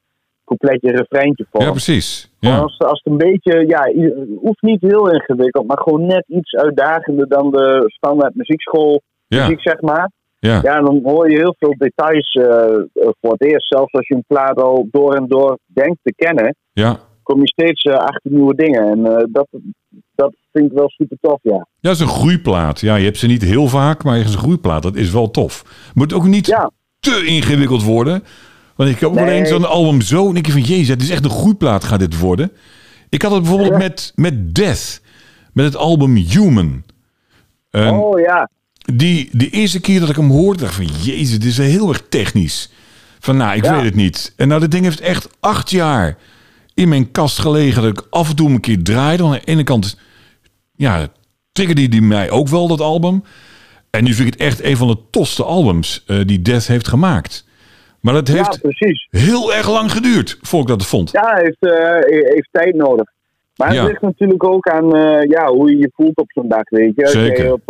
coupletje, 0.44 0.90
refreintje 0.90 1.46
vorm. 1.50 1.64
Ja, 1.64 1.70
precies. 1.70 2.30
Ja. 2.38 2.58
Als, 2.58 2.78
als 2.78 3.00
het 3.02 3.12
een 3.12 3.18
beetje, 3.18 3.64
ja, 3.66 3.92
hoeft 4.42 4.62
niet 4.62 4.80
heel 4.80 5.10
ingewikkeld, 5.10 5.66
maar 5.66 5.78
gewoon 5.80 6.06
net 6.06 6.24
iets 6.28 6.54
uitdagender 6.54 7.28
dan 7.28 7.50
de 7.50 7.84
standaard 7.86 8.34
muziekschool 8.34 9.00
muziek, 9.28 9.60
zeg 9.60 9.80
maar. 9.80 10.10
Ja. 10.46 10.60
Ja, 10.62 10.80
dan 10.80 11.00
hoor 11.02 11.30
je 11.30 11.36
heel 11.36 11.54
veel 11.58 11.74
details 11.78 12.32
eh, 12.34 13.12
voor 13.20 13.32
het 13.32 13.44
eerst. 13.44 13.68
Zelfs 13.68 13.92
als 13.92 14.06
je 14.08 14.14
een 14.14 14.24
plaat 14.26 14.60
al 14.62 14.88
door 14.90 15.14
en 15.14 15.26
door 15.28 15.58
denkt 15.66 15.98
te 16.02 16.14
kennen, 16.16 16.56
Ja. 16.72 16.98
kom 17.22 17.40
je 17.40 17.48
steeds 17.48 17.82
eh, 17.82 17.94
achter 17.94 18.30
nieuwe 18.30 18.54
dingen. 18.54 18.90
En 18.90 19.06
eh, 19.06 19.24
dat, 19.28 19.48
dat 20.14 20.34
vind 20.52 20.70
ik 20.70 20.76
wel 20.78 20.88
super 20.88 21.16
tof, 21.20 21.38
ja. 21.42 21.54
Ja, 21.56 21.66
dat 21.80 21.94
is 21.94 22.00
een 22.00 22.08
groeiplaat. 22.08 22.80
Ja, 22.80 22.96
je 22.96 23.04
hebt 23.04 23.16
ze 23.18 23.26
niet 23.26 23.42
heel 23.42 23.66
vaak, 23.66 24.04
maar 24.04 24.16
het 24.16 24.26
is 24.26 24.32
een 24.32 24.38
groeiplaat. 24.40 24.82
Dat 24.82 24.96
is 24.96 25.10
wel 25.10 25.30
tof. 25.30 25.64
Moet 25.94 26.12
ook 26.12 26.24
niet 26.26 26.46
Ja, 26.46 26.70
te 27.00 27.22
ingewikkeld 27.26 27.82
worden. 27.84 28.22
Want 28.76 28.90
ik 28.90 28.98
heb 28.98 29.08
ook 29.08 29.14
wel 29.14 29.24
Nee. 29.24 29.38
eens 29.38 29.48
zo'n 29.48 29.68
album 29.68 30.00
zo. 30.00 30.26
En 30.28 30.32
denk 30.34 30.46
je 30.46 30.52
van, 30.52 30.60
jezus, 30.60 30.88
het 30.88 31.02
is 31.02 31.10
echt 31.10 31.24
een 31.24 31.30
groeiplaat 31.30 31.84
gaat 31.84 31.98
dit 32.00 32.18
worden. 32.18 32.52
Ik 33.08 33.22
had 33.22 33.30
het 33.32 33.40
bijvoorbeeld 33.40 33.70
Ja. 33.72 33.78
met, 33.78 34.12
met 34.14 34.54
Death. 34.54 35.02
Met 35.52 35.64
het 35.64 35.76
album 35.76 36.14
Human. 36.16 36.82
Oh 37.70 38.20
ja. 38.20 38.50
Die, 38.94 39.28
de 39.32 39.50
eerste 39.50 39.80
keer 39.80 40.00
dat 40.00 40.08
ik 40.08 40.16
hem 40.16 40.30
hoorde, 40.30 40.58
dacht 40.62 40.78
ik 40.80 40.86
van, 40.88 40.96
jezus, 41.02 41.38
dit 41.38 41.44
is 41.48 41.58
heel 41.58 41.88
erg 41.88 42.02
technisch. 42.08 42.72
Van 43.20 43.36
nou, 43.36 43.56
ik 43.56 43.64
Ja. 43.64 43.74
weet 43.76 43.84
het 43.84 43.94
niet. 43.94 44.32
En 44.36 44.48
nou, 44.48 44.60
dat 44.60 44.70
ding 44.70 44.84
heeft 44.84 45.00
echt 45.00 45.28
acht 45.40 45.70
jaar 45.70 46.16
in 46.74 46.88
mijn 46.88 47.10
kast 47.10 47.38
gelegen. 47.38 47.82
Dat 47.82 47.98
ik 47.98 48.06
af 48.10 48.28
en 48.30 48.36
toe 48.36 48.48
een 48.50 48.60
keer 48.60 48.82
draaide. 48.82 49.22
Want 49.22 49.34
aan 49.34 49.40
de 49.44 49.50
ene 49.52 49.64
kant, 49.64 49.98
ja, 50.76 51.06
triggerde 51.52 51.88
die 51.88 52.02
mij 52.02 52.30
ook 52.30 52.48
wel, 52.48 52.68
dat 52.68 52.80
album. 52.80 53.22
En 53.90 54.04
nu 54.04 54.12
vind 54.12 54.26
ik 54.26 54.32
het 54.32 54.42
echt 54.42 54.62
een 54.64 54.76
van 54.76 54.88
de 54.88 54.96
tofste 55.10 55.44
albums 55.44 56.04
eh, 56.06 56.20
die 56.26 56.42
Death 56.42 56.66
heeft 56.66 56.88
gemaakt. 56.88 57.44
Maar 58.00 58.14
dat 58.14 58.28
Ja, 58.28 58.34
heeft 58.34 58.60
precies. 58.60 59.06
heel 59.10 59.54
erg 59.54 59.68
lang 59.70 59.92
geduurd, 59.92 60.38
voor 60.40 60.60
ik 60.60 60.66
dat 60.66 60.86
vond. 60.86 61.10
Ja, 61.10 61.34
heeft, 61.36 61.56
eh, 61.60 62.32
heeft 62.34 62.48
tijd 62.52 62.74
nodig. 62.74 63.10
Maar 63.56 63.68
het 63.68 63.76
Ja. 63.76 63.84
ligt 63.84 64.00
natuurlijk 64.02 64.44
ook 64.44 64.66
aan 64.68 64.96
eh, 64.96 65.28
ja, 65.28 65.46
hoe 65.52 65.70
je 65.70 65.76
je 65.76 65.90
voelt 65.94 66.16
op 66.16 66.32
zo'n 66.32 66.48
dag, 66.48 66.70
weet 66.70 66.92
je. 66.96 67.02
Als 67.02 67.12
Zeker. 67.12 67.44
je 67.44 67.52
op, 67.52 67.68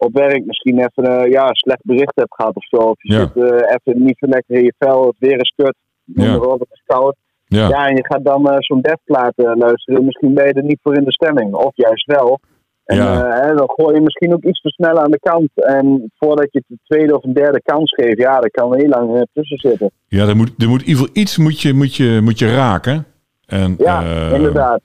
op 0.00 0.12
werk 0.12 0.44
misschien 0.46 0.78
even 0.78 1.04
eh, 1.04 1.30
ja, 1.30 1.48
een 1.48 1.54
slecht 1.54 1.84
bericht 1.84 2.12
hebt 2.14 2.34
gehad 2.34 2.54
of 2.56 2.64
zo. 2.64 2.76
Of 2.76 3.02
je 3.02 3.12
Ja. 3.12 3.20
zit 3.20 3.36
eh, 3.44 3.74
even 3.76 4.04
niet 4.04 4.18
zo 4.18 4.26
lekker 4.26 4.56
in 4.56 4.64
je 4.64 4.74
vel, 4.78 5.06
het 5.06 5.16
weer 5.18 5.40
is 5.40 5.52
kut. 5.56 5.74
Ja. 6.04 6.32
Het 6.40 6.66
is 6.70 6.82
koud. 6.86 7.16
Ja, 7.44 7.68
Ja, 7.68 7.86
en 7.88 7.96
je 7.96 8.04
gaat 8.06 8.24
dan 8.24 8.50
eh, 8.50 8.56
zo'n 8.58 8.80
deathplaat 8.80 9.32
luisteren. 9.36 10.04
Misschien 10.04 10.34
ben 10.34 10.46
je 10.46 10.52
er 10.52 10.64
niet 10.64 10.78
voor 10.82 10.96
in 10.96 11.04
de 11.04 11.12
stemming. 11.12 11.54
Of 11.54 11.72
juist 11.74 12.06
wel. 12.06 12.40
En 12.84 12.98
hè, 13.30 13.54
dan 13.54 13.70
gooi 13.70 13.94
je 13.94 14.00
misschien 14.00 14.32
ook 14.32 14.44
iets 14.44 14.60
te 14.60 14.68
snel 14.68 14.98
aan 14.98 15.10
de 15.10 15.18
kant. 15.18 15.48
En 15.54 16.10
voordat 16.18 16.48
je 16.52 16.62
de 16.66 16.78
tweede 16.84 17.16
of 17.16 17.24
een 17.24 17.32
derde 17.32 17.60
kans 17.62 17.94
geeft, 17.94 18.18
ja, 18.18 18.40
daar 18.40 18.50
kan 18.50 18.74
heel 18.76 18.88
lang 18.88 19.26
tussen 19.32 19.58
zitten. 19.58 19.90
ja 20.06 20.26
er, 20.28 20.36
moet, 20.36 20.52
er 20.58 20.68
moet 20.68 20.80
in 20.82 20.86
ieder 20.88 21.00
geval 21.02 21.22
iets 21.22 21.38
moet 21.38 21.60
je, 21.60 21.72
moet 21.74 21.94
je, 21.96 22.20
moet 22.22 22.38
je 22.38 22.54
raken. 22.54 23.06
En, 23.46 23.74
Ja, 23.78 24.02
inderdaad. 24.32 24.80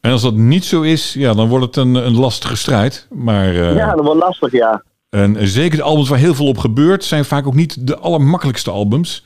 En 0.00 0.10
als 0.10 0.22
dat 0.22 0.34
niet 0.34 0.64
zo 0.64 0.82
is, 0.82 1.14
ja, 1.14 1.32
dan 1.32 1.48
wordt 1.48 1.64
het 1.64 1.76
een, 1.76 1.94
een 1.94 2.18
lastige 2.18 2.56
strijd. 2.56 3.06
Maar 3.10 3.48
eh, 3.48 3.76
Ja, 3.76 3.94
dat 3.94 4.04
wordt 4.04 4.20
lastig, 4.20 4.52
ja. 4.52 4.82
en 5.10 5.48
zeker 5.48 5.76
de 5.76 5.82
albums 5.84 6.08
waar 6.08 6.18
heel 6.18 6.34
veel 6.34 6.46
op 6.46 6.58
gebeurt, 6.58 7.04
zijn 7.04 7.24
vaak 7.24 7.46
ook 7.46 7.54
niet 7.54 7.86
de 7.86 7.98
allermakkelijkste 7.98 8.70
albums. 8.70 9.24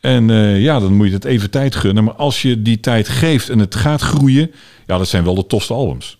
En 0.00 0.30
eh, 0.30 0.62
ja, 0.62 0.80
dan 0.80 0.92
moet 0.92 1.06
je 1.06 1.12
het 1.12 1.24
even 1.24 1.50
tijd 1.50 1.74
gunnen. 1.74 2.04
Maar 2.04 2.14
als 2.14 2.42
je 2.42 2.62
die 2.62 2.80
tijd 2.80 3.08
geeft 3.08 3.48
en 3.48 3.58
het 3.58 3.74
gaat 3.74 4.00
groeien, 4.00 4.50
ja, 4.86 4.98
dat 4.98 5.06
zijn 5.06 5.24
wel 5.24 5.34
de 5.34 5.46
tofste 5.46 5.74
albums. 5.74 6.18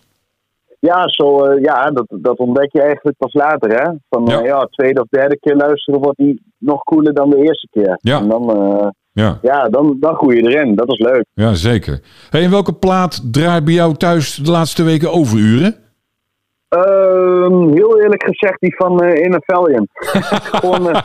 Ja, 0.79 1.07
zo, 1.07 1.45
eh, 1.45 1.61
ja 1.63 1.91
dat, 1.91 2.05
dat 2.09 2.37
ontdek 2.37 2.71
je 2.71 2.81
eigenlijk 2.81 3.17
pas 3.17 3.33
later, 3.33 3.69
hè. 3.81 3.91
Van 4.09 4.25
Ja. 4.25 4.43
ja. 4.43 4.67
tweede 4.71 5.01
of 5.01 5.07
derde 5.09 5.39
keer 5.39 5.55
luisteren 5.55 5.99
wordt 6.01 6.17
die 6.17 6.41
nog 6.57 6.83
cooler 6.83 7.13
dan 7.13 7.29
de 7.29 7.37
eerste 7.37 7.67
keer. 7.71 7.97
Ja. 8.01 8.19
En 8.19 8.27
dan, 8.27 8.49
eh, 8.55 8.87
Ja, 9.23 9.39
ja, 9.41 9.69
dan, 9.69 9.97
dan 9.99 10.15
groei 10.15 10.35
je 10.35 10.49
erin. 10.49 10.75
Dat 10.75 10.89
is 10.89 10.99
leuk. 10.99 11.25
ja 11.33 11.53
zeker. 11.53 11.99
Hey, 12.29 12.43
en 12.43 12.49
welke 12.49 12.73
plaat 12.73 13.33
draait 13.33 13.65
bij 13.65 13.73
jou 13.73 13.93
thuis 13.95 14.35
de 14.35 14.51
laatste 14.51 14.83
weken 14.83 15.11
overuren? 15.11 15.75
Ehm, 16.69 17.73
heel 17.73 18.01
eerlijk 18.01 18.23
gezegd, 18.23 18.59
die 18.59 18.75
van 18.75 19.01
eh 19.01 19.23
In 19.25 19.41
Valiant. 19.45 19.89
Gewoon, 20.55 20.89
eh, 20.89 21.01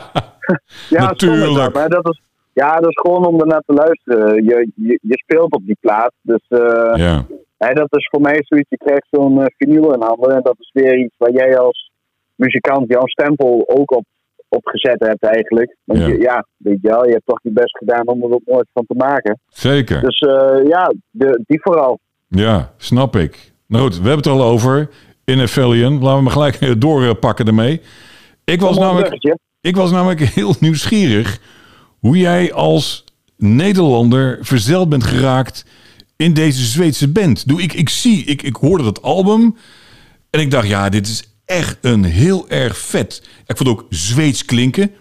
ja, 0.89 1.03
Natuurlijk. 1.03 1.73
maar 1.73 1.89
dat 1.89 2.07
is, 2.07 2.21
ja, 2.53 2.79
dat 2.79 2.89
is 2.89 2.99
gewoon 3.01 3.25
om 3.25 3.39
ernaar 3.39 3.63
te 3.65 3.73
luisteren. 3.73 4.43
Je, 4.43 4.71
je, 4.75 4.99
je 5.01 5.17
speelt 5.17 5.53
op 5.53 5.65
die 5.65 5.77
plaat. 5.79 6.13
Dus 6.21 6.45
eh, 6.47 6.93
Ja, 7.57 7.73
dat 7.73 7.95
is 7.95 8.07
voor 8.11 8.21
mij 8.21 8.37
zoiets. 8.39 8.69
Je 8.69 8.77
krijgt 8.77 9.07
zo'n 9.11 9.41
vinyl 9.57 9.93
in 9.93 10.01
handen. 10.01 10.35
En 10.35 10.41
dat 10.41 10.55
is 10.59 10.69
weer 10.73 10.97
iets 10.97 11.15
waar 11.17 11.31
jij 11.31 11.57
als 11.57 11.91
muzikant 12.35 12.87
jouw 12.87 13.07
stempel 13.07 13.63
ook 13.67 13.91
op, 13.91 14.05
op 14.53 14.67
gezet 14.67 14.99
hebt 14.99 15.23
eigenlijk. 15.23 15.77
Want 15.83 15.99
Ja. 15.99 16.07
ja. 16.07 16.13
Je, 16.13 16.19
ja, 16.19 16.45
weet 16.57 16.77
je 16.81 16.89
wel, 16.89 17.05
je 17.05 17.11
hebt 17.11 17.25
toch 17.25 17.39
je 17.43 17.51
best 17.51 17.77
gedaan 17.77 18.07
om 18.07 18.23
er 18.23 18.33
ook 18.33 18.45
nooit 18.45 18.67
van 18.73 18.85
te 18.87 18.95
maken. 18.95 19.39
zeker. 19.47 20.01
Dus 20.01 20.19
eh, 20.19 20.67
ja, 20.67 20.93
de, 21.09 21.43
die 21.45 21.61
vooral. 21.61 21.99
Ja, 22.27 22.73
snap 22.77 23.15
ik. 23.15 23.53
Nou 23.67 23.83
goed, 23.83 23.93
we 24.01 24.07
hebben 24.07 24.31
het 24.31 24.41
al 24.41 24.43
over. 24.43 24.89
In. 25.25 25.37
Laten 25.37 25.99
we 25.99 26.21
maar 26.21 26.31
gelijk 26.31 26.81
doorpakken 26.81 27.47
ermee. 27.47 27.81
Ik 28.43 28.61
was, 28.61 28.77
namelijk, 28.77 29.37
ik 29.61 29.75
was 29.75 29.91
namelijk 29.91 30.19
heel 30.39 30.53
nieuwsgierig 30.59 31.39
hoe 31.99 32.17
jij 32.17 32.53
als 32.53 33.03
Nederlander 33.37 34.37
verzeld 34.41 34.89
bent 34.89 35.03
geraakt 35.03 35.65
in 36.15 36.33
deze 36.33 36.63
Zweedse 36.63 37.11
band. 37.11 37.47
Doe, 37.47 37.61
ik, 37.61 37.73
ik 37.73 37.89
zie, 37.89 38.25
ik, 38.25 38.41
ik 38.41 38.55
hoorde 38.55 38.83
dat 38.83 39.01
album 39.01 39.55
en 40.29 40.39
ik 40.39 40.51
dacht, 40.51 40.67
ja, 40.67 40.89
dit 40.89 41.07
is 41.07 41.32
echt 41.45 41.77
een 41.81 42.03
heel 42.03 42.49
erg 42.49 42.77
vet. 42.77 43.21
Ik 43.47 43.57
vond 43.57 43.69
het 43.69 43.77
ook 43.79 43.85
Zweeds 43.89 44.45
klinken. 44.45 44.91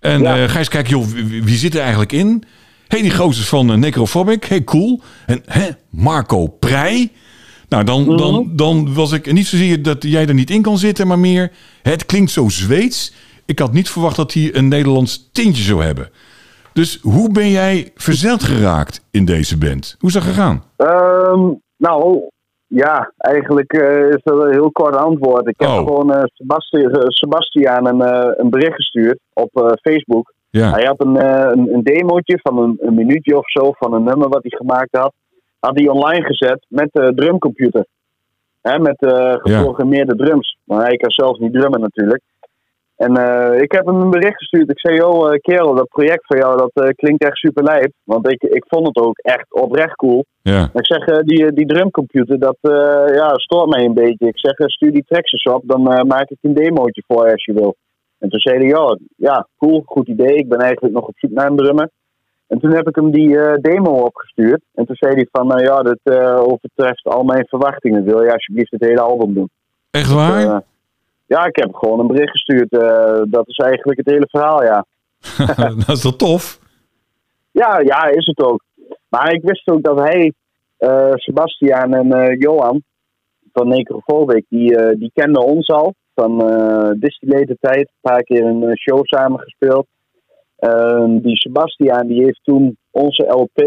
En 0.00 0.20
Ja. 0.20 0.36
eh 0.42 0.48
ga 0.50 0.58
eens 0.58 0.68
kijken, 0.68 0.90
joh, 0.90 1.06
wie, 1.06 1.44
wie 1.44 1.56
zit 1.56 1.74
er 1.74 1.80
eigenlijk 1.80 2.12
in? 2.12 2.44
hey, 2.88 3.02
die 3.02 3.14
gozer 3.14 3.44
van 3.44 3.70
uh, 3.70 3.76
Necrophobic. 3.76 4.44
hey, 4.44 4.64
cool. 4.64 5.00
En 5.26 5.42
hè, 5.46 5.68
Marco 5.90 6.46
Prij. 6.46 7.10
Nou, 7.68 7.84
dan, 7.84 8.16
dan, 8.16 8.50
dan 8.56 8.94
was 8.94 9.12
ik 9.12 9.32
niet 9.32 9.46
zozeer 9.46 9.82
dat 9.82 10.02
jij 10.02 10.26
er 10.26 10.34
niet 10.34 10.50
in 10.50 10.62
kan 10.62 10.78
zitten, 10.78 11.06
maar 11.06 11.18
meer, 11.18 11.52
het 11.82 12.06
klinkt 12.06 12.30
zo 12.30 12.48
Zweeds. 12.48 13.12
Ik 13.46 13.58
had 13.58 13.72
niet 13.72 13.90
verwacht 13.90 14.16
dat 14.16 14.32
hij 14.32 14.54
een 14.54 14.68
Nederlands 14.68 15.28
tintje 15.32 15.62
zou 15.62 15.82
hebben. 15.84 16.10
Dus 16.72 16.98
hoe 17.02 17.32
ben 17.32 17.50
jij 17.50 17.90
verzeld 17.94 18.42
geraakt 18.42 19.00
in 19.10 19.24
deze 19.24 19.56
band? 19.56 19.96
Hoe 19.98 20.08
is 20.08 20.14
dat 20.14 20.22
gegaan? 20.24 20.64
Ehm, 20.76 21.40
nou, 21.76 22.20
ja, 22.74 23.12
eigenlijk 23.16 23.72
eh, 23.72 24.08
is 24.08 24.20
dat 24.22 24.42
een 24.42 24.52
heel 24.52 24.70
kort 24.70 24.96
antwoord. 24.96 25.48
Ik 25.48 25.54
heb 25.60 25.68
Oh. 25.68 25.76
gewoon 25.76 26.12
eh 26.14 26.22
Sebasti- 26.24 26.84
eh, 26.84 27.04
Sebastiaan 27.08 27.86
een, 27.86 28.00
eh, 28.02 28.30
een 28.36 28.50
bericht 28.50 28.74
gestuurd 28.74 29.18
op 29.32 29.50
eh, 29.52 29.72
Facebook. 29.82 30.32
Ja, 30.50 30.70
Hij 30.70 30.84
had 30.84 31.04
een, 31.04 31.16
eh, 31.16 31.50
een, 31.52 31.74
een 31.74 31.82
demootje 31.82 32.38
van 32.42 32.58
een, 32.58 32.76
een 32.80 32.94
minuutje 32.94 33.36
of 33.36 33.50
zo 33.50 33.72
van 33.78 33.92
een 33.94 34.02
nummer 34.04 34.28
wat 34.28 34.42
hij 34.42 34.50
gemaakt 34.58 34.96
had. 34.96 35.12
Had 35.60 35.78
hij 35.78 35.88
online 35.88 36.24
gezet 36.24 36.66
met 36.68 36.88
de 36.92 37.12
drumcomputer. 37.14 37.86
Hè, 38.62 38.78
met 38.78 39.00
eh 39.02 39.32
geprogrammeerde 39.34 40.16
drums. 40.16 40.56
Maar 40.64 40.84
hij 40.84 40.96
kan 40.96 41.10
zelf 41.10 41.38
niet 41.38 41.52
drummen 41.52 41.80
natuurlijk. 41.80 42.22
En 43.06 43.16
eh, 43.16 43.60
ik 43.60 43.72
heb 43.72 43.86
hem 43.86 44.00
een 44.00 44.10
bericht 44.10 44.36
gestuurd. 44.36 44.70
Ik 44.70 44.80
zei, 44.80 44.96
joh, 44.96 45.32
eh, 45.32 45.40
kerel, 45.40 45.74
dat 45.74 45.88
project 45.88 46.26
van 46.26 46.38
jou, 46.38 46.56
dat 46.56 46.70
eh, 46.72 46.88
klinkt 46.94 47.24
echt 47.24 47.36
super 47.36 47.64
lijp. 47.64 47.92
Want 48.04 48.32
ik, 48.32 48.42
ik 48.42 48.64
vond 48.68 48.86
het 48.86 48.96
ook 48.96 49.18
echt 49.18 49.52
oprecht 49.52 49.96
cool. 49.96 50.24
ja, 50.42 50.70
Ik 50.74 50.86
zeg, 50.86 51.04
die, 51.22 51.52
die 51.52 51.66
drumcomputer, 51.66 52.38
dat 52.38 52.56
ja, 53.14 53.32
stoort 53.34 53.68
mij 53.68 53.84
een 53.84 53.94
beetje. 53.94 54.26
Ik 54.26 54.38
zeg, 54.38 54.52
stuur 54.56 54.92
die 54.92 55.04
tracks 55.08 55.32
eens 55.32 55.54
op, 55.54 55.62
dan 55.66 55.82
maak 55.82 56.30
ik 56.30 56.38
een 56.40 56.54
demootje 56.54 57.02
voor 57.06 57.30
als 57.30 57.44
je 57.44 57.52
wil. 57.52 57.74
En 58.18 58.28
toen 58.28 58.40
zei 58.40 58.56
hij, 58.56 58.66
ja, 58.66 58.98
ja, 59.16 59.46
cool, 59.58 59.82
goed 59.86 60.08
idee. 60.08 60.36
Ik 60.36 60.48
ben 60.48 60.58
eigenlijk 60.58 60.94
nog 60.94 61.06
op 61.06 61.18
zoek 61.18 61.30
naar 61.30 61.50
een 61.50 61.56
drummer. 61.56 61.90
En 62.46 62.58
toen 62.58 62.74
heb 62.74 62.88
ik 62.88 62.94
hem 62.94 63.10
die 63.10 63.60
demo 63.60 63.90
opgestuurd. 63.90 64.62
En 64.74 64.86
toen 64.86 64.96
zei 64.96 65.14
hij 65.14 65.28
van, 65.32 65.58
ja, 65.58 65.96
eh, 66.02 66.40
overtreft 66.40 67.04
al 67.04 67.22
mijn 67.22 67.46
verwachtingen. 67.46 68.04
Wil 68.04 68.22
je 68.22 68.32
alsjeblieft 68.32 68.70
het 68.70 68.84
hele 68.84 69.00
album 69.00 69.34
doen? 69.34 69.50
echt 69.90 70.12
waar? 70.12 70.44
Eh, 70.44 70.56
ja, 71.32 71.46
ik 71.46 71.56
heb 71.56 71.74
gewoon 71.74 72.00
een 72.00 72.06
bericht 72.06 72.30
gestuurd. 72.30 72.72
eh, 72.72 73.22
dat 73.24 73.48
is 73.48 73.56
eigenlijk 73.56 73.98
het 73.98 74.10
hele 74.14 74.26
verhaal, 74.28 74.62
ja. 74.62 74.86
dat 75.86 75.96
is 75.96 76.00
toch 76.00 76.16
tof? 76.16 76.58
Ja, 77.50 77.78
ja, 77.78 78.04
is 78.04 78.26
het 78.26 78.42
ook. 78.42 78.62
Maar 79.08 79.32
ik 79.32 79.42
wist 79.42 79.68
ook 79.68 79.82
dat 79.82 79.98
hij, 79.98 80.32
eh 80.78 81.12
Sebastiaan 81.14 81.94
en 81.94 82.12
eh, 82.12 82.40
Johan 82.40 82.82
van 83.52 83.68
Necrophobic, 83.68 84.44
die, 84.48 84.96
die 84.96 85.10
kenden 85.14 85.44
ons 85.44 85.68
al 85.68 85.94
van 86.14 86.38
Distillated 86.98 87.56
tijd. 87.60 87.88
Een 87.88 88.10
paar 88.10 88.22
keer 88.22 88.44
een 88.44 88.76
show 88.78 89.00
samengespeeld. 89.02 89.86
Ehm, 90.58 91.18
die 91.18 91.36
Sebastiaan 91.36 92.06
die 92.06 92.22
heeft 92.22 92.40
toen 92.42 92.76
onze 92.90 93.22
LP 93.22 93.60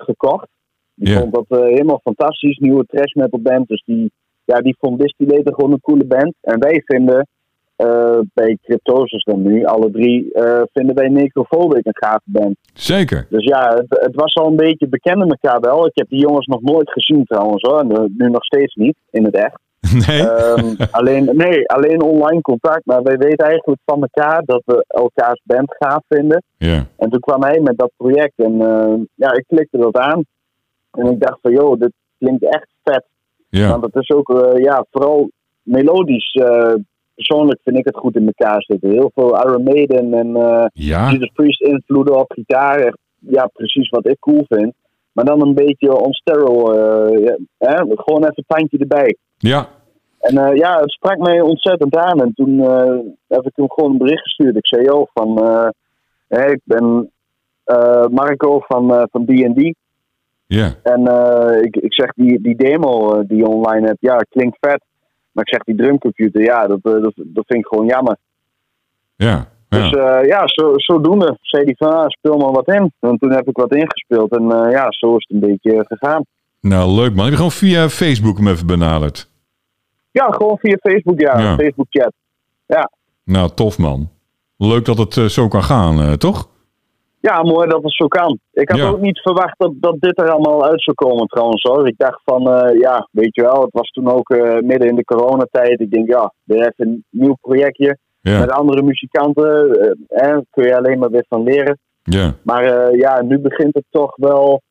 gekocht. 0.00 0.48
Die 0.94 1.18
vond 1.18 1.34
dat 1.34 1.44
helemaal 1.48 2.00
fantastisch. 2.02 2.58
Nieuwe 2.58 2.84
trash 2.86 3.12
metal 3.12 3.40
band. 3.40 3.68
Dus 3.68 3.82
die, 3.86 4.12
ja, 4.44 4.60
die 4.60 4.76
vond 4.78 5.00
Distillated 5.00 5.54
gewoon 5.54 5.72
een 5.72 5.80
coole 5.80 6.04
band. 6.04 6.34
En 6.40 6.58
wij 6.58 6.82
vinden 6.84 7.26
eh, 7.76 8.18
bij 8.34 8.58
Cryptosis 8.62 9.24
dan 9.24 9.42
nu, 9.42 9.64
alle 9.64 9.90
drie, 9.90 10.32
eh, 10.32 10.62
vinden 10.72 10.94
wij 10.94 11.08
Necrophobic 11.08 11.86
een 11.86 11.96
gave 11.96 12.22
band. 12.24 12.56
Zeker. 12.72 13.26
Dus 13.30 13.44
ja, 13.44 13.74
het, 13.74 13.86
het 13.88 14.14
was 14.14 14.34
al 14.34 14.46
een 14.46 14.56
beetje 14.56 14.88
bekend 14.88 15.18
met 15.18 15.38
elkaar 15.40 15.60
wel. 15.60 15.86
Ik 15.86 15.94
heb 15.94 16.08
die 16.08 16.20
jongens 16.20 16.46
nog 16.46 16.62
nooit 16.62 16.90
gezien 16.90 17.24
trouwens 17.24 17.62
hoor. 17.62 17.80
En, 17.80 17.90
eh, 17.90 18.04
nu 18.16 18.30
nog 18.30 18.44
steeds 18.44 18.74
niet, 18.74 18.96
in 19.10 19.24
het 19.24 19.34
echt. 19.34 19.58
Nee? 20.06 20.28
Ehm, 20.28 20.74
alleen, 20.98 21.30
nee, 21.32 21.68
alleen 21.68 22.02
online 22.02 22.40
contact. 22.40 22.86
Maar 22.86 23.02
wij 23.02 23.16
weten 23.16 23.46
eigenlijk 23.46 23.80
van 23.84 24.02
elkaar 24.02 24.42
dat 24.44 24.62
we 24.64 24.84
elkaars 24.88 25.40
band 25.44 25.76
gaaf 25.78 26.02
vinden. 26.08 26.42
En 26.96 27.10
toen 27.10 27.20
kwam 27.20 27.42
hij 27.42 27.60
met 27.60 27.78
dat 27.78 27.92
project. 27.96 28.32
En 28.36 28.58
ja, 29.14 29.32
ik 29.32 29.44
klikte 29.46 29.78
dat 29.78 29.96
aan. 29.96 30.24
En 30.90 31.06
ik 31.06 31.20
dacht 31.20 31.38
van, 31.42 31.52
joh, 31.52 31.80
dit 31.80 31.92
klinkt 32.18 32.44
echt. 32.44 32.73
Ja. 33.58 33.70
Want 33.80 33.94
het 33.94 34.02
is 34.02 34.10
ook, 34.10 34.30
eh, 34.30 34.62
ja, 34.62 34.86
vooral 34.90 35.30
melodisch. 35.62 36.32
eh, 36.32 36.74
persoonlijk 37.14 37.60
vind 37.62 37.76
ik 37.76 37.84
het 37.84 37.96
goed 37.96 38.16
in 38.16 38.26
elkaar 38.26 38.62
zitten. 38.62 38.90
Heel 38.90 39.10
veel 39.14 39.36
Iron 39.46 39.62
Maiden 39.62 40.14
en 40.14 40.36
eh, 40.36 40.66
Ja. 40.72 41.10
Judas 41.10 41.30
Priest 41.34 41.60
invloeden 41.60 42.18
op 42.18 42.32
gitaar. 42.32 42.78
Echt, 42.78 42.98
ja, 43.18 43.46
precies 43.46 43.88
wat 43.88 44.06
ik 44.06 44.18
cool 44.18 44.44
vind. 44.48 44.72
Maar 45.12 45.24
dan 45.24 45.42
een 45.42 45.54
beetje 45.54 45.96
on 45.98 46.12
eh? 47.58 47.80
Gewoon 47.94 48.22
even 48.22 48.32
een 48.34 48.44
tandje 48.46 48.78
erbij. 48.78 49.16
Ja. 49.38 49.68
En 50.20 50.56
ja, 50.56 50.80
het 50.80 50.92
sprak 50.92 51.18
mij 51.18 51.40
ontzettend 51.40 51.96
aan. 51.96 52.20
En 52.20 52.32
toen 52.34 52.60
eh, 52.60 52.98
heb 53.28 53.46
ik 53.46 53.52
hem 53.54 53.70
gewoon 53.70 53.90
een 53.90 53.98
bericht 53.98 54.22
gestuurd. 54.22 54.56
Ik 54.56 54.66
zei, 54.66 54.82
joh, 54.82 55.06
van... 55.12 55.38
ik 56.28 56.60
ben 56.64 57.12
Marco 58.10 58.60
van 58.60 59.08
van 59.10 59.24
D&D. 59.24 59.74
Ja. 60.46 60.74
En 60.82 61.06
eh, 61.06 61.62
ik, 61.62 61.76
ik 61.76 61.94
zeg, 61.94 62.12
die, 62.12 62.40
die 62.40 62.56
demo 62.56 63.12
eh, 63.12 63.28
die 63.28 63.36
je 63.36 63.46
online 63.46 63.86
hebt, 63.86 64.00
ja, 64.00 64.16
klinkt 64.16 64.56
vet. 64.60 64.84
Maar 65.32 65.44
ik 65.44 65.52
zeg, 65.52 65.62
die 65.62 65.76
drumcomputer, 65.76 66.42
ja, 66.42 66.66
dat, 66.66 66.78
eh, 66.82 66.92
dat, 66.92 67.12
dat 67.16 67.44
vind 67.46 67.60
ik 67.60 67.66
gewoon 67.66 67.86
jammer. 67.86 68.16
Ja. 69.16 69.52
Dus 69.68 69.90
ja, 69.90 70.20
ja 70.20 70.42
zo, 70.44 70.72
zodoende 70.74 71.38
zei 71.40 71.64
hij 71.64 71.74
van, 71.76 71.92
ah, 71.92 72.08
speel 72.08 72.36
maar 72.36 72.52
wat 72.52 72.68
in. 72.68 72.92
En 73.00 73.18
toen 73.18 73.32
heb 73.32 73.48
ik 73.48 73.56
wat 73.56 73.74
ingespeeld 73.74 74.36
en 74.36 74.48
ja, 74.70 74.86
zo 74.88 75.16
is 75.16 75.26
het 75.28 75.42
een 75.42 75.48
beetje 75.50 75.84
gegaan. 75.88 76.24
Nou, 76.60 76.90
leuk 76.90 77.14
man. 77.14 77.22
Heb 77.22 77.30
je 77.30 77.36
gewoon 77.36 77.50
via 77.50 77.88
Facebook 77.88 78.36
hem 78.36 78.48
even 78.48 78.66
benaderd? 78.66 79.30
Ja, 80.10 80.26
gewoon 80.30 80.58
via 80.58 80.76
Facebook, 80.80 81.20
ja. 81.20 81.38
ja. 81.38 81.54
Facebook 81.54 81.86
chat. 81.90 82.12
Ja. 82.66 82.90
Nou, 83.24 83.50
tof 83.54 83.78
man. 83.78 84.10
Leuk 84.56 84.84
dat 84.84 84.98
het 84.98 85.32
zo 85.32 85.48
kan 85.48 85.62
gaan, 85.62 86.16
toch? 86.18 86.48
Ja, 87.30 87.42
mooi 87.42 87.68
dat 87.68 87.82
het 87.82 87.94
zo 87.94 88.08
kan. 88.08 88.38
Ik 88.52 88.70
had 88.70 88.80
ook 88.80 89.00
niet 89.00 89.20
verwacht 89.20 89.58
dat, 89.58 89.72
dat 89.76 89.96
dit 89.98 90.18
er 90.18 90.30
allemaal 90.30 90.64
uit 90.64 90.82
zou 90.82 90.96
komen 90.96 91.26
trouwens 91.26 91.62
hoor. 91.62 91.88
Ik 91.88 91.94
dacht 91.96 92.20
van, 92.24 92.48
uh, 92.48 92.80
ja, 92.80 93.08
weet 93.10 93.34
je 93.34 93.42
wel, 93.42 93.60
het 93.60 93.72
was 93.72 93.90
toen 93.90 94.08
ook 94.08 94.30
uh, 94.30 94.58
midden 94.58 94.88
in 94.88 94.94
de 94.96 95.04
coronatijd. 95.04 95.80
Ik 95.80 95.90
denk, 95.90 96.08
ja, 96.08 96.32
er 96.46 96.56
is 96.56 96.72
een 96.76 97.04
nieuw 97.10 97.36
projectje 97.40 97.98
met 98.20 98.50
andere 98.50 98.82
muzikanten. 98.82 99.68
Uh, 100.08 100.38
kun 100.50 100.64
je 100.64 100.76
alleen 100.76 100.98
maar 100.98 101.10
weer 101.10 101.26
van 101.28 101.42
leren. 101.42 101.78
Ja. 102.02 102.34
Maar 102.42 102.96
ja, 102.96 103.22
nu 103.22 103.38
begint 103.38 103.74
het 103.74 103.84
toch 103.90 104.16
wel 104.16 104.62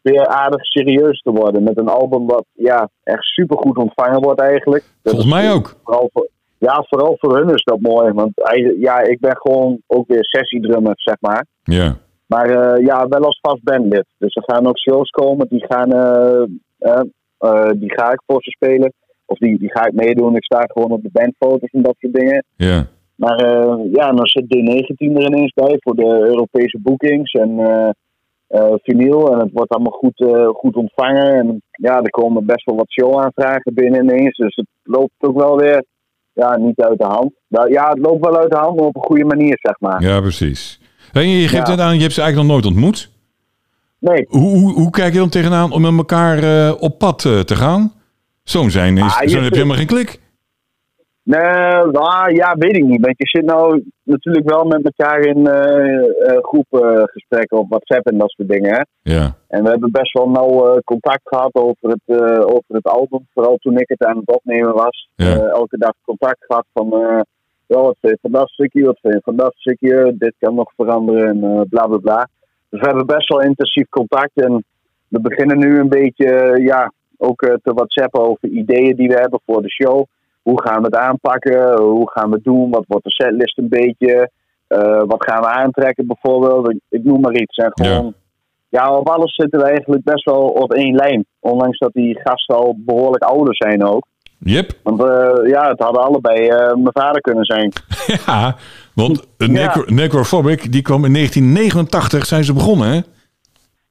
weer 0.00 0.26
aardig 0.26 0.64
serieus 0.64 1.20
te 1.20 1.30
worden. 1.30 1.62
Met 1.62 1.78
een 1.78 1.88
album 1.88 2.26
wat 2.26 2.44
ja, 2.52 2.88
echt 3.02 3.24
super 3.24 3.58
goed 3.58 3.76
ontvangen 3.76 4.20
wordt 4.20 4.40
eigenlijk. 4.40 4.84
Volgens 5.02 5.30
mij 5.32 5.52
ook. 5.52 5.76
Vooral 5.84 6.08
voor, 6.12 6.28
ja, 6.60 6.84
vooral 6.88 7.16
voor 7.18 7.36
hun 7.36 7.48
is 7.48 7.64
dat 7.64 7.80
mooi. 7.80 8.12
Want 8.12 8.32
ja, 8.78 9.00
ik 9.00 9.20
ben 9.20 9.36
gewoon 9.36 9.80
ook 9.86 10.08
weer 10.08 10.24
sessiedrummer, 10.24 10.92
zeg 10.96 11.16
maar. 11.20 11.46
Ja. 11.62 11.96
Maar 12.26 12.48
uh, 12.48 12.86
ja, 12.86 13.08
wel 13.08 13.24
als 13.24 13.38
vast 13.42 13.62
bandlid. 13.62 14.06
Dus 14.18 14.34
er 14.34 14.42
gaan 14.46 14.66
ook 14.66 14.78
shows 14.78 15.10
komen, 15.10 15.46
die, 15.48 15.64
gaan, 15.68 15.94
uh, 15.94 16.42
uh, 17.40 17.70
die 17.76 17.92
ga 17.92 18.12
ik 18.12 18.22
voor 18.26 18.42
ze 18.42 18.50
spelen. 18.50 18.92
Of 19.26 19.38
die, 19.38 19.58
die 19.58 19.70
ga 19.70 19.86
ik 19.86 19.92
meedoen. 19.92 20.36
Ik 20.36 20.44
sta 20.44 20.64
gewoon 20.66 20.90
op 20.90 21.02
de 21.02 21.10
bandfoto's 21.12 21.70
en 21.70 21.82
dat 21.82 21.94
soort 21.98 22.14
dingen. 22.14 22.44
Ja. 22.56 22.86
Maar 23.14 23.38
ja, 23.92 24.12
dan 24.12 24.26
zit 24.26 24.44
D19 24.44 25.16
er 25.16 25.26
ineens 25.26 25.52
bij 25.52 25.76
voor 25.78 25.94
de 25.94 26.06
Europese 26.06 26.78
bookings 26.82 27.32
en 27.32 27.50
vinyl. 28.82 29.32
En 29.32 29.38
het 29.38 29.52
wordt 29.52 29.72
allemaal 29.72 29.98
goed, 29.98 30.24
goed 30.52 30.76
ontvangen. 30.76 31.34
En 31.34 31.62
ja, 31.70 32.02
er 32.02 32.10
komen 32.10 32.46
best 32.46 32.64
wel 32.64 32.76
wat 32.76 32.92
showaanvragen 32.92 33.74
binnen 33.74 34.02
ineens. 34.02 34.36
Dus 34.36 34.54
het 34.54 34.68
loopt 34.82 35.12
ook 35.18 35.38
wel 35.38 35.56
weer 35.56 35.84
ja, 36.40 36.56
niet 36.56 36.80
uit 36.80 36.98
de 36.98 37.04
hand. 37.04 37.30
Ja, 37.48 37.88
het 37.88 37.98
loopt 37.98 38.24
wel 38.24 38.36
uit 38.36 38.50
de 38.50 38.56
hand, 38.56 38.76
maar 38.76 38.86
op 38.86 38.96
een 38.96 39.02
goede 39.02 39.24
manier, 39.24 39.58
zeg 39.62 39.74
maar. 39.78 40.02
Ja, 40.02 40.20
precies. 40.20 40.80
En 41.12 41.28
je 41.28 41.48
geeft 41.48 41.66
het 41.66 41.80
aan, 41.80 41.94
je 41.94 42.00
hebt 42.00 42.14
ze 42.14 42.20
eigenlijk 42.20 42.52
nog 42.52 42.62
nooit 42.62 42.74
ontmoet. 42.74 43.10
Nee. 43.98 44.26
Hoe, 44.28 44.58
hoe, 44.58 44.72
hoe 44.72 44.90
kijk 44.90 45.12
je 45.12 45.18
dan 45.18 45.28
tegenaan 45.28 45.72
om 45.72 45.80
met 45.80 45.96
elkaar 45.96 46.42
uh, 46.42 46.72
op 46.82 46.98
pad 46.98 47.24
uh, 47.24 47.40
te 47.40 47.56
gaan? 47.56 47.92
Zo 48.44 48.68
zijn 48.68 48.96
is, 48.96 49.02
ah, 49.02 49.28
zo 49.28 49.40
heb 49.40 49.48
je 49.48 49.54
helemaal 49.54 49.76
geen 49.76 49.86
klik. 49.86 50.19
Nee, 51.22 51.84
nou, 51.92 52.34
ja, 52.34 52.54
weet 52.58 52.76
ik 52.76 52.84
niet. 52.84 53.00
Want 53.00 53.18
je 53.18 53.28
zit 53.28 53.44
nou 53.44 53.84
natuurlijk 54.02 54.48
wel 54.48 54.64
met 54.64 54.84
elkaar 54.84 55.20
in 55.20 55.38
uh, 55.38 56.38
groepgesprekken 56.42 57.58
op 57.58 57.68
WhatsApp 57.68 58.06
en 58.06 58.18
dat 58.18 58.30
soort 58.30 58.48
dingen. 58.48 58.74
Hè? 58.74 59.12
Ja. 59.12 59.34
En 59.48 59.62
we 59.62 59.70
hebben 59.70 59.90
best 59.90 60.12
wel 60.12 60.30
nauw 60.30 60.80
contact 60.84 61.20
gehad 61.24 61.54
over 61.54 61.88
het, 61.88 62.20
over 62.44 62.74
het 62.74 62.86
album. 62.86 63.26
Vooral 63.32 63.56
toen 63.56 63.78
ik 63.78 63.88
het 63.88 64.04
aan 64.04 64.16
het 64.16 64.28
opnemen 64.28 64.74
was. 64.74 65.08
Ja. 65.14 65.36
elke 65.36 65.78
dag 65.78 65.92
contact 66.04 66.44
gehad 66.44 66.64
van 66.72 66.88
ja, 67.66 67.80
wat 67.80 67.96
vind 68.00 68.12
je 68.12 68.18
van 68.22 68.30
dat 68.30 68.48
stukje, 68.48 68.84
wat 68.84 68.98
vind 69.00 69.14
je 69.14 69.20
van 69.24 69.36
dat 69.36 69.54
stukje, 69.56 70.14
dit 70.18 70.34
kan 70.38 70.54
nog 70.54 70.72
veranderen 70.76 71.28
en 71.28 71.66
bla 71.68 71.86
bla 71.86 71.96
bla. 71.96 72.28
Dus 72.68 72.80
we 72.80 72.86
hebben 72.86 73.06
best 73.06 73.28
wel 73.28 73.42
intensief 73.42 73.88
contact 73.88 74.30
en 74.34 74.64
we 75.08 75.20
beginnen 75.20 75.58
nu 75.58 75.78
een 75.78 75.88
beetje, 75.88 76.60
ja, 76.62 76.92
ook 77.16 77.40
te 77.40 77.72
whatsappen 77.74 78.20
over 78.20 78.48
ideeën 78.48 78.96
die 78.96 79.08
we 79.08 79.14
hebben 79.14 79.40
voor 79.46 79.62
de 79.62 79.70
show. 79.70 80.06
Hoe 80.42 80.62
gaan 80.62 80.78
we 80.78 80.84
het 80.84 80.96
aanpakken? 80.96 81.78
Hoe 81.78 82.10
gaan 82.10 82.28
we 82.28 82.34
het 82.34 82.44
doen? 82.44 82.70
Wat 82.70 82.84
wordt 82.86 83.04
de 83.04 83.10
setlist 83.10 83.58
een 83.58 83.68
beetje? 83.68 84.30
Uh, 84.68 85.02
wat 85.06 85.24
gaan 85.24 85.40
we 85.40 85.48
aantrekken 85.48 86.06
bijvoorbeeld? 86.06 86.74
Ik 86.88 87.04
noem 87.04 87.20
maar 87.20 87.34
iets. 87.34 87.56
En 87.56 87.70
gewoon, 87.74 88.14
ja. 88.68 88.80
ja, 88.80 88.96
op 88.96 89.08
alles 89.08 89.34
zitten 89.34 89.60
we 89.60 89.66
eigenlijk 89.66 90.02
best 90.04 90.24
wel 90.24 90.42
op 90.48 90.72
één 90.72 90.94
lijn. 90.94 91.26
Ondanks 91.40 91.78
dat 91.78 91.92
die 91.92 92.20
gasten 92.24 92.56
al 92.56 92.76
behoorlijk 92.78 93.22
ouder 93.22 93.56
zijn 93.56 93.84
ook. 93.84 94.06
Yep. 94.38 94.72
Want 94.82 95.02
uh, 95.02 95.50
ja, 95.50 95.68
het 95.68 95.78
hadden 95.78 96.04
allebei 96.04 96.48
uh, 96.48 96.56
mijn 96.56 96.92
vader 96.92 97.20
kunnen 97.20 97.44
zijn. 97.44 97.72
ja, 98.26 98.56
want 98.94 99.26
Necro 99.38 99.82
Necrophobic, 99.86 100.72
die 100.72 100.82
kwam 100.82 101.04
in 101.04 101.12
1989, 101.12 102.26
zijn 102.26 102.44
ze 102.44 102.52
begonnen, 102.52 102.88
hè? 102.88 103.00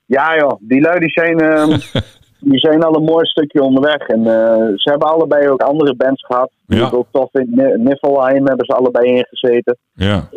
Ja 0.06 0.36
joh, 0.36 0.60
die 0.60 0.82
lui 0.82 1.00
die 1.00 1.10
zijn, 1.10 1.44
uh, 1.44 1.78
die 2.40 2.60
zijn 2.60 2.84
al 2.84 2.96
een 2.96 3.04
mooi 3.04 3.26
stukje 3.26 3.62
onderweg. 3.62 4.08
En 4.08 4.20
eh, 4.20 4.68
ze 4.76 4.90
hebben 4.90 5.08
allebei 5.08 5.50
ook 5.50 5.62
andere 5.62 5.96
bands 5.96 6.26
gehad. 6.26 6.52
Die 6.68 6.80
ja. 6.80 6.90
ook 6.92 7.08
tof 7.12 7.34
in 7.34 7.50
Niflheim 7.76 8.48
hebben 8.48 8.66
ze 8.66 8.74
allebei 8.74 9.08
ingezeten. 9.08 9.78
Ja. 9.94 10.30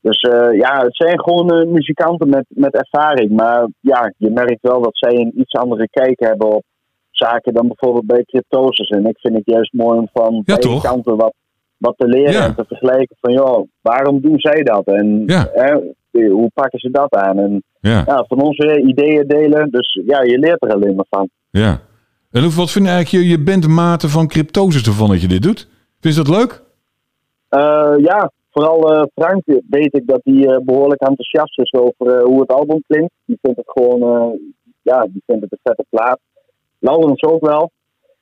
Dus 0.00 0.20
ja, 0.52 0.82
het 0.82 0.96
zijn 0.96 1.20
gewoon 1.20 1.72
muzikanten 1.72 2.28
met, 2.28 2.44
met 2.48 2.74
ervaring. 2.74 3.30
Maar 3.30 3.68
ja, 3.80 4.12
je 4.16 4.30
merkt 4.30 4.60
wel 4.60 4.82
dat 4.82 4.96
zij 4.96 5.14
een 5.14 5.40
iets 5.40 5.54
andere 5.54 5.88
kijk 5.88 6.20
hebben 6.20 6.54
op 6.54 6.64
zaken 7.10 7.54
dan 7.54 7.66
bijvoorbeeld 7.66 8.06
bij 8.06 8.24
cryptosis. 8.24 8.88
En 8.88 9.06
ik 9.06 9.18
vind 9.18 9.34
het 9.34 9.46
juist 9.46 9.72
mooi 9.72 9.98
om 9.98 10.08
van 10.12 10.34
ja, 10.34 10.56
beide 10.56 10.80
kanten 10.80 11.16
wat, 11.16 11.34
wat 11.76 11.94
te 11.96 12.06
leren 12.06 12.42
en 12.42 12.54
te 12.54 12.64
vergelijken 12.68 13.16
van, 13.20 13.32
joh, 13.32 13.68
waarom 13.80 14.20
doen 14.20 14.38
zij 14.40 14.62
dat? 14.62 14.86
En 14.86 15.22
hè, 15.52 15.74
hoe 16.10 16.50
pakken 16.54 16.78
ze 16.78 16.90
dat 16.90 17.14
aan? 17.14 17.38
En 17.38 17.62
ja. 17.80 18.24
van 18.28 18.40
onze 18.40 18.82
ideeën 18.82 19.26
delen. 19.26 19.70
Dus 19.70 20.00
ja, 20.06 20.22
je 20.22 20.38
leert 20.38 20.62
er 20.62 20.74
alleen 20.74 20.94
maar 20.94 21.06
van. 21.10 21.28
Ja. 21.50 21.80
En 22.30 22.42
wat 22.42 22.70
vind 22.70 22.84
je 22.84 22.90
eigenlijk 22.90 23.08
je, 23.08 23.30
je 23.30 23.42
bandmaten 23.42 24.08
van 24.08 24.28
cryptosis 24.28 24.86
ervan 24.86 25.08
dat 25.08 25.20
je 25.20 25.28
dit 25.28 25.42
doet? 25.42 25.68
Vind 26.00 26.14
je 26.14 26.22
dat 26.22 26.36
leuk? 26.36 26.62
Uh, 27.50 28.04
ja, 28.04 28.30
vooral 28.50 28.92
uh, 28.92 29.02
Frank 29.14 29.42
weet 29.68 29.94
ik 29.96 30.06
dat 30.06 30.20
hij 30.22 30.34
uh, 30.34 30.56
behoorlijk 30.62 31.00
enthousiast 31.00 31.58
is 31.58 31.72
over 31.72 32.22
hoe 32.22 32.40
het 32.40 32.52
album 32.52 32.82
klinkt. 32.86 33.12
Die 33.24 33.38
vindt 33.42 33.56
het 33.56 33.70
gewoon, 33.70 34.38
ja, 34.82 35.02
die 35.02 35.22
vindt 35.26 35.42
het 35.42 35.52
een 35.52 35.58
vette 35.62 35.84
plaat. 35.88 36.18
Laurens 36.78 37.22
ook 37.22 37.46
wel. 37.46 37.70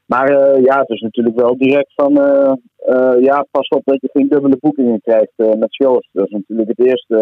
Maar 0.07 0.31
uh, 0.31 0.65
ja, 0.65 0.79
het 0.79 0.91
is 0.91 1.01
natuurlijk 1.01 1.37
wel 1.37 1.57
direct 1.57 1.93
van, 1.95 2.13
uh, 2.13 2.53
uh, 2.89 3.23
ja, 3.23 3.47
pas 3.51 3.69
op 3.69 3.83
dat 3.85 4.01
je 4.01 4.09
geen 4.13 4.29
dubbele 4.29 4.57
boekingen 4.61 5.01
krijgt 5.01 5.33
met 5.37 5.75
shows. 5.75 6.09
Dat 6.13 6.27
is 6.27 6.33
natuurlijk 6.33 6.69
het 6.69 6.87
eerste 6.87 7.17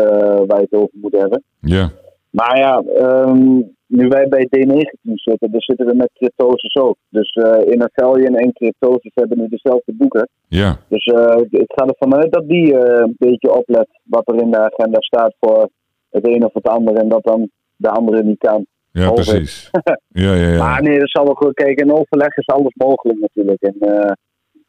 waar 0.47 0.59
je 0.59 0.67
het 0.71 0.81
over 0.81 0.91
moet 0.93 1.17
hebben. 1.17 1.43
Ja. 1.61 1.91
Maar 2.31 2.59
ja, 2.59 2.83
um, 3.27 3.75
nu 3.87 4.09
wij 4.09 4.29
bij 4.29 4.47
D19 4.47 5.13
zitten, 5.15 5.51
dan 5.51 5.61
zitten 5.61 5.87
we 5.87 5.95
met 5.95 6.11
cryptosis 6.15 6.77
ook. 6.77 6.97
Dus 7.09 7.35
in 7.35 7.73
Innervalion 7.73 8.35
en 8.37 8.53
cryptosis 8.53 9.11
hebben 9.15 9.39
nu 9.39 9.49
dezelfde 9.49 9.93
boeken. 9.93 10.29
Ja. 10.49 10.77
Dus 10.89 11.07
ik 11.51 11.73
ga 11.75 11.87
ervan 11.87 12.15
uit 12.15 12.33
dat 12.33 12.49
die 12.49 12.75
een 12.75 13.15
beetje 13.19 13.57
oplet 13.57 13.89
wat 14.03 14.29
er 14.29 14.43
in 14.43 14.51
de 14.51 14.59
agenda 14.59 15.01
staat 15.01 15.35
voor 15.41 15.69
het 16.11 16.27
een 16.27 16.45
of 16.45 16.53
het 16.53 16.69
ander. 16.69 16.95
En 16.95 17.09
dat 17.09 17.25
dan 17.25 17.51
de 17.77 17.89
andere 17.89 18.23
niet 18.23 18.39
kan. 18.39 18.67
Ja, 18.93 19.11
precies. 19.11 19.71
ja, 20.25 20.35
ja, 20.35 20.49
ja. 20.49 20.59
Maar 20.59 20.83
nee, 20.83 20.99
dat 20.99 21.11
zal 21.11 21.25
wel 21.25 21.35
goed 21.35 21.55
kijken. 21.55 21.87
In 21.87 21.93
overleg 21.93 22.37
is 22.37 22.47
alles 22.47 22.75
mogelijk 22.75 23.19
natuurlijk. 23.21 23.63
En 23.63 23.77
uh, 23.79 24.13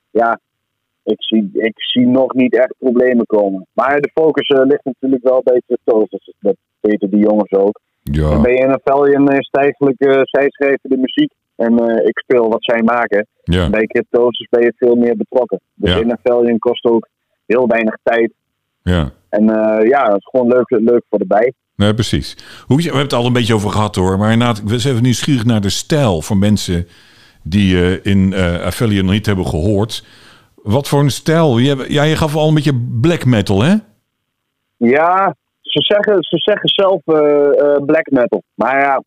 ja, 0.09 0.39
ik 1.03 1.24
zie, 1.24 1.49
ik 1.53 1.74
zie 1.76 2.07
nog 2.07 2.34
niet 2.34 2.55
echt 2.55 2.74
problemen 2.78 3.26
komen. 3.26 3.67
Maar 3.74 4.01
de 4.01 4.11
focus 4.13 4.49
uh, 4.49 4.61
ligt 4.65 4.86
natuurlijk 4.86 5.24
wel 5.24 5.41
bij 5.43 5.61
cryptosis. 5.65 6.34
Dat 6.39 6.55
weten 6.80 7.09
die 7.09 7.19
jongens 7.19 7.51
ook. 7.51 7.80
Ja. 8.03 8.32
En 8.32 8.41
bij 8.41 8.67
NFL 8.67 9.03
is 9.03 9.47
het 9.49 9.61
eigenlijk, 9.61 10.05
uh, 10.05 10.21
zij 10.24 10.45
schrijven 10.49 10.89
de 10.89 10.97
muziek. 10.97 11.32
En 11.55 11.78
ik 12.05 12.19
speel 12.19 12.49
wat 12.49 12.63
zij 12.63 12.82
maken. 12.82 13.28
Ja. 13.43 13.69
Bij 13.69 13.86
cryptosis 13.86 14.47
ben 14.49 14.61
je 14.61 14.74
veel 14.78 14.95
meer 14.95 15.17
betrokken. 15.17 15.59
Dus 15.74 15.93
ja. 15.93 16.05
NFL 16.05 16.57
kost 16.57 16.86
ook 16.86 17.07
heel 17.45 17.67
weinig 17.67 17.97
tijd. 18.03 18.34
Ja. 18.82 19.11
En 19.30 19.45
ja, 19.88 20.05
het 20.05 20.17
is 20.17 20.28
gewoon 20.32 20.47
leuk, 20.47 20.69
leuk 20.69 21.03
voor 21.09 21.19
de 21.19 21.26
bij. 21.26 21.53
Nee, 21.76 21.93
precies. 21.93 22.38
Hoe, 22.65 22.78
we 22.78 22.84
hebben 22.84 23.01
het 23.01 23.13
al 23.13 23.26
een 23.26 23.34
beetje 23.34 23.53
over 23.53 23.69
gehad 23.69 23.95
hoor. 23.95 24.17
Maar 24.17 24.32
inderdaad, 24.32 24.63
we 24.63 24.80
zijn 24.80 24.93
even 24.93 25.05
nieuwsgierig 25.05 25.45
naar 25.45 25.61
de 25.61 25.69
stijl 25.69 26.21
voor 26.21 26.38
mensen 26.38 26.88
die 27.43 27.76
uh, 27.76 28.05
in 28.05 28.32
uh, 28.32 28.61
Affiliate 28.61 29.03
nog 29.03 29.13
niet 29.13 29.26
hebben 29.26 29.47
gehoord. 29.47 30.05
Wat 30.55 30.88
voor 30.88 30.99
een 30.99 31.11
stijl? 31.11 31.57
Je, 31.57 31.86
ja, 31.88 32.03
je 32.03 32.15
gaf 32.15 32.36
al 32.36 32.47
een 32.47 32.53
beetje 32.53 32.82
black 33.01 33.26
metal, 33.26 33.63
hè? 33.63 33.76
Ja, 34.78 35.36
ze 35.61 35.82
zeggen, 35.82 36.17
ze 36.24 36.38
zeggen 36.38 36.69
zelf 36.69 37.01
uh, 37.05 37.86
black 37.86 38.09
metal. 38.11 38.43
Maar 38.53 38.80
ja, 38.80 39.03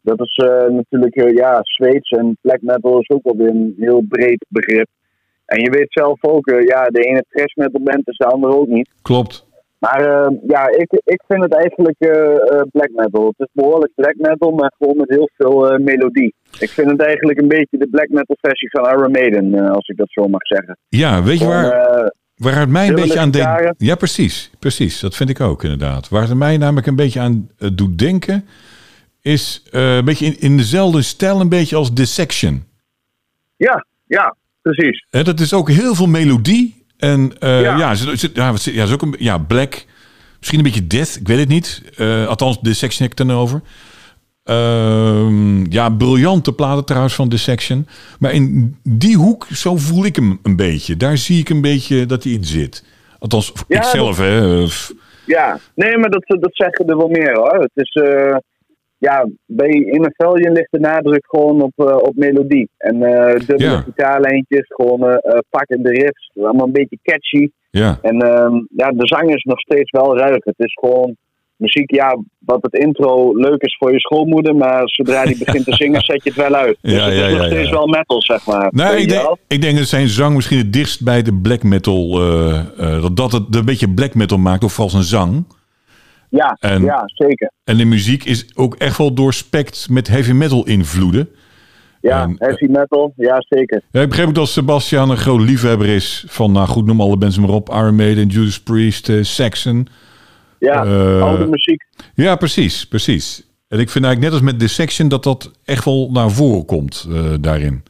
dat 0.00 0.20
is 0.20 0.36
natuurlijk 0.68 1.36
ja, 1.36 1.58
Zweeds 1.62 2.10
en 2.10 2.36
black 2.40 2.62
metal 2.62 2.98
is 2.98 3.10
ook 3.10 3.22
wel 3.22 3.36
weer 3.36 3.48
een 3.48 3.74
heel 3.78 4.04
breed 4.08 4.44
begrip. 4.48 4.88
En 5.44 5.60
je 5.60 5.70
weet 5.70 5.92
zelf 5.92 6.18
ook, 6.20 6.50
ja, 6.66 6.84
de 6.84 7.00
ene 7.00 7.24
trash 7.28 7.54
metal 7.54 7.82
band 7.82 8.08
is 8.08 8.16
de 8.16 8.26
andere 8.26 8.56
ook 8.56 8.66
niet. 8.66 8.88
Klopt. 9.02 9.43
Maar 9.84 10.00
uh, 10.00 10.38
ja, 10.46 10.68
ik, 10.68 11.00
ik 11.04 11.22
vind 11.28 11.42
het 11.42 11.54
eigenlijk 11.54 11.96
uh, 11.98 12.60
black 12.70 12.90
metal. 12.94 13.26
Het 13.26 13.48
is 13.48 13.48
behoorlijk 13.52 13.92
black 13.94 14.14
metal, 14.16 14.50
maar 14.50 14.72
gewoon 14.78 14.96
met 14.96 15.08
heel 15.08 15.30
veel 15.36 15.78
melodie. 15.78 16.34
Ik 16.58 16.70
vind 16.70 16.90
het 16.90 17.00
eigenlijk 17.00 17.40
een 17.40 17.48
beetje 17.48 17.78
de 17.78 17.88
black 17.88 18.08
metal 18.08 18.36
versie 18.40 18.70
van 18.70 18.84
Iron 18.84 19.10
Maiden, 19.10 19.68
als 19.70 19.88
ik 19.88 19.96
dat 19.96 20.10
zo 20.10 20.28
mag 20.28 20.46
zeggen. 20.46 20.78
Ja, 20.88 21.22
weet 21.22 21.38
je 21.38 21.46
waar, 21.46 22.12
waar 22.36 22.58
het 22.58 22.68
mij 22.68 22.88
een 22.88 22.94
beetje 22.94 23.18
aan 23.18 23.30
denkt? 23.30 23.74
Ja, 23.78 23.94
precies, 23.94 24.50
precies. 24.58 25.00
Dat 25.00 25.16
vind 25.16 25.30
ik 25.30 25.40
ook 25.40 25.62
inderdaad. 25.62 26.08
Waar 26.08 26.28
het 26.28 26.36
mij 26.36 26.56
namelijk 26.56 26.86
een 26.86 26.96
beetje 26.96 27.20
aan 27.20 27.50
doet 27.74 27.98
denken, 27.98 28.44
is 29.22 29.62
een 29.70 30.04
beetje 30.04 30.26
in, 30.26 30.40
in 30.40 30.56
dezelfde 30.56 31.02
stijl 31.02 31.40
een 31.40 31.48
beetje 31.48 31.76
als 31.76 31.94
Dissection. 31.94 32.64
Ja, 33.56 33.86
ja, 34.06 34.36
precies. 34.62 35.06
dat 35.10 35.40
is 35.40 35.54
ook 35.54 35.70
heel 35.70 35.94
veel 35.94 36.08
melodie 36.08 36.83
En 36.96 37.32
eh, 37.38 37.60
Ja. 37.60 37.76
ja, 37.78 37.94
ze- 37.94 38.30
ja, 38.34 38.50
wat 38.50 38.60
ze- 38.60 38.74
ja, 38.74 38.86
ze 38.86 38.92
ook 38.94 39.02
een, 39.02 39.14
ja, 39.18 39.38
black, 39.38 39.84
misschien 40.38 40.58
een 40.58 40.64
beetje 40.64 40.86
death, 40.86 41.16
ik 41.20 41.26
weet 41.28 41.38
het 41.38 41.48
niet. 41.48 41.82
Eh, 41.96 42.26
althans, 42.26 42.60
Dissection 42.60 43.02
heb 43.02 43.12
ik 43.12 43.18
het 43.18 43.28
dan 43.28 43.36
over. 43.36 43.60
Ehm, 44.44 45.72
ja, 45.72 45.88
briljante 45.90 46.52
platen 46.52 46.84
trouwens 46.84 47.14
van 47.14 47.28
Dissection. 47.28 47.86
Maar 48.18 48.32
in 48.32 48.76
die 48.82 49.16
hoek, 49.16 49.46
zo 49.52 49.76
voel 49.76 50.04
ik 50.04 50.16
hem 50.16 50.38
een 50.42 50.56
beetje. 50.56 50.96
Daar 50.96 51.16
zie 51.18 51.38
ik 51.40 51.48
een 51.48 51.60
beetje 51.60 52.06
dat 52.06 52.24
hij 52.24 52.32
in 52.32 52.44
zit. 52.44 52.84
Althans, 53.18 53.52
Ja, 53.68 53.76
ik 53.76 53.82
zelf, 53.84 54.16
hè. 54.18 54.66
Ja, 55.26 55.58
nee, 55.74 55.98
maar 55.98 56.10
dat, 56.10 56.24
dat 56.26 56.50
zeggen 56.54 56.86
er 56.86 56.96
wel 56.96 57.08
meer 57.08 57.34
hoor. 57.36 57.54
Het 57.60 57.70
is, 57.74 57.90
eh, 58.02 58.36
ja, 59.08 59.28
bij 59.46 59.68
Innervellion 59.70 60.52
ligt 60.52 60.70
de 60.70 60.78
nadruk 60.80 61.26
gewoon 61.28 61.62
op, 61.62 61.72
eh, 61.76 61.96
op 61.96 62.12
melodie. 62.16 62.68
En 62.78 63.02
eh 63.02 63.34
dubbele 63.46 63.70
Ja. 63.70 63.80
gitaarlijntjes, 63.80 64.66
gewoon 64.66 65.00
eh 65.08 65.14
eh, 65.22 65.38
pakkende 65.50 65.90
riffs. 65.90 66.30
Allemaal 66.34 66.66
een 66.66 66.72
beetje 66.72 66.98
catchy. 67.02 67.48
ja, 67.70 67.98
En 68.02 68.16
ehm, 68.20 68.54
ja, 68.76 68.88
de 68.90 69.06
zang 69.06 69.34
is 69.34 69.42
nog 69.42 69.60
steeds 69.60 69.90
wel 69.90 70.16
ruig. 70.18 70.44
Het 70.44 70.58
is 70.58 70.72
gewoon 70.80 71.16
muziek, 71.56 71.94
ja, 71.94 72.18
wat 72.38 72.62
het 72.62 72.74
intro 72.74 73.36
leuk 73.36 73.62
is 73.62 73.76
voor 73.78 73.92
je 73.92 74.00
schoolmoeder. 74.00 74.56
Maar 74.56 74.82
zodra 74.84 75.24
die 75.24 75.38
begint 75.44 75.64
te 75.64 75.72
zingen, 75.82 76.00
zet 76.00 76.22
je 76.24 76.30
het 76.30 76.38
wel 76.38 76.54
uit. 76.54 76.76
Dus 76.80 76.92
Ja, 76.92 77.04
het 77.04 77.12
is 77.14 77.18
ja, 77.20 77.28
nog 77.30 77.40
ja, 77.40 77.46
steeds 77.46 77.70
wel 77.70 77.86
metal, 77.86 78.22
zeg 78.22 78.46
maar. 78.46 78.68
Nou, 78.70 78.92
Weet 78.94 79.02
ik 79.02 79.08
denk, 79.08 79.36
ik 79.48 79.62
denk 79.62 79.76
dat 79.78 79.86
zijn 79.86 80.08
zang 80.08 80.34
misschien 80.34 80.58
het 80.58 80.72
dichtst 80.72 81.04
bij 81.04 81.22
de 81.22 81.34
black 81.42 81.62
metal... 81.62 82.20
eh, 82.20 83.02
dat 83.02 83.16
dat 83.16 83.32
het 83.32 83.54
een 83.54 83.64
beetje 83.64 83.94
black 83.94 84.14
metal 84.14 84.38
maakt, 84.38 84.64
of 84.64 84.72
vooral 84.72 84.90
zijn 84.90 85.02
zang. 85.02 85.44
Ja, 86.36 86.56
En- 86.60 86.82
ja, 86.82 87.02
zeker. 87.06 87.50
En 87.64 87.76
de 87.76 87.84
muziek 87.84 88.24
is 88.24 88.56
ook 88.56 88.74
echt 88.74 88.98
wel 88.98 89.14
doorspekt 89.14 89.86
met 89.90 90.08
heavy 90.08 90.32
metal 90.32 90.66
invloeden. 90.66 91.28
Ja, 92.00 92.22
En, 92.22 92.34
heavy 92.38 92.66
metal, 92.66 93.12
ja, 93.16 93.36
zeker. 93.48 93.82
Ja, 93.90 94.00
ik 94.00 94.08
begreep 94.08 94.26
ook 94.28 94.34
dat 94.34 94.48
Sebastian 94.48 95.10
een 95.10 95.16
groot 95.16 95.40
liefhebber 95.40 95.88
is 95.88 96.24
van, 96.28 96.52
nou 96.52 96.66
goed, 96.66 96.86
noem 96.86 97.00
alle 97.00 97.16
bands 97.16 97.38
maar 97.38 97.48
op. 97.50 97.68
Iron 97.68 97.94
Maiden, 97.94 98.26
Judas 98.26 98.60
Priest, 98.62 99.08
eh, 99.08 99.22
Saxon. 99.22 99.86
Ja, 100.58 100.84
Eh, 100.84 101.22
oude 101.22 101.46
muziek. 101.46 101.84
Ja, 102.14 102.36
precies, 102.36 102.86
precies. 102.88 103.48
En 103.68 103.78
ik 103.78 103.90
vind 103.90 104.04
eigenlijk 104.04 104.20
net 104.20 104.42
als 104.42 104.50
met 104.52 104.60
Dissection 104.60 105.08
dat 105.08 105.22
dat 105.22 105.50
echt 105.64 105.84
wel 105.84 106.10
naar 106.12 106.30
voren 106.30 106.64
komt 106.64 107.06
eh, 107.10 107.32
daarin. 107.40 107.82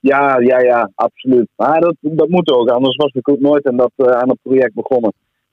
Ja, 0.00 0.38
ja, 0.40 0.58
ja, 0.60 0.90
absoluut. 0.94 1.48
Maar 1.56 1.80
dat, 1.80 1.94
dat 2.00 2.28
moet 2.28 2.50
ook, 2.50 2.68
anders 2.68 2.96
was 2.96 3.12
ik 3.12 3.28
ook 3.28 3.40
nooit 3.40 3.66
aan, 3.66 3.76
dat, 3.76 3.92
eh, 3.96 4.06
aan 4.06 4.28
het 4.28 4.38
project 4.42 4.74
begonnen. 4.74 5.12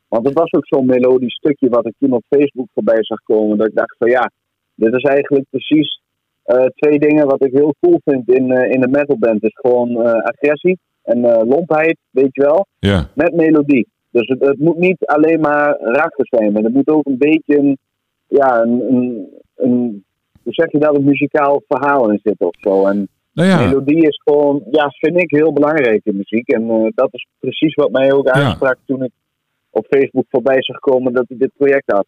Want 0.10 0.26
het 0.26 0.40
was 0.40 0.54
ook 0.54 0.68
zo'n 0.68 0.86
melodisch 0.86 1.36
stukje 1.36 1.70
wat 1.70 1.86
ik 1.86 1.94
toen 2.00 2.14
op 2.14 2.24
Facebook 2.30 2.68
voorbij 2.74 3.04
zag 3.04 3.24
komen. 3.24 3.58
Dat 3.58 3.68
ik 3.68 3.76
dacht 3.76 3.96
van 3.98 4.10
ja, 4.10 4.32
dit 4.76 4.94
is 4.94 5.04
eigenlijk 5.04 5.46
precies 5.50 6.02
eh, 6.44 6.66
twee 6.66 7.00
dingen 7.00 7.28
wat 7.28 7.46
ik 7.46 7.52
heel 7.52 7.76
cool 7.80 8.02
vind 8.06 8.30
in, 8.30 8.52
eh, 8.52 8.72
in 8.72 8.84
een 8.84 8.92
metalband. 8.92 9.44
is 9.44 9.58
gewoon 9.62 10.02
eh, 10.02 10.14
agressie 10.14 10.80
en 11.04 11.22
lompheid, 11.48 11.98
weet 12.10 12.30
je 12.36 12.42
wel, 12.42 12.68
Ja, 12.80 13.10
met 13.14 13.36
melodie. 13.36 13.88
Dus 14.12 14.28
het, 14.28 14.40
het 14.40 14.60
moet 14.60 14.78
niet 14.78 15.06
alleen 15.06 15.40
maar 15.40 15.78
rakker 15.80 16.28
zijn, 16.28 16.52
maar 16.52 16.64
er 16.64 16.72
moet 16.72 16.90
ook 16.90 17.06
een 17.06 17.18
beetje 17.18 17.58
een, 17.58 17.78
ja, 18.28 18.62
een, 18.62 18.84
een, 18.90 19.28
een 19.56 20.04
hoe 20.44 20.54
zeg 20.54 20.72
je 20.72 20.80
dat, 20.80 20.96
een 20.96 21.04
muzikaal 21.04 21.64
verhaal 21.68 22.10
in 22.12 22.20
zitten 22.24 22.48
of 22.48 22.56
zo. 22.60 22.86
En 22.86 23.08
nou 23.34 23.50
ja, 23.50 23.66
Melodie 23.66 24.08
is 24.08 24.22
gewoon, 24.24 24.64
ja, 24.72 24.90
vind 24.90 25.18
ik 25.18 25.32
heel 25.32 25.54
belangrijk 25.54 26.02
in 26.04 26.16
muziek. 26.16 26.48
En 26.48 26.92
dat 26.96 27.10
is 27.12 27.28
precies 27.40 27.76
wat 27.76 27.92
mij 27.92 28.14
ook 28.14 28.28
aansprak 28.28 28.78
toen 28.86 29.04
ik 29.04 29.12
op 29.70 29.86
Facebook 29.90 30.26
voorbij 30.30 30.64
zag 30.64 30.80
komen 30.80 31.14
dat 31.14 31.26
ik 31.28 31.40
dit 31.40 31.52
project 31.58 31.92
had. 31.92 32.06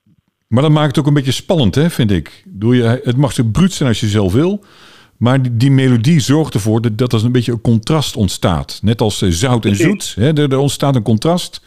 maar 0.47 0.61
dat 0.63 0.71
maakt 0.71 0.87
het 0.87 0.99
ook 0.99 1.07
een 1.07 1.13
beetje 1.13 1.31
spannend, 1.31 1.75
hè, 1.75 1.89
vind 1.89 2.11
ik. 2.11 2.43
Doe 2.47 2.75
je, 2.75 2.83
het 3.03 3.17
mag 3.17 3.31
zo 3.31 3.43
bruut 3.51 3.71
zijn 3.73 3.89
als 3.89 3.99
je 3.99 4.07
zelf 4.07 4.33
wil. 4.33 4.59
Maar 5.17 5.41
die, 5.41 5.57
die 5.57 5.71
melodie 5.71 6.19
zorgt 6.19 6.53
ervoor 6.53 6.81
dat, 6.81 6.97
dat 6.97 7.13
er 7.13 7.25
een 7.25 7.31
beetje 7.31 7.51
een 7.51 7.61
contrast 7.61 8.15
ontstaat. 8.15 8.79
Net 8.83 9.01
als 9.01 9.21
eh, 9.21 9.29
zout 9.29 9.65
en 9.65 9.75
zoet. 9.75 10.15
Hè, 10.19 10.27
er, 10.27 10.51
er 10.51 10.57
ontstaat 10.57 10.95
een 10.95 11.03
contrast, 11.03 11.65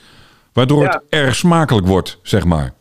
waardoor 0.53 0.83
Ja. 0.83 0.89
het 0.89 1.03
erg 1.09 1.35
smakelijk 1.35 1.87
wordt, 1.87 2.19
zeg 2.23 2.45
maar. 2.45 2.73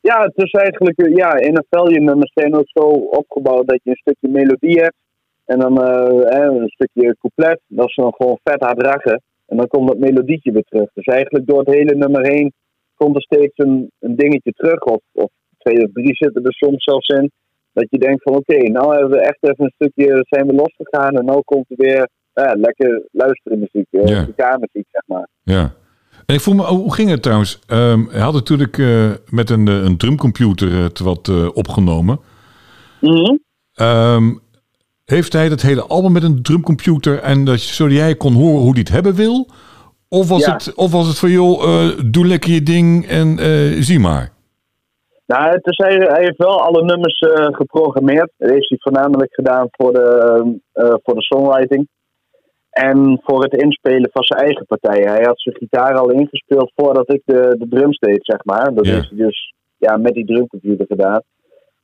Ja, 0.00 0.22
het 0.22 0.32
is 0.44 0.50
eigenlijk, 0.50 0.98
eh, 0.98 1.14
ja, 1.16 1.34
in 1.34 1.56
een 1.56 1.66
velje 1.70 2.00
nummers 2.00 2.32
zijn 2.34 2.54
ook 2.54 2.68
zo 2.68 2.80
opgebouwd 3.10 3.66
dat 3.66 3.80
je 3.82 3.90
een 3.90 3.96
stukje 3.96 4.28
melodie 4.28 4.80
hebt. 4.80 4.96
En 5.44 5.58
dan 5.58 5.82
eh, 5.82 6.44
een 6.44 6.68
stukje 6.68 7.16
couplet, 7.20 7.60
dat 7.66 7.88
is 7.88 7.94
dan 7.94 8.12
gewoon 8.16 8.38
vet 8.44 8.60
hard. 8.60 9.20
En 9.50 9.56
dan 9.56 9.68
komt 9.68 9.88
dat 9.88 9.98
melodietje 9.98 10.52
weer 10.52 10.64
terug. 10.64 10.88
Dus 10.94 11.04
eigenlijk 11.04 11.46
door 11.46 11.58
het 11.58 11.74
hele 11.74 11.94
nummer 11.94 12.26
heen 12.26 12.52
komt 12.94 13.16
er 13.16 13.22
steeds 13.22 13.52
een, 13.56 13.90
een 13.98 14.16
dingetje 14.16 14.52
terug. 14.52 14.80
Of, 14.80 15.00
of 15.12 15.30
twee 15.58 15.84
of 15.84 15.92
drie 15.92 16.14
zitten 16.16 16.44
er 16.44 16.52
soms 16.52 16.84
zelfs 16.84 17.08
in. 17.08 17.30
Dat 17.72 17.86
je 17.90 17.98
denkt 17.98 18.22
van 18.22 18.34
oké, 18.34 18.56
nou 18.56 18.92
hebben 18.92 19.10
we 19.10 19.20
echt 19.20 19.38
even 19.40 19.64
een 19.64 19.72
stukje, 19.74 20.26
zijn 20.28 20.46
we 20.46 20.52
losgegaan. 20.52 21.16
En 21.16 21.24
nu 21.24 21.40
komt 21.44 21.70
er 21.70 21.76
weer 21.76 22.08
ja, 22.32 22.54
lekker 22.58 23.02
luisteren 23.12 23.58
muziek, 23.58 23.86
eh, 23.90 24.06
Ja. 24.06 24.22
gitaarmuziek 24.22 24.86
zeg 24.90 25.02
maar. 25.06 25.28
Ja. 25.42 25.72
En 26.26 26.34
ik 26.34 26.40
voel 26.40 26.54
me, 26.54 26.62
hoe 26.62 26.94
ging 26.94 27.10
het 27.10 27.22
trouwens? 27.22 27.60
Ehm 27.66 28.04
hij 28.10 28.20
had 28.20 28.32
natuurlijk 28.34 28.78
eh, 28.78 29.10
met 29.30 29.50
een, 29.50 29.66
een 29.66 29.96
drumcomputer 29.96 30.82
het 30.82 30.98
wat 30.98 31.28
eh, 31.28 31.48
opgenomen. 31.56 32.20
Mhm. 33.00 33.36
Ehm, 33.74 34.24
heeft 35.10 35.32
hij 35.32 35.48
dat 35.48 35.60
hele 35.62 35.82
album 35.86 36.12
met 36.12 36.22
een 36.22 36.42
drumcomputer 36.42 37.18
en 37.18 37.44
dat 37.44 37.58
zodat 37.60 37.94
jij 37.94 38.14
kon 38.16 38.32
horen 38.32 38.60
hoe 38.60 38.70
hij 38.70 38.80
het 38.80 38.88
hebben 38.88 39.14
wil? 39.14 39.46
Of 40.08 40.28
was, 40.28 40.44
Ja. 40.44 40.52
het, 40.52 40.74
of 40.74 40.92
was 40.92 41.06
het 41.08 41.18
van, 41.18 41.30
joh, 41.30 41.62
eh, 41.62 41.98
doe 42.10 42.26
lekker 42.26 42.50
je 42.50 42.62
ding 42.62 43.06
en 43.06 43.38
eh, 43.38 43.82
zie 43.82 43.98
maar. 43.98 44.32
Nou, 45.26 45.48
het 45.50 45.66
is, 45.66 45.76
hij, 45.76 45.96
hij 45.96 46.22
heeft 46.22 46.36
wel 46.36 46.60
alle 46.62 46.84
nummers 46.84 47.18
eh, 47.18 47.46
geprogrammeerd. 47.50 48.30
Dat 48.38 48.50
heeft 48.50 48.68
hij 48.68 48.78
voornamelijk 48.80 49.34
gedaan 49.34 49.66
voor 49.70 49.92
de, 49.92 50.60
voor 51.02 51.14
de 51.14 51.22
songwriting. 51.22 51.88
En 52.70 53.20
voor 53.24 53.42
het 53.42 53.52
inspelen 53.62 54.10
van 54.12 54.22
zijn 54.22 54.40
eigen 54.40 54.66
partijen. 54.66 55.08
Hij 55.08 55.22
had 55.24 55.40
zijn 55.40 55.56
gitaar 55.56 55.94
al 55.94 56.10
ingespeeld 56.10 56.72
voordat 56.74 57.12
ik 57.12 57.22
de, 57.24 57.54
de 57.58 57.68
drums 57.68 57.98
deed, 57.98 58.18
zeg 58.24 58.44
maar. 58.44 58.74
Dat 58.74 58.86
Ja. 58.86 58.92
heeft 58.94 59.08
hij 59.08 59.18
dus 59.18 59.54
ja, 59.76 59.96
met 59.96 60.14
die 60.14 60.26
drumcomputer 60.26 60.86
gedaan. 60.86 61.22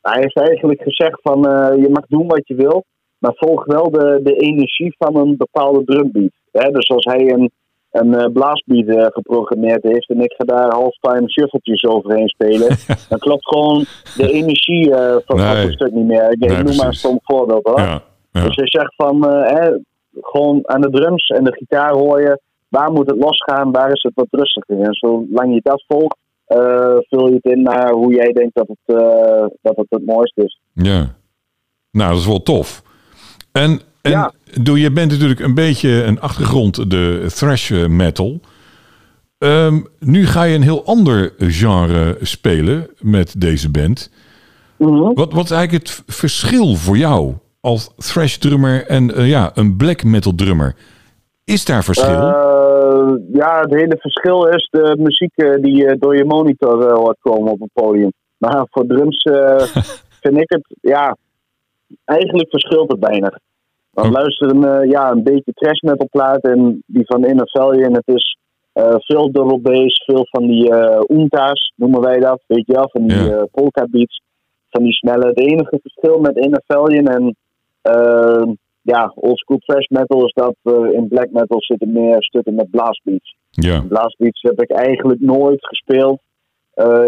Hij 0.02 0.20
heeft 0.20 0.36
eigenlijk 0.36 0.82
gezegd 0.82 1.18
van, 1.22 1.40
je 1.80 1.88
mag 1.90 2.06
doen 2.06 2.26
wat 2.26 2.48
je 2.48 2.54
wil. 2.54 2.84
Maar 3.18 3.32
volg 3.34 3.64
wel 3.64 3.90
de, 3.90 4.20
de 4.22 4.34
energie 4.36 4.94
van 4.98 5.16
een 5.16 5.36
bepaalde 5.36 5.84
drumbeat. 5.84 6.30
Hè? 6.52 6.70
Dus 6.70 6.88
als 6.88 7.04
hij 7.04 7.32
een, 7.32 7.50
een 7.90 8.14
eh, 8.14 8.32
blaasbeat 8.32 8.86
eh, 8.86 9.06
geprogrammeerd 9.06 9.82
heeft 9.82 10.08
en 10.10 10.20
ik 10.20 10.34
ga 10.36 10.44
daar 10.44 10.72
halftime 10.72 11.30
shuffletjes 11.30 11.84
overheen 11.84 12.28
spelen, 12.28 12.76
dan 13.08 13.18
klopt 13.18 13.48
gewoon 13.48 13.84
de 14.16 14.30
energie 14.32 14.94
eh, 14.94 15.16
van, 15.26 15.36
Nee. 15.36 15.46
het 15.46 15.72
stuk 15.72 15.92
niet 15.92 16.06
meer. 16.06 16.30
Ik, 16.32 16.38
Nee, 16.38 16.62
noem 16.62 16.76
maar 16.76 16.86
een 16.86 16.92
stom 16.92 17.18
voorbeeld 17.22 17.66
hoor. 17.66 17.78
Ja, 17.80 18.02
ja. 18.32 18.44
Dus 18.44 18.56
hij 18.56 18.68
zegt 18.68 18.94
van, 18.96 19.26
hè, 19.28 19.70
gewoon 20.20 20.60
aan 20.68 20.80
de 20.80 20.90
drums 20.90 21.26
en 21.28 21.44
de 21.44 21.52
gitaar 21.52 21.92
hoor 21.92 22.20
je, 22.20 22.40
waar 22.68 22.92
moet 22.92 23.10
het 23.10 23.18
losgaan, 23.18 23.72
waar 23.72 23.92
is 23.92 24.02
het 24.02 24.12
wat 24.14 24.26
rustiger. 24.30 24.80
En 24.80 24.94
zolang 24.94 25.54
je 25.54 25.60
dat 25.62 25.84
volgt, 25.88 26.16
vul 27.08 27.28
je 27.28 27.34
het 27.34 27.44
in 27.44 27.62
naar 27.62 27.90
hoe 27.92 28.14
jij 28.14 28.32
denkt 28.32 28.54
dat 28.54 28.68
het, 28.68 28.96
dat 29.62 29.76
het 29.76 29.86
het 29.88 30.06
mooiste 30.06 30.42
is. 30.44 30.60
ja. 30.72 31.14
Nou, 31.90 32.10
dat 32.10 32.20
is 32.20 32.26
wel 32.26 32.42
tof. 32.42 32.82
En, 33.56 33.80
en 34.02 34.10
Ja. 34.10 34.32
doe, 34.62 34.80
je 34.80 34.90
bent 34.92 35.10
natuurlijk 35.10 35.40
een 35.40 35.54
beetje 35.54 36.04
een 36.04 36.20
achtergrond, 36.20 36.90
de 36.90 37.26
thrash 37.34 37.70
metal. 37.88 38.40
Ehm, 39.38 39.80
nu 39.98 40.26
ga 40.26 40.42
je 40.42 40.54
een 40.54 40.62
heel 40.62 40.84
ander 40.84 41.32
genre 41.38 42.16
spelen 42.20 42.88
met 43.00 43.34
deze 43.40 43.70
band. 43.70 44.10
Mhm. 44.78 45.12
Wat, 45.14 45.32
wat 45.32 45.44
is 45.44 45.50
eigenlijk 45.50 45.86
het 45.86 46.02
verschil 46.06 46.74
voor 46.74 46.96
jou 46.96 47.34
als 47.60 47.90
thrash 47.96 48.36
drummer 48.36 48.86
en 48.86 49.14
eh, 49.14 49.28
ja, 49.28 49.50
een 49.54 49.76
black 49.76 50.04
metal 50.04 50.34
drummer? 50.34 50.74
Is 51.44 51.64
daar 51.64 51.84
verschil? 51.84 52.20
Eh, 52.20 53.12
ja, 53.32 53.60
het 53.60 53.74
hele 53.74 53.96
verschil 53.98 54.46
is 54.46 54.68
de 54.70 54.96
muziek 54.98 55.32
eh, 55.34 55.62
die 55.62 55.76
je 55.76 55.96
door 55.98 56.16
je 56.16 56.24
monitor 56.24 56.86
eh, 56.86 56.96
hoort 56.96 57.18
komen 57.20 57.52
op 57.52 57.60
het 57.60 57.70
podium. 57.72 58.12
Maar 58.38 58.66
voor 58.70 58.86
drums 58.86 59.22
eh, 59.22 59.58
vind 60.22 60.36
ik 60.36 60.50
het, 60.50 60.76
ja, 60.80 61.16
eigenlijk 62.04 62.50
verschilt 62.50 62.90
het 62.90 63.00
weinig. 63.00 63.38
Want 63.96 64.08
Oh. 64.08 64.14
luister 64.14 64.50
een, 64.50 64.64
eh, 64.64 64.90
ja, 64.90 65.10
een 65.10 65.22
beetje 65.22 65.52
trash 65.52 65.80
metal 65.80 66.08
plaat 66.10 66.40
en 66.42 66.82
die 66.86 67.04
van 67.06 67.24
Inner 67.24 67.48
Valiant, 67.50 67.96
het 67.96 68.08
is 68.16 68.36
eh, 68.72 68.94
veel 68.98 69.30
double 69.32 69.58
bass, 69.58 70.04
veel 70.04 70.26
van 70.30 70.46
die 70.46 70.70
eh 70.70 71.00
unta's 71.08 71.72
noemen 71.76 72.00
wij 72.00 72.18
dat, 72.18 72.42
weet 72.46 72.66
je 72.66 72.72
wel, 72.72 72.88
van 72.92 73.06
die 73.06 73.24
Ja. 73.24 73.46
polka 73.52 73.86
beats, 73.90 74.20
van 74.70 74.82
die 74.82 74.92
snelle. 74.92 75.26
Het 75.26 75.38
enige 75.40 75.78
verschil 75.82 76.18
met 76.20 76.36
Inner 76.36 76.62
en 77.06 77.36
eh, 77.82 78.42
ja, 78.82 79.12
oldschool 79.14 79.58
thrash 79.58 79.86
metal 79.88 80.24
is 80.26 80.32
dat 80.32 80.54
in 80.92 81.08
black 81.08 81.30
metal 81.30 81.62
zitten 81.62 81.92
meer 81.92 82.16
stukken 82.22 82.54
met 82.54 82.70
blastbeats. 82.70 83.36
ja. 83.50 83.80
Blastbeats 83.88 84.42
heb 84.42 84.62
ik 84.62 84.70
eigenlijk 84.70 85.20
nooit 85.20 85.66
gespeeld. 85.66 86.20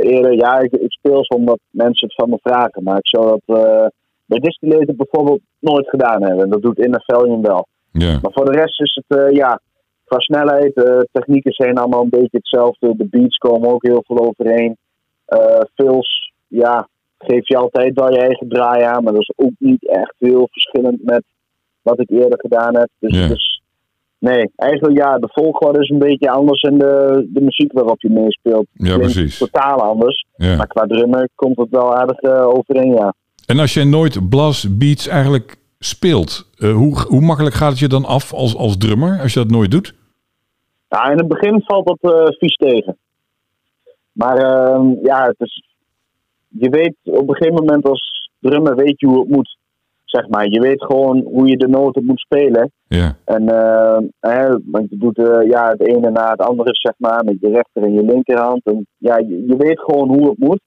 Eerder, 0.00 0.32
ja, 0.32 0.58
ik, 0.58 0.72
ik 0.72 0.92
speel 0.92 1.24
ze 1.24 1.34
omdat 1.34 1.58
mensen 1.70 2.06
het 2.06 2.16
van 2.16 2.30
me 2.30 2.38
vragen. 2.42 2.82
Maar 2.82 2.98
ik 2.98 3.08
zou 3.08 3.38
dat 3.44 3.90
bij 4.28 4.38
Distillator 4.38 4.94
bijvoorbeeld 4.94 5.40
nooit 5.58 5.88
gedaan 5.88 6.22
hebben. 6.22 6.50
Dat 6.50 6.62
doet 6.62 6.78
Inner 6.78 7.02
Valiant 7.06 7.46
wel. 7.46 7.66
ja. 7.92 8.18
Maar 8.22 8.32
voor 8.32 8.44
de 8.44 8.58
rest 8.58 8.80
is 8.80 9.00
het, 9.06 9.18
eh, 9.18 9.30
ja, 9.36 9.60
qua 10.04 10.18
snelheid, 10.18 10.74
eh, 10.74 10.98
technieken 11.12 11.52
zijn 11.52 11.78
allemaal 11.78 12.02
een 12.02 12.08
beetje 12.18 12.36
hetzelfde. 12.36 12.96
De 12.96 13.06
beats 13.06 13.36
komen 13.36 13.68
ook 13.70 13.82
heel 13.86 14.02
veel 14.06 14.18
overeen. 14.18 14.76
Eh 15.26 15.60
fills, 15.74 16.32
ja, 16.48 16.88
geef 17.18 17.48
je 17.48 17.56
altijd 17.56 17.94
wel 17.94 18.12
je 18.12 18.18
eigen 18.20 18.48
draai 18.48 18.82
aan. 18.82 19.02
Maar 19.04 19.12
dat 19.12 19.22
is 19.22 19.32
ook 19.36 19.52
niet 19.58 19.88
echt 19.88 20.14
heel 20.18 20.48
verschillend 20.50 21.04
met 21.04 21.22
wat 21.82 22.00
ik 22.00 22.10
eerder 22.10 22.38
gedaan 22.40 22.76
heb. 22.76 22.88
Dus 22.98 23.18
Ja. 23.18 23.26
is 23.34 23.56
Nee, 24.20 24.50
eigenlijk 24.56 24.98
ja, 24.98 25.18
de 25.18 25.28
volgorde 25.32 25.80
is 25.80 25.88
een 25.88 25.98
beetje 25.98 26.30
anders 26.30 26.60
en 26.60 26.78
de, 26.78 27.26
de 27.32 27.40
muziek 27.40 27.72
waarop 27.72 28.00
je 28.00 28.10
meespeelt. 28.10 28.66
Ja, 28.72 28.96
precies. 28.96 29.38
Totaal 29.38 29.80
anders. 29.82 30.24
Ja. 30.36 30.56
Maar 30.56 30.66
qua 30.66 30.86
drummen 30.86 31.30
komt 31.34 31.56
het 31.56 31.70
wel 31.70 31.96
aardig 31.96 32.22
overeen, 32.44 32.92
ja. 32.92 33.14
En 33.50 33.58
als 33.58 33.74
jij 33.74 33.84
nooit 33.84 34.28
blast 34.28 34.78
beats 34.78 35.06
eigenlijk 35.06 35.56
speelt, 35.78 36.50
eh, 36.58 36.72
hoe, 36.72 37.00
hoe 37.00 37.20
makkelijk 37.20 37.54
gaat 37.54 37.70
het 37.70 37.78
je 37.78 37.88
dan 37.88 38.04
af 38.04 38.32
als, 38.32 38.56
als 38.56 38.76
drummer 38.76 39.20
als 39.20 39.32
je 39.32 39.38
dat 39.38 39.50
nooit 39.50 39.70
doet? 39.70 39.94
Ja, 40.88 41.10
in 41.10 41.18
het 41.18 41.28
begin 41.28 41.62
valt 41.64 41.86
dat 41.86 42.12
eh, 42.12 42.26
vies 42.26 42.54
tegen. 42.54 42.96
Maar 44.12 44.36
ehm, 44.36 44.86
ja, 45.02 45.26
het 45.26 45.34
is, 45.38 45.62
je 46.48 46.68
weet 46.68 46.94
op 47.02 47.28
een 47.28 47.36
gegeven 47.36 47.64
moment 47.64 47.84
als 47.84 48.30
drummer 48.40 48.76
weet 48.76 49.00
je 49.00 49.06
hoe 49.06 49.20
het 49.20 49.28
moet. 49.28 49.56
Zeg 50.04 50.28
maar, 50.28 50.48
je 50.48 50.60
weet 50.60 50.84
gewoon 50.84 51.20
hoe 51.24 51.46
je 51.48 51.56
de 51.56 51.68
noten 51.68 52.04
moet 52.04 52.20
spelen. 52.20 52.70
Ja, 52.86 53.16
En 53.24 53.48
eh, 53.48 53.98
hè, 54.20 54.48
want 54.64 54.90
je 54.90 54.96
doet 54.96 55.18
eh, 55.18 55.48
ja, 55.48 55.68
het 55.68 55.80
ene 55.80 56.10
na 56.10 56.30
het 56.30 56.40
andere, 56.40 56.70
zeg 56.72 56.92
maar, 56.96 57.24
met 57.24 57.36
je 57.40 57.48
rechter 57.48 57.82
en 57.82 57.92
je 57.92 58.02
linkerhand. 58.02 58.60
En 58.64 58.86
ja, 58.96 59.18
je, 59.18 59.46
je 59.46 59.56
weet 59.56 59.80
gewoon 59.80 60.08
hoe 60.08 60.28
het 60.28 60.38
moet. 60.38 60.60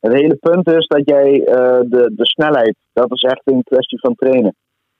Het 0.00 0.12
hele 0.12 0.36
punt 0.36 0.68
is 0.70 0.86
dat 0.86 1.02
jij 1.04 1.44
eh, 1.44 1.80
de, 1.80 2.12
de 2.16 2.26
snelheid, 2.26 2.76
dat 2.92 3.12
is 3.12 3.22
echt 3.22 3.40
een 3.44 3.62
kwestie 3.62 3.98
van 3.98 4.14
trainen. 4.14 4.54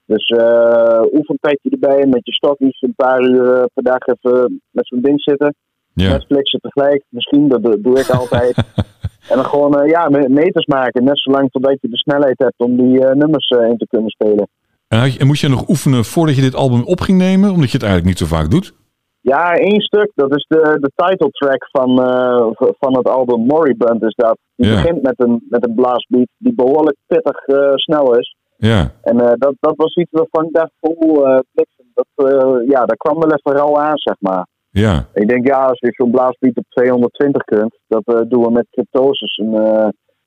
Dus 0.05 0.29
eh 0.29 1.01
oefenpetje 1.11 1.69
erbij 1.69 2.05
met 2.05 2.25
je 2.25 2.33
stokjes 2.33 2.81
een 2.81 2.93
paar 2.95 3.21
uur 3.21 3.53
eh, 3.53 3.63
per 3.73 3.83
dag 3.83 4.05
even 4.05 4.61
met 4.71 4.87
zo'n 4.87 5.01
ding 5.01 5.21
zitten. 5.21 5.55
ja. 5.93 6.11
Netflixen 6.11 6.59
tegelijk, 6.59 7.03
misschien, 7.09 7.47
dat 7.47 7.63
doe, 7.63 7.99
ik 7.99 8.09
altijd. 8.09 8.55
en 9.29 9.35
dan 9.35 9.45
gewoon 9.45 9.87
ja, 9.87 10.09
me- 10.09 10.29
meters 10.29 10.65
maken, 10.65 11.03
net 11.03 11.19
zolang 11.19 11.51
totdat 11.51 11.77
je 11.81 11.89
de 11.89 11.97
snelheid 11.97 12.37
hebt 12.39 12.59
om 12.59 12.77
die 12.77 12.99
nummers 12.99 13.49
in 13.49 13.77
te 13.77 13.87
kunnen 13.89 14.09
spelen. 14.09 14.49
En, 14.87 14.99
had 14.99 15.13
je, 15.13 15.19
en 15.19 15.27
moest 15.27 15.41
je 15.41 15.47
nog 15.47 15.69
oefenen 15.69 16.05
voordat 16.05 16.35
je 16.35 16.41
dit 16.41 16.55
album 16.55 16.83
op 16.83 17.01
ging 17.01 17.17
nemen, 17.17 17.51
omdat 17.51 17.71
je 17.71 17.77
het 17.77 17.85
eigenlijk 17.85 18.19
niet 18.19 18.29
zo 18.29 18.35
vaak 18.35 18.51
doet? 18.51 18.73
Ja, 19.33 19.53
één 19.53 19.81
stuk. 19.81 20.11
Dat 20.15 20.35
is 20.35 20.45
de, 20.47 20.77
de 20.79 20.91
title 20.95 21.29
track 21.31 21.67
van, 21.71 21.89
eh, 22.03 22.47
van 22.79 22.97
het 22.97 23.07
album 23.09 23.45
Moribund 23.45 24.03
is 24.03 24.15
dat. 24.15 24.37
Die 24.55 24.67
Ja. 24.69 24.75
begint 24.75 25.01
met 25.01 25.13
een, 25.17 25.45
met 25.49 25.67
een 25.67 25.75
blastbeat 25.75 26.27
die 26.37 26.55
behoorlijk 26.55 26.97
pittig 27.07 27.45
eh, 27.45 27.71
snel 27.75 28.17
is. 28.17 28.35
Ja, 28.57 28.91
En 29.01 29.19
eh, 29.19 29.31
dat, 29.35 29.53
dat 29.59 29.75
was 29.75 29.95
iets 29.95 30.11
waarvan 30.11 30.45
ik 30.45 30.53
dacht, 30.53 30.71
bliksem, 31.51 31.85
dat, 31.93 32.07
ja, 32.67 32.85
dat 32.85 32.97
kwam 32.97 33.19
wel 33.19 33.31
even 33.31 33.57
rauw 33.59 33.77
aan, 33.77 33.97
zeg 33.97 34.15
maar. 34.19 34.47
ja, 34.69 35.05
Ik 35.13 35.27
denk, 35.27 35.47
ja, 35.47 35.65
als 35.65 35.79
je 35.79 35.91
zo'n 35.91 36.11
blaasbeat 36.11 36.57
op 36.57 36.65
220 36.69 37.43
kunt, 37.43 37.77
dat 37.87 38.29
doen 38.29 38.43
we 38.43 38.51
met 38.51 38.67
cryptosis 38.71 39.37
een, 39.37 39.53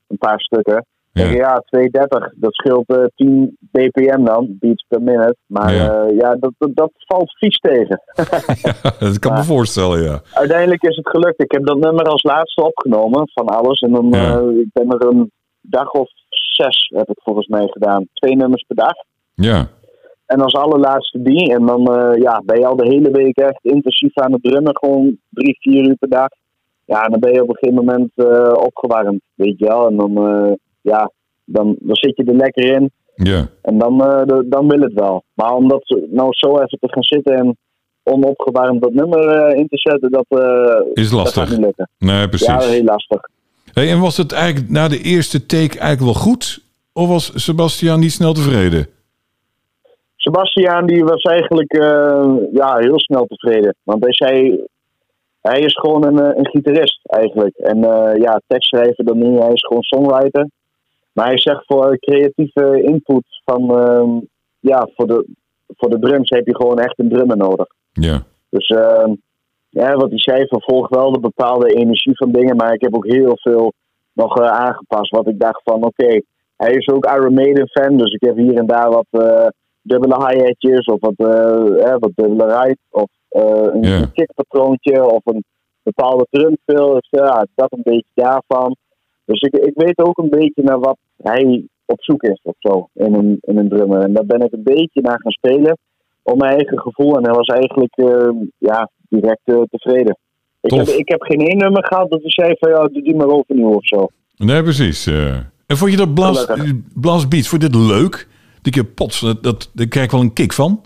een 0.07 0.17
paar 0.17 0.39
stukken. 0.39 0.85
Ja. 1.13 1.23
Ja, 1.25 1.31
ja 1.31 1.63
230, 1.65 2.33
dat 2.35 2.53
scheelt 2.53 2.87
eh 2.89 3.03
10 3.15 3.57
bpm 3.71 4.23
dan, 4.23 4.55
beats 4.59 4.85
per 4.87 5.01
minute. 5.01 5.35
Maar 5.45 5.73
Ja. 5.73 5.83
ja, 5.83 6.07
ja 6.07 6.35
dat, 6.35 6.51
dat, 6.57 6.69
dat 6.75 6.91
valt 6.95 7.31
vies 7.37 7.57
tegen. 7.59 8.01
dat 8.99 9.19
kan 9.19 9.31
ik 9.31 9.37
me 9.37 9.43
voorstellen, 9.43 10.01
ja. 10.03 10.21
Uiteindelijk 10.33 10.81
is 10.83 10.95
het 10.95 11.09
gelukt. 11.09 11.41
Ik 11.43 11.51
heb 11.51 11.65
dat 11.65 11.77
nummer 11.77 12.03
als 12.05 12.23
laatste 12.23 12.63
opgenomen 12.63 13.29
van 13.33 13.45
alles. 13.47 13.79
En 13.79 13.91
dan 13.91 14.07
Ja. 14.09 14.37
eh, 14.39 14.57
ik 14.59 14.67
ben 14.73 14.89
er 14.89 15.07
een 15.07 15.31
dag 15.61 15.91
of 15.91 16.09
zes, 16.29 16.91
heb 16.95 17.09
ik 17.09 17.19
volgens 17.23 17.47
mij 17.47 17.67
gedaan. 17.67 18.07
Twee 18.13 18.35
nummers 18.35 18.63
per 18.67 18.75
dag. 18.75 18.93
Ja, 19.33 19.67
En 20.25 20.41
als 20.41 20.53
allerlaatste 20.55 21.21
die. 21.21 21.53
En 21.53 21.65
dan 21.65 21.85
eh, 21.95 22.21
ja, 22.21 22.41
ben 22.45 22.59
je 22.59 22.65
al 22.65 22.75
de 22.75 22.87
hele 22.87 23.11
week 23.11 23.37
echt 23.37 23.59
intensief 23.61 24.17
aan 24.17 24.31
het 24.31 24.43
drummen. 24.43 24.77
Gewoon 24.77 25.17
drie, 25.29 25.57
vier 25.59 25.87
uur 25.87 25.95
per 25.95 26.09
dag. 26.09 26.27
Ja, 26.85 27.03
en 27.03 27.11
dan 27.11 27.19
ben 27.19 27.33
je 27.33 27.41
op 27.41 27.49
een 27.49 27.55
gegeven 27.59 27.85
moment 27.85 28.11
eh, 28.15 28.53
opgewarmd. 28.65 29.21
Weet 29.35 29.59
je 29.59 29.65
wel. 29.65 29.87
En 29.87 29.95
dan, 29.97 30.17
eh, 30.17 30.51
ja, 30.83 31.11
dan, 31.45 31.75
dan 31.79 31.95
zit 31.95 32.15
je 32.17 32.23
er 32.23 32.35
lekker 32.35 32.63
in. 32.75 32.91
ja. 33.15 33.47
En 33.61 33.77
dan, 33.77 34.03
eh, 34.05 34.25
de- 34.25 34.45
dan 34.49 34.67
wil 34.67 34.79
het 34.79 34.93
wel. 34.93 35.23
Maar 35.33 35.55
om 35.55 35.67
dat 35.67 35.97
nou 36.11 36.27
zo 36.31 36.47
even 36.59 36.77
te 36.79 36.87
gaan 36.91 37.03
zitten 37.03 37.35
en 37.35 37.57
onopgewarmd 38.03 38.81
dat 38.81 38.93
nummer 38.93 39.27
eh, 39.27 39.57
in 39.59 39.67
te 39.67 39.77
zetten, 39.77 40.11
dat, 40.11 40.25
eh, 40.27 40.81
Is 40.93 41.09
dat 41.09 41.19
lastig. 41.19 41.41
gaat 41.43 41.51
niet 41.51 41.65
lukken. 41.65 41.89
Nee, 41.99 42.27
precies. 42.27 42.47
Ja, 42.47 42.59
heel 42.61 42.83
lastig. 42.83 43.21
Hey, 43.73 43.91
en 43.91 43.99
was 43.99 44.17
het 44.17 44.31
eigenlijk 44.31 44.69
na 44.71 44.87
de 44.87 45.01
eerste 45.01 45.45
take 45.45 45.79
eigenlijk 45.79 45.99
wel 46.01 46.13
goed? 46.23 46.61
Of 46.93 47.07
was 47.07 47.31
Sebastian 47.45 47.99
niet 47.99 48.11
snel 48.11 48.33
tevreden? 48.33 48.87
Sebastiaan 50.15 50.85
die 50.87 51.03
was 51.03 51.21
eigenlijk 51.21 51.73
ja, 52.53 52.77
heel 52.77 52.99
snel 52.99 53.25
tevreden. 53.25 53.75
Want 53.83 54.03
hij 54.03 54.13
zei, 54.13 54.61
hij 55.41 55.59
is 55.59 55.73
gewoon 55.79 56.05
een, 56.05 56.37
een 56.37 56.47
gitarist 56.47 56.99
eigenlijk. 57.03 57.55
En 57.57 57.83
eh, 57.83 58.21
ja, 58.21 58.41
tekstschrijver 58.47 59.05
dan 59.05 59.17
niet, 59.17 59.39
hij 59.39 59.51
is 59.53 59.65
gewoon 59.65 59.83
songwriter. 59.83 60.47
Maar 61.13 61.25
hij 61.25 61.37
zegt 61.37 61.65
voor 61.65 61.97
creatieve 61.99 62.81
input 62.83 63.23
van, 63.45 63.79
ehm, 63.79 64.09
ja, 64.59 64.89
voor 64.95 65.07
de, 65.07 65.25
voor 65.67 65.89
de 65.89 65.99
drums 65.99 66.29
heb 66.29 66.47
je 66.47 66.55
gewoon 66.55 66.79
echt 66.79 66.99
een 66.99 67.09
drummer 67.09 67.37
nodig. 67.37 67.67
Ja, 67.91 68.23
Dus 68.49 68.67
ehm, 68.67 69.13
ja, 69.69 69.95
wat 69.95 70.09
hij 70.09 70.19
zei, 70.19 70.47
vervolg 70.47 70.89
wel 70.89 71.11
de 71.11 71.19
bepaalde 71.19 71.73
energie 71.73 72.17
van 72.17 72.31
dingen. 72.31 72.55
Maar 72.55 72.73
ik 72.73 72.81
heb 72.81 72.95
ook 72.95 73.07
heel 73.07 73.37
veel 73.37 73.73
nog 74.13 74.39
eh, 74.39 74.47
aangepast. 74.47 75.11
Wat 75.11 75.27
ik 75.27 75.39
dacht 75.39 75.61
van, 75.63 75.83
oké, 75.83 76.21
hij 76.57 76.71
is 76.71 76.87
ook 76.87 77.05
Iron 77.05 77.33
Maiden 77.33 77.67
fan. 77.67 77.97
Dus 77.97 78.13
ik 78.13 78.21
heb 78.21 78.35
hier 78.35 78.57
en 78.57 78.67
daar 78.67 78.89
wat 78.89 79.07
eh, 79.09 79.47
dubbele 79.81 80.15
hi-hatjes 80.15 80.85
of 80.85 80.99
wat, 80.99 81.13
eh, 81.15 81.85
eh, 81.85 81.95
wat 81.99 82.11
dubbele 82.15 82.57
ride. 82.57 82.77
Of 82.89 83.09
een, 83.29 84.11
kickpatroontje 84.11 85.05
of 85.05 85.25
een 85.25 85.43
bepaalde 85.83 86.27
drumfill. 86.29 86.93
Dus 86.93 87.07
ja, 87.09 87.47
dat 87.55 87.71
een 87.71 87.83
beetje 87.83 88.11
daarvan. 88.13 88.75
Dus 89.25 89.41
ik, 89.41 89.53
ik 89.55 89.73
weet 89.75 89.97
ook 89.97 90.17
een 90.17 90.29
beetje 90.29 90.63
naar 90.63 90.79
wat 90.79 90.97
hij 91.17 91.65
op 91.85 92.03
zoek 92.03 92.23
is 92.23 92.39
of 92.43 92.55
zo 92.59 92.89
in 92.93 93.13
een, 93.13 93.37
in 93.41 93.57
een 93.57 93.69
drummer. 93.69 94.01
En 94.01 94.13
daar 94.13 94.25
ben 94.25 94.41
ik 94.41 94.51
een 94.53 94.63
beetje 94.63 95.01
naar 95.01 95.19
gaan 95.21 95.31
spelen 95.31 95.77
om 96.23 96.37
mijn 96.37 96.55
eigen 96.55 96.79
gevoel. 96.79 97.17
En 97.17 97.23
hij 97.23 97.33
was 97.33 97.47
eigenlijk 97.47 97.95
eh, 97.95 98.29
ja, 98.57 98.89
direct 99.09 99.41
eh, 99.43 99.61
tevreden. 99.69 100.17
Ik 100.61 100.71
heb, 100.71 100.87
ik 100.87 101.09
heb 101.09 101.21
geen 101.21 101.39
één 101.47 101.57
nummer 101.57 101.85
gehad 101.85 102.09
dat 102.09 102.21
hij 102.21 102.31
zei 102.31 102.55
van 102.59 102.69
ja, 102.71 102.83
doe 102.87 103.01
die 103.03 103.15
maar 103.15 103.27
overnieuw 103.27 103.73
of 103.73 103.87
zo. 103.87 104.07
nee, 104.37 104.63
precies. 104.63 105.05
eh. 105.05 105.35
En 105.67 105.77
vond 105.77 105.91
je 105.91 105.97
dat 105.97 106.13
blast, 106.93 107.29
beats, 107.29 107.47
vond 107.47 107.61
je 107.61 107.69
dit 107.69 107.75
leuk? 107.75 108.27
Die 108.61 108.71
keer 108.73 108.85
pots, 108.85 109.19
dat, 109.19 109.43
dat, 109.43 109.69
daar 109.73 109.87
krijg 109.87 110.05
ik 110.05 110.11
wel 110.11 110.21
een 110.21 110.33
kick 110.33 110.53
van. 110.53 110.81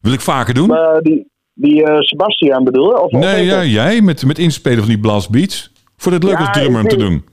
Wil 0.00 0.12
ik 0.12 0.20
vaker 0.20 0.54
doen? 0.54 0.70
Die, 1.02 1.26
die 1.54 1.84
eh, 1.84 2.00
Sebastian 2.00 2.64
bedoel 2.64 2.88
je? 2.88 3.02
Of, 3.02 3.10
nee, 3.10 3.44
ja, 3.44 3.64
jij 3.64 4.00
met, 4.00 4.26
met 4.26 4.38
inspelen 4.38 4.78
van 4.78 4.88
die 4.88 5.00
blast 5.00 5.30
beats. 5.30 5.72
Vond 5.96 6.14
je 6.14 6.20
het 6.20 6.22
leuk 6.22 6.38
Ja, 6.38 6.46
als 6.46 6.56
drummer 6.58 6.82
om 6.82 6.88
te 6.88 6.96
doen? 6.96 7.24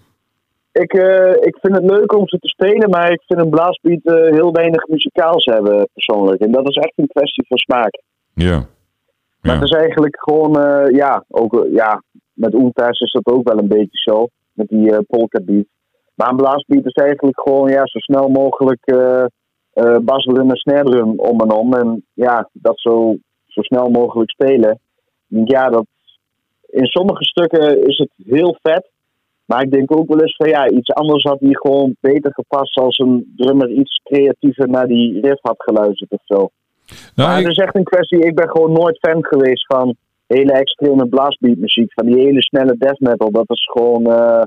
Ik, 0.72 0.94
eh, 0.94 1.32
ik 1.32 1.58
vind 1.62 1.76
het 1.76 1.84
leuk 1.84 2.14
om 2.14 2.28
ze 2.28 2.38
te 2.38 2.48
spelen, 2.48 2.90
maar 2.90 3.12
ik 3.12 3.24
vind 3.26 3.40
een 3.40 3.50
blaasbeat 3.50 4.04
eh, 4.04 4.32
heel 4.32 4.52
weinig 4.52 4.88
muzikaals 4.88 5.46
hebben 5.46 5.90
persoonlijk. 5.94 6.42
En 6.42 6.52
dat 6.52 6.70
is 6.70 6.76
echt 6.76 6.94
een 6.96 7.08
kwestie 7.08 7.46
van 7.48 7.58
smaak. 7.58 8.02
Ja. 8.34 8.66
Maar 9.42 9.54
het 9.54 9.64
is 9.64 9.76
eigenlijk 9.76 10.20
gewoon, 10.20 10.60
eh, 10.60 10.96
ja, 10.96 11.24
ook, 11.30 11.68
ja, 11.72 12.04
met 12.34 12.54
Oeltas 12.54 13.00
is 13.00 13.12
dat 13.12 13.34
ook 13.34 13.48
wel 13.48 13.58
een 13.58 13.68
beetje 13.68 14.12
zo. 14.12 14.28
Met 14.54 14.68
die 14.68 15.04
polka 15.04 15.40
beat. 15.44 15.66
Maar 16.16 16.30
een 16.30 16.36
blaasbeat 16.36 16.86
is 16.86 16.94
eigenlijk 16.94 17.42
gewoon, 17.42 17.70
ja, 17.70 17.82
zo 17.86 18.00
snel 18.00 18.28
mogelijk 18.30 18.94
basdrum 20.02 20.50
en 20.50 20.56
snare 20.56 20.84
drum 20.84 21.20
om 21.20 21.40
en 21.40 21.52
om. 21.52 21.74
En 21.74 22.06
ja, 22.14 22.50
dat 22.54 22.80
zo, 22.80 23.16
zo 23.46 23.62
snel 23.62 23.90
mogelijk 23.90 24.32
spelen. 24.32 24.80
Ja, 25.28 25.70
dat, 25.70 25.86
in 26.70 26.86
sommige 26.86 27.24
stukken 27.24 27.88
is 27.88 27.98
het 27.98 28.12
heel 28.26 28.58
vet. 28.62 28.90
Maar 29.50 29.64
ik 29.64 29.72
denk 29.72 29.96
ook 29.98 30.08
wel 30.10 30.22
eens 30.22 30.36
van, 30.36 30.50
ja, 30.50 30.70
iets 30.70 30.92
anders 30.94 31.24
had 31.24 31.40
hier 31.40 31.58
gewoon 31.58 31.96
beter 32.00 32.34
gepast 32.34 32.78
als 32.78 32.98
een 32.98 33.34
drummer 33.36 33.70
iets 33.72 34.02
creatiever 34.04 34.70
naar 34.70 34.88
die 34.88 35.22
riff 35.22 35.40
had 35.42 35.56
geluisterd 35.58 36.12
of 36.12 36.22
zo. 36.26 36.50
Nou, 37.16 37.30
Maar 37.30 37.40
ik- 37.40 37.44
het 37.48 37.58
is 37.58 37.64
echt 37.64 37.76
een 37.76 37.84
kwestie, 37.84 38.20
ik 38.20 38.36
ben 38.36 38.50
gewoon 38.50 38.72
nooit 38.72 38.98
fan 39.00 39.26
geweest 39.26 39.66
van 39.66 39.96
hele 40.28 40.52
extreme 40.52 41.08
blastbeat 41.08 41.58
muziek, 41.58 41.94
van 41.94 42.06
die 42.06 42.20
hele 42.20 42.42
snelle 42.42 42.76
death 42.78 43.00
metal. 43.00 43.32
Dat 43.32 43.50
is 43.50 43.64
gewoon 43.74 44.06
eh, 44.06 44.42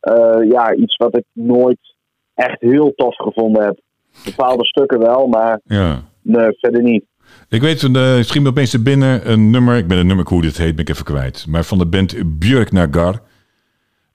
eh, 0.00 0.50
ja, 0.50 0.74
iets 0.74 0.96
wat 0.96 1.16
ik 1.16 1.24
nooit 1.32 1.78
echt 2.34 2.60
heel 2.60 2.92
tof 2.96 3.16
gevonden 3.16 3.64
heb. 3.64 3.80
Bepaalde 4.24 4.66
stukken 4.66 4.98
wel, 4.98 5.26
maar 5.26 5.60
ja. 5.64 6.02
nee, 6.22 6.48
verder 6.60 6.82
niet. 6.82 7.04
Ik 7.48 7.60
weet, 7.60 7.82
uh, 7.82 7.90
me 8.42 8.46
opeens 8.48 8.72
er 8.72 8.82
binnen 8.82 9.30
een 9.30 9.50
nummer. 9.50 9.76
Ik 9.76 9.86
ben 9.88 9.98
een 9.98 10.06
nummer 10.06 10.28
hoe 10.28 10.42
dit 10.42 10.56
heet, 10.58 10.74
ben 10.74 10.84
ik 10.84 10.90
even 10.90 11.04
kwijt. 11.04 11.46
Maar 11.48 11.64
van 11.64 11.78
de 11.78 11.86
band 11.86 12.38
Björk 12.38 12.72
Nagar. 12.72 13.20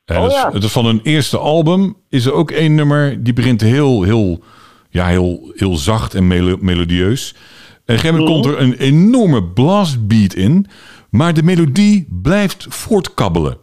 En 0.10 0.22
Oh, 0.22 0.30
ja. 0.32 0.50
dat 0.50 0.64
is 0.64 0.72
van 0.72 0.86
hun 0.86 1.00
eerste 1.04 1.38
album. 1.38 1.96
Is 2.10 2.26
er 2.26 2.34
ook 2.34 2.52
één 2.52 2.76
nummer 2.76 3.24
die 3.24 3.34
begint 3.34 3.62
heel, 3.62 4.04
heel, 4.04 4.44
ja, 4.90 5.06
heel, 5.08 5.52
heel 5.56 5.78
zacht 5.78 6.14
en 6.14 6.28
melo- 6.28 6.58
melodieus. 6.60 7.34
En 7.34 7.38
op 7.76 7.86
een 7.86 8.00
gegeven 8.00 8.20
moment 8.20 8.36
Mhm. 8.36 8.42
komt 8.44 8.56
er 8.60 8.64
een 8.64 8.74
enorme 8.78 9.44
blastbeat 9.44 10.34
in. 10.34 10.66
Maar 11.10 11.34
de 11.34 11.44
melodie 11.44 12.08
blijft 12.22 12.66
voortkabbelen. 12.70 13.58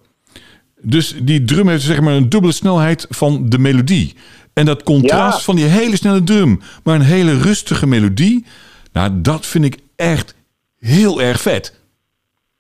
Dus 0.80 1.14
die 1.22 1.44
drum 1.44 1.68
heeft 1.68 1.82
zeg 1.82 2.01
maar 2.01 2.14
een 2.14 2.28
dubbele 2.28 2.53
snelheid 2.53 3.07
van 3.09 3.49
de 3.49 3.59
melodie. 3.59 4.14
En 4.53 4.64
dat 4.66 4.82
contrast 4.82 5.38
Ja. 5.38 5.44
van 5.44 5.57
die 5.57 5.64
hele 5.64 5.97
snelle 5.97 6.22
drum, 6.24 6.61
maar 6.84 6.94
een 6.94 7.01
hele 7.01 7.38
rustige 7.38 7.86
melodie. 7.86 8.44
Nou, 8.92 9.20
dat 9.20 9.47
vind 9.47 9.64
ik 9.64 9.78
echt 9.97 10.34
heel 10.78 11.20
erg 11.20 11.40
vet. 11.40 11.80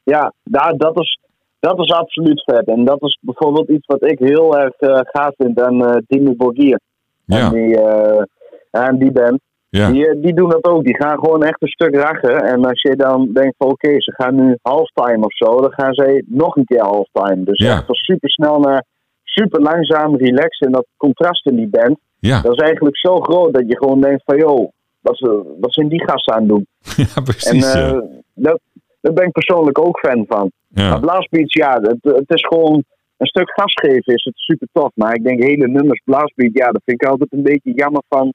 Ja, 0.02 0.32
daar, 0.44 0.74
dat, 0.76 0.98
is, 0.98 1.18
dat 1.60 1.78
is 1.78 1.90
absoluut 1.92 2.42
vet. 2.44 2.66
En 2.66 2.84
dat 2.84 3.02
is 3.02 3.18
bijvoorbeeld 3.20 3.68
iets 3.68 3.86
wat 3.86 4.04
ik 4.10 4.18
heel 4.18 4.58
erg 4.58 4.74
eh, 4.78 5.00
gaaf 5.02 5.34
vind 5.36 5.60
aan 5.60 5.86
eh 5.86 5.96
Dimmy 6.06 6.36
Borgir. 6.36 6.80
Ja, 7.24 7.40
Aan, 7.40 7.52
die, 7.52 7.80
eh, 7.80 8.22
aan 8.70 8.98
die 8.98 9.12
band. 9.12 9.40
Ja. 9.68 9.90
Die, 9.90 10.20
die 10.20 10.34
doen 10.34 10.48
dat 10.50 10.64
ook. 10.64 10.84
Die 10.84 10.96
gaan 10.96 11.18
gewoon 11.18 11.42
echt 11.44 11.62
een 11.62 11.68
stuk 11.68 11.94
rachen. 11.96 12.42
En 12.44 12.64
als 12.64 12.82
je 12.82 12.96
dan 12.96 13.32
denkt 13.32 13.54
van 13.58 13.68
oké, 13.70 14.00
ze 14.00 14.12
gaan 14.12 14.34
nu 14.34 14.56
halftime 14.62 15.24
of 15.24 15.34
zo, 15.34 15.60
dan 15.60 15.72
gaan 15.72 15.94
zij 15.94 16.24
nog 16.26 16.56
een 16.56 16.64
keer 16.64 16.80
halftime. 16.82 17.44
Dus 17.44 17.58
Ja. 17.58 17.72
echt 17.72 17.86
van 17.86 17.94
super 17.94 18.30
snel 18.30 18.58
naar 18.60 18.84
super 19.24 19.60
langzaam, 19.62 20.16
relaxed. 20.16 20.66
En 20.66 20.72
dat 20.72 20.86
contrast 20.96 21.46
in 21.46 21.56
die 21.56 21.68
band, 21.68 21.98
Ja, 22.18 22.40
dat 22.40 22.52
is 22.52 22.58
eigenlijk 22.62 22.96
zo 22.96 23.16
groot 23.20 23.54
dat 23.54 23.64
je 23.66 23.76
gewoon 23.76 24.00
denkt 24.00 24.22
van 24.24 24.36
joh, 24.36 24.70
wat, 25.00 25.16
ze- 25.16 25.56
wat 25.60 25.72
zijn 25.72 25.88
die 25.88 26.04
gasten 26.04 26.34
aan 26.34 26.40
het 26.40 26.48
doen? 26.48 26.66
ja 26.96 27.04
En 27.16 27.22
precies. 27.24 27.74
eh, 27.74 27.98
dat, 28.34 28.60
daar 29.06 29.14
ben 29.14 29.26
ik 29.26 29.32
persoonlijk 29.32 29.78
ook 29.78 29.98
fan 29.98 30.24
van. 30.28 30.50
Maar 30.68 30.84
Ja. 30.84 30.98
Blastbeats, 30.98 31.52
ja, 31.54 31.80
het, 31.82 31.98
het 32.02 32.24
is 32.30 32.46
gewoon 32.46 32.84
een 33.16 33.26
stuk 33.26 33.50
gas 33.50 33.72
geven 33.74 34.14
is 34.14 34.24
het 34.24 34.34
super 34.36 34.68
tof. 34.72 34.90
Maar 34.94 35.14
ik 35.14 35.24
denk 35.24 35.42
hele 35.42 35.68
nummers 35.68 36.00
Blastbeat, 36.04 36.50
ja, 36.52 36.70
dat 36.70 36.82
vind 36.84 37.02
ik 37.02 37.08
altijd 37.08 37.32
een 37.32 37.42
beetje 37.42 37.72
jammer 37.74 38.02
van 38.08 38.32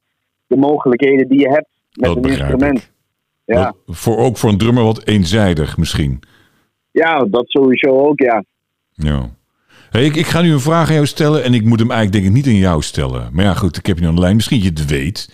de 0.47 0.57
mogelijkheden 0.57 1.28
die 1.28 1.39
je 1.39 1.49
hebt 1.49 1.67
met 1.93 2.05
Dat 2.13 2.17
een 2.26 2.30
instrument. 2.32 2.78
ik. 2.78 2.91
Ja. 3.55 3.74
Voor, 3.86 4.17
ook 4.17 4.38
voor 4.38 4.49
een 4.49 4.57
drummer 4.57 4.84
wat 4.84 5.07
eenzijdig 5.07 5.78
misschien. 5.78 6.19
ja, 6.91 7.17
dat 7.30 7.43
sowieso 7.47 7.89
ook, 7.97 8.19
ja. 8.19 8.43
Ja. 8.91 9.30
Hey, 9.89 10.05
ik, 10.05 10.15
ik 10.15 10.26
ga 10.26 10.41
nu 10.41 10.51
een 10.51 10.59
vraag 10.59 10.88
aan 10.88 10.93
jou 10.93 11.05
stellen 11.05 11.43
en 11.43 11.53
ik 11.53 11.63
moet 11.65 11.80
hem 11.80 11.91
eigenlijk 11.91 12.24
denk 12.24 12.36
ik 12.36 12.43
niet 12.43 12.53
aan 12.53 12.61
jou 12.69 12.82
stellen. 12.82 13.30
Maar 13.34 13.45
ja, 13.45 13.53
goed, 13.53 13.78
ik 13.78 13.86
heb 13.86 13.99
je 13.99 14.07
aan 14.07 14.15
de 14.15 14.22
lijn. 14.22 14.36
Misschien 14.36 14.61
je 14.61 14.69
het 14.69 14.86
weet. 14.86 15.34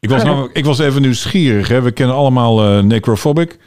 Ik 0.00 0.08
was, 0.10 0.24
namelijk- 0.28 0.56
ik 0.56 0.64
was 0.64 0.78
even 0.78 1.02
nieuwsgierig. 1.02 1.68
Hè? 1.68 1.82
We 1.82 1.90
kennen 1.92 2.16
allemaal 2.16 2.62
eh, 2.64 2.82
Necrophobic. 2.82 3.58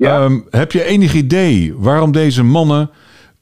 Ja. 0.00 0.24
Ehm, 0.24 0.40
heb 0.50 0.72
je 0.72 0.84
enig 0.84 1.14
idee 1.14 1.74
waarom 1.76 2.12
deze 2.12 2.42
mannen 2.42 2.90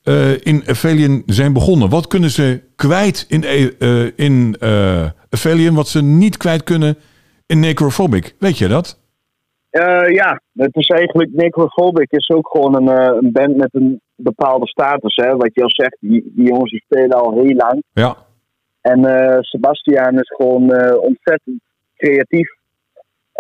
eh, 0.03 0.33
in 0.41 0.63
Aphelion 0.67 1.23
zijn 1.27 1.53
begonnen? 1.53 1.89
Wat 1.89 2.07
kunnen 2.07 2.31
ze 2.31 2.63
kwijt 2.77 3.27
in, 3.29 3.45
eh, 3.45 4.19
in 4.19 4.57
Aphelion 5.31 5.75
wat 5.75 5.89
ze 5.89 6.03
niet 6.03 6.37
kwijt 6.37 6.63
kunnen 6.63 6.97
in 7.47 7.61
Necrophobic? 7.61 8.35
Weet 8.39 8.59
je 8.59 8.69
dat? 8.69 8.99
Ja, 10.11 10.41
het 10.53 10.77
is 10.77 10.89
eigenlijk 10.89 11.31
Necrophobic 11.33 12.11
is 12.11 12.31
ook 12.31 12.49
gewoon 12.49 12.75
een, 12.75 13.17
een 13.25 13.33
band 13.33 13.57
met 13.57 13.69
een 13.73 14.01
bepaalde 14.15 14.67
status. 14.67 15.17
Hè? 15.17 15.37
Wat 15.37 15.51
je 15.55 15.63
al 15.63 15.71
zegt, 15.71 15.97
die, 16.01 16.33
die 16.35 16.47
jongens 16.47 16.71
die 16.71 16.83
spelen 16.85 17.21
al 17.21 17.33
heel 17.33 17.55
lang. 17.55 17.83
Ja. 17.93 18.17
En 18.81 19.01
Sebastian 19.41 20.19
is 20.19 20.35
gewoon 20.37 20.63
ontzettend 21.01 21.61
creatief. 21.97 22.58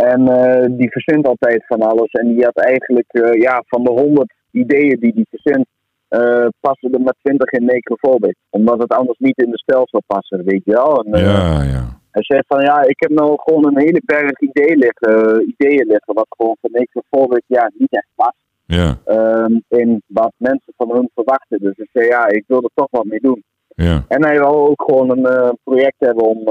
En 0.06 0.28
eh, 0.28 0.66
die 0.70 0.90
verzint 0.90 1.26
altijd 1.26 1.66
van 1.66 1.80
alles. 1.82 2.10
En 2.10 2.34
die 2.34 2.44
had 2.44 2.56
eigenlijk 2.56 3.12
eh, 3.12 3.40
ja, 3.40 3.62
van 3.66 3.84
de 3.84 3.90
honderd 3.90 4.34
ideeën 4.50 5.00
die 5.00 5.14
die 5.14 5.26
verzint, 5.30 5.66
eh 6.08 6.46
passen 6.60 6.92
er 6.92 7.00
maar 7.00 7.14
twintig 7.22 7.50
in 7.50 7.64
Necrophobic. 7.64 8.36
Omdat 8.50 8.78
het 8.78 8.92
anders 8.92 9.18
niet 9.18 9.38
in 9.38 9.50
de 9.50 9.58
stijl 9.58 9.86
zou 9.90 10.02
passen, 10.06 10.44
weet 10.44 10.64
je 10.64 10.72
wel. 10.72 11.04
En, 11.04 11.20
Ja, 11.20 11.62
ja. 11.62 12.00
Hij 12.10 12.22
zegt 12.22 12.46
van 12.46 12.60
ja, 12.60 12.82
ik 12.82 13.00
heb 13.00 13.10
nou 13.10 13.36
gewoon 13.36 13.66
een 13.66 13.78
hele 13.78 14.02
berg 14.04 14.40
ideeën 14.40 14.78
liggen, 14.78 15.42
ideeën 15.48 15.86
liggen 15.86 16.14
wat 16.14 16.26
gewoon 16.28 16.56
van 16.60 16.70
Necrophobic 16.72 17.42
ja, 17.46 17.70
niet 17.74 17.92
echt 17.92 18.08
past. 18.14 18.44
Ja, 18.64 18.98
ehm, 19.04 19.52
in 19.68 20.02
wat 20.06 20.32
mensen 20.36 20.72
van 20.76 20.90
hun 20.92 21.10
verwachten. 21.14 21.58
Dus 21.58 21.76
ik 21.76 21.88
zei 21.92 22.06
ja, 22.06 22.28
ik 22.28 22.44
wil 22.46 22.62
er 22.62 22.70
toch 22.74 22.90
wat 22.90 23.04
mee 23.04 23.20
doen. 23.20 23.42
ja. 23.68 24.04
En 24.08 24.24
hij 24.24 24.38
wil 24.38 24.68
ook 24.68 24.82
gewoon 24.82 25.10
een 25.10 25.58
project 25.64 25.96
hebben 25.98 26.24
om 26.24 26.48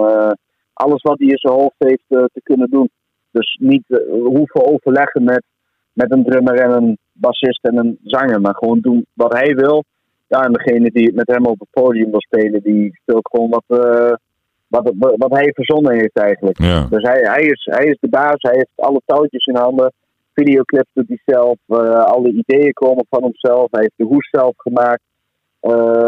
alles 0.73 1.01
wat 1.01 1.19
hij 1.19 1.27
in 1.27 1.37
zijn 1.37 1.53
hoofd 1.53 1.75
heeft 1.77 2.05
te 2.07 2.41
kunnen 2.43 2.69
doen. 2.69 2.89
Dus 3.38 3.57
niet 3.59 3.83
eh, 3.88 3.97
hoeven 4.09 4.65
overleggen 4.65 5.23
met, 5.23 5.43
met 5.93 6.11
een 6.11 6.23
drummer 6.23 6.59
en 6.59 6.71
een 6.71 6.97
bassist 7.11 7.63
en 7.63 7.77
een 7.77 7.97
zanger, 8.03 8.41
maar 8.41 8.55
gewoon 8.55 8.79
doen 8.79 9.05
wat 9.13 9.33
hij 9.33 9.55
wil. 9.55 9.83
Ja, 10.27 10.43
en 10.43 10.53
degene 10.53 10.89
die 10.91 11.13
met 11.13 11.27
hem 11.27 11.45
op 11.45 11.59
het 11.59 11.69
podium 11.71 12.09
wil 12.09 12.21
spelen, 12.21 12.61
die 12.63 12.99
speelt 13.01 13.29
gewoon 13.31 13.49
wat, 13.49 13.63
eh, 13.67 14.13
wat, 14.67 14.93
wat 15.17 15.31
hij 15.31 15.51
verzonnen 15.53 15.93
heeft 15.93 16.17
eigenlijk. 16.17 16.57
ja. 16.57 16.88
Dus 16.89 17.01
hij, 17.01 17.19
hij, 17.21 17.41
is, 17.41 17.67
hij 17.71 17.85
is 17.85 17.97
de 17.99 18.09
baas, 18.09 18.41
hij 18.41 18.55
heeft 18.55 18.88
alle 18.88 19.01
touwtjes 19.05 19.45
in 19.45 19.55
handen. 19.55 19.93
Videoclips 20.33 20.89
doet 20.93 21.07
hij 21.07 21.21
zelf, 21.25 21.57
eh, 21.67 22.03
alle 22.03 22.31
ideeën 22.31 22.73
komen 22.73 23.05
van 23.09 23.23
hemzelf. 23.23 23.67
Hij 23.71 23.81
heeft 23.81 23.97
de 23.97 24.13
hoes 24.13 24.29
zelf 24.29 24.53
gemaakt. 24.57 25.01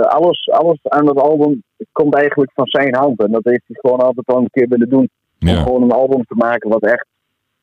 Alles, 0.01 0.49
alles 0.51 0.79
aan 0.83 1.07
het 1.07 1.19
album 1.19 1.63
komt 1.91 2.15
eigenlijk 2.15 2.51
van 2.53 2.65
zijn 2.67 2.95
hand. 2.95 3.23
En 3.23 3.31
dat 3.31 3.43
heeft 3.43 3.63
hij 3.67 3.77
gewoon 3.79 3.99
altijd 3.99 4.27
al 4.27 4.37
een 4.37 4.49
keer 4.51 4.67
willen 4.67 4.89
doen. 4.89 5.09
Om 5.41 5.47
ja. 5.47 5.61
gewoon 5.61 5.81
een 5.83 5.91
album 5.91 6.23
te 6.25 6.35
maken 6.35 6.69
wat 6.69 6.83
echt 6.83 7.07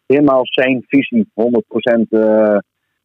helemaal 0.06 0.40
zijn 0.42 0.84
visie 0.86 1.28
100% 1.34 2.08
eh 2.10 2.56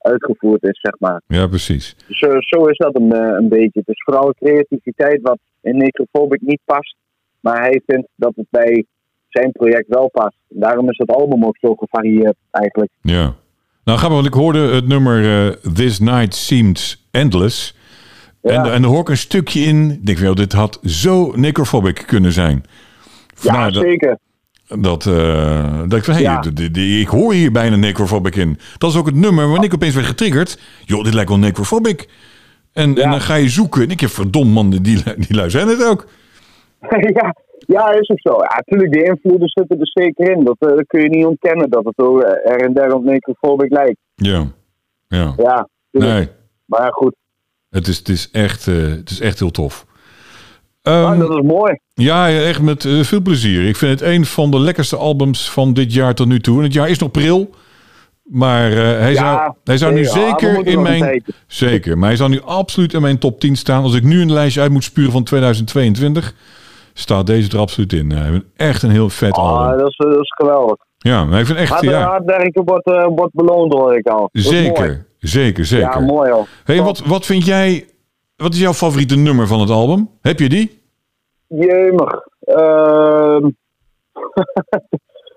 uitgevoerd 0.01 0.63
is, 0.63 0.79
zeg 0.81 0.99
maar. 0.99 1.21
Ja, 1.27 1.47
precies. 1.47 1.95
Zo, 2.09 2.27
zo 2.39 2.65
is 2.65 2.77
dat 2.77 2.95
een, 2.95 3.11
eh, 3.11 3.35
een 3.39 3.49
beetje. 3.49 3.79
Het 3.79 3.87
is 3.87 4.03
vooral 4.05 4.33
creativiteit 4.33 5.21
wat 5.21 5.39
in 5.61 5.77
Necrophobic 5.77 6.41
niet 6.41 6.59
past. 6.65 6.95
Maar 7.39 7.61
hij 7.61 7.81
vindt 7.85 8.07
dat 8.15 8.33
het 8.35 8.45
bij 8.49 8.85
zijn 9.29 9.51
project 9.51 9.87
wel 9.87 10.09
past. 10.09 10.35
Daarom 10.47 10.89
is 10.89 10.97
het 10.97 11.09
album 11.11 11.45
ook 11.45 11.57
zo 11.57 11.75
gevarieerd 11.75 12.35
eigenlijk. 12.51 12.91
Ja. 13.01 13.35
Nou, 13.83 13.99
gaan 13.99 14.09
we, 14.09 14.15
want 14.15 14.27
ik 14.27 14.33
hoorde 14.33 14.59
het 14.59 14.87
nummer 14.87 15.47
eh, 15.47 15.71
This 15.73 15.99
Night 15.99 16.35
Seemed 16.35 16.97
Endless. 17.11 17.75
En, 18.41 18.53
Ja. 18.53 18.71
en 18.71 18.81
daar 18.81 18.91
hoor 18.91 19.01
ik 19.01 19.09
een 19.09 19.17
stukje 19.17 19.59
in. 19.59 19.91
Ik 19.91 20.05
denk, 20.05 20.17
wel, 20.17 20.35
dit 20.35 20.53
had 20.53 20.79
zo 20.83 21.31
necrophobic 21.35 22.03
kunnen 22.07 22.31
zijn. 22.31 22.63
Ja, 22.63 23.35
Vandaar 23.35 23.71
dat, 23.71 23.83
zeker. 23.83 24.09
dat, 24.09 24.19
eh, 24.71 25.79
dat 25.87 25.97
ik 25.97 26.03
van, 26.03 26.13
hey, 26.13 26.21
Ja. 26.21 26.43
ik 26.99 27.07
hoor 27.07 27.33
hier 27.33 27.51
bijna 27.51 27.75
necrophobic 27.75 28.35
in. 28.35 28.57
Dat 28.77 28.89
is 28.89 28.97
ook 28.97 29.05
het 29.05 29.15
nummer 29.15 29.45
waarin 29.45 29.63
ik 29.63 29.73
opeens 29.73 29.95
werd 29.95 30.07
getriggerd. 30.07 30.59
Joh, 30.85 31.03
dit 31.03 31.13
lijkt 31.13 31.29
wel 31.29 31.39
necrophobic. 31.39 32.09
En, 32.73 32.97
en 32.97 33.09
dan 33.09 33.21
ga 33.21 33.35
je 33.35 33.49
zoeken. 33.49 33.81
En 33.81 33.89
ik 33.89 33.99
heb 33.99 34.09
verdomd 34.09 34.53
man, 34.53 34.69
die, 34.69 34.81
die, 34.81 35.03
lui 35.35 35.49
zijn 35.49 35.67
het 35.67 35.85
ook. 35.85 36.07
ja, 37.19 37.35
ja, 37.67 37.91
is 37.91 38.09
ook 38.09 38.19
zo. 38.19 38.31
Ja, 38.31 38.61
natuurlijk, 38.65 38.93
de 38.93 39.03
invloeden 39.03 39.49
zitten 39.49 39.79
er 39.79 39.89
zeker 39.93 40.31
in. 40.31 40.43
Dat, 40.43 40.55
eh, 40.59 40.67
dat 40.67 40.87
kun 40.87 41.01
je 41.01 41.09
niet 41.09 41.25
ontkennen, 41.25 41.69
dat 41.69 41.85
het 41.85 41.97
ook 41.97 42.23
er 42.23 42.61
en 42.61 42.73
der 42.73 42.93
op 42.93 43.03
Necrophobic 43.03 43.71
lijkt. 43.71 43.97
Ja. 44.15 44.45
Ja. 45.07 45.33
Ja, 45.37 45.67
tuurlijk. 45.91 46.13
Nee, 46.13 46.29
maar 46.65 46.93
goed. 46.93 47.15
het 47.69 47.87
is, 47.87 47.97
het, 47.97 48.09
is 48.09 48.31
echt, 48.31 48.67
eh, 48.67 48.75
het 48.75 49.09
is 49.09 49.19
echt 49.19 49.39
heel 49.39 49.51
tof. 49.51 49.85
Ehm, 50.81 51.19
dat 51.19 51.29
is 51.29 51.41
mooi. 51.41 51.79
Ja, 51.93 52.29
echt 52.29 52.61
met 52.61 52.85
eh, 52.85 52.99
veel 53.03 53.21
plezier. 53.21 53.67
Ik 53.67 53.75
vind 53.75 53.99
het 53.99 54.09
een 54.09 54.25
van 54.25 54.51
de 54.51 54.59
lekkerste 54.59 54.95
albums 54.95 55.49
van 55.51 55.73
dit 55.73 55.93
jaar 55.93 56.15
tot 56.15 56.27
nu 56.27 56.39
toe. 56.39 56.57
En 56.57 56.63
het 56.63 56.73
jaar 56.73 56.89
is 56.89 56.99
nog 56.99 57.11
pril. 57.11 57.49
Maar 58.23 58.71
eh, 58.71 58.77
hij, 58.99 59.13
Ja, 59.13 59.35
zou, 59.37 59.53
hij 59.63 59.77
zou 59.77 59.93
nu 59.93 59.99
ja, 60.03 60.13
we 60.13 60.19
zeker 60.19 60.65
in 60.67 60.81
mijn. 60.81 61.23
Zeker, 61.47 61.97
maar 61.97 62.07
hij 62.07 62.17
zou 62.17 62.29
nu 62.29 62.41
absoluut 62.41 62.93
in 62.93 63.01
mijn 63.01 63.17
top 63.17 63.39
10 63.39 63.55
staan. 63.55 63.83
Als 63.83 63.95
ik 63.95 64.03
nu 64.03 64.21
een 64.21 64.31
lijstje 64.33 64.61
uit 64.61 64.71
moet 64.71 64.83
spuren 64.83 65.11
van 65.11 65.23
2022, 65.23 66.33
staat 66.93 67.27
deze 67.27 67.49
er 67.51 67.57
absoluut 67.59 67.93
in. 67.93 68.11
Hij 68.11 68.29
heeft 68.31 68.43
echt 68.55 68.83
een 68.83 68.89
heel 68.91 69.09
vet 69.09 69.31
Ah, 69.33 69.43
album. 69.43 69.77
dat, 69.77 69.89
is, 69.89 69.97
dat 69.97 70.19
is 70.21 70.33
geweldig. 70.35 70.75
Ja, 70.97 71.25
maar 71.25 71.39
ik 71.39 71.45
vind 71.45 71.57
echt. 71.57 71.69
Hard, 71.69 71.83
Ja, 71.83 72.01
hard 72.07 72.25
werken 72.25 72.63
wordt, 72.65 72.85
eh, 72.85 73.05
wordt 73.15 73.33
beloond, 73.33 73.73
hoor 73.73 73.97
ik 73.97 74.07
al. 74.07 74.29
Zeker, 74.31 75.05
zeker, 75.19 75.65
zeker. 75.65 75.99
Ja, 75.99 76.05
mooi 76.05 76.31
hoor. 76.31 76.47
Hey, 76.63 76.81
wat, 76.81 76.99
wat 77.05 77.25
vind 77.25 77.45
jij. 77.45 77.85
Wat 78.41 78.53
is 78.53 78.59
jouw 78.59 78.73
favoriete 78.73 79.15
nummer 79.15 79.47
van 79.47 79.59
het 79.59 79.69
album? 79.69 80.09
Heb 80.21 80.39
je 80.39 80.49
die? 80.49 80.79
Jemig. 81.47 82.27
Ehm 82.43 83.49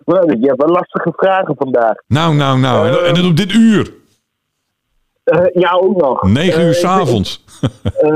je 0.41 0.47
hebt 0.47 0.63
wel 0.63 0.69
lastige 0.73 1.13
vragen 1.17 1.55
vandaag. 1.59 1.95
Nou, 2.07 2.35
nou, 2.35 2.59
nou. 2.59 3.05
En, 3.07 3.15
dan 3.15 3.27
op 3.27 3.37
dit 3.37 3.53
uur. 3.53 3.93
Eh, 5.25 5.47
ja, 5.53 5.73
ook 5.73 5.97
nog. 6.01 6.23
9 6.23 6.59
Eh, 6.59 6.65
uur 6.65 6.71
ik 6.71 6.77
s'avonds. 6.77 7.45
vind- 7.61 7.73
eh, 8.03 8.11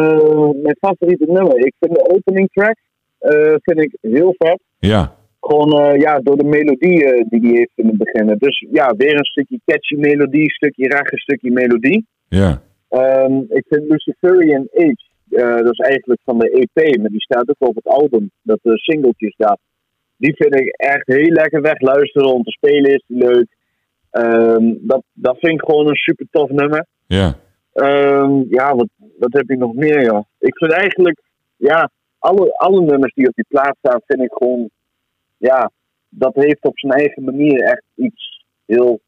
mijn 0.62 0.76
favoriete 0.80 1.24
nummer. 1.28 1.66
Ik 1.66 1.74
vind 1.80 1.94
de 1.94 2.10
opening 2.14 2.48
track 2.52 2.76
eh, 3.18 3.54
vind 3.62 3.78
ik 3.78 3.96
heel 4.00 4.34
vet. 4.38 4.60
Ja, 4.78 5.14
Gewoon 5.40 5.80
eh, 5.80 6.00
ja, 6.00 6.20
door 6.20 6.36
de 6.36 6.44
melodie 6.44 7.04
eh, 7.04 7.24
die 7.28 7.40
hij 7.40 7.58
heeft 7.58 7.72
in 7.74 7.86
het 7.86 7.98
begin. 7.98 8.36
Dus 8.38 8.66
ja, 8.70 8.94
weer 8.96 9.14
een 9.18 9.24
stukje 9.24 9.60
catchy 9.66 9.94
melodie, 9.94 10.50
stukje 10.50 10.88
rag, 10.88 11.10
een 11.12 11.18
stukje 11.18 11.50
melodie. 11.50 12.06
ja. 12.28 12.62
Ehm, 12.88 13.40
ik 13.48 13.64
vind 13.68 13.88
Luciferian 13.88 14.68
Age, 14.74 15.06
eh, 15.30 15.56
dat 15.56 15.72
is 15.72 15.78
eigenlijk 15.78 16.20
van 16.24 16.38
de 16.38 16.50
EP, 16.50 16.96
maar 17.00 17.10
die 17.10 17.20
staat 17.22 17.48
ook 17.48 17.68
op 17.68 17.74
het 17.74 17.86
album, 17.86 18.30
dat 18.42 18.58
de 18.62 18.78
singeltje 18.78 19.30
staat. 19.30 19.58
Die 20.16 20.34
vind 20.34 20.54
ik 20.54 20.68
echt 20.68 21.06
heel 21.06 21.32
lekker 21.32 21.60
wegluisteren, 21.60 22.34
om 22.34 22.42
te 22.42 22.50
spelen 22.50 22.94
is 22.94 23.04
die 23.06 23.18
leuk. 23.18 23.56
Ehm, 24.10 24.74
dat, 24.78 25.02
dat 25.12 25.38
vind 25.38 25.52
ik 25.52 25.64
gewoon 25.64 25.88
een 25.88 25.94
super 25.94 26.26
tof 26.30 26.50
nummer. 26.50 26.86
Ja, 27.06 27.36
Ehm, 27.78 28.42
ja, 28.48 28.74
wat, 28.74 28.88
wat 29.18 29.32
heb 29.32 29.50
ik 29.50 29.58
nog 29.58 29.74
meer, 29.74 30.04
joh? 30.04 30.24
Ik 30.38 30.56
vind 30.56 30.72
eigenlijk, 30.72 31.20
ja, 31.56 31.90
alle, 32.18 32.56
alle 32.56 32.80
nummers 32.80 33.14
die 33.14 33.28
op 33.28 33.34
die 33.34 33.44
plaat 33.48 33.76
staan, 33.78 34.00
vind 34.06 34.22
ik 34.22 34.32
gewoon, 34.32 34.70
ja, 35.36 35.70
dat 36.08 36.34
heeft 36.34 36.64
op 36.64 36.78
zijn 36.78 36.92
eigen 36.92 37.24
manier 37.24 37.62
echt 37.62 37.84
iets 37.94 38.44
heel, 38.66 39.00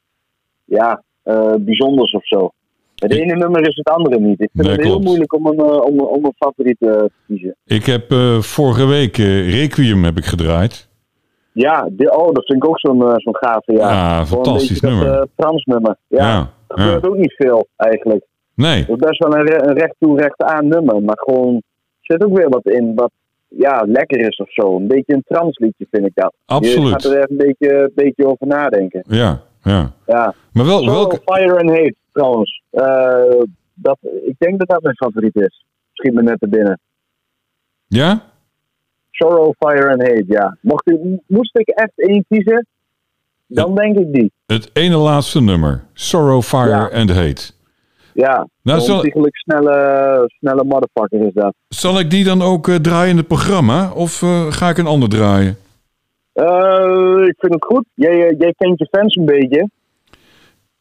ja, 0.65 1.03
eh, 1.23 1.55
bijzonders 1.59 2.13
of 2.13 2.27
zo. 2.27 2.53
Het 3.01 3.13
ene 3.13 3.35
nummer 3.37 3.61
is 3.69 3.77
het 3.77 3.89
andere 3.89 4.21
niet. 4.21 4.41
Ik 4.41 4.49
vind 4.53 4.67
Nee, 4.67 4.73
het 4.77 4.81
heel 4.83 4.91
klopt. 4.91 5.05
moeilijk 5.07 5.35
om 5.35 5.47
een, 5.47 5.59
eh, 5.59 5.83
om, 5.83 5.99
een- 5.99 6.07
om 6.07 6.25
een 6.25 6.35
favoriet 6.37 6.77
eh, 6.81 6.91
te 6.91 7.11
kiezen. 7.27 7.57
ik 7.65 7.85
heb 7.87 8.11
eh, 8.11 8.39
vorige 8.39 8.87
week 8.87 9.17
Requiem 9.17 10.05
heb 10.05 10.17
ik 10.17 10.25
gedraaid. 10.25 10.89
Ja, 11.53 11.89
oh, 11.99 12.33
dat 12.33 12.45
vind 12.47 12.63
ik 12.65 12.69
ook 12.69 12.81
zo'n 12.81 12.99
zo'n 13.17 13.37
gave, 13.37 13.73
ja. 13.73 13.91
Ja, 13.91 14.27
fantastisch 14.27 14.81
nummer. 14.81 15.07
Dat, 15.07 15.29
Frans 15.37 15.65
nummer. 15.65 15.97
Ja, 16.07 16.19
Ja, 16.29 16.51
dat 16.67 16.79
ja. 16.79 16.85
gebeurt 16.85 17.07
ook 17.09 17.17
niet 17.17 17.35
veel, 17.37 17.69
eigenlijk. 17.77 18.25
Nee, 18.55 18.79
Het 18.81 18.89
is 18.89 18.97
best 18.97 19.19
wel 19.25 19.35
een, 19.37 19.47
re- 19.47 19.65
een 19.69 19.75
recht 19.79 19.95
toe, 19.99 20.19
recht 20.21 20.43
aan 20.43 20.69
nummer. 20.69 21.03
Maar 21.03 21.19
gewoon, 21.19 21.63
zit 22.01 22.25
ook 22.25 22.37
weer 22.37 22.49
wat 22.49 22.67
in 22.67 22.95
wat 22.95 23.11
ja, 23.49 23.85
lekker 23.87 24.21
is 24.21 24.37
of 24.37 24.53
zo. 24.53 24.77
Een 24.77 24.87
beetje 24.87 25.15
een 25.15 25.25
transliedje 25.29 25.87
vind 25.91 26.07
ik 26.07 26.13
dat. 26.15 26.33
Je 26.47 26.55
Absoluut. 26.55 26.91
gaat 26.91 27.05
er 27.05 27.17
even 27.17 27.31
een 27.31 27.37
beetje, 27.37 27.75
een 27.83 27.93
beetje 27.95 28.27
over 28.27 28.47
nadenken. 28.47 29.05
Ja, 29.09 29.43
ja. 29.63 29.93
Ja. 30.07 30.35
Maar 30.53 30.65
wel, 30.67 30.79
Sorrow, 30.79 30.95
welke... 30.95 31.21
Fire 31.25 31.59
and 31.61 31.71
Hate 31.71 31.95
trouwens. 32.13 32.63
Eh, 32.71 33.43
dat, 33.75 33.99
ik 34.27 34.35
denk 34.39 34.59
dat 34.59 34.69
dat 34.69 34.83
mijn 34.83 34.97
favoriet 34.97 35.37
is. 35.37 35.65
Schiet 35.93 36.15
me 36.15 36.23
net 36.23 36.39
te 36.41 36.49
binnen. 36.49 36.81
Ja? 37.87 38.23
Sorrow, 39.11 39.53
Fire 39.59 39.91
and 39.91 40.01
Hate, 40.03 40.25
ja. 40.27 40.57
Mocht 40.61 40.91
ik, 40.91 40.99
moest 41.27 41.57
ik 41.59 41.69
echt 41.69 41.93
één 41.95 42.25
kiezen, 42.29 42.67
dan 43.47 43.75
denk 43.75 43.97
ik 43.99 44.13
die. 44.13 44.33
Het 44.47 44.71
ene 44.73 44.97
laatste 44.97 45.41
nummer. 45.43 45.85
Sorrow, 45.93 46.43
Fire 46.43 46.69
Ja. 46.69 46.89
and 46.93 47.11
Hate. 47.11 47.51
Ja, 48.15 48.49
Nou, 48.63 48.79
een 48.79 48.85
zal, 48.85 49.05
snelle, 49.31 50.25
snelle 50.39 50.65
motherfucker 50.65 51.27
is 51.27 51.33
dat. 51.35 51.55
zal 51.69 51.99
ik 51.99 52.11
die 52.11 52.25
dan 52.25 52.43
ook 52.43 52.69
eh, 52.69 52.75
draaien 52.75 53.11
in 53.11 53.17
het 53.17 53.27
programma? 53.27 53.93
Of 53.93 54.23
eh, 54.23 54.47
ga 54.53 54.69
ik 54.69 54.79
een 54.79 54.87
ander 54.87 55.09
draaien? 55.09 55.57
Eh, 56.45 57.27
ik 57.27 57.35
vind 57.39 57.53
het 57.55 57.65
goed. 57.65 57.85
Jij, 57.95 58.27
eh, 58.29 58.39
jij 58.39 58.55
kent 58.57 58.79
je 58.79 58.89
fans 58.91 59.17
een 59.17 59.25
beetje. 59.25 59.71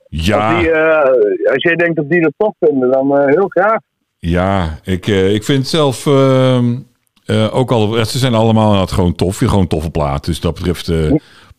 Ja, 0.10 0.50
Als, 0.54 0.60
die, 0.64 0.72
eh, 0.72 1.52
als 1.54 1.64
jij 1.64 1.76
denkt 1.76 1.96
dat 1.96 2.10
die 2.10 2.22
dat 2.22 2.34
tof 2.38 2.54
vinden, 2.60 2.92
dan 2.92 3.28
heel 3.30 3.48
graag. 3.48 3.78
ja 4.18 4.80
ik, 4.84 5.08
ik 5.08 5.44
vind 5.44 5.68
zelf 5.68 6.06
ehm, 6.06 6.78
eh, 7.26 7.56
ook 7.56 7.72
al... 7.72 8.06
Ze 8.06 8.18
zijn 8.18 8.34
allemaal 8.34 8.88
gewoon 8.88 9.16
tof. 9.16 9.40
Je 9.40 9.48
gewoon 9.50 9.68
toffe 9.68 9.92
plaat. 9.92 10.26
Dus 10.26 10.40
dat 10.40 10.54
betreft, 10.54 10.92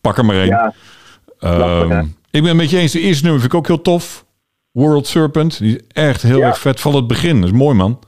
pak 0.00 0.18
er 0.18 0.24
maar 0.24 0.36
één. 0.36 0.46
Ja, 0.46 0.74
Ehm, 1.38 1.58
lastig, 1.58 2.00
ik 2.30 2.40
ben 2.40 2.44
het 2.46 2.56
met 2.56 2.70
je 2.70 2.78
eens. 2.78 2.92
De 2.92 3.00
eerste 3.00 3.22
nummer 3.24 3.40
vind 3.40 3.52
ik 3.52 3.58
ook 3.58 3.66
heel 3.66 3.82
tof. 3.82 4.24
World 4.72 5.06
Serpent. 5.06 5.58
Die 5.58 5.76
is 5.76 5.82
echt 5.92 6.22
heel 6.22 6.38
Ja. 6.38 6.46
erg 6.46 6.58
vet. 6.58 6.80
Van 6.80 6.94
het 6.94 7.06
begin. 7.06 7.40
Dat 7.40 7.50
is 7.50 7.56
mooi, 7.56 7.76
man. 7.76 7.98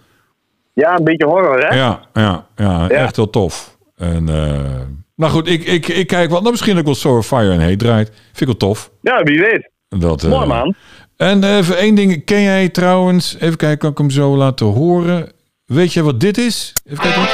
ja, 0.72 0.96
een 0.98 1.04
beetje 1.04 1.26
horror, 1.26 1.58
hè? 1.66 1.76
Ja, 1.76 2.00
ja, 2.12 2.46
ja, 2.56 2.88
echt 2.88 3.16
heel 3.16 3.30
tof. 3.30 3.78
En, 3.96 4.28
eh, 4.28 4.80
nou 5.16 5.32
goed, 5.32 5.48
ik, 5.48 5.64
ik, 5.64 5.88
ik 5.88 6.06
kijk 6.06 6.30
wel. 6.30 6.38
Nou, 6.38 6.50
misschien 6.50 6.78
ook 6.78 6.84
wel 6.84 6.94
Sour 6.94 7.22
Fire 7.22 7.52
en 7.52 7.60
Hate 7.60 7.76
draait. 7.76 8.08
Vind 8.08 8.40
ik 8.40 8.46
wel 8.46 8.56
tof. 8.56 8.90
Ja, 9.00 9.22
wie 9.22 9.38
weet. 9.38 9.70
Dat, 9.88 10.24
eh, 10.24 10.30
Mooi, 10.30 10.46
man. 10.46 10.74
En 11.16 11.44
even 11.56 11.76
één 11.76 11.94
ding. 11.94 12.24
Ken 12.24 12.42
jij 12.42 12.68
trouwens... 12.68 13.36
Even 13.40 13.56
kijken, 13.56 13.78
kan 13.78 13.90
ik 13.90 13.98
hem 13.98 14.10
zo 14.10 14.36
laten 14.36 14.66
horen? 14.66 15.32
Weet 15.64 15.92
je 15.92 16.02
wat 16.02 16.20
dit 16.20 16.38
is? 16.38 16.72
Even 16.84 16.98
kijken. 16.98 17.20
Wat... 17.20 17.30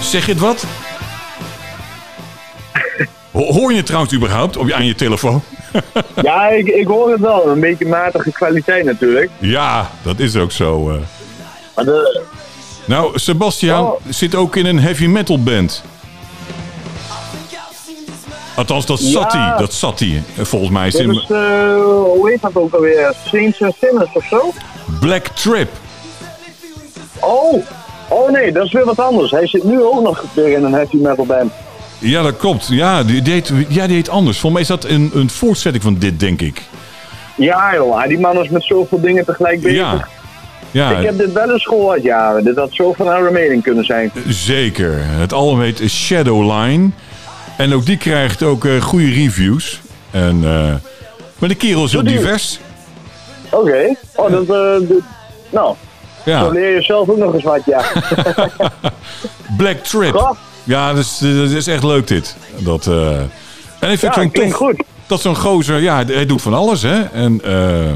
Zeg 0.00 0.26
je 0.26 0.32
het 0.32 0.40
wat? 0.40 0.66
Ho- 3.32 3.52
Hoor 3.52 3.70
je 3.70 3.76
het 3.76 3.86
trouwens 3.86 4.14
überhaupt 4.14 4.56
op 4.56 4.66
je, 4.66 4.74
aan 4.74 4.86
je 4.86 4.94
telefoon? 4.94 5.42
Ja, 6.22 6.48
ik, 6.48 6.66
ik 6.66 6.86
hoor 6.86 7.10
het 7.10 7.20
wel. 7.20 7.48
Een 7.48 7.60
beetje 7.60 7.86
matige 7.86 8.32
kwaliteit 8.32 8.84
natuurlijk. 8.84 9.30
Ja, 9.38 9.90
dat 10.02 10.18
is 10.18 10.36
ook 10.36 10.52
zo. 10.52 10.90
eh. 10.90 10.96
Maar 11.76 11.84
de, 11.84 12.20
Nou, 12.84 13.18
Sebastian 13.18 13.84
Oh. 13.84 14.00
zit 14.08 14.34
ook 14.34 14.56
in 14.56 14.66
een 14.66 14.80
heavy 14.80 15.06
metal 15.06 15.42
band. 15.42 15.82
Althans, 18.56 18.86
dat 18.86 19.00
zat 19.00 19.32
Ja. 19.32 19.38
hij. 19.48 19.58
Dat 19.58 19.72
zat 19.74 19.98
hij. 19.98 20.22
Eh, 20.36 20.44
Volgens 20.44 20.70
mij 20.70 20.86
is 20.86 20.92
dit 20.94 21.06
het 21.06 21.16
is, 21.16 21.26
hoe 21.28 22.28
heet 22.30 22.42
dat 22.42 22.56
ook 22.56 22.74
alweer? 22.74 23.14
Saints 23.26 23.62
and 23.62 23.74
Sinners 23.80 24.10
of 24.12 24.24
zo? 24.24 24.52
Black 25.00 25.26
Trip. 25.26 25.68
Oh, 27.20 27.64
oh 28.08 28.30
nee, 28.30 28.52
dat 28.52 28.64
is 28.64 28.72
weer 28.72 28.84
wat 28.84 28.98
anders. 29.00 29.30
Hij 29.30 29.46
zit 29.46 29.64
nu 29.64 29.82
ook 29.82 30.02
nog 30.02 30.24
weer 30.34 30.48
in 30.56 30.64
een 30.64 30.72
heavy 30.72 30.96
metal 30.96 31.26
band. 31.26 31.52
Ja, 32.02 32.22
dat 32.22 32.36
klopt. 32.36 32.66
Ja, 32.68 33.02
die 33.02 33.22
deed, 33.22 33.52
ja, 33.68 33.86
die 33.86 33.96
heet 33.96 34.08
anders. 34.08 34.38
Volgens 34.38 34.52
mij 34.66 34.76
is 34.76 34.82
dat 34.82 34.90
een, 34.90 35.10
een 35.14 35.30
voortzetting 35.30 35.82
van 35.84 35.96
dit, 35.98 36.20
denk 36.20 36.40
ik. 36.40 36.62
Ja 37.36 37.74
joh, 37.74 38.06
die 38.06 38.18
man 38.18 38.42
is 38.42 38.48
met 38.48 38.64
zoveel 38.64 39.00
dingen 39.00 39.24
tegelijk 39.24 39.60
bezig. 39.60 39.78
Ja. 39.78 40.08
Ja, 40.70 40.90
Ik 40.90 41.04
heb 41.04 41.18
dit 41.18 41.32
wel 41.32 41.50
eens 41.52 41.64
gehoord, 41.66 42.02
ja. 42.02 42.40
Dit 42.40 42.56
had 42.56 42.68
zo 42.72 42.92
van 42.92 43.06
Iron 43.06 43.32
Maiden 43.32 43.62
kunnen 43.62 43.84
zijn. 43.84 44.12
zeker. 44.28 44.98
Het 45.04 45.32
album 45.32 45.60
heet 45.60 45.82
Shadowline. 45.90 46.90
En 47.56 47.74
ook 47.74 47.86
die 47.86 47.96
krijgt 47.96 48.42
ook 48.42 48.64
eh, 48.64 48.80
goede 48.80 49.10
reviews. 49.10 49.80
En, 50.10 50.40
eh, 50.44 50.74
maar 51.38 51.48
de 51.48 51.54
kerel 51.54 51.84
is 51.84 51.92
heel 51.92 52.04
divers. 52.04 52.58
Oké. 53.50 53.94
Oh, 54.14 54.30
dat... 54.30 54.46
dit- 54.88 55.02
nou, 55.50 55.74
zo 56.24 56.30
Ja, 56.30 56.48
leer 56.48 56.74
je 56.74 56.82
zelf 56.82 57.08
ook 57.08 57.16
nog 57.16 57.34
eens 57.34 57.42
wat, 57.42 57.60
ja. 57.66 57.82
Black 59.56 59.76
Trip. 59.76 60.14
Goh. 60.14 60.30
Ja, 60.64 60.90
is, 60.90 61.18
dat 61.18 61.50
is 61.50 61.66
echt 61.66 61.82
leuk 61.84 62.06
dit. 62.06 62.36
Dat, 62.58 62.86
eh, 62.86 63.16
en 63.80 63.90
ik 63.90 63.98
vind 63.98 64.14
Ja, 64.14 64.28
tof, 64.32 64.52
goed. 64.52 64.82
dat 65.06 65.20
zo'n 65.20 65.36
gozer, 65.36 65.80
ja, 65.80 66.04
hij 66.06 66.26
doet 66.26 66.42
van 66.42 66.54
alles, 66.54 66.82
hè. 66.82 67.02
En 67.02 67.40
eh, 67.44 67.90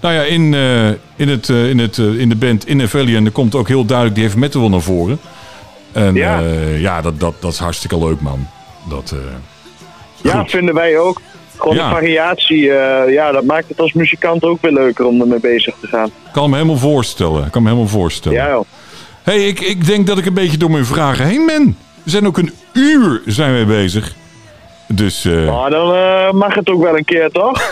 nou 0.00 0.14
ja, 0.14 0.22
in, 0.22 0.54
eh, 0.54 0.88
in, 1.16 1.28
het, 1.28 1.48
in, 1.48 1.78
het, 1.78 1.96
in 1.98 2.28
de 2.28 2.36
band 2.36 2.66
In 2.66 2.82
Avellion 2.82 3.32
komt 3.32 3.54
ook 3.54 3.68
heel 3.68 3.84
duidelijk 3.84 4.16
die 4.16 4.24
heavy 4.24 4.38
metal 4.40 4.68
naar 4.68 4.80
voren. 4.80 5.18
En 5.92 6.14
Ja. 6.14 6.40
ja, 6.78 7.00
dat, 7.00 7.20
dat, 7.20 7.34
dat 7.40 7.52
is 7.52 7.58
hartstikke 7.58 7.98
leuk, 7.98 8.20
man. 8.20 8.46
Dat, 8.88 9.14
Ja, 10.22 10.38
Goed. 10.40 10.50
vinden 10.50 10.74
wij 10.74 10.98
ook. 10.98 11.20
Gewoon 11.58 11.74
Ja. 11.76 11.88
de 11.88 11.94
variatie, 11.94 12.60
ja, 13.08 13.32
dat 13.32 13.44
maakt 13.44 13.68
het 13.68 13.80
als 13.80 13.92
muzikant 13.92 14.42
ook 14.42 14.62
weer 14.62 14.72
leuker 14.72 15.04
om 15.06 15.20
ermee 15.20 15.40
bezig 15.40 15.74
te 15.80 15.86
gaan. 15.86 16.10
kan 16.32 16.50
me 16.50 16.56
helemaal 16.56 16.76
voorstellen. 16.78 17.44
Ik 17.44 17.50
kan 17.52 17.62
me 17.62 17.68
helemaal 17.68 17.90
voorstellen. 17.90 18.38
Ja 18.38 18.48
joh. 18.50 18.64
hey, 19.22 19.46
ik, 19.46 19.60
ik 19.60 19.86
denk 19.86 20.06
dat 20.06 20.18
ik 20.18 20.26
een 20.26 20.34
beetje 20.34 20.56
door 20.58 20.70
mijn 20.70 20.84
vragen 20.86 21.26
heen 21.26 21.46
ben. 21.46 21.76
We 22.06 22.12
zijn 22.12 22.26
ook 22.26 22.38
een 22.38 22.52
uur 22.72 23.22
zijn 23.26 23.52
wij 23.52 23.66
bezig. 23.66 24.14
Dus 24.88 25.24
eh, 25.24 25.54
Maar 25.54 25.70
dan 25.70 25.94
eh, 25.94 26.30
mag 26.32 26.54
het 26.54 26.68
ook 26.70 26.82
wel 26.82 26.96
een 26.96 27.04
keer, 27.04 27.30
toch? 27.30 27.70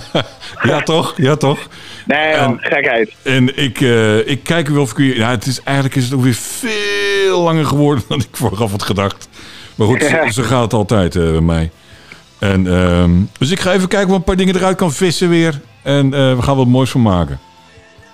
ja, 0.70 0.80
toch? 0.80 1.14
Ja, 1.16 1.36
toch? 1.36 1.58
Nee, 2.06 2.18
En- 2.18 2.58
gekheid. 2.60 3.12
En 3.22 3.56
ik, 3.62 3.80
eh, 3.80 4.28
ik 4.28 4.42
kijk 4.42 4.68
wel 4.68 4.82
of 4.82 4.98
ik. 4.98 5.16
Ja, 5.16 5.30
het 5.30 5.46
is, 5.46 5.62
eigenlijk 5.62 5.96
is 5.96 6.04
het 6.04 6.14
ook 6.14 6.22
weer 6.22 6.34
veel 6.34 7.40
langer 7.40 7.64
geworden 7.66 8.04
dan 8.08 8.18
ik 8.18 8.26
vooraf 8.32 8.70
had 8.70 8.82
gedacht. 8.82 9.28
Maar 9.74 9.86
goed, 9.86 10.02
zo, 10.02 10.08
Ja. 10.16 10.30
zo 10.30 10.42
gaat 10.42 10.62
het 10.62 10.72
altijd 10.72 11.12
bij 11.12 11.40
mij. 11.40 11.70
En, 12.38 12.66
ehm, 12.66 13.10
dus 13.38 13.50
ik 13.50 13.60
ga 13.60 13.72
even 13.72 13.88
kijken 13.88 14.08
of 14.08 14.12
ik 14.12 14.18
een 14.18 14.24
paar 14.24 14.36
dingen 14.36 14.56
eruit 14.56 14.76
kan 14.76 14.92
vissen 14.92 15.28
weer. 15.28 15.60
En 15.82 16.10
we 16.10 16.42
gaan 16.42 16.56
wat 16.56 16.66
moois 16.66 16.90
van 16.90 17.02
maken. 17.02 17.38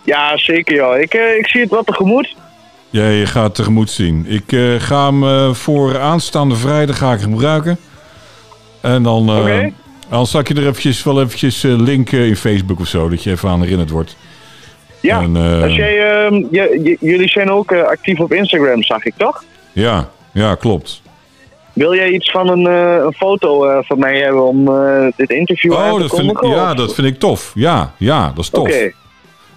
Ja, 0.04 0.36
zeker 0.38 0.74
joh. 0.74 0.98
Ik, 0.98 1.14
ik 1.14 1.48
zie 1.48 1.60
het 1.60 1.70
wat 1.70 1.86
tegemoet. 1.86 2.34
Ja, 2.90 3.06
je 3.08 3.26
gaat 3.26 3.54
tegemoet 3.54 3.90
zien. 3.90 4.24
Ik 4.28 4.52
eh, 4.52 4.74
ga 4.78 5.06
hem 5.06 5.24
eh, 5.24 5.54
voor 5.54 5.98
aanstaande 6.00 6.54
vrijdag 6.54 6.98
ga 6.98 7.12
ik 7.12 7.20
gebruiken. 7.20 7.78
En 8.80 9.02
dan, 9.02 9.30
Oké. 9.38 9.72
dan 10.08 10.26
zal 10.26 10.40
ik 10.40 10.48
je 10.48 10.54
er 10.54 10.66
eventjes, 10.66 11.02
wel 11.02 11.20
eventjes 11.22 11.62
linken 11.62 12.18
in 12.26 12.36
Facebook 12.36 12.80
of 12.80 12.86
zo. 12.86 13.08
Dat 13.08 13.22
je 13.22 13.30
even 13.30 13.48
aan 13.48 13.60
herinnerd 13.62 13.90
wordt. 13.90 14.16
Ja, 15.00 15.20
En, 15.20 15.36
als 15.62 15.74
jij, 15.74 16.24
ehm, 16.24 16.34
je- 16.50 16.96
jullie 17.00 17.28
zijn 17.28 17.50
ook 17.50 17.72
actief 17.72 18.20
op 18.20 18.32
Instagram, 18.32 18.82
zag 18.82 19.04
ik 19.04 19.14
toch? 19.16 19.44
Ja, 19.72 20.08
ja 20.32 20.54
klopt. 20.54 21.02
Wil 21.72 21.94
jij 21.94 22.08
iets 22.10 22.30
van 22.30 22.48
een, 22.48 22.64
een 23.04 23.12
foto 23.12 23.80
van 23.82 23.98
mij 23.98 24.18
hebben 24.18 24.42
om 24.46 24.64
dit 25.16 25.30
interview 25.30 25.74
aan 25.76 25.90
Oh, 25.90 25.94
te 25.96 26.00
dat 26.08 26.16
vind, 26.18 26.30
ik, 26.30 26.44
ja, 26.44 26.74
dat 26.74 26.94
vind 26.94 27.06
ik 27.06 27.18
tof. 27.18 27.52
Ja, 27.54 27.92
ja 27.96 28.28
dat 28.34 28.44
is 28.44 28.50
tof. 28.50 28.62
Oké. 28.68 28.92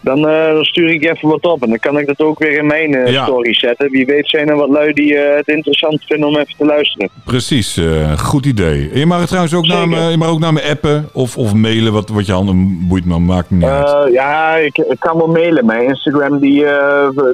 Dan, 0.03 0.27
eh, 0.27 0.53
dan 0.53 0.63
stuur 0.63 0.89
ik 0.89 1.03
even 1.03 1.29
wat 1.29 1.41
op 1.45 1.63
en 1.63 1.69
dan 1.69 1.79
kan 1.79 1.97
ik 1.97 2.07
dat 2.07 2.19
ook 2.19 2.39
weer 2.39 2.57
in 2.57 2.65
mijn 2.65 2.95
eh, 2.95 3.11
Ja. 3.11 3.23
story 3.23 3.53
zetten. 3.53 3.91
Wie 3.91 4.05
weet 4.05 4.29
zijn 4.29 4.49
er 4.49 4.55
wat 4.55 4.69
lui 4.69 4.93
die 4.93 5.17
eh, 5.17 5.35
het 5.35 5.47
interessant 5.47 6.03
vinden 6.05 6.27
om 6.27 6.35
even 6.35 6.53
te 6.57 6.65
luisteren. 6.65 7.09
Precies, 7.25 7.79
goed 8.17 8.45
idee. 8.45 8.89
En 8.93 8.99
je 8.99 9.05
mag 9.05 9.17
het 9.19 9.27
trouwens 9.27 9.53
ook 9.55 9.67
naar 9.67 9.87
me, 9.87 9.99
je 10.09 10.17
mag 10.17 10.29
ook 10.29 10.39
naar 10.39 10.53
me 10.53 10.63
appen 10.63 11.09
of, 11.13 11.37
of 11.37 11.53
mailen, 11.53 11.93
wat, 11.93 12.09
wat 12.09 12.25
je 12.25 12.31
handen 12.31 12.85
boeit 12.87 13.05
me, 13.05 13.19
maakt 13.19 13.49
me 13.49 13.57
niet 13.57 13.65
uit. 13.65 14.13
Ja, 14.13 14.55
ik, 14.55 14.77
ik 14.77 14.99
kan 14.99 15.17
wel 15.17 15.27
mailen. 15.27 15.65
Mijn 15.65 15.87
Instagram 15.87 16.39
die, 16.39 16.65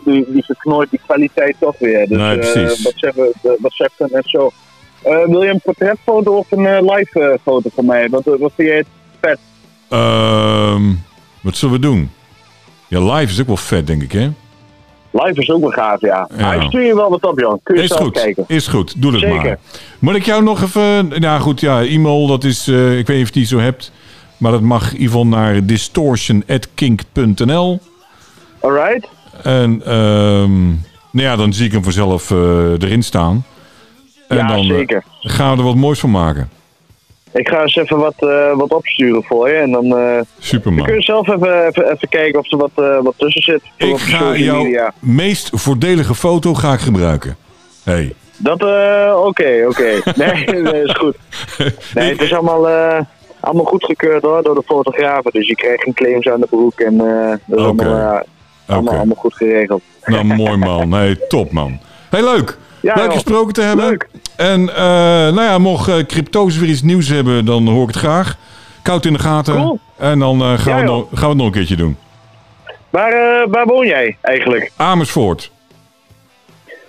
die, 0.06 0.26
die 0.28 0.44
verknooit 0.46 0.90
die 0.90 1.00
kwaliteit 1.06 1.56
toch 1.60 1.76
weer. 1.80 2.08
Dus 2.08 2.18
Nee, 2.18 2.38
precies. 2.38 2.84
dat 3.98 4.10
net 4.12 4.24
zo? 4.30 4.52
Wil 5.04 5.44
je 5.44 5.50
een 5.50 5.62
portretfoto 5.64 6.38
of 6.38 6.52
een 6.52 6.66
eh, 6.66 6.96
live 6.96 7.40
foto 7.44 7.70
van 7.76 7.86
mij? 7.86 8.10
Wat, 8.10 8.24
wat 8.24 8.52
vind 8.56 8.68
jij 8.68 8.78
het 8.78 8.88
vet? 9.22 9.40
Ehm, 9.90 10.82
wat 11.42 11.56
zullen 11.58 11.76
we 11.76 11.82
doen? 11.82 12.10
Ja, 12.90 13.14
live 13.14 13.32
is 13.32 13.40
ook 13.42 13.48
wel 13.48 13.58
vet, 13.58 13.88
denk 13.88 14.02
ik, 14.02 14.12
hè? 14.12 14.30
Live 15.12 15.42
is 15.42 15.50
ook 15.50 15.62
wel 15.62 15.70
gaaf, 15.70 16.02
ja. 16.02 16.30
Ja. 16.38 16.54
Ik 16.54 16.62
stuur 16.62 16.82
je 16.86 16.96
wel 16.96 17.10
wat 17.10 17.24
op, 17.26 17.40
Jan. 17.40 17.60
Kun 17.64 17.76
je 17.76 17.82
Is 17.82 17.88
zelf 17.88 18.02
goed, 18.02 18.14
kijken. 18.14 18.44
is 18.48 18.68
goed. 18.68 19.02
Doe 19.02 19.12
dat 19.12 19.22
Zeker. 19.22 19.44
maar. 19.44 19.58
Moet 20.00 20.16
ik 20.16 20.26
jou 20.26 20.44
nog 20.44 20.62
even... 20.62 21.08
Nou 21.22 21.42
goed, 21.42 21.60
ja, 21.60 21.84
e-mail, 21.84 22.28
dat 22.28 22.44
is... 22.44 22.68
eh, 22.68 22.98
ik 22.98 23.08
weet 23.08 23.18
niet 23.18 23.28
of 23.28 23.34
je 23.34 23.40
die 23.40 23.46
zo 23.46 23.58
hebt. 23.58 23.92
Maar 24.38 24.52
dat 24.52 24.62
mag 24.62 24.90
geval 24.90 25.28
naar 25.28 25.66
distortion.kink.nl. 25.66 27.80
Alright? 28.60 29.08
En 29.44 29.82
ehm, 29.86 30.68
nou 31.12 31.28
ja, 31.28 31.36
dan 31.36 31.54
zie 31.54 31.66
ik 31.66 31.72
hem 31.72 31.84
vanzelf 31.84 32.32
eh, 32.32 32.38
erin 32.72 33.04
staan. 33.04 33.46
En 34.28 34.38
Ja, 34.38 34.48
dan 34.48 34.58
eh, 34.60 34.66
zeker. 34.68 35.04
gaan 35.20 35.52
we 35.52 35.58
er 35.58 35.64
wat 35.68 35.76
moois 35.76 36.00
van 36.00 36.12
maken. 36.12 36.50
Ik 37.34 37.50
ga 37.50 37.62
eens 37.62 37.76
even 37.76 37.98
wat, 37.98 38.14
eh, 38.18 38.58
wat 38.58 38.72
opsturen 38.74 39.24
voor 39.24 39.50
je. 39.50 39.56
En 39.56 39.72
dan 39.72 39.98
eh, 39.98 40.20
Superman. 40.40 40.86
kun 40.86 40.96
je 40.96 41.02
zelf 41.02 41.28
even, 41.28 41.68
even, 41.68 41.92
even 41.92 42.10
kijken 42.10 42.40
of 42.40 42.52
er 42.52 42.58
wat, 42.58 42.72
eh, 42.76 43.02
wat 43.02 43.14
tussen 43.18 43.42
zit. 43.42 43.62
Ik 43.78 43.98
ga 43.98 44.36
jouw 44.36 44.64
media. 44.64 44.94
meest 45.00 45.50
voordelige 45.54 46.16
foto 46.16 46.54
ga 46.54 46.74
ik 46.74 46.80
gebruiken. 46.80 47.38
Hey. 47.84 48.14
Dat, 48.38 48.62
eh, 48.62 49.22
oké, 49.26 49.66
oké. 49.68 50.02
Nee, 50.24 50.46
nee, 50.46 50.84
is 50.84 50.92
goed. 50.94 51.16
Nee, 51.94 52.10
het 52.10 52.22
is 52.22 52.34
allemaal, 52.34 52.68
allemaal 53.40 53.66
goedgekeurd 53.66 54.22
hoor, 54.22 54.44
door 54.44 54.56
de 54.56 54.64
fotografen. 54.66 55.32
Dus 55.32 55.48
je 55.48 55.56
krijgt 55.56 55.84
geen 55.84 55.94
claims 55.94 56.28
aan 56.28 56.40
de 56.40 56.48
broek 56.50 56.80
en 56.80 56.98
dat 57.46 57.60
is 57.60 57.66
Oké. 57.66 57.86
allemaal, 57.86 58.24
allemaal, 58.66 59.16
goed 59.16 59.34
geregeld. 59.34 59.82
Nou, 60.06 60.24
mooi 60.24 60.58
man. 60.58 60.90
Nee, 60.90 61.28
top 61.28 61.52
man. 61.52 61.80
Heel 62.10 62.24
leuk. 62.24 62.58
Ja, 62.82 62.96
leuk 62.96 63.14
gesproken 63.14 63.54
te 63.54 63.62
hebben. 63.62 63.86
Leuk. 63.86 64.10
En 64.36 64.70
eh, 64.70 64.76
nou 65.34 65.42
ja, 65.42 65.58
mocht 65.58 66.06
crypto's 66.06 66.58
weer 66.58 66.70
iets 66.70 66.82
nieuws 66.82 67.08
hebben, 67.08 67.46
dan 67.46 67.68
hoor 67.68 67.82
ik 67.82 67.88
het 67.88 67.98
graag. 67.98 68.38
Koud 68.82 69.06
in 69.06 69.14
de 69.14 69.20
gaten. 69.20 69.54
Cool. 69.54 69.80
En 69.98 70.20
dan 70.20 70.42
eh, 70.42 70.60
gaan, 70.60 70.74
Ja, 70.74 70.80
we 70.80 70.86
nog, 70.86 71.08
gaan 71.10 71.20
we 71.20 71.28
het 71.28 71.38
nog 71.38 71.46
een 71.46 71.52
keertje 71.52 71.76
doen. 71.76 71.98
Waar, 72.90 73.50
waar 73.50 73.66
woon 73.66 73.86
jij 73.86 74.18
eigenlijk? 74.22 74.72
Amersfoort. 74.76 75.52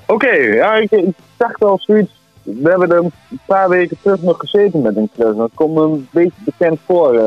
Oké, 0.07 0.31
ja, 0.33 0.75
ik, 0.75 0.91
ik 0.91 1.15
dacht 1.37 1.59
wel 1.59 1.79
zoiets. 1.81 2.11
We 2.43 2.69
hebben 2.71 2.91
er 2.91 2.99
een 2.99 3.13
paar 3.47 3.69
weken 3.69 3.97
terug 4.03 4.23
nog 4.23 4.39
gezeten 4.39 4.83
met 4.83 4.97
een 4.97 5.11
klus. 5.17 5.37
Dat 5.37 5.51
komt 5.55 5.79
een 5.79 6.09
beetje 6.11 6.41
bekend 6.45 6.79
voor. 6.87 7.21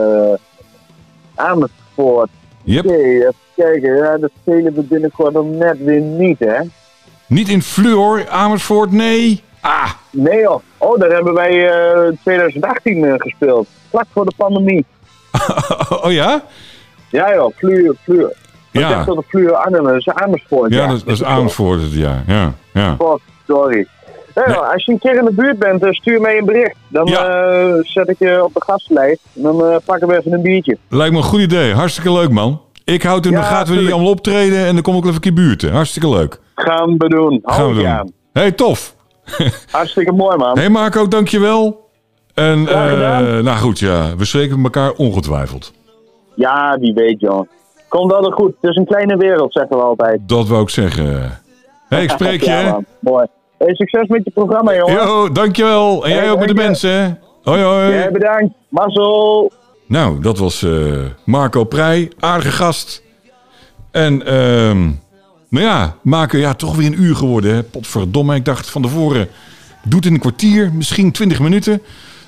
Amersfoort. 1.36 2.30
Yep. 2.64 2.86
Oké, 2.86 2.96
even 2.96 3.34
kijken. 3.56 3.96
Ja, 3.96 4.18
dat 4.18 4.32
spelen 4.42 4.74
we 4.74 4.82
binnenkort 4.82 5.34
dan 5.34 5.58
net 5.58 5.78
weer 5.84 6.02
niet, 6.02 6.40
hè? 6.40 6.60
Niet 7.34 7.50
in 7.50 7.62
Fluor, 7.62 8.30
Amersfoort, 8.30 8.92
nee. 8.92 9.42
Ah, 9.62 9.90
Nee 10.12 10.40
joh. 10.42 10.62
Oh, 10.78 11.00
daar 11.00 11.10
hebben 11.10 11.34
wij 11.34 11.70
eh 11.70 12.12
2018 12.24 13.04
eh, 13.06 13.14
gespeeld. 13.18 13.68
Vlak 13.90 14.06
voor 14.14 14.26
de 14.26 14.34
pandemie. 14.38 14.86
oh 16.04 16.12
ja? 16.12 16.44
Ja 17.10 17.34
joh, 17.34 17.54
Fluur. 17.58 17.96
Ik 18.72 18.80
Ja. 18.82 18.90
dacht 18.90 19.06
dat 19.06 19.16
de 19.16 19.24
Fluur 19.28 19.54
Arnhem, 19.54 19.84
dat 19.84 19.94
is 19.96 20.10
Amersfoort. 20.10 20.74
Ja, 20.74 20.88
dat, 20.88 20.96
is- 20.96 21.04
dat 21.04 21.14
is 21.14 21.24
Amersfoort 21.24 21.82
het 21.82 21.94
jaar. 21.94 22.24
Ja, 22.28 22.54
ja. 22.74 22.98
Sorry. 23.48 23.88
Ja, 24.36 24.48
Nee. 24.48 24.56
als 24.56 24.86
je 24.86 24.92
een 24.92 25.00
keer 25.00 25.16
in 25.18 25.26
de 25.26 25.34
buurt 25.34 25.60
bent, 25.60 25.84
eh, 25.84 25.92
stuur 25.92 26.22
mij 26.22 26.38
een 26.38 26.46
bericht. 26.46 26.76
Dan 26.88 27.06
Ja. 27.08 27.26
eh, 27.28 27.74
zet 27.82 28.10
ik 28.10 28.20
je 28.20 28.44
op 28.44 28.54
de 28.54 28.62
gastlijst. 28.66 29.20
Dan 29.34 29.66
eh, 29.66 29.76
pakken 29.86 30.08
we 30.08 30.18
even 30.18 30.34
een 30.34 30.42
biertje. 30.42 30.78
Lijkt 30.90 31.12
me 31.12 31.18
een 31.18 31.24
goed 31.26 31.40
idee. 31.40 31.74
Hartstikke 31.74 32.12
leuk, 32.12 32.30
man. 32.30 32.62
Ik 32.84 33.04
houd 33.04 33.26
in 33.26 33.32
de 33.32 33.38
Ja, 33.38 33.44
gaten 33.44 33.56
wanneer 33.58 33.74
tuurlijk. 33.76 33.94
allemaal 33.94 34.12
optreden 34.12 34.66
en 34.66 34.74
dan 34.74 34.82
kom 34.84 34.96
ik 34.96 35.02
even 35.04 35.14
een 35.16 35.20
keer 35.22 35.34
buurten. 35.34 35.72
Hartstikke 35.72 36.10
leuk. 36.10 36.40
Gaan 36.56 36.98
we 36.98 37.10
doen. 37.10 37.40
Gaan 37.44 37.68
we 37.68 37.76
doen. 37.76 37.88
aan. 37.88 38.12
hey, 38.34 38.52
tof. 38.52 38.96
Hartstikke 39.72 40.12
mooi 40.12 40.38
man. 40.38 40.58
hey 40.58 40.70
Marco, 40.70 41.08
dankjewel. 41.08 41.90
En 42.34 42.68
eh, 42.68 43.40
nou 43.40 43.58
goed, 43.58 43.80
ja, 43.80 44.16
we 44.16 44.26
spreken 44.26 44.64
elkaar 44.64 44.92
ongetwijfeld. 44.92 45.74
Ja, 46.36 46.78
wie 46.80 46.94
weet 46.94 47.20
joh. 47.20 47.48
Komt 47.88 48.14
altijd 48.14 48.34
goed. 48.34 48.54
Het 48.62 48.70
is 48.72 48.76
een 48.76 48.86
kleine 48.86 49.18
wereld, 49.18 49.54
zeggen 49.54 49.78
we 49.78 49.84
altijd. 49.84 50.20
Dat 50.26 50.48
wou 50.48 50.62
ik 50.62 50.70
zeggen. 50.70 51.40
hey, 51.90 52.04
ik 52.04 52.10
spreek 52.10 52.44
je. 52.44 52.50
Ja, 52.50 52.58
hè? 52.58 52.72
man. 52.72 52.86
Mooi. 53.00 53.26
Hey, 53.58 53.76
succes 53.76 54.08
met 54.08 54.24
je 54.24 54.32
programma, 54.32 54.76
jongen. 54.76 54.94
Yo, 54.94 55.32
dankjewel. 55.32 56.06
En 56.06 56.10
jij 56.10 56.32
ook 56.32 56.40
met 56.40 56.48
de 56.48 56.54
mensen, 56.54 56.90
hè? 56.90 57.14
Hoi, 57.44 57.62
hoi. 57.62 57.94
Jij 57.94 58.12
bedankt. 58.12 58.54
Marcel. 58.70 59.52
Nou, 59.88 60.20
dat 60.22 60.38
was 60.38 60.64
eh, 60.64 60.72
Marco 61.26 61.64
Prij. 61.64 62.12
Aardige 62.20 62.52
gast. 62.52 63.04
En, 63.92 64.26
ehm 64.26 64.90
nou 65.54 65.66
ja, 65.66 65.96
maken 66.02 66.40
ja, 66.40 66.54
toch 66.54 66.76
weer 66.76 66.86
een 66.86 67.02
uur 67.02 67.16
geworden. 67.16 67.54
Hè? 67.54 67.64
Potverdomme, 67.64 68.36
ik 68.36 68.46
dacht 68.46 68.70
van 68.70 68.82
tevoren, 68.82 69.28
doe 69.84 69.96
het 69.96 70.06
in 70.06 70.14
een 70.14 70.20
kwartier, 70.20 70.74
misschien 70.74 71.12
20 71.12 71.40
minuten. 71.40 71.82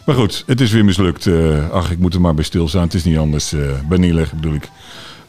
Maar 0.06 0.16
goed, 0.16 0.44
het 0.48 0.62
is 0.62 0.72
weer 0.72 0.86
mislukt. 0.86 1.28
Eh, 1.28 1.70
ach, 1.70 1.92
ik 1.92 2.00
moet 2.00 2.14
er 2.14 2.22
maar 2.22 2.34
bij 2.34 2.44
stilstaan. 2.44 2.82
Het 2.82 2.94
is 2.94 3.04
niet 3.04 3.18
anders. 3.18 3.54
eh 3.54 3.60
bij 3.88 3.98
neerleggen 3.98 4.38
bedoel 4.38 4.54
ik. 4.54 4.70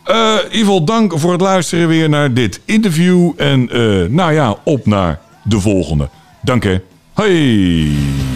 Eh, 0.04 0.36
in 0.38 0.44
ieder 0.44 0.58
geval 0.58 0.84
dank 0.84 1.18
voor 1.18 1.32
het 1.32 1.40
luisteren 1.40 1.88
weer 1.88 2.08
naar 2.08 2.34
dit 2.34 2.60
interview. 2.64 3.32
En 3.36 3.70
eh, 3.70 4.08
nou 4.08 4.32
ja, 4.32 4.56
op 4.64 4.86
naar 4.86 5.20
de 5.42 5.60
volgende. 5.60 6.08
Dank 6.42 6.64
hè. 6.64 6.80
Hoi. 7.12 8.35